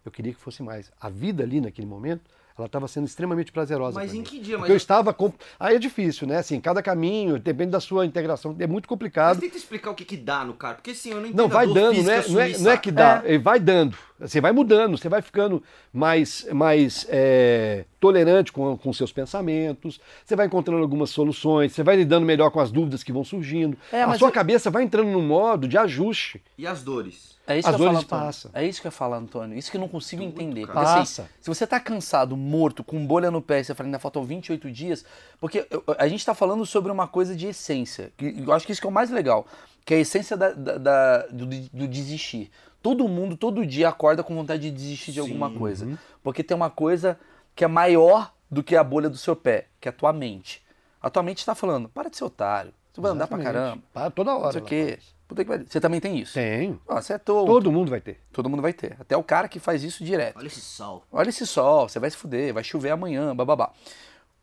Eu 0.04 0.12
queria 0.12 0.32
que 0.32 0.40
fosse 0.40 0.62
mais. 0.62 0.90
A 1.00 1.08
vida 1.08 1.42
ali 1.42 1.60
naquele 1.60 1.86
momento 1.86 2.30
ela 2.58 2.66
estava 2.66 2.88
sendo 2.88 3.06
extremamente 3.06 3.52
prazerosa. 3.52 3.98
Mas 3.98 4.14
em 4.14 4.18
mim. 4.18 4.22
que 4.24 4.38
dia? 4.38 4.56
Porque 4.56 4.72
eu 4.72 4.76
estava. 4.76 5.12
Com... 5.12 5.32
Aí 5.60 5.76
é 5.76 5.78
difícil, 5.78 6.26
né? 6.26 6.38
Assim, 6.38 6.60
cada 6.60 6.82
caminho, 6.82 7.38
depende 7.38 7.70
da 7.70 7.80
sua 7.80 8.06
integração, 8.06 8.56
é 8.58 8.66
muito 8.66 8.88
complicado. 8.88 9.36
Mas 9.36 9.44
tenta 9.44 9.56
explicar 9.56 9.90
o 9.90 9.94
que, 9.94 10.04
que 10.04 10.16
dá 10.16 10.44
no 10.44 10.54
cara, 10.54 10.76
porque 10.76 10.92
assim, 10.92 11.10
eu 11.10 11.20
não 11.20 11.26
entendo. 11.26 11.36
Não, 11.36 11.48
vai 11.48 11.66
dando, 11.66 12.02
não 12.02 12.12
é, 12.12 12.28
não, 12.28 12.40
é, 12.40 12.58
não 12.58 12.70
é 12.70 12.76
que 12.76 12.90
dá, 12.90 13.22
é. 13.24 13.38
vai 13.38 13.60
dando. 13.60 13.96
Você 14.18 14.40
vai 14.40 14.52
mudando, 14.52 14.96
você 14.96 15.08
vai 15.08 15.20
ficando 15.20 15.62
mais, 15.92 16.46
mais 16.52 17.06
é, 17.10 17.84
tolerante 17.98 18.52
com, 18.52 18.76
com 18.76 18.92
seus 18.92 19.12
pensamentos, 19.12 20.00
você 20.24 20.36
vai 20.36 20.46
encontrando 20.46 20.82
algumas 20.82 21.10
soluções, 21.10 21.72
você 21.72 21.82
vai 21.82 21.96
lidando 21.96 22.26
melhor 22.26 22.50
com 22.50 22.60
as 22.60 22.70
dúvidas 22.70 23.02
que 23.02 23.12
vão 23.12 23.24
surgindo. 23.24 23.76
É, 23.92 24.02
a 24.02 24.14
sua 24.18 24.28
eu... 24.28 24.32
cabeça 24.32 24.70
vai 24.70 24.82
entrando 24.82 25.10
num 25.10 25.26
modo 25.26 25.66
de 25.66 25.78
ajuste. 25.78 26.42
E 26.58 26.66
as 26.66 26.82
dores? 26.82 27.36
É 27.46 27.58
isso 27.58 27.68
as 27.68 27.76
que 27.76 27.80
eu 27.80 27.86
dores 27.86 28.04
falo, 28.04 28.22
passam. 28.22 28.50
É 28.52 28.66
isso 28.66 28.80
que 28.80 28.88
eu 28.88 28.92
falo, 28.92 29.14
Antônio. 29.14 29.56
Isso 29.56 29.70
que 29.70 29.76
eu 29.76 29.80
não 29.80 29.88
consigo 29.88 30.22
Tudo, 30.22 30.32
entender. 30.32 30.66
Porque, 30.66 30.78
assim, 30.78 30.98
Passa. 30.98 31.22
Assim, 31.22 31.30
se 31.40 31.48
você 31.48 31.66
tá 31.66 31.78
cansado, 31.78 32.36
morto, 32.36 32.82
com 32.82 33.06
bolha 33.06 33.30
no 33.30 33.40
pé, 33.40 33.62
você 33.62 33.74
fala, 33.74 33.86
ainda 33.86 33.98
faltam 34.00 34.24
28 34.24 34.70
dias, 34.70 35.04
porque 35.40 35.66
a 35.96 36.08
gente 36.08 36.26
tá 36.26 36.34
falando 36.34 36.66
sobre 36.66 36.90
uma 36.90 37.06
coisa 37.06 37.36
de 37.36 37.46
essência. 37.46 38.12
Que, 38.16 38.42
eu 38.44 38.52
acho 38.52 38.66
que 38.66 38.72
isso 38.72 38.80
que 38.80 38.86
é 38.86 38.90
o 38.90 38.92
mais 38.92 39.10
legal, 39.10 39.46
que 39.84 39.94
é 39.94 39.98
a 39.98 40.00
essência 40.00 40.36
da, 40.36 40.50
da, 40.50 40.78
da 40.78 41.18
do, 41.28 41.46
do 41.46 41.86
desistir. 41.86 42.50
Todo 42.82 43.08
mundo, 43.08 43.36
todo 43.36 43.64
dia, 43.64 43.88
acorda 43.88 44.22
com 44.22 44.34
vontade 44.34 44.62
de 44.62 44.70
desistir 44.70 45.12
de 45.12 45.20
Sim. 45.20 45.20
alguma 45.20 45.50
coisa. 45.50 45.86
Uhum. 45.86 45.96
Porque 46.22 46.42
tem 46.42 46.56
uma 46.56 46.70
coisa 46.70 47.18
que 47.56 47.64
é 47.64 47.66
maior 47.66 48.32
do 48.50 48.62
que 48.62 48.76
a 48.76 48.84
bolha 48.84 49.08
do 49.08 49.16
seu 49.16 49.34
pé, 49.34 49.66
que 49.80 49.88
é 49.88 49.90
a 49.90 49.92
tua 49.92 50.12
mente. 50.12 50.62
A 51.00 51.08
tua 51.08 51.22
mente 51.22 51.38
está 51.38 51.54
falando, 51.54 51.88
para 51.88 52.10
de 52.10 52.16
ser 52.16 52.24
otário. 52.24 52.72
Você 52.92 53.00
vai 53.00 53.10
andar 53.10 53.26
pra 53.26 53.38
caramba. 53.38 53.82
Para 53.92 54.10
toda 54.10 54.34
hora. 54.34 54.44
Não 54.44 54.52
sei 54.52 54.60
o 54.60 54.64
quê. 54.64 54.98
Puta 55.26 55.44
que 55.44 55.58
Você 55.66 55.80
também 55.80 56.00
tem 56.00 56.18
isso? 56.18 56.34
Tenho. 56.34 56.80
Ah, 56.88 57.00
você 57.00 57.14
é 57.14 57.18
todo. 57.18 57.46
Todo 57.46 57.72
mundo 57.72 57.90
vai 57.90 58.00
ter. 58.00 58.20
Todo 58.32 58.48
mundo 58.48 58.62
vai 58.62 58.72
ter. 58.72 58.96
Até 59.00 59.16
o 59.16 59.24
cara 59.24 59.48
que 59.48 59.58
faz 59.58 59.82
isso 59.82 60.04
direto. 60.04 60.38
Olha 60.38 60.46
esse 60.46 60.60
sol. 60.60 61.02
Olha 61.10 61.28
esse 61.28 61.46
sol, 61.46 61.88
você 61.88 61.98
vai 61.98 62.10
se 62.10 62.16
fuder, 62.16 62.54
vai 62.54 62.62
chover 62.62 62.90
amanhã, 62.90 63.34
bababá. 63.34 63.72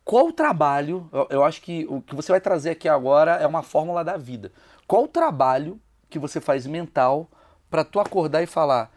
Qual 0.03 0.27
o 0.27 0.33
trabalho, 0.33 1.07
eu, 1.13 1.27
eu 1.29 1.43
acho 1.43 1.61
que 1.61 1.85
o 1.89 2.01
que 2.01 2.15
você 2.15 2.31
vai 2.31 2.41
trazer 2.41 2.71
aqui 2.71 2.89
agora 2.89 3.35
é 3.35 3.47
uma 3.47 3.63
fórmula 3.63 4.03
da 4.03 4.17
vida. 4.17 4.51
Qual 4.85 5.03
o 5.03 5.07
trabalho 5.07 5.79
que 6.09 6.19
você 6.19 6.41
faz 6.41 6.67
mental 6.67 7.29
para 7.69 7.85
tu 7.85 7.99
acordar 7.99 8.43
e 8.43 8.45
falar: 8.47 8.91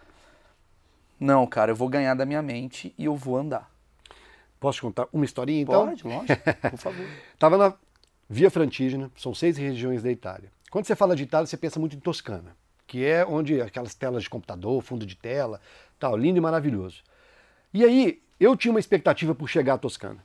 "Não, 1.20 1.46
cara, 1.46 1.70
eu 1.70 1.76
vou 1.76 1.88
ganhar 1.88 2.14
da 2.14 2.26
minha 2.26 2.42
mente 2.42 2.92
e 2.98 3.04
eu 3.04 3.14
vou 3.14 3.36
andar"? 3.36 3.70
Posso 4.58 4.76
te 4.76 4.82
contar 4.82 5.08
uma 5.12 5.24
historinha 5.24 5.62
então? 5.62 5.86
Pode, 5.86 6.06
lógico, 6.06 6.42
por 6.70 6.78
favor. 6.78 7.06
Tava 7.38 7.58
na 7.58 7.74
Via 8.28 8.50
Frantígena, 8.50 9.10
são 9.16 9.34
seis 9.34 9.56
regiões 9.56 10.02
da 10.02 10.10
Itália. 10.10 10.50
Quando 10.70 10.86
você 10.86 10.96
fala 10.96 11.14
de 11.14 11.22
Itália, 11.22 11.46
você 11.46 11.56
pensa 11.56 11.78
muito 11.78 11.94
em 11.94 12.00
Toscana, 12.00 12.56
que 12.86 13.04
é 13.04 13.24
onde 13.24 13.60
aquelas 13.60 13.94
telas 13.94 14.24
de 14.24 14.30
computador, 14.30 14.82
fundo 14.82 15.06
de 15.06 15.14
tela, 15.14 15.60
tal, 15.98 16.16
lindo 16.16 16.38
e 16.38 16.40
maravilhoso. 16.40 17.02
E 17.72 17.84
aí, 17.84 18.22
eu 18.40 18.56
tinha 18.56 18.72
uma 18.72 18.80
expectativa 18.80 19.34
por 19.34 19.48
chegar 19.48 19.74
à 19.74 19.78
Toscana, 19.78 20.24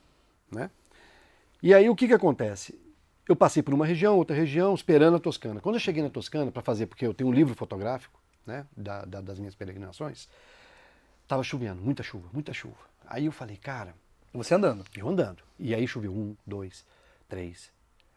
né? 0.52 0.72
E 1.62 1.74
aí, 1.74 1.90
o 1.90 1.96
que 1.96 2.08
que 2.08 2.14
acontece? 2.14 2.80
Eu 3.30 3.36
passei 3.36 3.62
por 3.62 3.74
uma 3.74 3.86
região, 3.86 4.18
outra 4.18 4.36
região, 4.36 4.74
esperando 4.74 5.18
a 5.18 5.20
Toscana. 5.20 5.62
Quando 5.62 5.76
eu 5.76 5.80
cheguei 5.80 6.02
na 6.02 6.10
Toscana 6.10 6.52
para 6.52 6.62
fazer, 6.64 6.88
porque 6.88 7.06
eu 7.06 7.14
tenho 7.14 7.30
um 7.30 7.34
livro 7.34 7.54
fotográfico, 7.54 8.20
né, 8.46 8.66
da, 8.76 9.06
da, 9.06 9.22
das 9.22 9.38
minhas 9.38 9.54
peregrinações, 9.54 10.28
estava 11.22 11.44
chovendo, 11.44 11.82
muita 11.82 12.02
chuva, 12.02 12.28
muita 12.34 12.52
chuva. 12.52 12.78
Aí 13.06 13.26
eu 13.26 13.32
falei, 13.32 13.58
cara... 13.58 13.94
Você 14.34 14.56
andando? 14.56 14.86
Eu 14.96 15.10
andando. 15.10 15.44
E 15.60 15.76
aí 15.76 15.88
choveu 15.88 16.12
um, 16.12 16.36
dois, 16.46 16.86
três, 17.28 17.72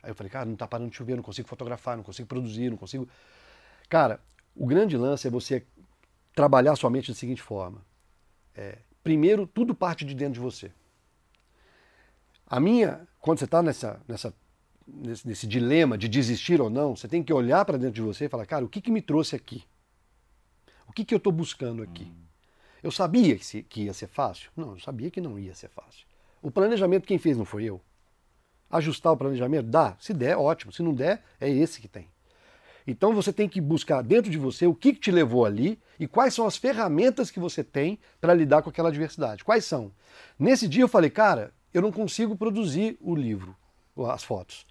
Aí 0.05 0.11
eu 0.11 0.15
falei, 0.15 0.31
cara, 0.31 0.45
não 0.45 0.55
tá 0.55 0.67
parando 0.69 0.91
de 0.91 0.97
chover, 0.97 1.17
não 1.17 1.23
consigo 1.23 1.49
fotografar, 1.49 1.97
não 1.97 2.05
consigo 2.05 2.29
produzir, 2.29 2.69
não 2.69 2.77
consigo. 2.77 3.09
Cara, 3.89 4.21
o 4.55 4.67
grande 4.67 4.99
lance 4.99 5.27
é 5.27 5.31
você 5.31 5.65
trabalhar 6.35 6.77
sua 6.77 6.91
mente 6.91 7.11
da 7.11 7.17
seguinte 7.17 7.41
forma. 7.41 7.81
É, 8.55 8.79
primeiro, 9.03 9.47
tudo 9.47 9.75
parte 9.75 10.05
de 10.05 10.15
dentro 10.15 10.35
de 10.35 10.41
você. 10.41 10.71
A 12.47 12.61
minha, 12.61 13.09
quando 13.19 13.39
você 13.39 13.47
está 13.47 13.63
nessa, 13.63 13.99
nessa, 14.07 14.35
nesse, 14.87 15.27
nesse, 15.27 15.47
dilema 15.47 15.97
de 15.97 16.07
desistir 16.07 16.61
ou 16.61 16.69
não, 16.69 16.95
você 16.95 17.09
tem 17.09 17.23
que 17.23 17.33
olhar 17.33 17.65
para 17.65 17.79
dentro 17.79 17.95
de 17.95 18.03
você 18.03 18.27
e 18.27 18.29
falar, 18.29 18.45
cara, 18.45 18.65
o 18.65 18.69
que, 18.69 18.83
que 18.83 18.91
me 18.91 19.01
trouxe 19.01 19.35
aqui? 19.35 19.65
O 20.87 20.93
que, 20.93 21.03
que 21.03 21.15
eu 21.15 21.19
estou 21.19 21.33
buscando 21.33 21.83
aqui? 21.83 22.13
Eu 22.85 22.91
sabia 22.91 23.35
que, 23.37 23.85
ia 23.85 23.95
ser 23.95 24.09
fácil? 24.09 24.51
Não, 24.55 24.73
eu 24.73 24.79
sabia 24.79 25.11
que 25.11 25.19
não 25.19 25.39
ia 25.39 25.55
ser 25.55 25.69
fácil. 25.69 26.07
O 26.43 26.51
planejamento 26.51 27.07
quem 27.07 27.17
fez 27.17 27.35
não 27.35 27.47
foi 27.47 27.65
eu 27.65 27.81
ajustar 28.71 29.11
o 29.11 29.17
planejamento? 29.17 29.71
Dá. 29.71 29.97
Se 29.99 30.13
der, 30.13 30.37
ótimo. 30.37 30.71
Se 30.71 30.83
não 30.83 30.93
der, 30.93 31.23
é 31.41 31.49
esse 31.49 31.81
que 31.81 31.89
tem. 31.89 32.09
Então 32.87 33.15
você 33.15 33.33
tem 33.33 33.49
que 33.49 33.59
buscar 33.59 34.03
dentro 34.03 34.31
de 34.31 34.37
você 34.37 34.67
o 34.67 34.75
que, 34.75 34.93
que 34.93 35.01
te 35.01 35.11
levou 35.11 35.47
ali 35.47 35.81
e 35.99 36.07
quais 36.07 36.35
são 36.35 36.47
as 36.47 36.59
ferramentas 36.59 37.31
que 37.31 37.41
você 37.41 37.65
tem 37.65 37.99
para 38.21 38.35
lidar 38.35 38.61
com 38.61 38.69
aquela 38.69 38.91
adversidade. 38.91 39.45
Quais 39.45 39.65
são? 39.65 39.91
Nesse 40.39 40.69
dia 40.69 40.83
eu 40.83 40.89
falei, 40.89 41.09
cara, 41.09 41.55
eu 41.73 41.81
não 41.81 41.91
consigo 41.91 42.37
produzir 42.37 42.99
o 43.01 43.15
livro, 43.15 43.57
as 44.11 44.23
fotos. 44.23 44.67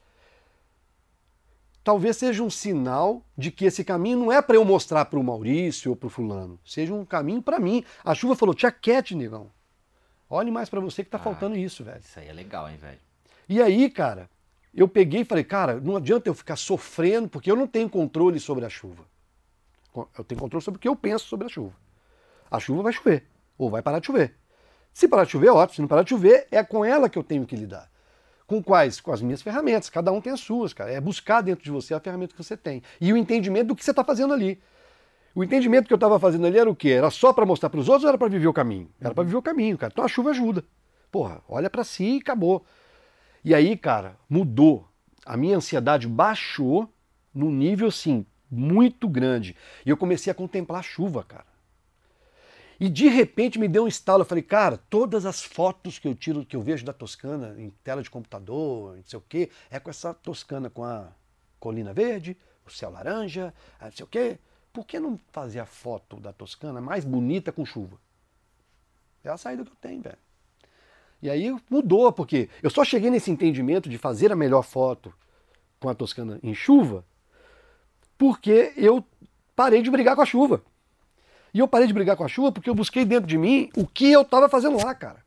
Talvez 1.84 2.16
seja 2.16 2.42
um 2.42 2.50
sinal 2.50 3.22
de 3.38 3.52
que 3.52 3.66
esse 3.66 3.84
caminho 3.84 4.18
não 4.18 4.32
é 4.32 4.42
para 4.42 4.56
eu 4.56 4.64
mostrar 4.64 5.04
para 5.06 5.20
o 5.20 5.24
Maurício 5.24 5.92
ou 5.92 5.98
para 5.98 6.08
o 6.08 6.10
fulano, 6.10 6.58
seja 6.66 6.94
um 6.94 7.04
caminho 7.04 7.42
para 7.42 7.60
mim. 7.60 7.84
A 8.06 8.16
chuva 8.16 8.36
falou, 8.36 8.56
tia 8.56 8.72
Cat, 8.72 9.14
negão. 9.14 9.52
Olhe 10.30 10.50
mais 10.50 10.70
para 10.70 10.80
você 10.80 11.04
que 11.04 11.10
está 11.10 11.18
ah, 11.18 11.22
faltando 11.22 11.58
isso, 11.58 11.84
velho. 11.84 12.00
Isso 12.00 12.18
aí 12.18 12.28
é 12.28 12.34
legal, 12.34 12.70
hein, 12.70 12.78
velho. 12.78 13.00
E 13.50 13.62
aí, 13.62 13.90
cara, 13.90 14.30
eu 14.74 14.88
peguei 14.88 15.22
e 15.22 15.26
falei, 15.26 15.44
cara, 15.44 15.80
não 15.80 15.98
adianta 15.98 16.30
eu 16.30 16.34
ficar 16.34 16.56
sofrendo, 16.56 17.28
porque 17.28 17.52
eu 17.52 17.56
não 17.56 17.68
tenho 17.68 17.90
controle 17.90 18.40
sobre 18.40 18.66
a 18.66 18.70
chuva. 18.70 19.04
Eu 20.18 20.24
tenho 20.24 20.40
controle 20.40 20.64
sobre 20.64 20.78
o 20.78 20.82
que 20.82 20.88
eu 20.88 20.96
penso 20.96 21.28
sobre 21.28 21.46
a 21.46 21.50
chuva. 21.50 21.76
A 22.50 22.60
chuva 22.60 22.82
vai 22.82 22.94
chover, 22.94 23.28
ou 23.58 23.70
vai 23.70 23.82
parar 23.82 24.00
de 24.00 24.08
chover. 24.08 24.36
Se 24.94 25.08
parar 25.08 25.26
de 25.26 25.32
chover, 25.32 25.50
ótimo. 25.50 25.76
Se 25.76 25.82
não 25.82 25.88
parar 25.88 26.04
de 26.04 26.12
chover, 26.12 26.48
é 26.50 26.64
com 26.64 26.86
ela 26.86 27.10
que 27.10 27.18
eu 27.18 27.24
tenho 27.24 27.46
que 27.46 27.56
lidar. 27.56 27.92
Com 28.54 28.62
quais? 28.62 29.02
Com 29.02 29.12
as 29.12 29.20
minhas 29.20 29.42
ferramentas. 29.42 29.90
Cada 29.90 30.12
um 30.12 30.22
tem 30.22 30.32
as 30.32 30.40
suas, 30.40 30.74
cara. 30.74 30.92
É 30.92 31.02
buscar 31.02 31.42
dentro 31.42 31.64
de 31.64 31.72
você 31.72 31.92
a 31.92 32.00
ferramenta 32.00 32.36
que 32.36 32.44
você 32.44 32.56
tem. 32.56 32.84
E 33.02 33.12
o 33.12 33.18
entendimento 33.18 33.70
do 33.70 33.76
que 33.76 33.84
você 33.84 33.90
está 33.90 34.04
fazendo 34.04 34.32
ali. 34.32 34.62
O 35.34 35.44
entendimento 35.44 35.88
que 35.88 35.94
eu 35.94 35.96
estava 35.96 36.20
fazendo 36.20 36.46
ali 36.46 36.60
era 36.60 36.70
o 36.70 36.76
quê? 36.76 36.90
Era 36.90 37.10
só 37.10 37.34
para 37.34 37.48
mostrar 37.48 37.72
para 37.72 37.80
os 37.80 37.90
outros 37.90 38.04
ou 38.04 38.10
era 38.10 38.18
para 38.18 38.28
viver 38.28 38.46
o 38.46 38.54
caminho? 38.54 38.92
Era 39.02 39.12
para 39.12 39.24
viver 39.24 39.38
o 39.38 39.42
caminho, 39.42 39.76
cara. 39.76 39.92
Então 39.92 40.06
a 40.06 40.08
chuva 40.08 40.30
ajuda. 40.30 40.64
Porra, 41.12 41.42
olha 41.50 41.68
para 41.68 41.84
si 41.84 42.18
e 42.18 42.18
acabou. 42.18 42.64
E 43.44 43.56
aí, 43.56 43.76
cara, 43.76 44.18
mudou. 44.30 44.88
A 45.26 45.36
minha 45.36 45.58
ansiedade 45.58 46.08
baixou 46.08 46.88
num 47.34 47.50
nível 47.50 47.88
assim 47.88 48.24
muito 48.52 49.10
grande. 49.10 49.58
E 49.84 49.90
eu 49.90 49.98
comecei 49.98 50.30
a 50.30 50.36
contemplar 50.36 50.82
a 50.82 50.84
chuva, 50.84 51.24
cara. 51.24 51.48
E 52.80 52.90
de 52.90 53.08
repente 53.08 53.60
me 53.60 53.68
deu 53.68 53.84
um 53.84 53.88
estalo. 53.88 54.22
Eu 54.22 54.26
falei, 54.26 54.44
cara, 54.44 54.78
todas 54.78 55.26
as 55.26 55.42
fotos 55.42 56.00
que 56.00 56.08
eu 56.08 56.16
tiro, 56.16 56.46
que 56.46 56.56
eu 56.56 56.62
vejo 56.62 56.86
da 56.86 56.94
Toscana 56.94 57.56
em 57.58 57.70
tela 57.84 58.02
de 58.02 58.10
computador, 58.10 58.96
não 58.96 59.04
sei 59.04 59.20
o 59.20 59.24
quê, 59.28 59.50
é 59.70 59.80
com 59.80 59.90
essa 59.90 60.14
Toscana 60.14 60.70
com 60.70 60.84
a 60.84 61.12
colina 61.60 61.94
verde, 61.94 62.38
o 62.66 62.72
céu 62.72 62.90
laranja, 62.90 63.54
não 63.82 63.92
sei 63.92 64.04
o 64.04 64.08
quê. 64.08 64.38
Por 64.72 64.86
que 64.86 65.00
não 65.00 65.20
fazer 65.32 65.60
a 65.60 65.66
foto 65.66 66.20
da 66.20 66.34
Toscana 66.34 66.82
mais 66.82 67.06
bonita 67.06 67.52
com 67.52 67.66
chuva? 67.66 67.98
É 69.24 69.30
a 69.30 69.38
saída 69.38 69.64
que 69.64 69.72
eu 69.72 69.76
tenho, 69.80 70.02
velho. 70.02 70.18
E 71.22 71.30
aí 71.30 71.56
mudou, 71.70 72.12
porque 72.12 72.50
eu 72.62 72.70
só 72.70 72.84
cheguei 72.84 73.10
nesse 73.10 73.32
entendimento 73.32 73.88
de 73.88 73.98
fazer 73.98 74.32
a 74.32 74.36
melhor 74.36 74.64
foto 74.64 75.14
com 75.80 75.88
a 75.88 75.96
Toscana 75.96 76.40
em 76.44 76.54
chuva, 76.54 77.06
porque 78.18 78.74
eu 78.76 79.06
parei 79.56 79.82
de 79.82 79.90
brigar 79.90 80.16
com 80.16 80.22
a 80.22 80.26
chuva. 80.26 80.62
E 81.54 81.60
eu 81.60 81.68
parei 81.68 81.88
de 81.88 81.94
brigar 81.94 82.16
com 82.16 82.24
a 82.24 82.28
chuva 82.28 82.52
porque 82.52 82.70
eu 82.70 82.76
busquei 82.76 83.06
dentro 83.06 83.28
de 83.28 83.38
mim 83.38 83.70
o 83.78 83.86
que 83.86 84.12
eu 84.12 84.24
estava 84.24 84.50
fazendo 84.50 84.84
lá, 84.84 84.94
cara. 84.96 85.24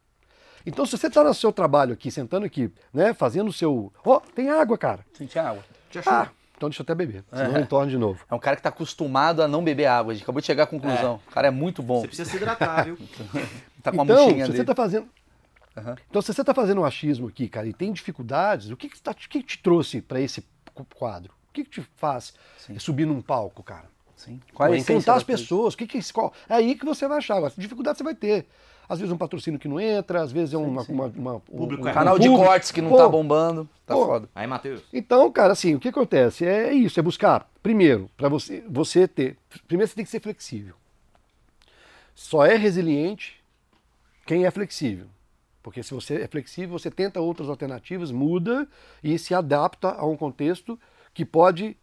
Então, 0.67 0.85
se 0.85 0.99
você 0.99 1.07
está 1.07 1.23
no 1.23 1.33
seu 1.33 1.53
trabalho 1.53 1.93
aqui, 1.93 2.11
sentando 2.11 2.45
aqui, 2.45 2.73
né, 2.93 3.15
fazendo 3.15 3.49
o 3.49 3.53
seu. 3.53 3.93
Ó, 4.05 4.17
oh, 4.17 4.21
tem 4.21 4.51
água, 4.51 4.77
cara. 4.77 5.07
Sente 5.15 5.39
água. 5.39 5.65
Ah, 6.05 6.29
então 6.57 6.69
deixa 6.69 6.83
eu 6.83 6.85
até 6.85 6.95
beber, 6.95 7.25
senão 7.31 7.55
é. 7.55 7.59
eu 7.59 7.63
entorno 7.63 7.89
de 7.89 7.97
novo. 7.97 8.25
É 8.29 8.35
um 8.35 8.39
cara 8.39 8.57
que 8.57 8.61
está 8.61 8.71
acostumado 8.71 9.43
a 9.43 9.47
não 9.47 9.63
beber 9.63 9.87
água. 9.87 10.11
A 10.11 10.15
gente 10.15 10.25
acabou 10.25 10.41
de 10.41 10.47
chegar 10.47 10.65
à 10.65 10.67
conclusão. 10.67 11.21
É. 11.25 11.31
O 11.31 11.33
cara 11.33 11.47
é 11.47 11.51
muito 11.51 11.83
bom. 11.83 12.01
Você 12.01 12.09
precisa 12.09 12.29
se 12.29 12.37
hidratar, 12.37 12.85
viu? 12.85 12.99
tá 13.81 13.93
com 13.93 14.03
então, 14.03 14.29
se 14.29 14.47
você 14.47 14.61
está 14.63 14.75
fazendo. 14.75 15.09
Uhum. 15.77 15.95
Então, 16.11 16.23
se 16.23 16.33
você 16.33 16.41
está 16.41 16.53
fazendo 16.53 16.81
um 16.81 16.85
achismo 16.85 17.29
aqui, 17.29 17.49
cara, 17.49 17.69
e 17.69 17.73
tem 17.73 17.93
dificuldades, 17.93 18.71
o 18.71 18.77
que, 18.77 18.89
que, 18.89 19.01
tá, 19.01 19.15
que 19.15 19.43
te 19.43 19.59
trouxe 19.59 20.01
para 20.01 20.21
esse 20.21 20.45
quadro? 20.95 21.33
O 21.49 21.53
que, 21.53 21.65
que 21.65 21.71
te 21.71 21.83
faz 21.97 22.35
Sim. 22.59 22.79
subir 22.79 23.07
num 23.07 23.23
palco, 23.23 23.63
cara? 23.63 23.89
Sim. 24.17 24.41
Qual 24.55 24.73
é 24.73 24.79
encontrar 24.79 25.15
as 25.15 25.23
pessoas. 25.23 25.75
O 25.75 25.77
que, 25.77 25.87
que, 25.87 26.13
qual, 26.13 26.33
é 26.49 26.55
aí 26.55 26.75
que 26.75 26.85
você 26.85 27.07
vai 27.07 27.19
achar. 27.19 27.41
Dificuldade 27.57 27.99
você 27.99 28.05
vai 28.05 28.15
ter. 28.15 28.47
Às 28.89 29.01
vezes 29.01 29.13
um 29.13 29.19
patrocínio 29.19 29.59
que 29.59 29.69
não 29.69 29.81
entra, 29.81 30.23
às 30.23 30.31
vezes 30.31 30.55
é 30.55 30.57
uma, 30.57 30.83
sim, 30.83 30.87
sim. 30.87 30.93
uma, 30.93 31.07
uma 31.17 31.41
público 31.41 31.85
um, 31.85 31.91
um 31.91 31.93
canal 31.93 32.19
de 32.19 32.29
cortes 32.29 32.71
que 32.71 32.81
não 32.81 32.91
pô, 32.91 32.97
tá 32.97 33.09
bombando. 33.09 33.69
Tá 33.85 33.95
pô. 33.95 34.07
foda. 34.07 34.29
Aí, 34.35 34.47
Matheus. 34.47 34.83
Então, 34.93 35.31
cara, 35.31 35.53
assim, 35.53 35.75
o 35.75 35.81
que 35.81 35.89
acontece? 35.89 36.47
É 36.47 36.73
isso, 36.73 36.99
é 36.99 37.03
buscar, 37.03 37.51
primeiro, 37.63 38.09
para 38.17 38.29
você, 38.29 38.65
você 38.69 39.09
ter. 39.09 39.37
Primeiro 39.67 39.89
você 39.89 39.97
tem 39.97 40.05
que 40.05 40.11
ser 40.11 40.21
flexível. 40.21 40.75
Só 42.15 42.47
é 42.47 42.57
resiliente 42.57 43.43
quem 44.25 44.47
é 44.47 44.51
flexível. 44.51 45.07
Porque 45.63 45.83
se 45.83 45.93
você 45.93 46.23
é 46.23 46.29
flexível, 46.29 46.79
você 46.79 46.91
tenta 46.91 47.21
outras 47.21 47.49
alternativas, 47.49 48.13
muda 48.13 48.69
e 49.03 49.19
se 49.19 49.35
adapta 49.35 49.91
a 49.91 50.07
um 50.07 50.17
contexto 50.17 50.79
que 51.13 51.25
pode 51.25 51.77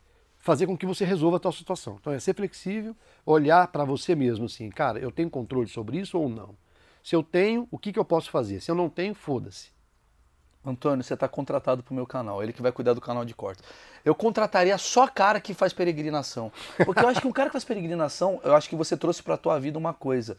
fazer 0.43 0.67
com 0.67 0.77
que 0.77 0.85
você 0.85 1.05
resolva 1.05 1.37
a 1.37 1.41
sua 1.41 1.53
situação. 1.53 1.97
Então 2.01 2.11
é 2.11 2.19
ser 2.19 2.35
flexível, 2.35 2.93
olhar 3.25 3.65
para 3.69 3.85
você 3.85 4.13
mesmo 4.13 4.45
assim, 4.45 4.69
cara, 4.69 4.99
eu 4.99 5.09
tenho 5.09 5.29
controle 5.29 5.69
sobre 5.69 5.97
isso 5.97 6.19
ou 6.19 6.27
não? 6.27 6.53
Se 7.01 7.15
eu 7.15 7.23
tenho, 7.23 7.65
o 7.71 7.79
que, 7.79 7.93
que 7.93 7.99
eu 7.99 8.03
posso 8.03 8.29
fazer? 8.29 8.59
Se 8.59 8.69
eu 8.69 8.75
não 8.75 8.89
tenho, 8.89 9.15
foda-se. 9.15 9.71
Antônio, 10.65 11.01
você 11.01 11.13
está 11.13 11.29
contratado 11.29 11.81
para 11.81 11.93
o 11.93 11.95
meu 11.95 12.05
canal, 12.05 12.43
ele 12.43 12.51
que 12.51 12.61
vai 12.61 12.73
cuidar 12.73 12.93
do 12.93 12.99
canal 12.99 13.23
de 13.23 13.33
cortes. 13.33 13.63
Eu 14.03 14.13
contrataria 14.13 14.77
só 14.77 15.07
cara 15.07 15.39
que 15.39 15.53
faz 15.53 15.71
peregrinação. 15.71 16.51
Porque 16.85 17.03
eu 17.03 17.07
acho 17.07 17.21
que 17.21 17.27
um 17.27 17.31
cara 17.31 17.47
que 17.49 17.53
faz 17.53 17.63
peregrinação, 17.63 18.41
eu 18.43 18.53
acho 18.53 18.67
que 18.67 18.75
você 18.75 18.97
trouxe 18.97 19.23
para 19.23 19.35
a 19.35 19.37
tua 19.37 19.57
vida 19.61 19.77
uma 19.77 19.93
coisa, 19.93 20.37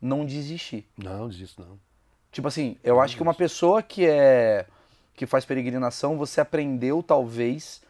não 0.00 0.26
desistir. 0.26 0.86
Não, 0.98 1.28
desisto 1.28 1.62
não. 1.62 1.78
Tipo 2.30 2.48
assim, 2.48 2.76
eu 2.84 2.96
não 2.96 3.02
acho 3.02 3.16
que 3.16 3.22
uma 3.22 3.34
pessoa 3.34 3.82
que 3.82 4.06
é 4.06 4.66
que 5.14 5.24
faz 5.24 5.46
peregrinação, 5.46 6.18
você 6.18 6.42
aprendeu 6.42 7.02
talvez 7.02 7.80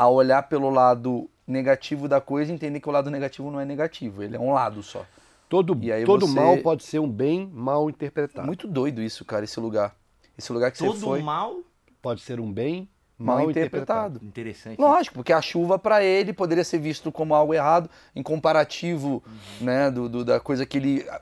a 0.00 0.08
olhar 0.08 0.44
pelo 0.44 0.70
lado 0.70 1.28
negativo 1.46 2.08
da 2.08 2.22
coisa 2.22 2.50
e 2.50 2.54
entender 2.54 2.80
que 2.80 2.88
o 2.88 2.92
lado 2.92 3.10
negativo 3.10 3.50
não 3.50 3.60
é 3.60 3.66
negativo, 3.66 4.22
ele 4.22 4.34
é 4.34 4.40
um 4.40 4.50
lado 4.50 4.82
só. 4.82 5.04
Todo, 5.46 5.78
todo 6.06 6.26
você... 6.26 6.34
mal 6.40 6.56
pode 6.56 6.84
ser 6.84 7.00
um 7.00 7.10
bem 7.10 7.46
mal 7.52 7.90
interpretado. 7.90 8.46
Muito 8.46 8.66
doido 8.66 9.02
isso, 9.02 9.26
cara, 9.26 9.44
esse 9.44 9.60
lugar. 9.60 9.94
Esse 10.38 10.50
lugar 10.54 10.72
que 10.72 10.78
todo 10.78 10.94
você 10.94 11.04
foi. 11.04 11.18
Todo 11.18 11.26
mal 11.26 11.60
pode 12.00 12.22
ser 12.22 12.40
um 12.40 12.50
bem 12.50 12.88
mal, 13.24 13.50
interpretado. 13.50 14.16
interpretado. 14.16 14.26
Interessante. 14.26 14.80
Lógico, 14.80 15.14
porque 15.16 15.32
a 15.32 15.42
chuva 15.42 15.78
para 15.78 16.02
ele 16.02 16.32
poderia 16.32 16.64
ser 16.64 16.78
visto 16.78 17.12
como 17.12 17.34
algo 17.34 17.54
errado, 17.54 17.90
em 18.14 18.22
comparativo 18.22 19.22
uhum. 19.26 19.66
né, 19.66 19.90
do, 19.90 20.08
do, 20.08 20.24
da 20.24 20.40
coisa 20.40 20.64
que 20.64 20.78
ele 20.78 21.06
ah, 21.08 21.20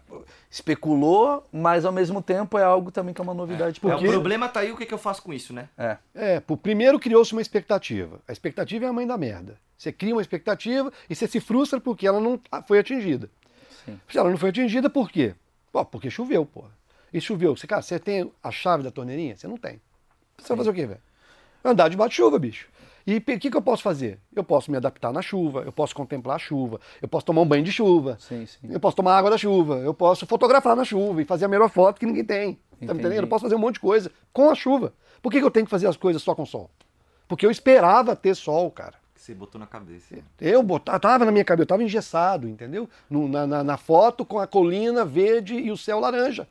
especulou, 0.51 1.47
mas 1.53 1.85
ao 1.85 1.93
mesmo 1.93 2.23
tempo 2.23 2.57
é 2.59 2.63
algo 2.63 2.91
também 2.91 3.13
que 3.13 3.21
é 3.21 3.25
uma 3.25 3.35
novidade. 3.35 3.79
É, 3.79 3.81
porque... 3.81 4.07
é 4.07 4.09
o 4.09 4.13
problema 4.13 4.49
tá 4.49 4.61
aí, 4.61 4.73
o 4.73 4.77
que, 4.77 4.87
que 4.87 4.95
eu 4.95 4.99
faço 4.99 5.23
com 5.23 5.33
isso, 5.33 5.53
né? 5.53 5.69
É, 5.77 5.97
é 6.15 6.41
por 6.41 6.57
primeiro 6.57 6.99
criou-se 6.99 7.33
uma 7.33 7.43
expectativa. 7.43 8.21
A 8.27 8.33
expectativa 8.33 8.85
é 8.85 8.89
a 8.89 8.93
mãe 8.93 9.07
da 9.07 9.17
merda. 9.17 9.59
Você 9.77 9.93
cria 9.93 10.15
uma 10.15 10.23
expectativa 10.23 10.93
e 11.09 11.15
você 11.15 11.27
se 11.27 11.41
frustra 11.41 11.81
porque 11.81 12.07
ela 12.07 12.21
não 12.21 12.41
foi 12.67 12.79
atingida. 12.79 13.31
Sim. 13.85 14.01
Ela 14.15 14.31
não 14.31 14.37
foi 14.37 14.51
atingida 14.51 14.91
por 14.91 15.11
quê? 15.11 15.35
Pô, 15.73 15.85
porque 15.85 16.11
choveu, 16.11 16.45
pô. 16.45 16.65
E 17.13 17.21
choveu. 17.21 17.57
Você, 17.57 17.67
cara, 17.67 17.81
você 17.81 17.99
tem 17.99 18.31
a 18.43 18.51
chave 18.51 18.83
da 18.83 18.91
torneirinha? 18.91 19.37
Você 19.37 19.47
não 19.47 19.57
tem. 19.57 19.81
Você 20.37 20.47
sim. 20.47 20.49
vai 20.49 20.57
fazer 20.59 20.71
o 20.71 20.75
quê, 20.75 20.87
velho? 20.87 21.01
Andar 21.65 21.89
debaixo 21.89 22.11
de 22.11 22.17
chuva, 22.17 22.39
bicho. 22.39 22.69
E 23.07 23.17
o 23.17 23.21
que, 23.23 23.51
que 23.51 23.57
eu 23.57 23.63
posso 23.63 23.83
fazer? 23.83 24.19
Eu 24.37 24.45
posso 24.45 24.71
me 24.71 24.77
adaptar 24.77 25.13
na 25.13 25.23
chuva, 25.23 25.63
eu 25.63 25.73
posso 25.73 25.95
contemplar 25.95 26.37
a 26.37 26.39
chuva, 26.39 26.79
eu 27.01 27.09
posso 27.09 27.25
tomar 27.25 27.41
um 27.41 27.47
banho 27.47 27.65
de 27.65 27.73
chuva, 27.73 28.19
sim, 28.21 28.45
sim. 28.45 28.69
eu 28.71 28.79
posso 28.79 28.97
tomar 28.97 29.17
água 29.17 29.31
da 29.31 29.39
chuva, 29.39 29.77
eu 29.77 29.95
posso 29.95 30.27
fotografar 30.27 30.77
na 30.77 30.85
chuva 30.85 31.23
e 31.23 31.25
fazer 31.25 31.47
a 31.47 31.49
melhor 31.49 31.71
foto 31.71 31.99
que 31.99 32.05
ninguém 32.05 32.25
tem. 32.25 32.51
Entendi. 32.77 32.87
Tá 32.87 32.93
me 32.93 33.01
entendendo? 33.01 33.25
Eu 33.25 33.29
posso 33.29 33.45
fazer 33.45 33.55
um 33.55 33.59
monte 33.59 33.75
de 33.75 33.81
coisa 33.81 34.13
com 34.31 34.51
a 34.51 34.55
chuva. 34.55 34.93
Por 35.23 35.33
que, 35.33 35.39
que 35.39 35.45
eu 35.45 35.51
tenho 35.51 35.65
que 35.65 35.71
fazer 35.71 35.87
as 35.87 35.97
coisas 35.97 36.23
só 36.23 36.35
com 36.35 36.45
sol? 36.45 36.71
Porque 37.27 37.47
eu 37.47 37.51
esperava 37.51 38.15
ter 38.15 38.35
sol, 38.35 38.71
cara 38.71 38.97
você 39.29 39.35
botou 39.35 39.59
na 39.59 39.67
cabeça. 39.67 40.15
Eu 40.41 40.63
botava, 40.63 40.99
tava 40.99 41.25
na 41.25 41.33
minha 41.33 41.45
cabeça, 41.45 41.65
eu 41.65 41.67
tava 41.67 41.83
engessado, 41.83 42.49
entendeu? 42.49 42.89
No, 43.11 43.29
na, 43.29 43.47
na, 43.47 43.65
na, 43.65 43.77
foto 43.77 44.25
com 44.25 44.39
a 44.39 44.47
colina 44.47 45.05
verde 45.05 45.55
e 45.55 45.71
o 45.71 45.77
céu 45.77 46.01
laranja. 46.01 46.49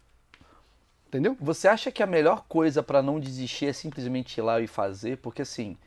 Entendeu? 1.07 1.37
Você 1.39 1.67
acha 1.67 1.91
que 1.91 2.03
a 2.03 2.07
melhor 2.07 2.43
coisa 2.49 2.83
para 2.83 3.01
não 3.01 3.19
desistir 3.19 3.67
é 3.67 3.73
simplesmente 3.73 4.37
ir 4.37 4.41
lá 4.41 4.59
e 4.59 4.67
fazer? 4.67 5.17
Porque 5.17 5.41
assim, 5.41 5.77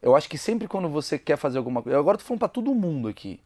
eu 0.00 0.14
acho 0.14 0.28
que 0.28 0.38
sempre 0.38 0.68
quando 0.68 0.88
você 0.88 1.18
quer 1.18 1.36
fazer 1.36 1.58
alguma 1.58 1.82
coisa. 1.82 1.98
Agora 1.98 2.14
eu 2.14 2.18
tô 2.20 2.24
falando 2.24 2.38
pra 2.38 2.48
todo 2.48 2.74
mundo 2.74 3.08
aqui. 3.08 3.40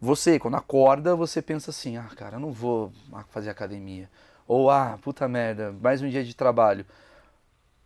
Você, 0.00 0.38
quando 0.38 0.56
acorda, 0.56 1.14
você 1.14 1.40
pensa 1.40 1.70
assim: 1.70 1.96
ah, 1.96 2.10
cara, 2.16 2.36
eu 2.36 2.40
não 2.40 2.50
vou 2.50 2.92
fazer 3.28 3.50
academia. 3.50 4.10
Ou, 4.48 4.68
ah, 4.68 4.98
puta 5.00 5.28
merda, 5.28 5.72
mais 5.80 6.02
um 6.02 6.08
dia 6.08 6.24
de 6.24 6.34
trabalho. 6.34 6.84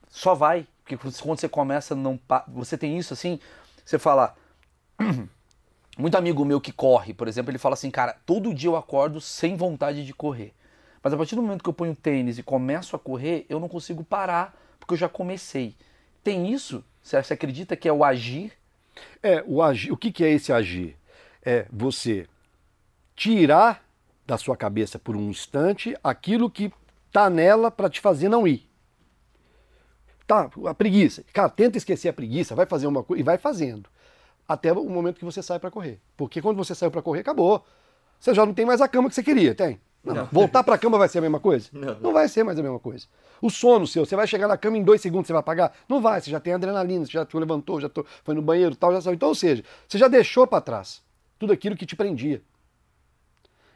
Só 0.09 0.35
vai. 0.35 0.67
Porque 0.83 0.97
quando 0.97 1.39
você 1.39 1.49
começa, 1.49 1.95
não 1.95 2.19
você 2.49 2.79
tem 2.79 2.97
isso 2.99 3.13
assim, 3.13 3.39
você 3.85 3.99
fala. 3.99 4.35
Muito 5.99 6.17
amigo 6.17 6.45
meu 6.45 6.61
que 6.61 6.73
corre, 6.73 7.15
por 7.15 7.27
exemplo, 7.27 7.51
ele 7.51 7.59
fala 7.59 7.73
assim, 7.73 7.91
cara, 7.91 8.17
todo 8.27 8.53
dia 8.53 8.69
eu 8.69 8.77
acordo 8.77 9.19
sem 9.19 9.57
vontade 9.57 10.05
de 10.05 10.13
correr. 10.13 10.53
Mas 11.07 11.13
a 11.13 11.17
partir 11.17 11.37
do 11.37 11.43
momento 11.43 11.63
que 11.63 11.69
eu 11.69 11.73
ponho 11.73 11.95
tênis 11.95 12.37
e 12.37 12.43
começo 12.43 12.97
a 12.97 12.99
correr, 12.99 13.47
eu 13.49 13.61
não 13.61 13.69
consigo 13.69 14.03
parar, 14.03 14.61
porque 14.81 14.95
eu 14.95 14.99
já 14.99 15.09
comecei. 15.09 15.77
Tem 16.25 16.53
isso? 16.53 16.85
Você 17.01 17.33
acredita 17.33 17.77
que 17.77 17.89
é 17.89 17.93
o 17.93 18.03
agir? 18.03 18.53
É, 19.23 19.41
o 19.47 19.63
agir. 19.63 19.93
O 19.93 19.97
que, 19.97 20.11
que 20.11 20.25
é 20.25 20.31
esse 20.33 20.53
agir? 20.53 20.97
É 21.45 21.65
você 21.71 22.27
tirar 23.15 23.85
da 24.27 24.37
sua 24.37 24.57
cabeça 24.57 24.99
por 24.99 25.15
um 25.15 25.31
instante 25.31 25.97
aquilo 26.03 26.51
que 26.51 26.73
tá 27.13 27.31
nela 27.31 27.71
para 27.71 27.89
te 27.89 28.01
fazer 28.01 28.29
não 28.29 28.45
ir. 28.45 28.69
Tá, 30.27 30.51
a 30.67 30.75
preguiça. 30.75 31.25
Cara, 31.33 31.49
tenta 31.49 31.79
esquecer 31.79 32.09
a 32.09 32.13
preguiça, 32.13 32.53
vai 32.57 32.67
fazer 32.67 32.89
uma 32.89 33.05
coisa 33.05 33.21
e 33.21 33.23
vai 33.23 33.39
fazendo. 33.39 33.89
Até 34.49 34.73
o 34.73 34.91
momento 34.91 35.21
que 35.21 35.25
você 35.25 35.41
sai 35.41 35.61
para 35.61 35.71
correr. 35.71 36.01
Porque 36.17 36.43
quando 36.43 36.57
você 36.57 36.75
saiu 36.75 36.91
para 36.91 37.01
correr, 37.01 37.21
acabou. 37.21 37.65
Você 38.19 38.35
já 38.35 38.45
não 38.45 38.53
tem 38.53 38.67
mais 38.67 38.81
a 38.81 38.89
cama 38.89 39.09
que 39.09 39.15
você 39.15 39.23
queria, 39.23 39.55
tem? 39.55 39.81
Não. 40.07 40.15
não. 40.15 40.29
Voltar 40.31 40.63
para 40.63 40.77
a 40.77 40.79
cama 40.79 40.97
vai 40.97 41.09
ser 41.09 41.19
a 41.19 41.23
mesma 41.23 41.41
coisa? 41.41 41.69
Não, 41.73 41.95
não. 41.95 42.01
não, 42.01 42.13
vai 42.13 42.29
ser 42.29 42.45
mais 42.45 42.59
a 42.59 42.63
mesma 42.63 42.79
coisa. 42.79 43.07
O 43.43 43.51
sono 43.51 43.87
seu, 43.87 44.07
você 44.07 44.15
vai 44.15 44.27
chegar 44.27 44.47
na 44.47 44.57
cama 44.57 44.79
em 44.79 44.85
dois 44.85 45.01
segundos, 45.01 45.27
você 45.27 45.33
vai 45.33 45.41
apagar? 45.41 45.73
Não 45.89 46.01
vai, 46.01 46.21
você 46.21 46.31
já 46.31 46.39
tem 46.39 46.55
adrenalina, 46.55 47.05
você 47.05 47.13
já 47.13 47.27
levantou, 47.35 47.81
já 47.81 47.91
foi 48.23 48.35
no 48.35 48.41
banheiro 48.41 48.77
tal, 48.77 48.93
já 48.93 49.01
saiu. 49.01 49.15
Então, 49.15 49.29
ou 49.29 49.35
seja, 49.35 49.65
você 49.89 49.99
já 49.99 50.09
deixou 50.09 50.47
para 50.47 50.61
trás 50.61 51.03
tudo 51.39 51.53
aquilo 51.53 51.77
que 51.77 51.85
te 51.85 51.97
prendia. 51.97 52.41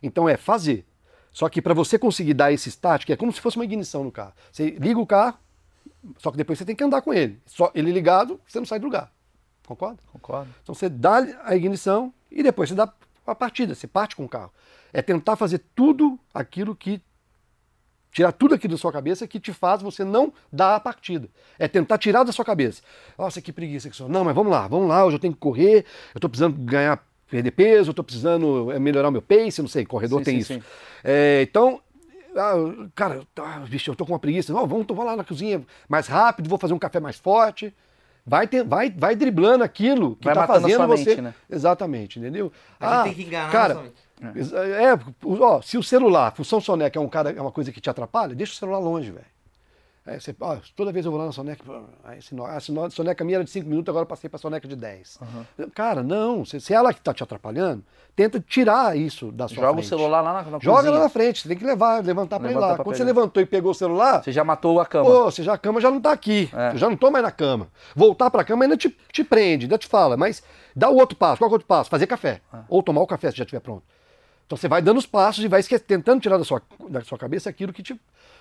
Então 0.02 0.28
é 0.28 0.36
fazer. 0.36 0.86
Só 1.32 1.48
que 1.48 1.60
para 1.60 1.74
você 1.74 1.98
conseguir 1.98 2.34
dar 2.34 2.52
esse 2.52 2.68
start, 2.68 3.04
que 3.04 3.12
é 3.12 3.16
como 3.16 3.32
se 3.32 3.40
fosse 3.40 3.56
uma 3.56 3.64
ignição 3.64 4.02
no 4.02 4.10
carro. 4.10 4.32
Você 4.50 4.70
liga 4.70 4.98
o 4.98 5.06
carro, 5.06 5.38
só 6.18 6.30
que 6.30 6.36
depois 6.36 6.58
você 6.58 6.64
tem 6.64 6.74
que 6.74 6.82
andar 6.82 7.02
com 7.02 7.12
ele. 7.12 7.40
Só 7.46 7.70
ele 7.74 7.92
ligado, 7.92 8.40
você 8.46 8.58
não 8.58 8.66
sai 8.66 8.78
do 8.78 8.86
lugar. 8.86 9.12
Concorda? 9.66 10.02
Concordo. 10.12 10.50
Então 10.62 10.74
você 10.74 10.88
dá 10.88 11.18
a 11.44 11.54
ignição 11.54 12.12
e 12.30 12.42
depois 12.42 12.68
você 12.68 12.74
dá 12.74 12.92
a 13.26 13.34
partida, 13.34 13.74
você 13.74 13.86
parte 13.86 14.16
com 14.16 14.24
o 14.24 14.28
carro. 14.28 14.52
É 14.92 15.02
tentar 15.02 15.36
fazer 15.36 15.62
tudo 15.74 16.18
aquilo 16.32 16.74
que. 16.74 17.00
Tirar 18.12 18.32
tudo 18.32 18.56
aquilo 18.56 18.74
da 18.74 18.78
sua 18.78 18.90
cabeça 18.90 19.24
que 19.26 19.38
te 19.38 19.52
faz 19.52 19.82
você 19.82 20.02
não 20.02 20.32
dar 20.52 20.74
a 20.74 20.80
partida. 20.80 21.28
É 21.56 21.68
tentar 21.68 21.96
tirar 21.96 22.24
da 22.24 22.32
sua 22.32 22.44
cabeça. 22.44 22.82
Nossa, 23.16 23.40
que 23.40 23.52
preguiça 23.52 23.88
que 23.88 23.94
sou. 23.94 24.08
Não, 24.08 24.24
mas 24.24 24.34
vamos 24.34 24.50
lá, 24.50 24.66
vamos 24.66 24.88
lá, 24.88 25.04
hoje 25.04 25.14
eu 25.14 25.20
tenho 25.20 25.32
que 25.32 25.38
correr, 25.38 25.84
eu 26.12 26.18
estou 26.18 26.28
precisando 26.28 26.56
ganhar, 26.58 27.06
perder 27.28 27.52
peso, 27.52 27.90
eu 27.90 27.92
estou 27.92 28.04
precisando 28.04 28.72
é, 28.72 28.80
melhorar 28.80 29.10
o 29.10 29.12
meu 29.12 29.22
pace, 29.22 29.62
não 29.62 29.68
sei, 29.68 29.86
corredor 29.86 30.18
sim, 30.20 30.24
tem 30.24 30.34
sim, 30.34 30.40
isso. 30.40 30.54
Sim. 30.54 30.62
É, 31.04 31.42
então, 31.42 31.80
ah, 32.36 32.88
cara, 32.94 33.22
ah, 33.38 33.64
bicho, 33.68 33.90
eu 33.90 33.94
tô 33.94 34.04
com 34.04 34.12
uma 34.12 34.18
preguiça. 34.18 34.52
Não, 34.52 34.66
vamos, 34.66 34.86
vou 34.88 35.04
lá 35.04 35.16
na 35.16 35.24
cozinha 35.24 35.62
mais 35.88 36.06
rápido, 36.06 36.48
vou 36.48 36.58
fazer 36.58 36.74
um 36.74 36.78
café 36.78 37.00
mais 37.00 37.16
forte. 37.16 37.72
Vai, 38.24 38.46
ter, 38.46 38.64
vai, 38.64 38.90
vai 38.90 39.16
driblando 39.16 39.64
aquilo 39.64 40.14
que 40.16 40.26
vai 40.26 40.34
tá 40.34 40.46
fazendo 40.46 40.86
você. 40.86 41.10
Mente, 41.10 41.22
né? 41.22 41.34
Exatamente, 41.48 42.18
entendeu? 42.18 42.52
A 42.78 43.00
ah, 43.00 43.04
gente 43.04 43.14
tem 43.14 43.24
que 43.24 43.28
enganar 43.28 43.50
cara, 43.50 43.92
é. 44.22 44.84
é, 44.92 44.98
ó, 45.40 45.60
se 45.62 45.78
o 45.78 45.82
celular, 45.82 46.32
função 46.34 46.60
soneca 46.60 46.98
é 46.98 47.02
um 47.02 47.08
cara, 47.08 47.30
é 47.30 47.40
uma 47.40 47.52
coisa 47.52 47.72
que 47.72 47.80
te 47.80 47.88
atrapalha, 47.90 48.34
deixa 48.34 48.52
o 48.52 48.56
celular 48.56 48.78
longe, 48.78 49.10
velho. 49.10 49.26
Aí 50.06 50.18
você, 50.18 50.34
ó, 50.40 50.56
toda 50.74 50.90
vez 50.90 51.04
eu 51.04 51.12
vou 51.12 51.20
lá 51.20 51.26
na 51.26 51.32
soneca, 51.32 51.62
aí 52.02 52.22
sino- 52.22 52.44
a 52.44 52.58
sino- 52.58 52.90
soneca 52.90 53.22
minha 53.22 53.36
era 53.36 53.44
de 53.44 53.50
5 53.50 53.68
minutos, 53.68 53.90
agora 53.90 54.02
eu 54.04 54.06
passei 54.06 54.30
para 54.30 54.38
soneca 54.38 54.66
de 54.66 54.74
10. 54.74 55.18
Cara, 55.74 56.02
não, 56.02 56.42
se, 56.44 56.58
se 56.58 56.72
ela 56.72 56.92
que 56.94 57.00
está 57.00 57.12
te 57.12 57.22
atrapalhando, 57.22 57.84
tenta 58.16 58.40
tirar 58.40 58.96
isso 58.96 59.30
da 59.30 59.46
sua 59.46 59.56
Joga 59.56 59.72
frente. 59.74 59.84
o 59.84 59.88
celular 59.88 60.20
lá 60.22 60.32
na, 60.32 60.42
na 60.50 60.58
Joga 60.58 60.76
cozinha. 60.78 60.92
lá 60.94 61.00
na 61.00 61.08
frente, 61.10 61.42
você 61.42 61.48
tem 61.48 61.56
que 61.58 61.64
levar, 61.66 62.02
levantar 62.02 62.40
para 62.40 62.50
ir 62.50 62.54
lá. 62.54 62.68
Quando 62.76 62.84
pegar. 62.86 62.96
você 62.96 63.04
levantou 63.04 63.42
e 63.42 63.46
pegou 63.46 63.70
o 63.72 63.74
celular, 63.74 64.24
Você 64.24 64.32
já 64.32 64.42
matou 64.42 64.80
a 64.80 64.86
cama. 64.86 65.04
Pô, 65.04 65.24
você 65.24 65.42
já, 65.42 65.52
a 65.52 65.58
cama 65.58 65.80
já 65.82 65.90
não 65.90 66.00
tá 66.00 66.12
aqui. 66.12 66.48
É. 66.54 66.72
Eu 66.72 66.78
já 66.78 66.88
não 66.88 66.96
tô 66.96 67.10
mais 67.10 67.22
na 67.22 67.30
cama. 67.30 67.68
Voltar 67.94 68.30
pra 68.30 68.42
cama 68.42 68.64
ainda 68.64 68.78
te, 68.78 68.88
te 69.12 69.22
prende, 69.22 69.66
ainda 69.66 69.76
te 69.76 69.86
fala. 69.86 70.16
Mas 70.16 70.42
dá 70.74 70.88
o 70.88 70.96
outro 70.96 71.14
passo. 71.16 71.38
Qual 71.38 71.48
é 71.48 71.50
o 71.50 71.52
outro 71.52 71.68
passo? 71.68 71.90
Fazer 71.90 72.06
café. 72.06 72.40
Ah. 72.50 72.64
Ou 72.70 72.82
tomar 72.82 73.02
o 73.02 73.06
café 73.06 73.30
se 73.30 73.36
já 73.36 73.44
estiver 73.44 73.60
pronto. 73.60 73.82
Então 74.50 74.58
você 74.58 74.66
vai 74.66 74.82
dando 74.82 74.98
os 74.98 75.06
passos 75.06 75.44
e 75.44 75.46
vai 75.46 75.62
tentando 75.62 76.20
tirar 76.20 76.36
da 76.36 76.42
sua, 76.42 76.60
da 76.88 77.02
sua 77.02 77.16
cabeça 77.16 77.48
aquilo 77.48 77.72
que 77.72 77.84
te. 77.84 77.94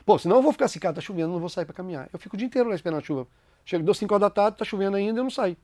Pô, 0.03 0.17
senão 0.17 0.37
eu 0.37 0.41
vou 0.41 0.51
ficar 0.51 0.65
assim, 0.65 0.79
cara, 0.79 0.95
tá 0.95 1.01
chovendo, 1.01 1.31
não 1.31 1.39
vou 1.39 1.49
sair 1.49 1.65
pra 1.65 1.73
caminhar. 1.75 2.09
Eu 2.11 2.17
fico 2.17 2.35
o 2.35 2.37
dia 2.37 2.47
inteiro 2.47 2.67
lá 2.67 2.73
esperando 2.73 2.97
a 2.97 3.03
chuva. 3.03 3.27
Chego, 3.63 3.83
dou 3.83 3.93
5 3.93 4.11
horas 4.11 4.21
da 4.21 4.29
tarde, 4.31 4.57
tá 4.57 4.65
chovendo 4.65 4.97
ainda, 4.97 5.19
eu 5.19 5.23
não 5.23 5.29
saio. 5.29 5.55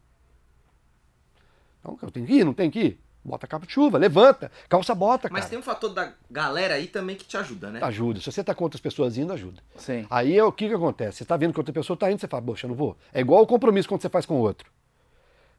Então, 1.79 1.97
eu 1.99 2.11
tenho 2.11 2.27
que 2.27 2.33
ir, 2.33 2.43
não 2.43 2.53
tenho 2.53 2.71
que 2.71 2.79
ir? 2.79 2.99
Bota 3.23 3.47
a 3.47 3.49
capa 3.49 3.65
de 3.65 3.73
chuva, 3.73 3.97
levanta, 3.97 4.51
calça 4.69 4.93
bota, 4.93 5.29
Mas 5.31 5.45
cara. 5.45 5.49
tem 5.49 5.57
um 5.57 5.63
fator 5.63 5.91
da 5.91 6.13
galera 6.29 6.75
aí 6.75 6.85
também 6.85 7.15
que 7.15 7.25
te 7.25 7.37
ajuda, 7.37 7.71
né? 7.71 7.79
Ajuda. 7.81 8.19
Se 8.19 8.31
você 8.31 8.43
tá 8.43 8.53
com 8.53 8.65
outras 8.65 8.79
pessoas 8.79 9.17
indo, 9.17 9.33
ajuda. 9.33 9.63
Sim. 9.77 10.05
Aí 10.11 10.37
é 10.37 10.43
o 10.43 10.51
que, 10.51 10.67
que 10.67 10.75
acontece? 10.75 11.17
Você 11.17 11.23
está 11.23 11.35
vendo 11.35 11.53
que 11.53 11.59
outra 11.59 11.73
pessoa 11.73 11.95
está 11.95 12.11
indo, 12.11 12.21
você 12.21 12.27
fala, 12.27 12.43
poxa, 12.43 12.67
eu 12.67 12.69
não 12.69 12.75
vou. 12.75 12.95
É 13.11 13.19
igual 13.19 13.41
o 13.41 13.47
compromisso 13.47 13.89
quando 13.89 14.03
você 14.03 14.09
faz 14.09 14.27
com 14.27 14.35
o 14.35 14.41
outro. 14.41 14.69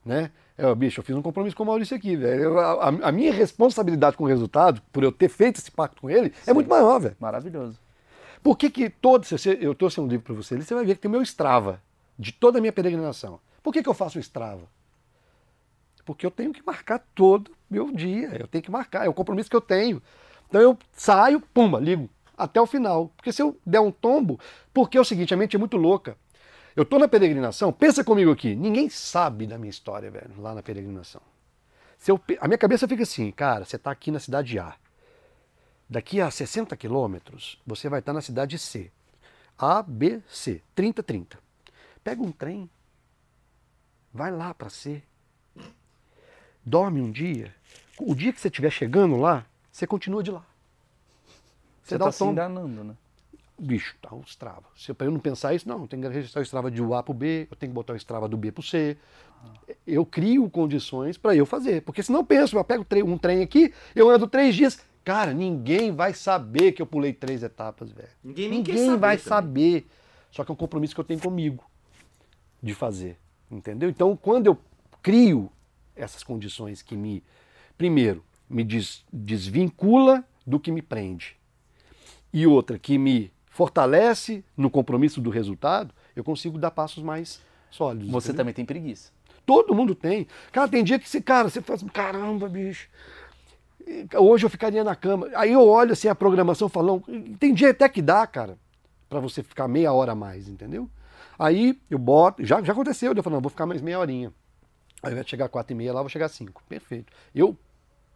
Né? 0.07 0.31
É, 0.57 0.73
bicho, 0.73 1.01
eu 1.01 1.03
fiz 1.03 1.15
um 1.15 1.21
compromisso 1.21 1.55
com 1.55 1.63
o 1.63 1.65
Maurício 1.65 1.95
aqui, 1.95 2.15
velho. 2.15 2.57
A, 2.57 2.87
a 2.87 3.11
minha 3.11 3.33
responsabilidade 3.33 4.15
com 4.15 4.23
o 4.23 4.27
resultado, 4.27 4.81
por 4.91 5.03
eu 5.03 5.11
ter 5.11 5.27
feito 5.27 5.57
esse 5.57 5.69
pacto 5.69 6.01
com 6.01 6.09
ele, 6.09 6.33
é 6.47 6.53
muito 6.53 6.69
maior, 6.69 6.97
velho. 6.99 7.15
Maravilhoso. 7.19 7.77
Por 8.41 8.57
que, 8.57 8.69
que 8.69 8.89
todos. 8.89 9.29
Eu 9.45 9.75
trouxe 9.75 9.99
um 9.99 10.07
livro 10.07 10.23
para 10.23 10.33
você 10.33 10.55
você 10.55 10.73
vai 10.73 10.85
ver 10.85 10.95
que 10.95 11.01
tem 11.01 11.09
o 11.09 11.11
meu 11.11 11.21
Strava, 11.21 11.81
de 12.17 12.31
toda 12.31 12.57
a 12.57 12.61
minha 12.61 12.71
peregrinação. 12.71 13.39
Por 13.61 13.73
que, 13.73 13.83
que 13.83 13.89
eu 13.89 13.93
faço 13.93 14.17
o 14.17 14.21
Strava? 14.21 14.63
Porque 16.05 16.25
eu 16.25 16.31
tenho 16.31 16.53
que 16.53 16.65
marcar 16.65 17.05
todo 17.13 17.51
meu 17.69 17.91
dia. 17.91 18.29
Eu 18.39 18.47
tenho 18.47 18.63
que 18.63 18.71
marcar, 18.71 19.05
é 19.05 19.09
o 19.09 19.13
compromisso 19.13 19.49
que 19.49 19.55
eu 19.55 19.61
tenho. 19.61 20.01
Então 20.47 20.61
eu 20.61 20.77
saio, 20.93 21.41
pumba, 21.53 21.79
ligo 21.79 22.09
até 22.37 22.61
o 22.61 22.65
final. 22.65 23.11
Porque 23.17 23.33
se 23.33 23.41
eu 23.41 23.59
der 23.65 23.81
um 23.81 23.91
tombo, 23.91 24.39
porque 24.73 24.97
é 24.97 25.01
o 25.01 25.05
seguinte, 25.05 25.33
a 25.33 25.37
mente 25.37 25.57
é 25.57 25.59
muito 25.59 25.75
louca. 25.75 26.15
Eu 26.77 26.85
tô 26.85 26.99
na 26.99 27.07
peregrinação, 27.07 27.73
pensa 27.73 28.03
comigo 28.03 28.31
aqui, 28.31 28.53
ninguém 28.55 28.87
sabe 28.87 29.47
da 29.47 29.57
minha 29.57 29.71
história, 29.71 30.11
velho, 30.11 30.39
lá 30.39 30.53
na 30.53 30.61
peregrinação. 30.61 31.23
Se 31.97 32.11
eu 32.11 32.21
a 32.39 32.47
minha 32.47 32.57
cabeça 32.59 32.87
fica 32.87 33.01
assim, 33.01 33.31
cara, 33.31 33.65
você 33.65 33.79
tá 33.79 33.89
aqui 33.89 34.11
na 34.11 34.19
cidade 34.19 34.59
A. 34.59 34.75
Daqui 35.89 36.21
a 36.21 36.29
60 36.29 36.77
quilômetros, 36.77 37.59
você 37.65 37.89
vai 37.89 37.97
estar 37.97 38.13
na 38.13 38.21
cidade 38.21 38.59
C. 38.59 38.91
A, 39.57 39.81
B, 39.81 40.21
C. 40.29 40.61
30, 40.75 41.01
30. 41.01 41.39
Pega 42.03 42.21
um 42.21 42.31
trem, 42.31 42.69
vai 44.13 44.29
lá 44.29 44.53
para 44.53 44.69
C. 44.69 45.01
Dorme 46.63 47.01
um 47.01 47.11
dia. 47.11 47.55
O 47.97 48.13
dia 48.13 48.31
que 48.31 48.39
você 48.39 48.49
estiver 48.49 48.69
chegando 48.69 49.17
lá, 49.17 49.47
você 49.71 49.87
continua 49.87 50.21
de 50.21 50.29
lá. 50.29 50.45
Você, 51.81 51.95
Você 51.95 51.97
dá 51.97 52.05
tá 52.05 52.09
o 52.09 52.13
se 52.13 52.19
tom. 52.19 52.31
enganando, 52.33 52.83
né? 52.83 52.95
Bicho, 53.59 53.95
tá 54.01 54.13
o 54.13 54.21
Strava. 54.27 54.65
Se 54.75 54.91
eu 54.91 55.11
não 55.11 55.19
pensar 55.19 55.53
isso, 55.55 55.67
não, 55.67 55.81
eu 55.81 55.87
tenho 55.87 56.03
que 56.03 56.07
registrar 56.09 56.41
o 56.41 56.43
Strava 56.43 56.69
de 56.69 56.81
A 56.81 57.01
para 57.01 57.11
o 57.11 57.13
B, 57.13 57.47
eu 57.49 57.57
tenho 57.57 57.71
que 57.71 57.75
botar 57.75 57.93
o 57.93 57.95
Strava 57.95 58.27
do 58.27 58.37
B 58.37 58.51
para 58.51 58.61
o 58.61 58.63
C. 58.63 58.97
Eu 59.85 60.05
crio 60.05 60.49
condições 60.49 61.17
para 61.17 61.35
eu 61.35 61.45
fazer. 61.45 61.81
Porque 61.81 62.03
senão 62.03 62.19
eu 62.19 62.25
penso, 62.25 62.57
eu 62.57 62.63
pego 62.63 62.85
um 63.05 63.17
trem 63.17 63.41
aqui, 63.41 63.73
eu 63.95 64.09
ando 64.09 64.27
três 64.27 64.55
dias. 64.55 64.79
Cara, 65.03 65.33
ninguém 65.33 65.91
vai 65.91 66.13
saber 66.13 66.73
que 66.73 66.81
eu 66.81 66.85
pulei 66.85 67.13
três 67.13 67.41
etapas, 67.41 67.91
velho. 67.91 68.09
Ninguém 68.23 68.49
Ninguém 68.49 68.85
saber 68.85 68.99
vai 68.99 69.17
também. 69.17 69.27
saber. 69.27 69.87
Só 70.31 70.43
que 70.43 70.51
é 70.51 70.53
um 70.53 70.57
compromisso 70.57 70.93
que 70.93 70.99
eu 70.99 71.05
tenho 71.05 71.19
comigo 71.19 71.63
de 72.61 72.73
fazer. 72.73 73.17
Entendeu? 73.49 73.89
Então, 73.89 74.15
quando 74.17 74.47
eu 74.47 74.57
crio 75.01 75.49
essas 75.95 76.23
condições 76.23 76.81
que 76.81 76.95
me, 76.95 77.23
primeiro, 77.77 78.23
me 78.49 78.63
des- 78.63 79.03
desvincula 79.11 80.23
do 80.45 80.59
que 80.59 80.71
me 80.71 80.81
prende, 80.81 81.37
e 82.31 82.45
outra 82.45 82.77
que 82.77 82.97
me 82.97 83.31
fortalece 83.57 84.43
no 84.55 84.69
compromisso 84.69 85.19
do 85.19 85.31
resultado, 85.31 85.91
eu 86.15 86.23
consigo 86.23 86.59
dar 86.59 86.69
passos 86.69 87.01
mais 87.01 87.41
sólidos. 87.71 88.07
Você 88.11 88.27
entendeu? 88.27 88.37
também 88.37 88.53
tem 88.53 88.65
preguiça. 88.65 89.11
Todo 89.47 89.73
mundo 89.73 89.95
tem. 89.95 90.27
Cara, 90.51 90.67
tem 90.67 90.83
dia 90.83 90.99
que 90.99 91.09
você, 91.09 91.19
cara, 91.19 91.49
você 91.49 91.59
faz, 91.59 91.81
caramba, 91.91 92.47
bicho. 92.47 92.87
Hoje 94.15 94.45
eu 94.45 94.49
ficaria 94.49 94.83
na 94.83 94.95
cama. 94.95 95.27
Aí 95.33 95.53
eu 95.53 95.67
olho 95.67 95.93
assim 95.93 96.07
a 96.07 96.13
programação 96.13 96.69
falando, 96.69 97.03
tem 97.39 97.51
dia 97.51 97.71
até 97.71 97.89
que 97.89 97.99
dá, 97.99 98.27
cara, 98.27 98.59
pra 99.09 99.19
você 99.19 99.41
ficar 99.41 99.67
meia 99.67 99.91
hora 99.91 100.11
a 100.11 100.15
mais, 100.15 100.47
entendeu? 100.47 100.87
Aí 101.39 101.81
eu 101.89 101.97
boto, 101.97 102.45
já, 102.45 102.61
já 102.61 102.73
aconteceu, 102.73 103.11
eu 103.11 103.23
falo, 103.23 103.37
não, 103.37 103.41
vou 103.41 103.49
ficar 103.49 103.65
mais 103.65 103.81
meia 103.81 103.97
horinha. 103.97 104.31
Aí 105.01 105.15
vai 105.15 105.23
chegar 105.25 105.49
quatro 105.49 105.73
e 105.73 105.75
meia 105.75 105.91
lá, 105.93 106.01
vou 106.01 106.09
chegar 106.09 106.27
às 106.27 106.33
cinco. 106.33 106.61
Perfeito. 106.69 107.11
Eu 107.33 107.57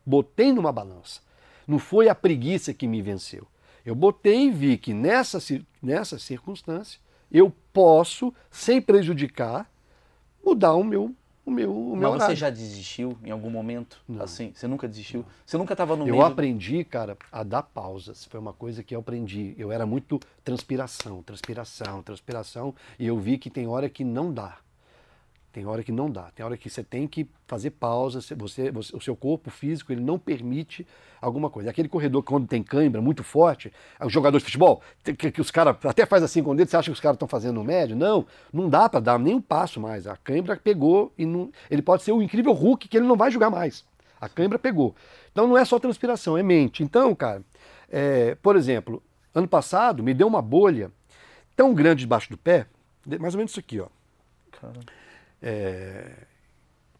botei 0.05 0.53
numa 0.53 0.71
balança. 0.71 1.19
Não 1.67 1.79
foi 1.79 2.09
a 2.09 2.13
preguiça 2.13 2.75
que 2.75 2.85
me 2.85 3.01
venceu. 3.01 3.47
Eu 3.85 3.95
botei 3.95 4.47
e 4.47 4.51
vi 4.51 4.77
que 4.77 4.93
nessa, 4.93 5.39
nessa 5.81 6.19
circunstância 6.19 6.99
eu 7.31 7.53
posso, 7.71 8.33
sem 8.49 8.81
prejudicar, 8.81 9.69
mudar 10.43 10.73
o 10.73 10.83
meu, 10.83 11.15
o 11.45 11.49
meu, 11.49 11.71
o 11.71 11.95
meu 11.95 12.11
Mas 12.11 12.23
você 12.23 12.35
já 12.35 12.49
desistiu 12.49 13.17
em 13.23 13.31
algum 13.31 13.49
momento? 13.49 13.99
Não. 14.07 14.23
Assim, 14.23 14.51
você 14.53 14.67
nunca 14.67 14.87
desistiu? 14.87 15.25
Você 15.45 15.57
nunca 15.57 15.73
estava 15.73 15.95
no 15.95 16.07
Eu 16.07 16.15
meio... 16.15 16.25
aprendi, 16.25 16.83
cara, 16.83 17.17
a 17.31 17.43
dar 17.43 17.63
pausas. 17.63 18.25
Foi 18.25 18.39
uma 18.39 18.53
coisa 18.53 18.83
que 18.83 18.95
eu 18.95 18.99
aprendi. 18.99 19.55
Eu 19.57 19.71
era 19.71 19.85
muito 19.85 20.19
transpiração, 20.43 21.23
transpiração, 21.23 22.03
transpiração. 22.03 22.75
E 22.99 23.07
eu 23.07 23.17
vi 23.17 23.37
que 23.37 23.49
tem 23.49 23.67
hora 23.67 23.89
que 23.89 24.03
não 24.03 24.31
dá. 24.31 24.57
Tem 25.51 25.65
hora 25.65 25.83
que 25.83 25.91
não 25.91 26.09
dá. 26.09 26.31
Tem 26.33 26.45
hora 26.45 26.55
que 26.55 26.69
você 26.69 26.81
tem 26.81 27.05
que 27.07 27.27
fazer 27.45 27.71
pausas. 27.71 28.29
Você, 28.37 28.71
você- 28.71 28.95
o 28.95 29.01
seu 29.01 29.15
corpo 29.15 29.49
físico 29.49 29.91
ele 29.91 29.99
não 30.01 30.17
permite 30.17 30.87
alguma 31.21 31.49
coisa. 31.49 31.69
Aquele 31.69 31.89
corredor 31.89 32.23
quando 32.23 32.47
tem 32.47 32.63
cãibra 32.63 33.01
muito 33.01 33.21
forte, 33.21 33.71
é 33.99 34.05
o 34.05 34.09
jogador 34.09 34.37
de 34.37 34.45
futebol, 34.45 34.81
que, 35.03 35.29
que- 35.31 35.41
os 35.41 35.51
caras 35.51 35.75
até 35.85 36.05
faz 36.05 36.23
assim 36.23 36.41
com 36.41 36.51
o 36.51 36.55
dedo, 36.55 36.69
você 36.69 36.77
acha 36.77 36.89
que 36.89 36.93
os 36.93 36.99
caras 37.01 37.15
estão 37.15 37.27
fazendo 37.27 37.55
no 37.55 37.63
médio? 37.65 37.95
Não, 37.97 38.25
não 38.53 38.69
dá 38.69 38.87
para 38.87 39.01
dar 39.01 39.19
nem 39.19 39.35
um 39.35 39.41
passo 39.41 39.79
mais. 39.79 40.07
A 40.07 40.15
cãibra 40.15 40.55
pegou 40.55 41.11
e 41.17 41.25
não, 41.25 41.51
ele 41.69 41.81
pode 41.81 42.03
ser 42.03 42.13
o 42.13 42.21
incrível 42.21 42.53
Hulk 42.53 42.87
que 42.87 42.95
ele 42.97 43.05
não 43.07 43.17
vai 43.17 43.29
jogar 43.29 43.49
mais. 43.49 43.83
A 44.21 44.29
cãibra 44.29 44.57
pegou. 44.57 44.95
Então 45.33 45.47
não 45.47 45.57
é 45.57 45.65
só 45.65 45.77
transpiração, 45.79 46.37
é 46.37 46.43
mente. 46.43 46.81
Então, 46.81 47.13
cara, 47.13 47.43
é, 47.89 48.35
por 48.35 48.55
exemplo, 48.55 49.03
ano 49.35 49.47
passado 49.49 50.01
me 50.01 50.13
deu 50.13 50.27
uma 50.27 50.41
bolha 50.41 50.91
tão 51.57 51.73
grande 51.73 52.01
debaixo 52.01 52.29
do 52.29 52.37
pé, 52.37 52.67
mais 53.19 53.33
ou 53.33 53.37
menos 53.39 53.51
isso 53.51 53.59
aqui, 53.59 53.79
ó 53.81 53.87
Cara, 54.51 54.79
é, 55.41 56.11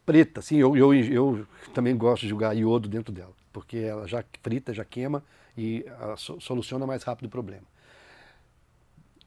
preta, 0.05 0.39
assim, 0.39 0.57
eu, 0.57 0.75
eu, 0.75 0.93
eu 0.93 1.47
também 1.73 1.95
gosto 1.95 2.23
de 2.23 2.29
jogar 2.29 2.55
iodo 2.55 2.89
dentro 2.89 3.13
dela, 3.13 3.33
porque 3.53 3.77
ela 3.77 4.07
já 4.07 4.23
frita, 4.41 4.73
já 4.73 4.85
queima 4.85 5.23
e 5.57 5.85
so- 6.17 6.39
soluciona 6.41 6.85
mais 6.87 7.03
rápido 7.03 7.25
o 7.27 7.29
problema. 7.29 7.63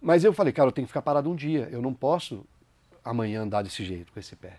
Mas 0.00 0.24
eu 0.24 0.32
falei, 0.32 0.52
cara, 0.52 0.68
eu 0.68 0.72
tenho 0.72 0.86
que 0.86 0.90
ficar 0.90 1.02
parado 1.02 1.30
um 1.30 1.34
dia, 1.34 1.68
eu 1.70 1.80
não 1.80 1.94
posso 1.94 2.44
amanhã 3.04 3.42
andar 3.42 3.62
desse 3.62 3.84
jeito, 3.84 4.12
com 4.12 4.20
esse 4.20 4.36
pé. 4.36 4.58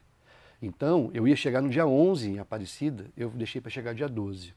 Então, 0.61 1.11
eu 1.13 1.27
ia 1.27 1.35
chegar 1.35 1.61
no 1.61 1.69
dia 1.69 1.85
11 1.85 2.31
em 2.31 2.39
Aparecida, 2.39 3.05
eu 3.17 3.29
deixei 3.29 3.61
para 3.61 3.69
chegar 3.71 3.93
dia 3.93 4.07
12. 4.09 4.53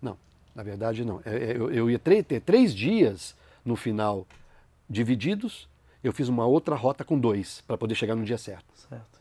Não, 0.00 0.16
na 0.54 0.62
verdade 0.62 1.04
não. 1.04 1.20
É, 1.24 1.52
é, 1.52 1.56
Eu, 1.56 1.70
eu 1.70 1.90
ia 1.90 1.98
ter 1.98 2.40
três 2.40 2.74
dias 2.74 3.34
no 3.64 3.76
final 3.76 4.26
divididos, 4.88 5.68
eu 6.02 6.12
fiz 6.12 6.28
uma 6.28 6.46
outra 6.46 6.74
rota 6.74 7.04
com 7.04 7.18
dois, 7.18 7.62
para 7.66 7.76
poder 7.78 7.94
chegar 7.94 8.14
no 8.14 8.24
dia 8.24 8.38
certo. 8.38 8.64
certo. 8.88 9.20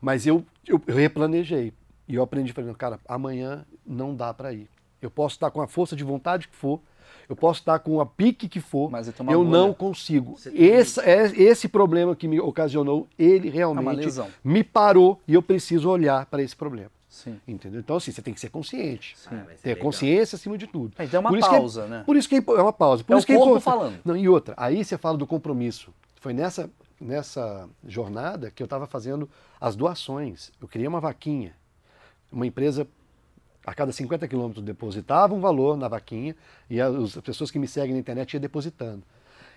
Mas 0.00 0.26
eu, 0.26 0.44
eu, 0.66 0.80
eu 0.86 0.96
replanejei. 0.96 1.72
E 2.06 2.14
eu 2.14 2.22
aprendi, 2.22 2.52
falando, 2.52 2.74
cara, 2.74 2.98
amanhã 3.06 3.64
não 3.86 4.14
dá 4.14 4.32
para 4.32 4.52
ir. 4.52 4.68
Eu 5.00 5.10
posso 5.10 5.34
estar 5.36 5.50
com 5.50 5.60
a 5.60 5.66
força 5.66 5.94
de 5.94 6.02
vontade 6.02 6.48
que 6.48 6.56
for, 6.56 6.80
eu 7.28 7.36
posso 7.36 7.60
estar 7.60 7.78
com 7.78 8.00
a 8.00 8.06
pique 8.06 8.48
que 8.48 8.60
for, 8.60 8.90
Mas 8.90 9.08
uma 9.20 9.32
eu 9.32 9.44
bolha. 9.44 9.50
não 9.50 9.74
consigo. 9.74 10.36
Esse, 10.54 11.00
é, 11.00 11.26
esse 11.36 11.68
problema 11.68 12.16
que 12.16 12.26
me 12.26 12.40
ocasionou, 12.40 13.06
ele 13.18 13.48
É 13.48 13.52
realmente 13.52 14.08
me 14.42 14.64
parou 14.64 15.20
e 15.28 15.34
eu 15.34 15.42
preciso 15.42 15.90
olhar 15.90 16.24
para 16.26 16.42
esse 16.42 16.56
problema. 16.56 16.90
Sim. 17.24 17.40
Entendeu? 17.46 17.80
Então, 17.80 17.96
assim, 17.96 18.10
você 18.12 18.22
tem 18.22 18.32
que 18.32 18.40
ser 18.40 18.48
consciente. 18.50 19.16
Ah, 19.26 19.34
é 19.50 19.54
ter 19.54 19.68
legal. 19.70 19.84
consciência 19.84 20.36
acima 20.36 20.56
de 20.58 20.66
tudo. 20.66 20.94
Mas 20.98 21.12
é 21.12 21.18
uma 21.18 21.30
Por 21.30 21.38
isso 21.38 21.48
que 21.48 21.54
é- 21.54 21.58
pausa, 21.58 21.86
né? 21.86 22.02
Por 22.06 22.16
isso 22.16 22.28
que 22.28 22.34
é, 22.36 22.38
é 22.38 22.62
uma 22.62 22.72
pausa. 22.72 23.02
Por 23.04 23.14
É 23.14 23.16
isso 23.16 23.24
o 23.24 23.26
que 23.26 23.32
é 23.32 23.36
corpo 23.36 23.56
importante. 23.58 23.74
falando. 23.78 24.00
Não, 24.04 24.16
e 24.16 24.28
outra, 24.28 24.54
aí 24.56 24.84
você 24.84 24.96
fala 24.96 25.18
do 25.18 25.26
compromisso. 25.26 25.92
Foi 26.20 26.32
nessa, 26.32 26.68
nessa 27.00 27.68
jornada 27.86 28.50
que 28.50 28.62
eu 28.62 28.64
estava 28.66 28.86
fazendo 28.86 29.28
as 29.60 29.74
doações. 29.76 30.50
Eu 30.60 30.68
criei 30.68 30.86
uma 30.86 31.00
vaquinha. 31.00 31.54
Uma 32.30 32.46
empresa, 32.46 32.86
a 33.66 33.74
cada 33.74 33.90
50 33.92 34.26
quilômetros, 34.28 34.64
depositava 34.64 35.34
um 35.34 35.40
valor 35.40 35.76
na 35.76 35.88
vaquinha 35.88 36.36
e 36.68 36.80
as, 36.80 36.94
as 36.94 37.16
pessoas 37.16 37.50
que 37.50 37.58
me 37.58 37.66
seguem 37.66 37.94
na 37.94 38.00
internet 38.00 38.34
iam 38.34 38.40
depositando. 38.40 39.02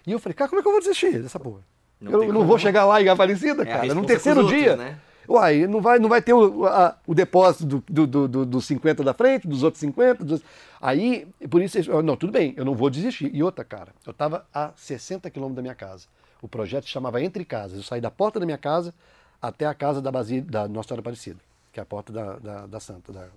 E 0.08 0.12
eu 0.12 0.20
falei, 0.20 0.34
cara, 0.34 0.50
como 0.50 0.60
é 0.60 0.64
que 0.64 0.68
eu 0.68 0.72
vou 0.72 0.82
desistir 0.82 1.22
dessa 1.22 1.40
porra? 1.40 1.60
Não 2.00 2.12
eu 2.14 2.20
não 2.28 2.34
como. 2.36 2.46
vou 2.46 2.58
chegar 2.58 2.86
lá 2.86 3.00
em 3.02 3.08
Aparecida, 3.10 3.62
É 3.62 3.66
cara, 3.66 3.82
no 3.82 4.02
responsa 4.02 4.08
terceiro 4.08 4.48
dia. 4.48 4.72
outros, 4.72 4.78
né? 4.88 5.00
Uai, 5.32 5.66
não 5.68 5.82
vai, 5.82 5.98
não 6.00 6.10
vai 6.10 6.22
ter 6.22 6.34
o, 6.34 6.66
a- 6.66 6.98
o 7.08 7.14
depósito 7.16 7.66
do, 7.66 7.84
do, 7.90 8.08
do, 8.08 8.28
do- 8.28 8.46
dos 8.46 8.66
50 8.66 9.04
da 9.04 9.14
frente, 9.14 9.48
dos 9.48 9.64
outros 9.64 9.80
50. 9.80 10.24
dos- 10.26 10.42
Aí, 10.82 11.28
por 11.50 11.62
isso, 11.62 11.78
eles- 11.78 11.88
não, 12.04 12.18
tudo 12.18 12.32
bem, 12.34 12.54
eu 12.58 12.66
não 12.66 12.76
vou 12.76 12.90
desistir. 12.90 13.34
E 13.34 13.42
outra, 13.44 13.64
cara, 13.64 13.94
eu 14.06 14.12
estava 14.12 14.46
a 14.54 14.72
60 14.76 15.30
quilômetros 15.30 15.56
da 15.58 15.62
minha 15.62 15.76
casa. 15.76 16.08
O 16.42 16.48
projeto 16.48 16.84
se 16.86 16.90
chamava 16.90 17.22
Entre 17.22 17.46
Casas. 17.46 17.78
Eu 17.78 17.84
saí 17.84 18.02
da 18.02 18.10
porta 18.12 18.40
da 18.40 18.46
minha 18.46 18.58
casa 18.58 18.94
até 19.42 19.66
a 19.66 19.74
casa 19.74 20.02
da, 20.02 20.12
Basí- 20.12 20.42
da 20.42 20.68
Nossa 20.68 20.90
Senhora 20.90 21.02
Aparecida, 21.02 21.40
que 21.72 21.80
é 21.80 21.84
a 21.84 21.86
porta 21.86 22.12
da, 22.12 22.34
da, 22.40 22.66
da 22.68 22.80
Santa, 22.80 23.14
da, 23.14 23.28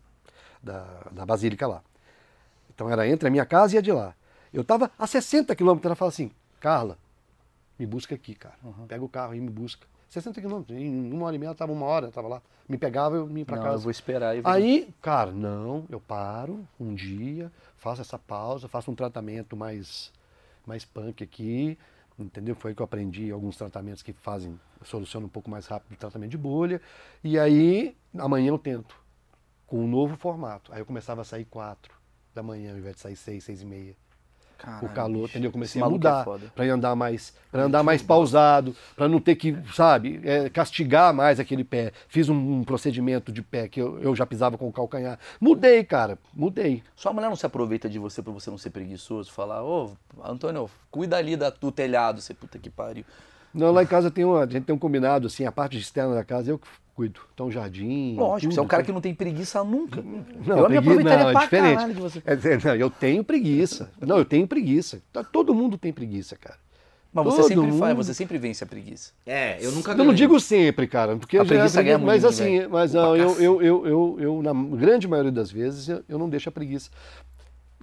da, 0.62 0.86
da 1.12 1.26
Basílica 1.26 1.66
lá. 1.66 1.82
Então 2.74 2.90
era 2.90 3.06
entre 3.06 3.28
a 3.28 3.30
minha 3.30 3.44
casa 3.46 3.74
e 3.76 3.78
a 3.78 3.80
de 3.80 3.92
lá. 3.92 4.14
Eu 4.52 4.62
estava 4.62 4.90
a 4.98 5.06
60 5.06 5.54
quilômetros, 5.54 5.86
ela 5.86 5.94
fala 5.94 6.08
assim, 6.08 6.30
Carla, 6.60 6.96
me 7.78 7.86
busca 7.86 8.14
aqui, 8.14 8.34
cara. 8.34 8.54
Pega 8.88 9.04
o 9.04 9.08
carro 9.08 9.34
e 9.34 9.40
me 9.40 9.50
busca. 9.50 9.86
60 10.14 10.40
quilômetros, 10.40 10.78
em 10.78 11.12
uma 11.12 11.26
hora 11.26 11.34
e 11.36 11.38
meia, 11.38 11.48
eu 11.48 11.52
estava 11.52 11.72
uma 11.72 11.84
hora, 11.86 12.06
eu 12.06 12.08
estava 12.10 12.28
lá. 12.28 12.42
Me 12.68 12.78
pegava, 12.78 13.16
eu 13.16 13.26
me 13.26 13.40
ia 13.40 13.44
para 13.46 13.58
casa. 13.58 13.74
eu 13.76 13.80
vou 13.80 13.90
esperar. 13.90 14.36
e 14.36 14.40
vou- 14.40 14.50
Aí, 14.52 14.88
cara, 15.02 15.32
não, 15.32 15.84
eu 15.90 16.00
paro 16.00 16.66
um 16.78 16.94
dia, 16.94 17.50
faço 17.76 18.00
essa 18.00 18.18
pausa, 18.18 18.68
faço 18.68 18.90
um 18.90 18.94
tratamento 18.94 19.56
mais, 19.56 20.12
mais 20.64 20.84
punk 20.84 21.22
aqui, 21.24 21.76
entendeu? 22.18 22.54
Foi 22.54 22.70
aí 22.70 22.74
que 22.74 22.80
eu 22.80 22.84
aprendi 22.84 23.30
alguns 23.30 23.56
tratamentos 23.56 24.02
que 24.02 24.12
fazem, 24.12 24.58
solucionam 24.82 25.26
um 25.26 25.30
pouco 25.30 25.50
mais 25.50 25.66
rápido 25.66 25.92
o 25.92 25.96
tratamento 25.96 26.30
de 26.30 26.38
bolha. 26.38 26.80
E 27.22 27.36
aí, 27.38 27.96
amanhã 28.16 28.48
eu 28.50 28.58
tento, 28.58 28.94
com 29.66 29.80
um 29.80 29.88
novo 29.88 30.16
formato. 30.16 30.72
Aí 30.72 30.80
eu 30.80 30.86
começava 30.86 31.22
a 31.22 31.24
sair 31.24 31.44
quatro 31.44 31.92
da 32.32 32.42
manhã, 32.42 32.70
ao 32.72 32.78
invés 32.78 32.94
de 32.94 33.02
sair 33.02 33.16
seis, 33.16 33.42
seis 33.44 33.62
e 33.62 33.66
meia 33.66 33.96
Caralho, 34.58 34.86
o 34.86 34.88
calor, 34.90 35.22
bicho. 35.22 35.32
entendeu? 35.32 35.48
Eu 35.48 35.52
comecei 35.52 35.82
a 35.82 35.86
é 35.86 35.88
mudar 35.88 36.24
foda. 36.24 36.52
para 36.54 36.64
andar 36.64 36.94
mais, 36.94 37.34
para 37.50 37.64
andar 37.64 37.82
mais 37.82 38.02
pausado, 38.02 38.74
para 38.96 39.08
não 39.08 39.20
ter 39.20 39.36
que, 39.36 39.56
sabe, 39.74 40.20
é, 40.24 40.48
castigar 40.48 41.12
mais 41.12 41.38
aquele 41.38 41.64
pé. 41.64 41.92
Fiz 42.08 42.28
um, 42.28 42.34
um 42.34 42.64
procedimento 42.64 43.32
de 43.32 43.42
pé 43.42 43.68
que 43.68 43.80
eu, 43.80 44.00
eu 44.00 44.14
já 44.16 44.24
pisava 44.26 44.56
com 44.56 44.68
o 44.68 44.72
calcanhar. 44.72 45.18
Mudei, 45.40 45.84
cara, 45.84 46.18
mudei. 46.32 46.82
Sua 46.96 47.12
mulher 47.12 47.28
não 47.28 47.36
se 47.36 47.46
aproveita 47.46 47.88
de 47.88 47.98
você 47.98 48.22
pra 48.22 48.32
você 48.32 48.50
não 48.50 48.58
ser 48.58 48.70
preguiçoso? 48.70 49.32
Falar, 49.32 49.62
ô, 49.62 49.92
Antônio, 50.24 50.70
cuida 50.90 51.16
ali 51.16 51.36
da, 51.36 51.50
do 51.50 51.70
telhado, 51.70 52.20
você 52.20 52.32
puta 52.34 52.58
que 52.58 52.70
pariu. 52.70 53.04
Não, 53.54 53.70
lá 53.70 53.82
em 53.82 53.86
casa 53.86 54.10
tem 54.10 54.24
uma, 54.24 54.42
a 54.42 54.46
gente 54.46 54.64
tem 54.64 54.74
um 54.74 54.78
combinado 54.78 55.28
assim, 55.28 55.44
a 55.46 55.52
parte 55.52 55.78
externa 55.78 56.14
da 56.14 56.24
casa 56.24 56.50
eu 56.50 56.58
que 56.58 56.66
cuido. 56.94 57.20
Então 57.32 57.50
jardim. 57.50 58.16
Lógico, 58.16 58.52
você 58.52 58.58
é 58.58 58.62
um 58.62 58.64
tudo, 58.64 58.70
cara 58.70 58.82
tudo. 58.82 58.86
que 58.86 58.92
não 58.92 59.00
tem 59.00 59.14
preguiça 59.14 59.62
nunca. 59.64 60.02
Não, 60.02 60.58
eu 60.58 60.62
me 60.68 60.74
pregui- 60.74 60.78
aproveitaria 60.78 61.24
não, 61.24 61.30
é 61.30 61.42
diferente. 61.44 61.74
caralho 61.76 61.94
de 61.94 62.00
você. 62.00 62.22
É, 62.26 62.32
é, 62.32 62.58
não, 62.64 62.74
eu 62.74 62.90
tenho 62.90 63.24
preguiça. 63.24 63.90
Não, 64.00 64.18
eu 64.18 64.24
tenho 64.24 64.46
preguiça. 64.46 65.00
Tá- 65.12 65.22
Todo 65.24 65.54
mundo 65.54 65.78
tem 65.78 65.92
preguiça, 65.92 66.36
cara. 66.36 66.58
Mas 67.12 67.24
você 67.26 67.42
Todo 67.42 67.48
sempre 67.48 67.78
faz, 67.78 67.94
mundo. 67.94 68.04
você 68.04 68.12
sempre 68.14 68.38
vence 68.38 68.64
a 68.64 68.66
preguiça. 68.66 69.12
É, 69.24 69.64
eu 69.64 69.70
nunca 69.70 69.92
Eu 69.92 70.04
não 70.04 70.12
digo 70.12 70.38
sempre, 70.40 70.88
cara, 70.88 71.16
porque 71.16 71.36
A 71.36 71.40
eu 71.42 71.44
já- 71.44 71.54
preguiça 71.54 71.80
ganha 71.82 71.96
muito 71.96 72.06
mas 72.08 72.24
assim, 72.24 72.44
ninguém. 72.44 72.68
mas 72.68 72.92
não, 72.92 73.16
eu, 73.16 73.40
eu, 73.40 73.62
eu, 73.62 73.86
eu, 73.86 74.16
eu, 74.18 74.42
na 74.42 74.52
grande 74.76 75.06
maioria 75.06 75.30
das 75.30 75.48
vezes, 75.48 75.88
eu, 75.88 76.02
eu 76.08 76.18
não 76.18 76.28
deixo 76.28 76.48
a 76.48 76.52
preguiça. 76.52 76.90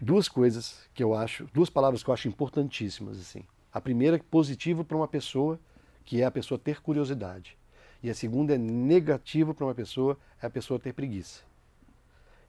Duas 0.02 0.28
coisas 0.28 0.76
que 0.94 1.02
eu 1.04 1.14
acho, 1.16 1.48
duas 1.54 1.70
palavras 1.70 2.04
que 2.04 2.10
eu 2.10 2.14
acho 2.14 2.28
importantíssimas, 2.28 3.18
assim. 3.20 3.44
A 3.74 3.80
primeira 3.80 4.18
é 4.18 4.20
positivo 4.20 4.84
para 4.84 4.98
uma 4.98 5.08
pessoa, 5.08 5.60
que 6.06 6.22
é 6.22 6.26
a 6.26 6.32
pessoa 6.32 6.60
ter 6.60 6.82
curiosidade. 6.82 7.58
E 8.04 8.10
a 8.10 8.14
segunda 8.16 8.56
é 8.56 8.58
negativo 8.58 9.54
para 9.54 9.66
uma 9.66 9.76
pessoa, 9.76 10.18
é 10.42 10.48
a 10.48 10.50
pessoa 10.50 10.80
ter 10.80 10.94
preguiça. 10.94 11.42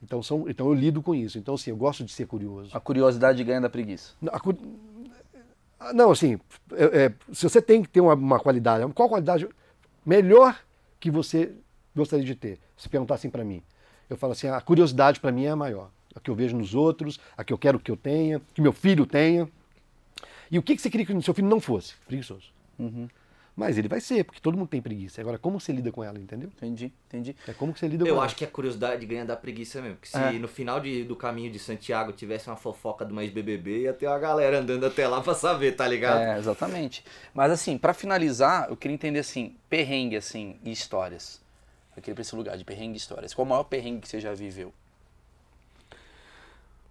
Então, 0.03 0.23
são, 0.23 0.49
então 0.49 0.67
eu 0.67 0.75
lido 0.75 1.01
com 1.03 1.15
isso. 1.15 1.39
Então, 1.39 1.55
assim, 1.55 1.71
eu 1.71 1.77
gosto 1.77 2.03
de 2.05 2.11
ser 2.13 2.27
curioso. 2.27 2.77
A 2.77 2.81
curiosidade 2.81 3.45
ganha 3.45 3.61
da 3.61 3.71
preguiça. 3.71 4.15
A 4.33 4.41
cu- 4.41 4.57
Ah, 5.79 5.93
Não, 5.93 6.11
assim, 6.13 6.39
é- 6.73 7.05
é, 7.07 7.13
se 7.33 7.43
você 7.49 7.61
tem 7.61 7.83
que 7.83 7.89
ter 7.89 8.01
uma, 8.01 8.15
uma 8.15 8.39
qualidade, 8.41 8.87
qual 8.93 9.09
qualidade 9.09 9.49
melhor 10.07 10.59
que 11.01 11.11
você 11.11 11.53
gostaria 11.95 12.25
de 12.25 12.35
ter? 12.37 12.59
Se 12.77 12.89
perguntar 12.89 13.15
assim 13.17 13.29
para 13.31 13.45
mim, 13.45 13.63
eu 14.09 14.17
falo 14.17 14.33
assim, 14.33 14.47
a 14.49 14.61
curiosidade 14.61 15.19
para 15.21 15.33
mim 15.33 15.45
é 15.45 15.51
a 15.51 15.57
maior, 15.57 15.91
a 16.15 16.21
que 16.21 16.31
eu 16.31 16.35
vejo 16.37 16.57
nos 16.57 16.73
outros, 16.75 17.19
a 17.37 17.43
que 17.45 17.53
eu 17.53 17.59
quero 17.59 17.79
que 17.81 17.91
eu 17.91 17.97
tenha, 17.97 18.41
que 18.55 18.61
meu 18.61 18.73
filho 18.73 19.05
tenha. 19.07 19.49
E 20.53 20.59
o 20.59 20.63
que 20.63 20.77
que 20.77 20.83
você 20.83 20.91
queria 20.91 21.05
que 21.07 21.13
o 21.13 21.23
seu 21.23 21.33
filho 21.35 21.49
não 21.49 21.59
fosse? 21.61 21.95
Preguiçoso. 22.07 22.53
Mas 23.57 23.77
ele 23.77 23.87
vai 23.89 24.01
ser, 24.01 24.25
porque 24.25 24.41
todo 24.41 24.57
mundo 24.57 24.69
tem 24.69 24.81
preguiça. 24.81 25.21
Agora, 25.21 25.39
como 25.39 25.59
você 25.61 25.73
lida 25.73 25.91
com 25.93 26.03
ela, 26.03 26.19
entendeu? 26.19 26.49
Entendi, 26.57 26.91
entendi. 27.09 27.37
É 27.47 27.53
como 27.53 27.73
que 27.73 27.79
você 27.81 27.87
lida 27.89 28.03
Eu 28.05 28.09
com 28.09 28.17
ela. 28.19 28.25
acho 28.25 28.35
que 28.37 28.45
a 28.45 28.49
curiosidade 28.49 29.05
ganha 29.05 29.25
da 29.27 29.37
preguiça 29.37 29.81
mesmo. 29.83 29.97
Porque 29.97 30.09
se 30.09 30.17
É. 30.17 30.33
no 30.33 30.49
final 30.49 30.81
de- 30.81 31.05
do 31.05 31.15
caminho 31.15 31.51
de 31.53 31.59
Santiago 31.59 32.13
tivesse 32.13 32.49
uma 32.49 32.57
fofoca 32.57 33.05
de 33.05 33.13
uma 33.13 33.23
ex-BBB, 33.23 33.83
ia 33.83 33.93
ter 33.93 34.07
uma 34.07 34.19
galera 34.19 34.59
andando 34.59 34.85
até 34.87 35.07
lá 35.07 35.21
pra 35.21 35.35
saber, 35.35 35.73
tá 35.73 35.87
ligado? 35.87 36.21
É, 36.21 36.39
exatamente. 36.39 37.05
Mas 37.35 37.51
assim, 37.53 37.77
pra 37.77 37.93
finalizar, 37.93 38.69
eu 38.71 38.77
queria 38.77 38.95
entender 38.95 39.19
assim, 39.19 39.55
perrengue 39.69 40.17
assim 40.17 40.59
e 40.65 40.71
histórias. 40.71 41.41
Eu 41.95 42.01
queria 42.03 42.13
ir 42.13 42.15
pra 42.15 42.23
esse 42.23 42.35
lugar 42.35 42.57
de 42.57 42.65
perrengue 42.65 42.95
e 42.95 42.97
histórias. 42.97 43.35
Qual 43.35 43.45
o 43.45 43.49
maior 43.49 43.65
perrengue 43.65 44.01
que 44.01 44.09
você 44.09 44.19
já 44.19 44.33
viveu? 44.33 44.73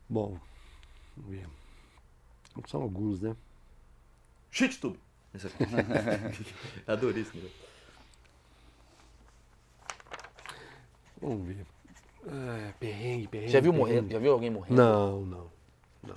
Bom, 0.07 0.37
vamos 1.17 1.31
ver. 1.31 1.47
São 2.67 2.81
alguns, 2.83 3.19
né? 3.19 3.35
Shit, 4.51 4.79
tudo. 4.79 4.99
Adorei 6.85 7.21
isso, 7.23 7.35
né? 7.37 7.49
Vamos 11.21 11.47
ver. 11.47 11.65
É, 12.27 12.73
perrengue, 12.79 13.27
perrengue. 13.27 13.51
Já 13.51 13.59
viu 13.59 13.71
perrengue. 13.71 13.91
morrendo? 13.91 14.11
Já 14.11 14.19
viu 14.19 14.31
alguém 14.31 14.49
morrendo? 14.49 14.75
Não, 14.75 15.21
não, 15.21 15.47
não. 16.03 16.15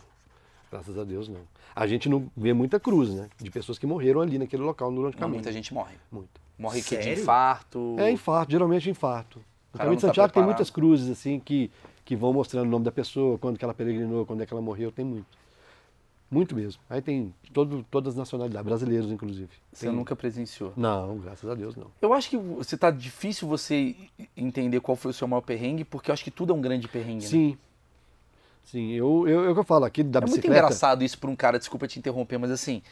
Graças 0.71 0.99
a 0.99 1.05
Deus, 1.05 1.29
não. 1.29 1.41
A 1.75 1.87
gente 1.87 2.09
não 2.09 2.31
vê 2.37 2.53
muita 2.53 2.81
cruz, 2.81 3.11
né? 3.11 3.29
De 3.39 3.51
pessoas 3.51 3.79
que 3.79 3.87
morreram 3.87 4.21
ali 4.21 4.39
naquele 4.39 4.63
local 4.63 4.93
durante 4.93 5.15
o 5.15 5.19
caminho. 5.19 5.37
muita 5.37 5.53
gente 5.53 5.73
morre. 5.73 5.95
Muito. 6.11 6.41
Morre 6.59 6.83
que 6.83 6.97
de 6.97 7.11
infarto. 7.11 7.97
É 7.99 8.11
infarto, 8.11 8.53
geralmente 8.53 8.89
infarto. 8.91 9.39
No 9.39 9.79
cara 9.79 9.85
caminho 9.85 9.97
de 9.97 10.03
tá 10.03 10.09
Santiago 10.09 10.29
tem 10.29 10.33
preparado. 10.35 10.49
muitas 10.57 10.71
cruzes, 10.71 11.11
assim, 11.11 11.41
que, 11.41 11.71
que 12.05 12.15
vão 12.15 12.33
mostrando 12.33 12.67
o 12.67 12.71
nome 12.71 12.85
da 12.85 12.93
pessoa, 12.93 13.39
quando 13.39 13.59
que 13.59 13.65
ela 13.65 13.75
peregrinou, 13.75 14.25
quando 14.25 14.43
é 14.43 14.47
que 14.47 14.53
ela 14.53 14.63
morreu, 14.63 14.93
tem 14.93 15.05
muito. 15.05 15.27
Muito 16.31 16.57
mesmo. 16.57 16.83
Aí 16.91 17.01
tem 17.01 17.33
todo, 17.53 17.85
todas 17.91 18.15
as 18.15 18.19
nacionalidades, 18.19 18.67
brasileiros, 18.67 19.11
inclusive. 19.13 19.51
Você 19.73 19.87
Tem- 19.87 19.95
nunca 19.95 20.17
presenciou. 20.17 20.73
Não, 20.77 21.19
graças 21.19 21.49
a 21.49 21.55
Deus, 21.55 21.77
não. 21.77 21.87
Eu 22.03 22.13
acho 22.13 22.29
que 22.31 22.37
você 22.37 22.77
tá 22.77 22.91
difícil 22.91 23.47
você 23.47 23.95
entender 24.37 24.81
qual 24.81 24.97
foi 24.97 25.11
o 25.13 25.15
seu 25.15 25.29
maior 25.29 25.43
perrengue, 25.43 25.85
porque 25.85 26.11
eu 26.11 26.13
acho 26.13 26.25
que 26.25 26.31
tudo 26.31 26.53
é 26.53 26.57
um 26.57 26.61
grande 26.61 26.89
perrengue. 26.89 27.23
né? 27.25 27.31
Sim. 27.31 27.59
Sim, 28.65 28.93
eu, 28.93 29.29
eu, 29.29 29.45
eu 29.45 29.55
que 29.55 29.61
eu 29.61 29.65
falo 29.65 29.85
aqui 29.85 30.03
da 30.03 30.19
É 30.19 30.23
muito 30.23 30.31
bicicleta. 30.37 30.59
engraçado 30.65 31.05
isso 31.05 31.19
pra 31.19 31.29
um 31.31 31.37
cara, 31.37 31.59
desculpa 31.59 31.87
te 31.87 31.99
interromper, 31.99 32.39
mas 32.39 32.51
assim, 32.51 32.83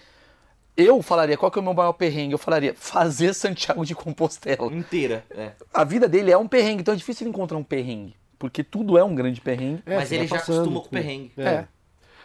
eu 0.76 1.00
falaria, 1.02 1.36
qual 1.36 1.50
que 1.50 1.59
é 1.59 1.62
o 1.62 1.64
meu 1.64 1.72
maior 1.74 1.94
perrengue? 1.94 2.34
Eu 2.34 2.38
falaria, 2.38 2.74
fazer 2.74 3.32
Santiago 3.34 3.84
de 3.84 3.94
Compostela. 3.94 4.72
Inteira, 4.72 5.24
é. 5.30 5.52
A 5.72 5.82
vida 5.82 6.06
dele 6.06 6.30
é 6.30 6.36
um 6.36 6.46
perrengue, 6.46 6.82
então 6.82 6.92
é 6.94 6.96
difícil 6.96 7.24
ele 7.24 7.30
encontrar 7.30 7.56
um 7.56 7.64
perrengue, 7.64 8.14
porque 8.38 8.62
tudo 8.62 8.98
é 8.98 9.02
um 9.02 9.14
grande 9.14 9.40
perrengue. 9.40 9.82
É, 9.86 9.96
Mas 9.96 10.12
ele 10.12 10.26
vai 10.26 10.28
já 10.28 10.36
passando, 10.36 10.56
acostumou 10.56 10.82
com 10.82 10.88
o 10.88 10.90
perrengue. 10.90 11.32
É. 11.38 11.42
É. 11.42 11.68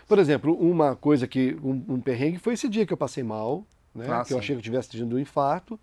Por 0.08 0.20
exemplo, 0.20 0.54
uma 0.54 0.96
coisa 0.96 1.28
que. 1.28 1.58
Um, 1.64 1.96
um 1.96 2.02
perrengue 2.02 2.38
foi 2.38 2.54
esse 2.54 2.70
dia 2.70 2.86
que 2.86 2.94
eu 2.94 2.98
passei 2.98 3.24
mal, 3.24 3.66
né? 3.94 4.06
Ah, 4.10 4.24
que 4.24 4.34
eu 4.34 4.38
sim. 4.38 4.40
achei 4.44 4.56
que 4.56 4.60
eu 4.60 4.64
tivesse 4.64 4.90
tido 4.90 5.16
um 5.16 5.20
infarto. 5.20 5.80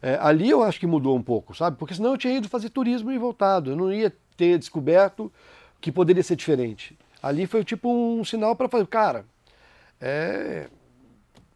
É, 0.00 0.18
ali 0.20 0.50
eu 0.50 0.62
acho 0.62 0.80
que 0.80 0.86
mudou 0.86 1.16
um 1.16 1.22
pouco, 1.22 1.54
sabe? 1.54 1.76
Porque 1.76 1.94
senão 1.94 2.10
eu 2.12 2.18
tinha 2.18 2.36
ido 2.36 2.48
fazer 2.48 2.70
turismo 2.70 3.10
e 3.12 3.18
voltado. 3.18 3.70
Eu 3.70 3.76
não 3.76 3.92
ia 3.92 4.12
ter 4.36 4.58
descoberto 4.58 5.32
que 5.80 5.92
poderia 5.92 6.22
ser 6.22 6.36
diferente. 6.36 6.98
Ali 7.22 7.46
foi 7.46 7.64
tipo 7.64 7.88
um 7.88 8.24
sinal 8.24 8.56
para 8.56 8.68
fazer, 8.68 8.86
cara, 8.88 9.24
é. 10.00 10.68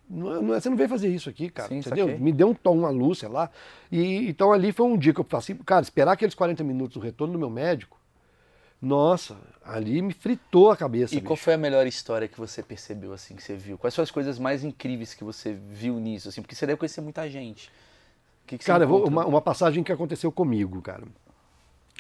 Não, 0.08 0.36
é- 0.36 0.40
não 0.40 0.54
é- 0.54 0.60
você 0.60 0.70
não 0.70 0.76
veio 0.76 0.88
fazer 0.88 1.08
isso 1.08 1.28
aqui, 1.28 1.50
cara. 1.50 1.68
Sim, 1.68 1.78
entendeu? 1.78 2.06
saquei. 2.06 2.20
Me 2.22 2.30
deu 2.30 2.48
um 2.50 2.54
tom, 2.54 2.78
uma 2.78 2.90
luz, 2.90 3.18
sei 3.18 3.28
lá. 3.28 3.50
E 3.90 4.28
então 4.28 4.52
ali 4.52 4.70
foi 4.70 4.86
um 4.86 4.96
dia 4.96 5.12
que 5.12 5.18
eu 5.18 5.24
passei, 5.24 5.56
cara, 5.66 5.82
esperar 5.82 6.12
aqueles 6.12 6.34
40 6.34 6.62
minutos 6.62 6.94
do 6.94 7.00
retorno 7.00 7.32
do 7.32 7.38
meu 7.38 7.50
médico. 7.50 7.98
Nossa, 8.86 9.36
ali 9.64 10.00
me 10.00 10.12
fritou 10.12 10.70
a 10.70 10.76
cabeça. 10.76 11.14
E 11.14 11.20
qual 11.20 11.34
bicho. 11.34 11.44
foi 11.44 11.54
a 11.54 11.58
melhor 11.58 11.86
história 11.86 12.28
que 12.28 12.38
você 12.38 12.62
percebeu, 12.62 13.12
assim, 13.12 13.34
que 13.34 13.42
você 13.42 13.56
viu? 13.56 13.76
Quais 13.76 13.92
são 13.92 14.02
as 14.02 14.10
coisas 14.10 14.38
mais 14.38 14.62
incríveis 14.62 15.12
que 15.12 15.24
você 15.24 15.52
viu 15.52 15.98
nisso, 15.98 16.28
assim? 16.28 16.40
Porque 16.40 16.54
você 16.54 16.66
deve 16.66 16.78
conhecer 16.78 17.00
muita 17.00 17.28
gente. 17.28 17.68
O 18.44 18.46
que 18.46 18.58
que 18.58 18.64
Cara, 18.64 18.86
vou- 18.86 19.08
uma, 19.08 19.26
uma 19.26 19.40
passagem 19.40 19.82
que 19.82 19.90
aconteceu 19.90 20.30
comigo, 20.30 20.80
cara. 20.80 21.02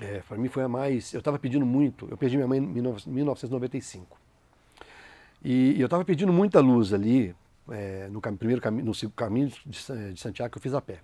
É, 0.00 0.20
para 0.28 0.36
mim 0.38 0.48
foi 0.48 0.62
a 0.62 0.68
mais. 0.68 1.12
Eu 1.12 1.18
estava 1.18 1.38
pedindo 1.38 1.66
muito. 1.66 2.06
Eu 2.08 2.16
perdi 2.16 2.36
minha 2.36 2.46
mãe 2.46 2.60
em 2.60 2.74
19- 2.74 3.06
1995. 3.06 4.16
E, 5.42 5.72
e 5.76 5.80
eu 5.80 5.86
estava 5.86 6.04
pedindo 6.04 6.32
muita 6.32 6.60
luz 6.60 6.92
ali, 6.92 7.34
é, 7.70 8.08
no 8.08 8.20
primeiro 8.20 8.60
caminho, 8.60 8.84
no 8.84 9.10
caminho 9.10 9.48
de, 9.48 10.12
de 10.12 10.20
Santiago 10.20 10.52
que 10.52 10.58
eu 10.58 10.62
fiz 10.62 10.74
a 10.74 10.80
pé. 10.80 11.00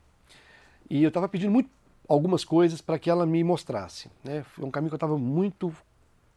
E 0.88 1.02
eu 1.02 1.08
estava 1.08 1.28
pedindo 1.28 1.50
muito, 1.50 1.70
algumas 2.08 2.44
coisas 2.44 2.80
para 2.80 2.98
que 2.98 3.08
ela 3.08 3.24
me 3.24 3.42
mostrasse. 3.42 4.10
Né? 4.24 4.42
Foi 4.42 4.64
um 4.64 4.70
caminho 4.70 4.90
que 4.90 4.94
eu 4.94 4.96
estava 4.96 5.18
muito 5.18 5.72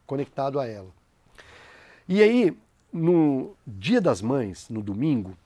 conectado 0.06 0.58
a 0.60 0.66
ela. 0.66 0.90
E 2.08 2.22
aí, 2.22 2.56
no 2.92 3.54
dia 3.66 4.00
das 4.00 4.22
mães, 4.22 4.68
no 4.70 4.80
domingo, 4.80 5.36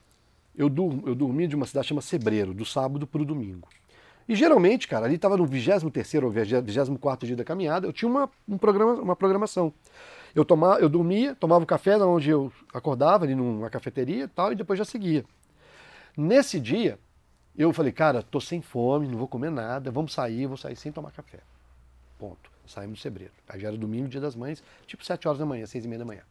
eu, 0.57 0.69
dur, 0.69 1.03
eu 1.07 1.15
dormi 1.15 1.47
de 1.47 1.57
uma 1.57 1.67
cidade 1.67 1.89
chamada 1.89 2.07
Sebreiro, 2.07 2.53
do 2.53 2.65
sábado 2.65 3.07
para 3.07 3.23
o 3.23 3.25
domingo. 3.25 3.69
E 4.29 4.35
geralmente, 4.37 4.87
cara, 4.87 5.07
ali 5.07 5.17
estava 5.17 5.37
no 5.37 5.45
23º 5.45 6.25
ou 6.25 6.31
24º 6.31 7.27
dia 7.27 7.37
da 7.37 7.45
caminhada, 7.45 7.87
eu 7.87 7.93
tinha 7.93 8.09
uma, 8.09 8.31
um 8.49 8.59
programa, 8.59 8.95
uma 8.95 9.17
programação. 9.17 9.73
Eu, 10.35 10.45
tomava, 10.45 10.81
eu 10.81 10.89
dormia, 10.89 11.35
tomava 11.35 11.65
o 11.65 11.67
café 11.67 11.97
onde 11.97 12.31
eu 12.31 12.53
acordava, 12.73 13.25
ali 13.25 13.35
numa 13.35 13.69
cafeteria 13.69 14.25
e 14.25 14.29
tal, 14.29 14.53
e 14.53 14.55
depois 14.55 14.79
já 14.79 14.85
seguia. 14.85 15.25
Nesse 16.17 16.61
dia, 16.61 16.99
Eu 17.61 17.75
falei, 17.75 17.93
cara, 17.93 18.23
tô 18.23 18.41
sem 18.41 18.63
fome, 18.63 19.07
não 19.07 19.19
vou 19.19 19.29
comer 19.29 19.51
nada, 19.51 19.91
vamos 19.91 20.15
sair, 20.15 20.47
vou 20.47 20.57
sair 20.57 20.75
sem 20.77 20.91
tomar 20.91 21.11
café. 21.11 21.41
Ponto. 22.19 22.51
Saímos 22.67 23.01
do 23.01 23.03
Sebreiro. 23.03 23.35
Aí 23.47 23.61
já 23.61 23.69
era 23.69 23.77
domingo, 23.77 24.09
dia 24.09 24.19
das 24.19 24.35
mães, 24.35 24.63
tipo 24.87 25.05
7 25.05 25.29
horas 25.29 25.39
da 25.39 25.45
manhã, 25.45 25.67
6 25.67 25.85
e 25.85 25.89
meia 25.89 25.99
da 25.99 26.07
manhã. 26.07 26.23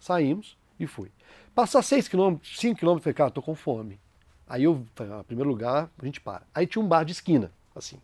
Saímos 0.00 0.56
e 0.80 0.86
fui. 0.86 1.12
Passar 1.54 1.82
6 1.82 2.08
quilômetros, 2.08 2.58
5 2.58 2.78
quilômetros, 2.78 3.04
falei, 3.04 3.14
cara, 3.14 3.30
tô 3.30 3.42
com 3.42 3.54
fome. 3.54 4.00
Aí 4.48 4.64
eu, 4.64 4.82
falei, 4.94 5.12
ah, 5.12 5.22
primeiro 5.24 5.50
lugar, 5.50 5.90
a 5.98 6.06
gente 6.06 6.22
para. 6.22 6.46
Aí 6.54 6.66
tinha 6.66 6.82
um 6.82 6.88
bar 6.88 7.04
de 7.04 7.12
esquina, 7.12 7.52
assim. 7.76 8.00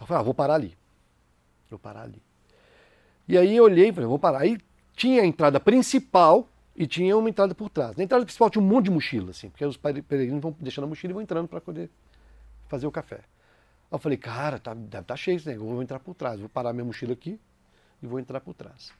Eu 0.00 0.08
falei, 0.08 0.22
ah, 0.22 0.24
vou 0.24 0.34
parar 0.34 0.54
ali. 0.54 0.76
Vou 1.70 1.78
parar 1.78 2.02
ali. 2.02 2.20
E 3.28 3.38
aí 3.38 3.54
eu 3.54 3.62
olhei 3.62 3.92
falei, 3.92 4.08
vou 4.08 4.18
parar. 4.18 4.40
Aí 4.40 4.58
tinha 4.96 5.22
a 5.22 5.26
entrada 5.26 5.60
principal 5.60 6.48
e 6.76 6.86
tinha 6.86 7.16
uma 7.16 7.28
entrada 7.28 7.54
por 7.54 7.70
trás. 7.70 7.96
Na 7.96 8.04
entrada 8.04 8.24
principal 8.24 8.50
tinha 8.50 8.62
um 8.62 8.66
monte 8.66 8.84
de 8.84 8.90
mochila, 8.90 9.30
assim, 9.30 9.48
porque 9.48 9.64
os 9.64 9.76
peregrinos 9.76 10.42
vão 10.42 10.54
deixando 10.60 10.84
a 10.84 10.88
mochila 10.88 11.12
e 11.12 11.14
vão 11.14 11.22
entrando 11.22 11.48
para 11.48 11.60
poder 11.60 11.90
fazer 12.68 12.86
o 12.86 12.90
café. 12.90 13.16
Aí 13.16 13.22
eu 13.92 13.98
falei, 13.98 14.18
cara, 14.18 14.58
tá, 14.58 14.74
deve 14.74 14.86
estar 14.86 15.02
tá 15.02 15.16
cheio 15.16 15.36
esse 15.36 15.48
negócio, 15.48 15.70
eu 15.70 15.74
vou 15.74 15.82
entrar 15.82 15.98
por 15.98 16.14
trás, 16.14 16.38
vou 16.38 16.48
parar 16.48 16.72
minha 16.74 16.84
mochila 16.84 17.14
aqui 17.14 17.40
e 18.02 18.06
vou 18.06 18.20
entrar 18.20 18.40
por 18.40 18.52
trás. 18.52 18.92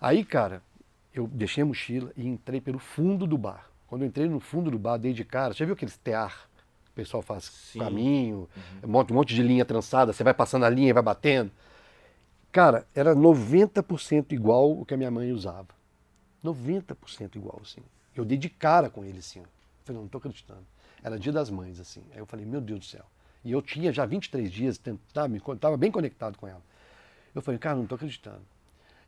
Aí, 0.00 0.24
cara, 0.24 0.62
eu 1.12 1.26
deixei 1.26 1.62
a 1.62 1.66
mochila 1.66 2.10
e 2.16 2.26
entrei 2.26 2.60
pelo 2.60 2.78
fundo 2.78 3.26
do 3.26 3.36
bar. 3.36 3.68
Quando 3.86 4.02
eu 4.02 4.08
entrei 4.08 4.26
no 4.26 4.40
fundo 4.40 4.70
do 4.70 4.78
bar, 4.78 4.96
dei 4.96 5.12
de 5.12 5.24
cara, 5.24 5.52
já 5.52 5.66
viu 5.66 5.74
aqueles 5.74 5.98
tear? 5.98 6.48
O 6.90 6.94
pessoal 6.94 7.22
faz 7.22 7.44
Sim. 7.44 7.78
caminho, 7.78 8.48
uhum. 8.82 8.88
um 9.10 9.14
monte 9.14 9.34
de 9.34 9.42
linha 9.42 9.64
trançada, 9.64 10.12
você 10.12 10.24
vai 10.24 10.34
passando 10.34 10.64
a 10.64 10.70
linha 10.70 10.90
e 10.90 10.92
vai 10.92 11.02
batendo. 11.02 11.50
Cara, 12.50 12.86
era 12.94 13.14
90% 13.14 14.32
igual 14.32 14.72
o 14.72 14.84
que 14.84 14.94
a 14.94 14.96
minha 14.96 15.10
mãe 15.10 15.32
usava. 15.32 15.81
90% 16.44 17.36
igual, 17.36 17.60
assim. 17.62 17.80
Eu 18.14 18.24
dei 18.24 18.36
de 18.36 18.48
cara 18.48 18.90
com 18.90 19.04
ele, 19.04 19.18
assim. 19.18 19.40
Eu 19.40 19.46
falei, 19.84 19.96
não, 19.96 20.02
não 20.02 20.08
tô 20.08 20.18
acreditando. 20.18 20.64
Era 21.02 21.18
dia 21.18 21.32
das 21.32 21.50
mães, 21.50 21.80
assim. 21.80 22.02
Aí 22.12 22.18
eu 22.18 22.26
falei, 22.26 22.44
meu 22.44 22.60
Deus 22.60 22.80
do 22.80 22.86
céu. 22.86 23.04
E 23.44 23.50
eu 23.50 23.60
tinha 23.60 23.92
já 23.92 24.06
23 24.06 24.50
dias, 24.50 24.80
estava 25.08 25.76
bem 25.76 25.90
conectado 25.90 26.38
com 26.38 26.46
ela. 26.46 26.62
Eu 27.34 27.42
falei, 27.42 27.58
cara, 27.58 27.76
não 27.76 27.86
tô 27.86 27.94
acreditando. 27.94 28.42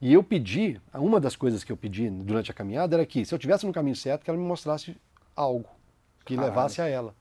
E 0.00 0.12
eu 0.12 0.22
pedi, 0.22 0.80
uma 0.92 1.20
das 1.20 1.36
coisas 1.36 1.62
que 1.62 1.70
eu 1.70 1.76
pedi 1.76 2.10
durante 2.10 2.50
a 2.50 2.54
caminhada 2.54 2.96
era 2.96 3.06
que, 3.06 3.24
se 3.24 3.32
eu 3.34 3.38
tivesse 3.38 3.64
no 3.64 3.72
caminho 3.72 3.94
certo, 3.94 4.24
que 4.24 4.30
ela 4.30 4.38
me 4.38 4.44
mostrasse 4.44 4.96
algo 5.36 5.68
que 6.24 6.34
Caralho. 6.34 6.52
levasse 6.52 6.80
a 6.80 6.88
ela. 6.88 7.14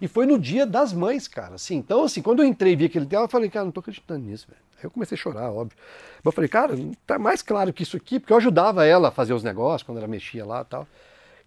E 0.00 0.08
foi 0.08 0.26
no 0.26 0.38
dia 0.38 0.66
das 0.66 0.92
mães, 0.92 1.28
cara. 1.28 1.54
Assim, 1.54 1.76
então, 1.76 2.02
assim, 2.02 2.20
quando 2.22 2.42
eu 2.42 2.46
entrei 2.46 2.72
e 2.72 2.76
vi 2.76 2.86
aquele 2.86 3.04
dela, 3.06 3.24
eu 3.24 3.28
falei, 3.28 3.48
cara, 3.48 3.64
não 3.66 3.72
tô 3.72 3.80
acreditando 3.80 4.26
nisso, 4.26 4.46
velho. 4.48 4.60
Eu 4.82 4.90
comecei 4.90 5.16
a 5.16 5.18
chorar, 5.18 5.50
óbvio. 5.50 5.76
Mas 6.18 6.26
eu 6.26 6.32
falei, 6.32 6.48
cara, 6.48 6.74
tá 7.06 7.18
mais 7.18 7.42
claro 7.42 7.72
que 7.72 7.82
isso 7.82 7.96
aqui, 7.96 8.18
porque 8.18 8.32
eu 8.32 8.36
ajudava 8.36 8.86
ela 8.86 9.08
a 9.08 9.10
fazer 9.10 9.32
os 9.32 9.42
negócios 9.42 9.82
quando 9.82 9.98
ela 9.98 10.08
mexia 10.08 10.44
lá 10.44 10.62
e 10.62 10.64
tal. 10.64 10.86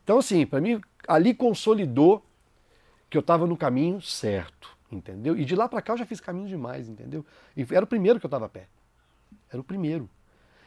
Então, 0.03 0.17
assim, 0.17 0.45
para 0.45 0.59
mim, 0.59 0.81
ali 1.07 1.33
consolidou 1.33 2.23
que 3.09 3.17
eu 3.17 3.21
estava 3.21 3.45
no 3.45 3.55
caminho 3.55 4.01
certo, 4.01 4.75
entendeu? 4.91 5.37
E 5.37 5.45
de 5.45 5.55
lá 5.55 5.69
para 5.69 5.81
cá 5.81 5.93
eu 5.93 5.97
já 5.97 6.05
fiz 6.05 6.19
caminho 6.19 6.47
demais, 6.47 6.89
entendeu? 6.89 7.25
E 7.55 7.65
era 7.71 7.85
o 7.85 7.87
primeiro 7.87 8.19
que 8.19 8.25
eu 8.25 8.27
estava 8.27 8.45
a 8.45 8.49
pé. 8.49 8.67
Era 9.49 9.61
o 9.61 9.63
primeiro. 9.63 10.09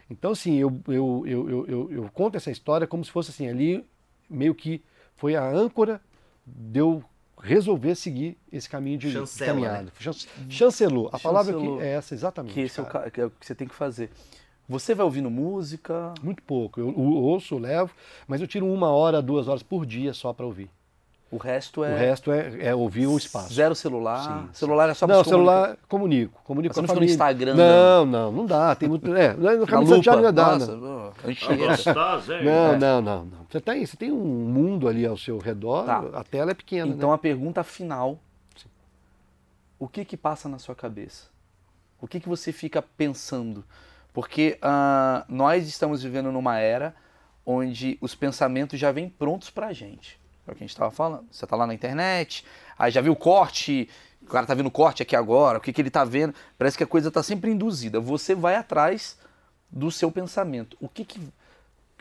Então, 0.09 0.31
assim, 0.31 0.55
eu, 0.55 0.81
eu, 0.87 1.25
eu, 1.27 1.69
eu, 1.69 1.93
eu, 1.93 2.11
conto 2.15 2.37
essa 2.37 2.51
história 2.51 2.87
como 2.87 3.05
se 3.05 3.11
fosse 3.11 3.31
assim, 3.31 3.49
ali 3.49 3.85
meio 4.31 4.55
que 4.55 4.83
foi 5.17 5.35
a 5.35 5.45
âncora 5.45 6.01
de 6.47 6.79
eu 6.79 7.03
resolver 7.41 7.95
seguir 7.95 8.37
esse 8.53 8.69
caminho 8.69 8.99
de, 8.99 9.13
Chancela, 9.13 9.53
caminhada. 9.53 9.83
Né? 9.85 10.13
Chancelou. 10.49 11.11
A 11.13 11.19
palavra 11.19 11.55
que 11.55 11.67
é 11.81 11.89
essa, 11.95 12.15
exatamente. 12.15 12.55
Que 12.55 12.61
esse 12.61 12.81
é 12.81 12.83
o, 12.83 13.11
que 13.11 13.21
é 13.21 13.27
o 13.27 13.31
que 13.31 13.47
você 13.47 13.55
tem 13.55 13.69
que 13.69 13.75
fazer. 13.75 14.11
Você 14.69 14.95
vai 14.95 15.05
ouvindo 15.05 15.31
música? 15.31 16.13
Muito 16.23 16.43
pouco. 16.43 16.81
Eu, 16.81 16.89
eu 16.89 16.99
ouço, 16.99 17.57
levo, 17.57 17.95
mas 18.27 18.41
eu 18.41 18.47
tiro 18.49 18.67
uma 18.67 18.91
hora, 18.91 19.23
duas 19.23 19.47
horas 19.47 19.63
por 19.63 19.87
dia 19.87 20.13
só 20.13 20.33
para 20.33 20.45
ouvir. 20.45 20.69
O 21.31 21.39
resto 21.39 21.83
é. 21.83 21.93
O 21.93 21.97
resto 21.97 22.31
é, 22.31 22.69
é 22.69 22.75
ouvir 22.75 23.09
o 23.09 23.17
espaço. 23.17 23.53
Zero 23.53 23.75
celular. 23.75 24.23
Sim, 24.23 24.49
celular 24.53 24.89
é 24.89 24.95
só 24.95 25.09
Não, 25.09 25.25
celular 25.25 25.77
comunico. 25.89 26.41
Comunico 26.45 26.73
Você 26.73 26.81
com 26.81 26.85
a 26.85 26.89
família. 26.89 27.07
no 27.07 27.13
Instagram. 27.13 27.55
Não, 27.55 28.07
não, 28.07 28.33
não 28.33 28.47
dá. 28.47 28.75
Tem 28.77 28.89
muito. 28.89 29.13
É, 29.15 29.35
no 29.35 29.67
caminho 29.67 29.89
de 29.89 29.95
Santiago 29.97 30.23
não 30.23 30.33
dá. 30.33 30.53
Nossa, 30.53 30.77
não. 30.77 31.13
não, 32.45 32.79
não, 32.79 33.03
não, 33.03 33.25
não. 33.25 33.47
Você 33.51 33.61
tem, 33.61 33.85
você 33.85 33.97
tem 33.97 34.13
um 34.13 34.17
mundo 34.17 34.87
ali 34.87 35.05
ao 35.05 35.17
seu 35.17 35.39
redor, 35.39 35.85
tá. 35.85 36.05
a 36.15 36.23
tela 36.23 36.53
é 36.53 36.55
pequena. 36.55 36.95
Então 36.95 37.09
né? 37.09 37.15
a 37.17 37.19
pergunta 37.19 37.65
final: 37.65 38.21
Sim. 38.57 38.69
o 39.81 39.89
que 39.89 40.05
que 40.05 40.17
passa 40.17 40.49
na 40.49 40.61
sua 40.61 40.77
cabeça? 40.77 41.27
O 42.01 42.07
que 42.07 42.21
que 42.21 42.29
você 42.29 42.53
fica 42.53 42.81
pensando? 42.81 43.65
Porque 44.13 44.59
uh, 44.63 45.25
nós 45.29 45.67
estamos 45.67 46.05
vivendo 46.05 46.31
numa 46.31 46.59
era 46.59 46.95
onde 47.45 47.99
os 48.01 48.15
pensamentos 48.15 48.79
já 48.79 48.93
vêm 48.93 49.09
prontos 49.09 49.51
pra 49.51 49.73
gente. 49.73 50.21
É 50.47 50.53
o 50.53 50.55
que 50.55 50.63
a 50.63 50.67
gente 50.67 50.71
estava 50.71 50.91
falando. 50.91 51.27
Você 51.31 51.45
está 51.45 51.57
lá 51.57 51.67
na 51.67 51.75
internet, 51.75 52.45
aí 52.79 52.91
já 52.91 53.01
viu 53.01 53.13
o 53.13 53.17
corte, 53.17 53.89
o 54.23 54.27
cara 54.27 54.45
está 54.45 54.55
vendo 54.55 54.67
o 54.67 54.71
corte 54.71 55.03
aqui 55.03 55.17
agora, 55.17 55.59
o 55.59 55.61
que, 55.61 55.73
que 55.73 55.81
ele 55.81 55.89
está 55.89 56.05
vendo. 56.05 56.35
Parece 56.57 56.77
que 56.77 56.85
a 56.85 56.87
coisa 56.87 57.09
está 57.09 57.23
sempre 57.23 57.51
induzida. 57.51 58.01
Você 58.01 58.35
vai 58.35 58.57
atrás 58.57 59.19
do 59.71 59.91
seu 59.91 60.11
pensamento. 60.11 60.77
O 60.81 60.89
que, 60.89 61.05
que, 61.05 61.21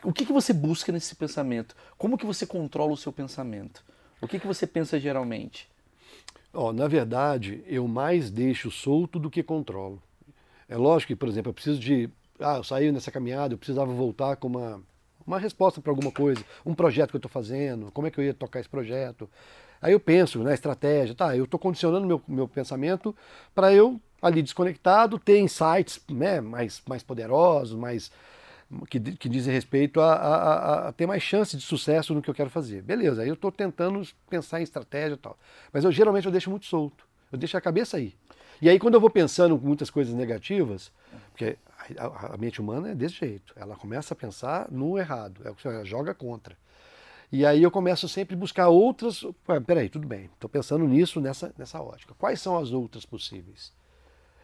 o 0.02 0.12
que, 0.12 0.26
que 0.26 0.32
você 0.32 0.52
busca 0.52 0.92
nesse 0.92 1.14
pensamento? 1.14 1.74
Como 1.98 2.16
que 2.16 2.26
você 2.26 2.46
controla 2.46 2.92
o 2.92 2.96
seu 2.96 3.12
pensamento? 3.12 3.84
O 4.20 4.28
que, 4.28 4.38
que 4.38 4.46
você 4.46 4.66
pensa 4.66 4.98
geralmente? 4.98 5.68
Oh, 6.52 6.72
na 6.72 6.88
verdade, 6.88 7.62
eu 7.66 7.86
mais 7.86 8.30
deixo 8.30 8.70
solto 8.70 9.18
do 9.18 9.30
que 9.30 9.42
controlo. 9.42 10.02
É 10.68 10.76
lógico 10.76 11.08
que, 11.08 11.16
por 11.16 11.28
exemplo, 11.28 11.50
eu 11.50 11.54
preciso 11.54 11.78
de. 11.78 12.08
Ah, 12.40 12.56
eu 12.56 12.64
saí 12.64 12.90
nessa 12.90 13.10
caminhada, 13.10 13.54
eu 13.54 13.58
precisava 13.58 13.92
voltar 13.92 14.36
com 14.36 14.48
uma 14.48 14.82
uma 15.26 15.38
resposta 15.38 15.80
para 15.80 15.90
alguma 15.90 16.12
coisa, 16.12 16.42
um 16.64 16.74
projeto 16.74 17.10
que 17.10 17.16
eu 17.16 17.18
estou 17.18 17.30
fazendo, 17.30 17.90
como 17.92 18.06
é 18.06 18.10
que 18.10 18.18
eu 18.18 18.24
ia 18.24 18.32
tocar 18.32 18.60
esse 18.60 18.68
projeto. 18.68 19.28
Aí 19.80 19.92
eu 19.92 20.00
penso 20.00 20.42
na 20.42 20.54
estratégia, 20.54 21.14
tá, 21.14 21.36
eu 21.36 21.44
estou 21.44 21.58
condicionando 21.58 22.06
meu, 22.06 22.22
meu 22.26 22.48
pensamento 22.48 23.14
para 23.54 23.72
eu, 23.72 24.00
ali 24.22 24.42
desconectado, 24.42 25.18
ter 25.18 25.38
insights 25.38 26.00
né, 26.08 26.40
mais, 26.40 26.82
mais 26.88 27.02
poderosos, 27.02 27.78
mais, 27.78 28.10
que, 28.88 28.98
que 28.98 29.28
dizem 29.28 29.52
respeito 29.52 30.00
a, 30.00 30.12
a, 30.14 30.88
a, 30.88 30.92
ter 30.92 31.06
mais 31.06 31.22
chance 31.22 31.56
de 31.56 31.62
sucesso 31.62 32.14
no 32.14 32.22
que 32.22 32.30
eu 32.30 32.34
quero 32.34 32.48
fazer. 32.48 32.82
Beleza, 32.82 33.22
aí 33.22 33.28
eu 33.28 33.34
estou 33.34 33.52
tentando 33.52 34.02
pensar 34.30 34.60
em 34.60 34.62
estratégia 34.62 35.14
e 35.14 35.18
tal. 35.18 35.36
Mas 35.72 35.84
eu 35.84 35.92
geralmente 35.92 36.26
eu 36.26 36.32
deixo 36.32 36.50
muito 36.50 36.66
solto, 36.66 37.06
eu 37.30 37.38
deixo 37.38 37.56
a 37.56 37.60
cabeça 37.60 37.96
aí. 37.96 38.14
E 38.62 38.70
aí 38.70 38.78
quando 38.78 38.94
eu 38.94 39.00
vou 39.00 39.10
pensando 39.10 39.58
muitas 39.58 39.90
coisas 39.90 40.14
negativas, 40.14 40.90
porque 41.32 41.58
a, 41.98 42.34
a, 42.34 42.36
mente 42.36 42.60
humana 42.60 42.90
é 42.90 42.94
desse 42.94 43.16
jeito. 43.16 43.52
Ela 43.56 43.76
começa 43.76 44.14
a 44.14 44.16
pensar 44.16 44.70
no 44.70 44.98
errado, 44.98 45.42
é 45.44 45.68
ela 45.68 45.84
joga 45.84 46.14
contra. 46.14 46.56
E 47.30 47.44
aí 47.44 47.62
eu 47.62 47.70
começo 47.70 48.08
sempre 48.08 48.34
a 48.34 48.38
buscar 48.38 48.68
outras. 48.68 49.24
Peraí, 49.66 49.88
tudo 49.88 50.06
bem, 50.06 50.30
estou 50.32 50.48
pensando 50.48 50.86
nisso, 50.86 51.20
nessa, 51.20 51.52
nessa 51.58 51.80
ótica. 51.80 52.14
Quais 52.14 52.40
são 52.40 52.56
as 52.56 52.72
outras 52.72 53.04
possíveis? 53.04 53.72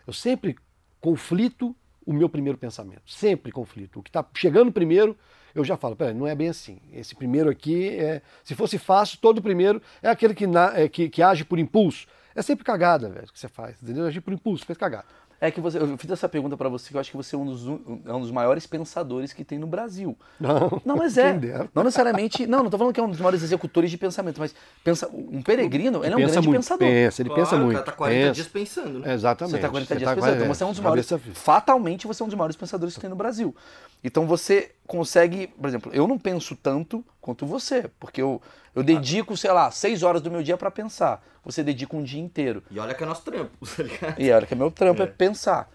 Eu 0.06 0.12
sempre 0.12 0.56
conflito 1.00 1.74
o 2.04 2.12
meu 2.12 2.28
primeiro 2.28 2.58
pensamento. 2.58 3.02
Sempre 3.06 3.52
conflito. 3.52 4.00
O 4.00 4.02
que 4.02 4.10
está 4.10 4.24
chegando 4.34 4.72
primeiro, 4.72 5.16
eu 5.54 5.64
já 5.64 5.76
falo, 5.76 5.94
peraí, 5.94 6.14
não 6.14 6.26
é 6.26 6.34
bem 6.34 6.48
assim. 6.48 6.80
Esse 6.92 7.14
primeiro 7.14 7.48
aqui, 7.48 7.90
é, 7.90 8.20
se 8.42 8.54
fosse 8.54 8.78
fácil, 8.78 9.18
todo 9.20 9.40
primeiro 9.40 9.80
é 10.02 10.08
aquele 10.08 10.34
que, 10.34 10.46
na, 10.46 10.76
é, 10.76 10.88
que, 10.88 11.08
que 11.08 11.22
age 11.22 11.44
por 11.44 11.58
impulso. 11.58 12.06
É 12.34 12.42
sempre 12.42 12.64
cagada, 12.64 13.08
velho, 13.08 13.30
que 13.30 13.38
você 13.38 13.48
faz, 13.48 13.80
entendeu? 13.82 14.06
Agir 14.06 14.22
por 14.22 14.32
impulso, 14.32 14.64
fez 14.64 14.78
cagada 14.78 15.04
é 15.42 15.50
que 15.50 15.60
você, 15.60 15.76
eu 15.76 15.98
fiz 15.98 16.08
essa 16.08 16.28
pergunta 16.28 16.56
para 16.56 16.68
você 16.68 16.88
que 16.88 16.94
eu 16.94 17.00
acho 17.00 17.10
que 17.10 17.16
você 17.16 17.34
é 17.34 17.38
um 17.38 17.44
dos, 17.44 17.66
é 18.06 18.12
um 18.12 18.20
dos 18.20 18.30
maiores 18.30 18.64
pensadores 18.64 19.32
que 19.32 19.42
tem 19.42 19.58
no 19.58 19.66
Brasil. 19.66 20.16
Não, 20.38 20.80
não 20.84 20.96
mas 20.96 21.18
é. 21.18 21.36
Não 21.74 21.82
necessariamente. 21.82 22.46
Não, 22.46 22.62
não 22.62 22.70
tô 22.70 22.78
falando 22.78 22.94
que 22.94 23.00
é 23.00 23.02
um 23.02 23.10
dos 23.10 23.18
maiores 23.18 23.42
executores 23.42 23.90
de 23.90 23.98
pensamento, 23.98 24.38
mas 24.38 24.54
pensa, 24.84 25.08
um 25.12 25.42
peregrino, 25.42 26.04
ele 26.04 26.14
é 26.14 26.16
um 26.16 26.20
grande 26.20 26.46
muito, 26.46 26.52
pensador. 26.52 26.86
Pensa, 26.86 27.22
ele 27.22 27.28
claro, 27.28 27.42
pensa 27.42 27.56
muito. 27.56 27.70
O 27.70 27.72
cara 27.72 27.86
tá 27.86 27.92
40 27.92 28.20
pensa. 28.20 28.32
dias 28.34 28.46
pensando, 28.46 28.98
né? 29.00 29.14
Exatamente. 29.14 29.56
Você 29.56 29.60
tá 29.60 29.68
40 29.68 29.88
você 29.88 29.98
dias 29.98 30.08
tá, 30.08 30.14
pensando. 30.14 30.36
Então 30.36 30.54
você 30.54 30.62
é 30.62 30.66
um 30.66 30.70
dos 30.70 30.80
maiores. 30.80 31.08
Fatalmente 31.34 32.06
você 32.06 32.22
é 32.22 32.24
um 32.24 32.28
dos 32.28 32.38
maiores 32.38 32.54
pensadores 32.54 32.94
que 32.94 33.00
tem 33.00 33.10
no 33.10 33.16
Brasil. 33.16 33.52
Então 34.02 34.26
você 34.26 34.72
consegue, 34.86 35.46
por 35.46 35.68
exemplo, 35.68 35.92
eu 35.94 36.06
não 36.06 36.18
penso 36.18 36.56
tanto 36.56 37.04
quanto 37.20 37.46
você, 37.46 37.88
porque 38.00 38.20
eu 38.20 38.42
eu 38.74 38.82
dedico, 38.82 39.36
sei 39.36 39.52
lá, 39.52 39.70
seis 39.70 40.02
horas 40.02 40.22
do 40.22 40.30
meu 40.30 40.42
dia 40.42 40.56
para 40.56 40.70
pensar. 40.70 41.22
Você 41.44 41.62
dedica 41.62 41.94
um 41.94 42.02
dia 42.02 42.20
inteiro. 42.20 42.62
E 42.70 42.78
olha 42.78 42.94
que 42.94 43.02
é 43.02 43.06
nosso 43.06 43.22
trampo, 43.22 43.50
tá 43.76 43.82
ligado? 43.82 44.20
E 44.20 44.32
olha 44.32 44.46
que 44.46 44.54
é 44.54 44.56
meu 44.56 44.70
trampo, 44.70 45.02
é, 45.02 45.04
é 45.04 45.08
pensar. 45.08 45.70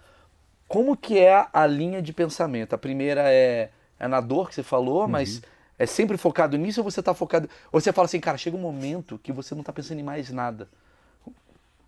Como 0.66 0.96
que 0.96 1.18
é 1.18 1.46
a 1.52 1.66
linha 1.66 2.02
de 2.02 2.12
pensamento? 2.12 2.74
A 2.74 2.78
primeira 2.78 3.32
é, 3.32 3.70
é 3.98 4.08
na 4.08 4.20
dor 4.20 4.48
que 4.48 4.54
você 4.54 4.62
falou, 4.62 5.02
uhum. 5.02 5.08
mas 5.08 5.40
é 5.78 5.86
sempre 5.86 6.16
focado 6.16 6.58
nisso 6.58 6.80
ou 6.80 6.84
você 6.84 7.00
está 7.00 7.14
focado... 7.14 7.48
Ou 7.70 7.80
você 7.80 7.92
fala 7.92 8.06
assim, 8.06 8.18
cara, 8.18 8.36
chega 8.36 8.56
um 8.56 8.60
momento 8.60 9.18
que 9.22 9.32
você 9.32 9.54
não 9.54 9.60
está 9.60 9.72
pensando 9.72 10.00
em 10.00 10.02
mais 10.02 10.30
nada. 10.30 10.68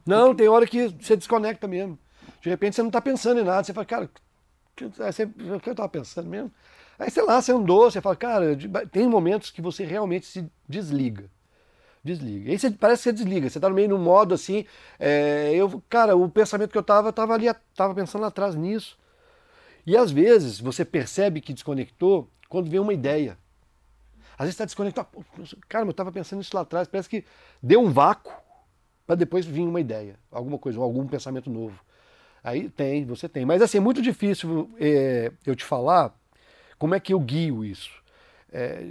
Não, 0.07 0.35
tem 0.35 0.49
hora 0.49 0.67
que 0.67 0.89
você 1.01 1.17
desconecta 1.17 1.67
mesmo. 1.67 1.99
De 2.41 2.49
repente 2.49 2.77
você 2.77 2.83
não 2.83 2.89
está 2.89 3.01
pensando 3.01 3.41
em 3.41 3.45
nada. 3.45 3.65
Você 3.65 3.75
fala, 3.75 3.85
cara, 3.85 4.11
o 4.87 5.61
que 5.61 5.69
eu 5.69 5.73
estava 5.73 5.89
pensando 5.89 6.29
mesmo? 6.29 6.51
Aí, 6.99 7.11
sei 7.11 7.23
lá, 7.23 7.41
você 7.41 7.53
andou, 7.53 7.91
você 7.91 8.01
fala, 8.01 8.17
cara, 8.17 8.57
tem 8.91 9.07
momentos 9.09 9.51
que 9.51 9.63
você 9.63 9.85
realmente 9.85 10.27
se 10.27 10.51
desliga 10.69 11.31
desliga. 12.03 12.51
Aí 12.51 12.59
você, 12.59 12.71
parece 12.71 13.03
que 13.03 13.11
você 13.11 13.13
desliga, 13.13 13.49
você 13.49 13.59
está 13.59 13.69
no 13.69 13.75
meio 13.75 13.89
no 13.89 13.99
modo 13.99 14.35
assim. 14.35 14.65
É, 14.99 15.53
eu, 15.55 15.83
cara, 15.89 16.17
o 16.17 16.29
pensamento 16.29 16.71
que 16.71 16.79
eu 16.79 16.83
estava, 16.83 17.11
estava 17.11 17.35
ali, 17.35 17.47
estava 17.47 17.95
pensando 17.95 18.23
lá 18.23 18.29
atrás 18.29 18.55
nisso. 18.55 18.99
E 19.87 19.97
às 19.97 20.11
vezes 20.11 20.61
você 20.61 20.85
percebe 20.85 21.41
que 21.41 21.53
desconectou 21.53 22.29
quando 22.49 22.71
vem 22.71 22.81
uma 22.81 22.93
ideia. 22.93 23.39
Às 24.33 24.45
vezes 24.45 24.55
está 24.55 24.65
desconectado. 24.65 25.09
Cara, 25.69 25.85
eu 25.85 25.91
estava 25.91 26.11
pensando 26.11 26.39
nisso 26.39 26.55
lá 26.55 26.63
atrás, 26.63 26.89
parece 26.89 27.09
que 27.09 27.25
deu 27.63 27.81
um 27.81 27.91
vácuo 27.91 28.33
para 29.07 29.17
depois 29.17 29.45
vir 29.45 29.63
uma 29.63 29.81
ideia, 29.81 30.19
alguma 30.31 30.59
coisa, 30.59 30.79
algum 30.81 31.07
pensamento 31.07 31.51
novo. 31.51 31.79
Aí 32.43 32.69
tem, 32.69 33.05
você 33.05 33.29
tem. 33.29 33.45
Mas 33.45 33.63
assim, 33.63 33.79
é 33.79 33.81
muito 33.81 34.01
difícil 34.01 34.71
é, 34.79 35.33
eu 35.47 35.55
te 35.55 35.65
falar 35.65 36.15
como 36.79 36.95
é 36.95 37.01
que 37.01 37.13
eu 37.13 37.21
guio 37.21 37.65
isso. 37.65 37.91
É, 38.53 38.83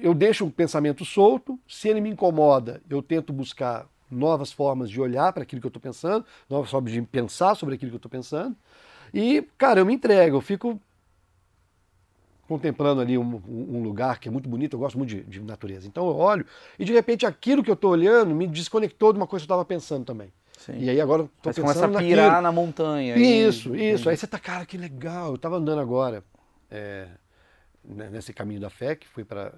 eu 0.00 0.14
deixo 0.14 0.46
o 0.46 0.50
pensamento 0.50 1.04
solto, 1.04 1.58
se 1.68 1.88
ele 1.88 2.00
me 2.00 2.10
incomoda, 2.10 2.80
eu 2.88 3.02
tento 3.02 3.32
buscar 3.32 3.86
novas 4.10 4.52
formas 4.52 4.88
de 4.88 5.00
olhar 5.00 5.32
para 5.32 5.42
aquilo 5.42 5.60
que 5.60 5.66
eu 5.66 5.70
estou 5.70 5.82
pensando, 5.82 6.24
novas 6.48 6.70
formas 6.70 6.92
de 6.92 7.02
pensar 7.02 7.54
sobre 7.54 7.74
aquilo 7.74 7.90
que 7.90 7.96
eu 7.96 7.98
estou 7.98 8.10
pensando. 8.10 8.56
E, 9.12 9.42
cara, 9.58 9.80
eu 9.80 9.86
me 9.86 9.94
entrego, 9.94 10.36
eu 10.36 10.40
fico 10.40 10.80
contemplando 12.48 13.00
ali 13.00 13.18
um, 13.18 13.42
um, 13.48 13.82
lugar 13.82 14.20
que 14.20 14.28
é 14.28 14.30
muito 14.30 14.48
bonito, 14.48 14.74
eu 14.74 14.78
gosto 14.78 14.96
muito 14.96 15.10
de, 15.10 15.22
de, 15.24 15.40
natureza. 15.40 15.86
Então 15.86 16.06
eu 16.08 16.16
olho 16.16 16.46
e 16.78 16.84
de 16.84 16.92
repente 16.92 17.26
aquilo 17.26 17.62
que 17.62 17.70
eu 17.70 17.74
estou 17.74 17.90
olhando 17.90 18.34
me 18.34 18.46
desconectou 18.46 19.12
de 19.12 19.18
uma 19.18 19.26
coisa 19.26 19.44
que 19.44 19.50
eu 19.50 19.54
estava 19.54 19.64
pensando 19.64 20.04
também. 20.04 20.32
Sim. 20.56 20.78
E 20.78 20.90
aí 20.90 21.00
agora 21.00 21.24
estou 21.24 21.52
pensando 21.52 21.62
começa 21.62 21.84
a 21.84 21.88
pirar 21.88 22.26
naquilo. 22.26 22.42
na 22.42 22.52
montanha. 22.52 23.16
Isso, 23.16 23.76
e... 23.76 23.92
isso. 23.92 24.08
Aí 24.08 24.16
você 24.16 24.26
tá, 24.26 24.38
cara, 24.38 24.64
que 24.64 24.76
legal. 24.76 25.28
Eu 25.28 25.34
estava 25.36 25.56
andando 25.56 25.80
agora 25.80 26.24
é, 26.70 27.08
nesse 27.84 28.32
caminho 28.32 28.60
da 28.60 28.70
fé, 28.70 28.96
que 28.96 29.06
fui 29.06 29.24
para 29.24 29.52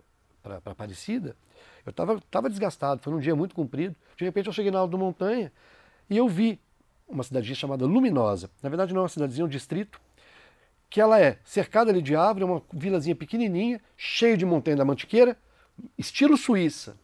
Aparecida. 0.65 1.37
Eu 1.85 1.91
estava 1.91 2.21
tava 2.31 2.51
desgastado, 2.51 3.01
foi 3.03 3.13
um 3.13 3.19
dia 3.19 3.35
muito 3.35 3.55
comprido. 3.55 3.95
De 4.17 4.25
repente 4.25 4.47
eu 4.47 4.53
cheguei 4.53 4.71
na 4.71 4.79
alta 4.79 4.93
da 4.93 4.99
montanha 4.99 5.53
e 6.09 6.17
eu 6.17 6.29
vi 6.29 6.61
uma 7.09 7.23
cidadezinha 7.23 7.57
chamada 7.57 7.87
Luminosa. 7.87 8.51
Na 8.63 8.69
verdade 8.69 8.93
não 8.93 9.01
é 9.01 9.03
uma 9.03 9.09
cidadezinha, 9.09 9.45
é 9.45 9.47
um 9.47 9.49
distrito 9.49 10.01
que 10.91 11.01
ela 11.01 11.21
é 11.21 11.39
cercada 11.45 11.91
ali 11.91 12.01
de 12.01 12.17
árvore, 12.17 12.45
é 12.45 12.47
uma 12.47 12.63
vilazinha 12.73 13.15
pequenininha, 13.15 13.81
cheia 13.97 14.37
de 14.37 14.47
montanha 14.47 14.77
da 14.77 14.85
Mantiqueira, 14.85 15.37
estilo 15.97 16.37
Suíça, 16.37 16.97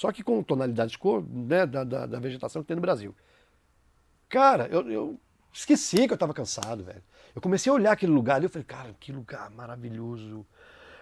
só 0.00 0.10
que 0.10 0.22
com 0.22 0.42
tonalidade 0.42 0.92
de 0.92 0.98
cor 0.98 1.22
né, 1.28 1.66
da, 1.66 1.84
da, 1.84 2.06
da, 2.06 2.18
vegetação 2.18 2.62
que 2.62 2.68
tem 2.68 2.74
no 2.74 2.80
Brasil. 2.80 3.14
Cara, 4.30 4.66
eu, 4.68 4.90
eu 4.90 5.20
esqueci 5.52 6.06
que 6.06 6.12
eu 6.12 6.14
estava 6.14 6.32
cansado, 6.32 6.82
velho. 6.82 7.02
Eu 7.34 7.42
comecei 7.42 7.70
a 7.70 7.74
olhar 7.74 7.92
aquele 7.92 8.10
lugar 8.10 8.36
ali, 8.36 8.46
eu 8.46 8.50
falei, 8.50 8.64
cara, 8.64 8.96
que 8.98 9.12
lugar 9.12 9.50
maravilhoso. 9.50 10.46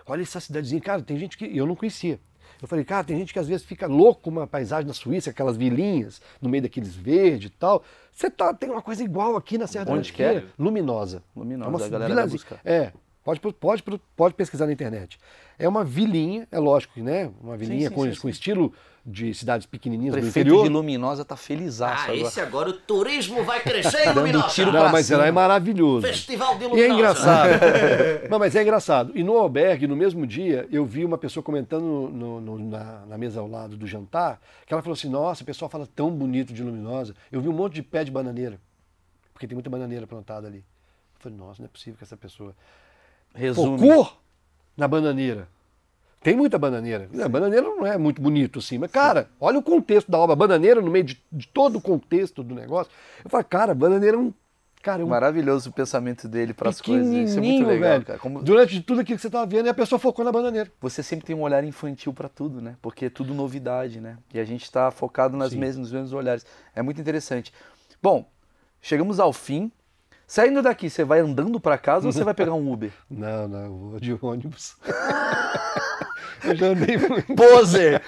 Olha 0.04 0.22
essa 0.22 0.40
cidadezinha. 0.40 0.80
Cara, 0.80 1.00
tem 1.00 1.16
gente 1.16 1.38
que 1.38 1.44
eu 1.44 1.64
não 1.64 1.76
conhecia. 1.76 2.18
Eu 2.60 2.66
falei, 2.66 2.84
cara, 2.84 3.04
tem 3.04 3.16
gente 3.16 3.32
que 3.32 3.38
às 3.38 3.46
vezes 3.46 3.64
fica 3.64 3.86
louco 3.86 4.22
com 4.22 4.30
uma 4.30 4.48
paisagem 4.48 4.88
na 4.88 4.94
Suíça, 4.94 5.30
aquelas 5.30 5.56
vilinhas, 5.56 6.20
no 6.42 6.48
meio 6.48 6.64
daqueles 6.64 6.92
verdes 6.92 7.50
e 7.50 7.54
tal. 7.54 7.84
Você 8.10 8.28
tá, 8.28 8.52
tem 8.52 8.68
uma 8.68 8.82
coisa 8.82 9.04
igual 9.04 9.36
aqui 9.36 9.56
na 9.56 9.68
Serra 9.68 9.84
da 9.84 9.94
Mantiqueira. 9.94 10.40
É? 10.40 10.44
Luminosa. 10.60 11.22
Luminosa, 11.36 11.68
é 11.68 11.70
uma 11.70 11.86
a 11.86 11.88
galera. 11.88 12.26
É, 12.64 12.92
Pode, 13.28 13.40
pode, 13.82 14.00
pode 14.16 14.34
pesquisar 14.34 14.64
na 14.64 14.72
internet. 14.72 15.18
É 15.58 15.68
uma 15.68 15.84
vilinha, 15.84 16.48
é 16.50 16.58
lógico, 16.58 16.98
né? 17.00 17.30
Uma 17.42 17.58
vilinha 17.58 17.88
sim, 17.88 17.88
sim, 17.88 17.94
com, 17.94 18.14
sim, 18.14 18.20
com 18.20 18.28
estilo 18.30 18.72
de 19.04 19.34
cidades 19.34 19.66
pequenininhas 19.66 20.14
do 20.14 20.26
interior. 20.26 20.60
O 20.60 20.62
de 20.62 20.70
Luminosa 20.70 21.26
tá 21.26 21.36
feliz. 21.36 21.82
Ah, 21.82 21.94
agora. 21.94 22.16
esse 22.16 22.40
agora 22.40 22.70
o 22.70 22.72
turismo 22.72 23.44
vai 23.44 23.60
crescer 23.60 24.08
em 24.08 24.12
Luminosa. 24.14 24.48
Tiro 24.48 24.72
Não, 24.72 24.90
mas 24.90 25.10
ela 25.10 25.26
é 25.26 25.30
maravilhoso. 25.30 26.06
Festival 26.06 26.56
de 26.56 26.64
Luminosa. 26.64 26.80
E 26.80 26.90
é 26.90 26.94
engraçado. 26.94 27.50
Não, 28.30 28.38
mas 28.38 28.56
é 28.56 28.62
engraçado. 28.62 29.12
E 29.14 29.22
no 29.22 29.36
albergue, 29.36 29.86
no 29.86 29.94
mesmo 29.94 30.26
dia, 30.26 30.66
eu 30.72 30.86
vi 30.86 31.04
uma 31.04 31.18
pessoa 31.18 31.44
comentando 31.44 31.84
no, 31.84 32.40
no, 32.40 32.58
na, 32.58 33.04
na, 33.04 33.18
mesa 33.18 33.40
ao 33.40 33.46
lado 33.46 33.76
do 33.76 33.86
jantar, 33.86 34.40
que 34.66 34.72
ela 34.72 34.82
falou 34.82 34.94
assim, 34.94 35.10
nossa, 35.10 35.42
o 35.42 35.46
pessoal 35.46 35.68
fala 35.68 35.86
tão 35.86 36.10
bonito 36.10 36.54
de 36.54 36.62
Luminosa. 36.62 37.14
Eu 37.30 37.42
vi 37.42 37.48
um 37.48 37.52
monte 37.52 37.74
de 37.74 37.82
pé 37.82 38.04
de 38.04 38.10
bananeira, 38.10 38.58
porque 39.34 39.46
tem 39.46 39.54
muita 39.54 39.68
bananeira 39.68 40.06
plantada 40.06 40.46
ali. 40.46 40.58
Eu 40.58 41.20
falei, 41.20 41.36
nossa, 41.36 41.60
não 41.60 41.66
é 41.66 41.68
possível 41.68 41.98
que 41.98 42.04
essa 42.04 42.16
pessoa 42.16 42.54
Resume. 43.34 43.78
Cocô 43.78 44.10
na 44.76 44.86
bananeira. 44.86 45.48
Tem 46.22 46.36
muita 46.36 46.58
bananeira. 46.58 47.08
A 47.22 47.28
bananeira 47.28 47.66
não 47.66 47.86
é 47.86 47.96
muito 47.96 48.20
bonito 48.20 48.58
assim, 48.58 48.78
mas, 48.78 48.90
cara, 48.90 49.28
olha 49.40 49.58
o 49.58 49.62
contexto 49.62 50.10
da 50.10 50.18
obra. 50.18 50.34
bananeira, 50.34 50.80
no 50.80 50.90
meio 50.90 51.04
de, 51.04 51.20
de 51.30 51.46
todo 51.46 51.76
o 51.78 51.80
contexto 51.80 52.42
do 52.42 52.54
negócio. 52.54 52.92
Eu 53.24 53.30
falo, 53.30 53.44
cara, 53.44 53.74
bananeira 53.74 54.16
é 54.16 54.20
um. 54.20 54.32
Cara, 54.82 55.02
é 55.02 55.04
um 55.04 55.08
Maravilhoso 55.08 55.70
o 55.70 55.72
pensamento 55.72 56.28
dele 56.28 56.54
para 56.54 56.70
as 56.70 56.80
coisas. 56.80 57.08
Isso 57.12 57.38
é 57.38 57.42
muito 57.42 57.66
legal, 57.66 57.90
velho. 57.90 58.04
cara. 58.04 58.18
Como... 58.18 58.42
Durante 58.42 58.80
tudo 58.80 59.00
aquilo 59.00 59.16
que 59.16 59.22
você 59.22 59.28
estava 59.28 59.44
vendo, 59.46 59.66
e 59.66 59.68
a 59.68 59.74
pessoa 59.74 59.98
focou 59.98 60.24
na 60.24 60.30
bananeira. 60.32 60.70
Você 60.80 61.02
sempre 61.02 61.26
tem 61.26 61.36
um 61.36 61.42
olhar 61.42 61.62
infantil 61.64 62.12
para 62.12 62.28
tudo, 62.28 62.60
né? 62.60 62.76
Porque 62.80 63.06
é 63.06 63.10
tudo 63.10 63.34
novidade, 63.34 64.00
né? 64.00 64.18
E 64.32 64.38
a 64.38 64.44
gente 64.44 64.62
está 64.62 64.90
focado 64.90 65.36
nas 65.36 65.52
mesmas, 65.52 65.78
nos 65.78 65.92
mesmos 65.92 66.12
olhares. 66.12 66.46
É 66.74 66.82
muito 66.82 67.00
interessante. 67.00 67.52
Bom, 68.02 68.28
chegamos 68.80 69.20
ao 69.20 69.32
fim. 69.32 69.70
Saindo 70.30 70.60
daqui, 70.60 70.90
você 70.90 71.04
vai 71.04 71.20
andando 71.20 71.58
para 71.58 71.78
casa 71.78 72.06
ou 72.06 72.12
você 72.12 72.22
vai 72.22 72.34
pegar 72.34 72.52
um 72.52 72.70
Uber? 72.70 72.92
Não, 73.10 73.48
não, 73.48 73.64
eu 73.64 73.76
vou 73.78 73.98
de 73.98 74.18
ônibus. 74.20 74.76
eu 76.44 76.54
já 76.54 76.66
andei 76.66 76.98
muito. 76.98 77.34
Poser! 77.34 78.02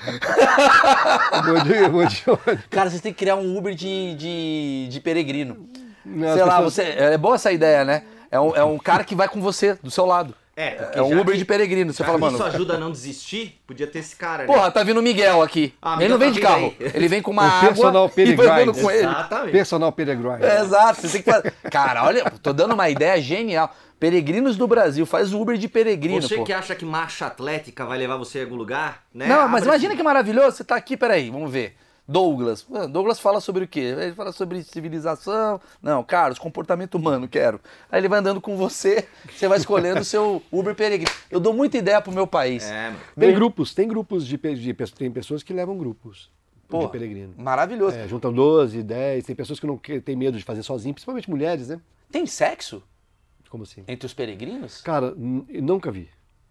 vou, 1.46 1.60
de, 1.64 1.88
vou 1.88 2.04
de 2.04 2.22
ônibus. 2.26 2.66
Cara, 2.68 2.90
você 2.90 3.00
tem 3.00 3.10
que 3.10 3.18
criar 3.20 3.36
um 3.36 3.56
Uber 3.56 3.74
de, 3.74 4.14
de, 4.16 4.88
de 4.90 5.00
peregrino. 5.00 5.66
Não, 6.04 6.34
Sei 6.34 6.44
lá, 6.44 6.56
pessoas... 6.56 6.74
você, 6.74 6.82
é 6.82 7.16
boa 7.16 7.36
essa 7.36 7.50
ideia, 7.50 7.86
né? 7.86 8.02
É 8.30 8.38
um, 8.38 8.54
é 8.54 8.62
um 8.62 8.76
cara 8.76 9.02
que 9.02 9.14
vai 9.14 9.26
com 9.26 9.40
você, 9.40 9.78
do 9.82 9.90
seu 9.90 10.04
lado. 10.04 10.34
É, 10.56 10.90
é 10.94 11.02
um 11.02 11.18
Uber 11.18 11.32
que, 11.32 11.38
de 11.38 11.44
peregrino. 11.44 11.92
Você 11.92 12.04
fala, 12.04 12.18
mano. 12.18 12.36
Isso 12.36 12.44
ajuda 12.44 12.74
a 12.74 12.78
não 12.78 12.90
desistir? 12.90 13.60
Podia 13.66 13.86
ter 13.86 14.00
esse 14.00 14.16
cara, 14.16 14.42
né? 14.42 14.46
Porra, 14.46 14.70
tá 14.70 14.82
vindo 14.82 14.98
o 14.98 15.02
Miguel 15.02 15.40
aqui. 15.42 15.72
Ah, 15.80 15.96
ele 15.98 16.08
não 16.08 16.18
vem 16.18 16.28
tá 16.28 16.34
de 16.34 16.40
carro. 16.40 16.74
Aí. 16.78 16.90
Ele 16.94 17.08
vem 17.08 17.22
com 17.22 17.30
uma 17.30 17.42
o 17.42 17.46
água 17.46 17.68
personal 17.68 18.08
peregrino. 18.08 18.74
com 18.74 18.90
ele. 18.90 19.06
Exatamente. 19.06 19.52
Personal 19.52 19.92
peregrino. 19.92 20.44
É, 20.44 20.60
exato. 20.60 21.00
Você 21.00 21.08
tem 21.08 21.22
que 21.22 21.30
fazer... 21.30 21.52
Cara, 21.70 22.04
olha, 22.04 22.30
tô 22.42 22.52
dando 22.52 22.74
uma 22.74 22.90
ideia 22.90 23.20
genial. 23.20 23.74
Peregrinos 23.98 24.56
do 24.56 24.66
Brasil, 24.66 25.04
faz 25.04 25.32
Uber 25.34 25.58
de 25.58 25.68
peregrino. 25.68 26.22
Você 26.22 26.36
pô. 26.36 26.44
que 26.44 26.52
acha 26.52 26.74
que 26.74 26.86
marcha 26.86 27.26
atlética 27.26 27.84
vai 27.84 27.98
levar 27.98 28.16
você 28.16 28.40
a 28.40 28.42
algum 28.42 28.56
lugar, 28.56 29.04
né? 29.12 29.26
Não, 29.26 29.46
mas 29.46 29.62
Abre 29.62 29.68
imagina 29.68 29.94
que 29.94 30.02
maravilhoso. 30.02 30.56
Você 30.56 30.64
tá 30.64 30.74
aqui, 30.74 30.96
peraí, 30.96 31.30
vamos 31.30 31.50
ver. 31.52 31.76
Douglas. 32.10 32.66
Douglas 32.90 33.20
fala 33.20 33.40
sobre 33.40 33.64
o 33.64 33.68
quê? 33.68 33.94
Ele 33.96 34.12
fala 34.12 34.32
sobre 34.32 34.62
civilização. 34.64 35.60
Não, 35.80 36.02
Carlos, 36.02 36.40
comportamento 36.40 36.96
humano, 36.96 37.28
quero. 37.28 37.60
Aí 37.90 38.00
ele 38.00 38.08
vai 38.08 38.18
andando 38.18 38.40
com 38.40 38.56
você, 38.56 39.06
você 39.32 39.46
vai 39.46 39.58
escolhendo 39.58 40.00
o 40.00 40.04
seu 40.04 40.42
Uber 40.50 40.74
peregrino. 40.74 41.10
Eu 41.30 41.38
dou 41.38 41.54
muita 41.54 41.78
ideia 41.78 42.00
pro 42.00 42.10
meu 42.10 42.26
país. 42.26 42.64
É, 42.64 42.92
tem 43.16 43.32
grupos, 43.32 43.72
tem 43.72 43.86
grupos 43.86 44.26
de, 44.26 44.36
de, 44.36 44.74
tem 44.74 45.10
pessoas 45.10 45.44
que 45.44 45.52
levam 45.52 45.78
grupos. 45.78 46.28
Pô, 46.68 46.86
de 46.86 46.92
peregrino. 46.92 47.34
Maravilhoso. 47.36 47.96
É, 47.96 48.08
juntam 48.08 48.32
12, 48.32 48.82
10, 48.82 49.24
tem 49.24 49.36
pessoas 49.36 49.60
que 49.60 49.66
não 49.66 49.76
têm 49.76 50.16
medo 50.16 50.36
de 50.36 50.44
fazer 50.44 50.64
sozinho, 50.64 50.94
principalmente 50.94 51.30
mulheres, 51.30 51.68
né? 51.68 51.80
Tem 52.10 52.26
sexo? 52.26 52.82
Como 53.48 53.62
assim? 53.62 53.84
Entre 53.86 54.06
os 54.06 54.14
peregrinos? 54.14 54.80
Cara, 54.80 55.12
nunca 55.16 55.90
vi. 55.90 56.08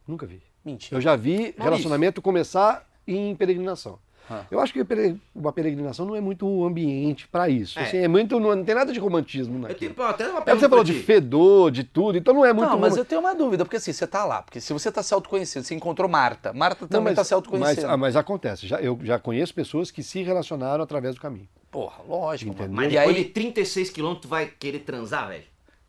Nunca 0.08 0.26
vi. 0.26 0.42
Mentira. 0.64 0.98
Eu 0.98 1.02
já 1.02 1.16
vi 1.16 1.32
Maurício. 1.38 1.64
relacionamento 1.64 2.22
começar 2.22 2.86
em 3.08 3.36
peregrinação. 3.36 4.00
Ah. 4.30 4.44
Eu 4.52 4.60
acho 4.60 4.72
que 4.72 4.86
uma 5.34 5.52
peregrinação 5.52 6.06
não 6.06 6.16
é 6.16 6.22
muito 6.22 6.64
ambiente 6.64 7.28
para 7.28 7.50
isso. 7.50 7.80
É. 7.80 7.84
Assim, 7.84 7.98
é 7.98 8.08
muito, 8.08 8.40
não, 8.40 8.56
não, 8.56 8.64
tem 8.64 8.76
nada 8.76 8.94
de 8.94 9.00
romantismo 9.00 9.58
naquilo. 9.60 9.94
Tenho, 9.94 10.08
até 10.08 10.30
uma 10.30 10.44
é, 10.46 10.56
você 10.56 10.70
falou 10.70 10.84
de 10.84 10.94
fedor, 10.94 11.72
de 11.72 11.84
tudo, 11.84 12.18
então 12.18 12.34
não 12.34 12.46
é 12.46 12.54
muito... 12.54 12.70
Não, 12.70 12.80
mas 12.80 12.96
eu 12.96 13.06
tenho 13.06 13.22
uma 13.22 13.34
dúvida, 13.34 13.66
porque 13.66 13.78
assim, 13.78 13.92
você 13.92 14.06
tá 14.06 14.26
lá, 14.26 14.42
porque 14.42 14.62
se 14.62 14.72
você 14.72 14.92
tá 14.92 15.02
se 15.02 15.14
autoconhecendo, 15.14 15.66
você 15.66 15.74
encontrou 15.74 16.10
Marta, 16.10 16.54
Marta 16.54 16.88
também 16.88 16.98
não, 16.98 17.04
mas, 17.04 17.16
tá 17.16 17.24
se 17.24 17.34
autoconhecendo. 17.34 17.82
Mas, 17.84 17.94
ah, 17.94 17.98
mas 17.98 18.16
acontece, 18.16 18.68
já, 18.68 18.80
eu 18.80 19.00
já 19.04 19.18
conheço 19.18 19.54
pessoas 19.54 19.90
que 19.90 20.04
se 20.04 20.22
relacionaram 20.22 20.84
através 20.84 21.16
do 21.16 21.22
caminho. 21.22 21.48
Porra, 21.72 22.04
lógico. 22.08 22.52
Entendeu? 22.52 22.74
Mas 22.74 22.92
depois 22.92 23.16
aí... 23.16 23.24
de 23.24 23.30
36 23.30 23.90
quilômetros, 23.90 24.30
vai 24.30 24.48
querer 24.48 24.80
transar, 24.80 25.28
velho? 25.28 25.44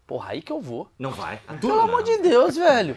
Porra, 0.06 0.32
aí 0.32 0.42
que 0.42 0.52
eu 0.52 0.60
vou. 0.60 0.88
Não 0.98 1.10
vai. 1.10 1.40
Pelo 1.60 1.80
amor 1.80 2.02
de 2.02 2.18
Deus, 2.18 2.56
velho. 2.56 2.96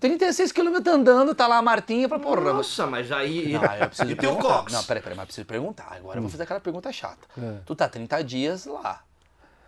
36 0.00 0.52
quilômetros 0.52 0.94
andando, 0.94 1.34
tá 1.34 1.46
lá 1.46 1.58
a 1.58 1.62
Martinha 1.62 2.08
pra 2.08 2.18
porra. 2.18 2.52
Nossa, 2.52 2.86
mas 2.86 3.12
aí. 3.12 3.52
Não, 3.52 3.62
eu 3.62 3.88
preciso 3.88 4.10
e 4.10 4.16
teu 4.16 4.36
Cox? 4.36 4.72
Não, 4.72 4.82
peraí, 4.84 5.02
peraí, 5.02 5.16
mas 5.16 5.26
preciso 5.26 5.46
perguntar. 5.46 5.88
Agora 5.92 6.00
hum. 6.02 6.08
eu 6.08 6.22
vou 6.22 6.24
hum. 6.24 6.28
fazer 6.30 6.44
aquela 6.44 6.60
pergunta 6.60 6.90
chata. 6.92 7.28
É. 7.38 7.58
Tu 7.66 7.74
tá 7.74 7.88
30 7.88 8.24
dias 8.24 8.66
lá. 8.66 9.02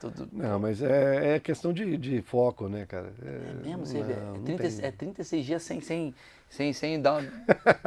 Tudo... 0.00 0.28
Não, 0.32 0.58
mas 0.58 0.82
é, 0.82 1.36
é 1.36 1.40
questão 1.40 1.72
de, 1.72 1.96
de, 1.96 2.20
foco, 2.22 2.68
né, 2.68 2.84
cara? 2.86 3.12
É, 3.22 3.28
é 3.28 3.68
mesmo, 3.68 3.86
você 3.86 3.98
não, 3.98 4.04
vê. 4.06 4.12
É, 4.52 4.56
30, 4.58 4.86
é 4.86 4.90
36 4.90 5.46
dias 5.46 5.62
sem, 5.62 5.80
sem, 5.80 6.14
sem, 6.50 6.72
sem, 6.72 7.00
dar, 7.00 7.22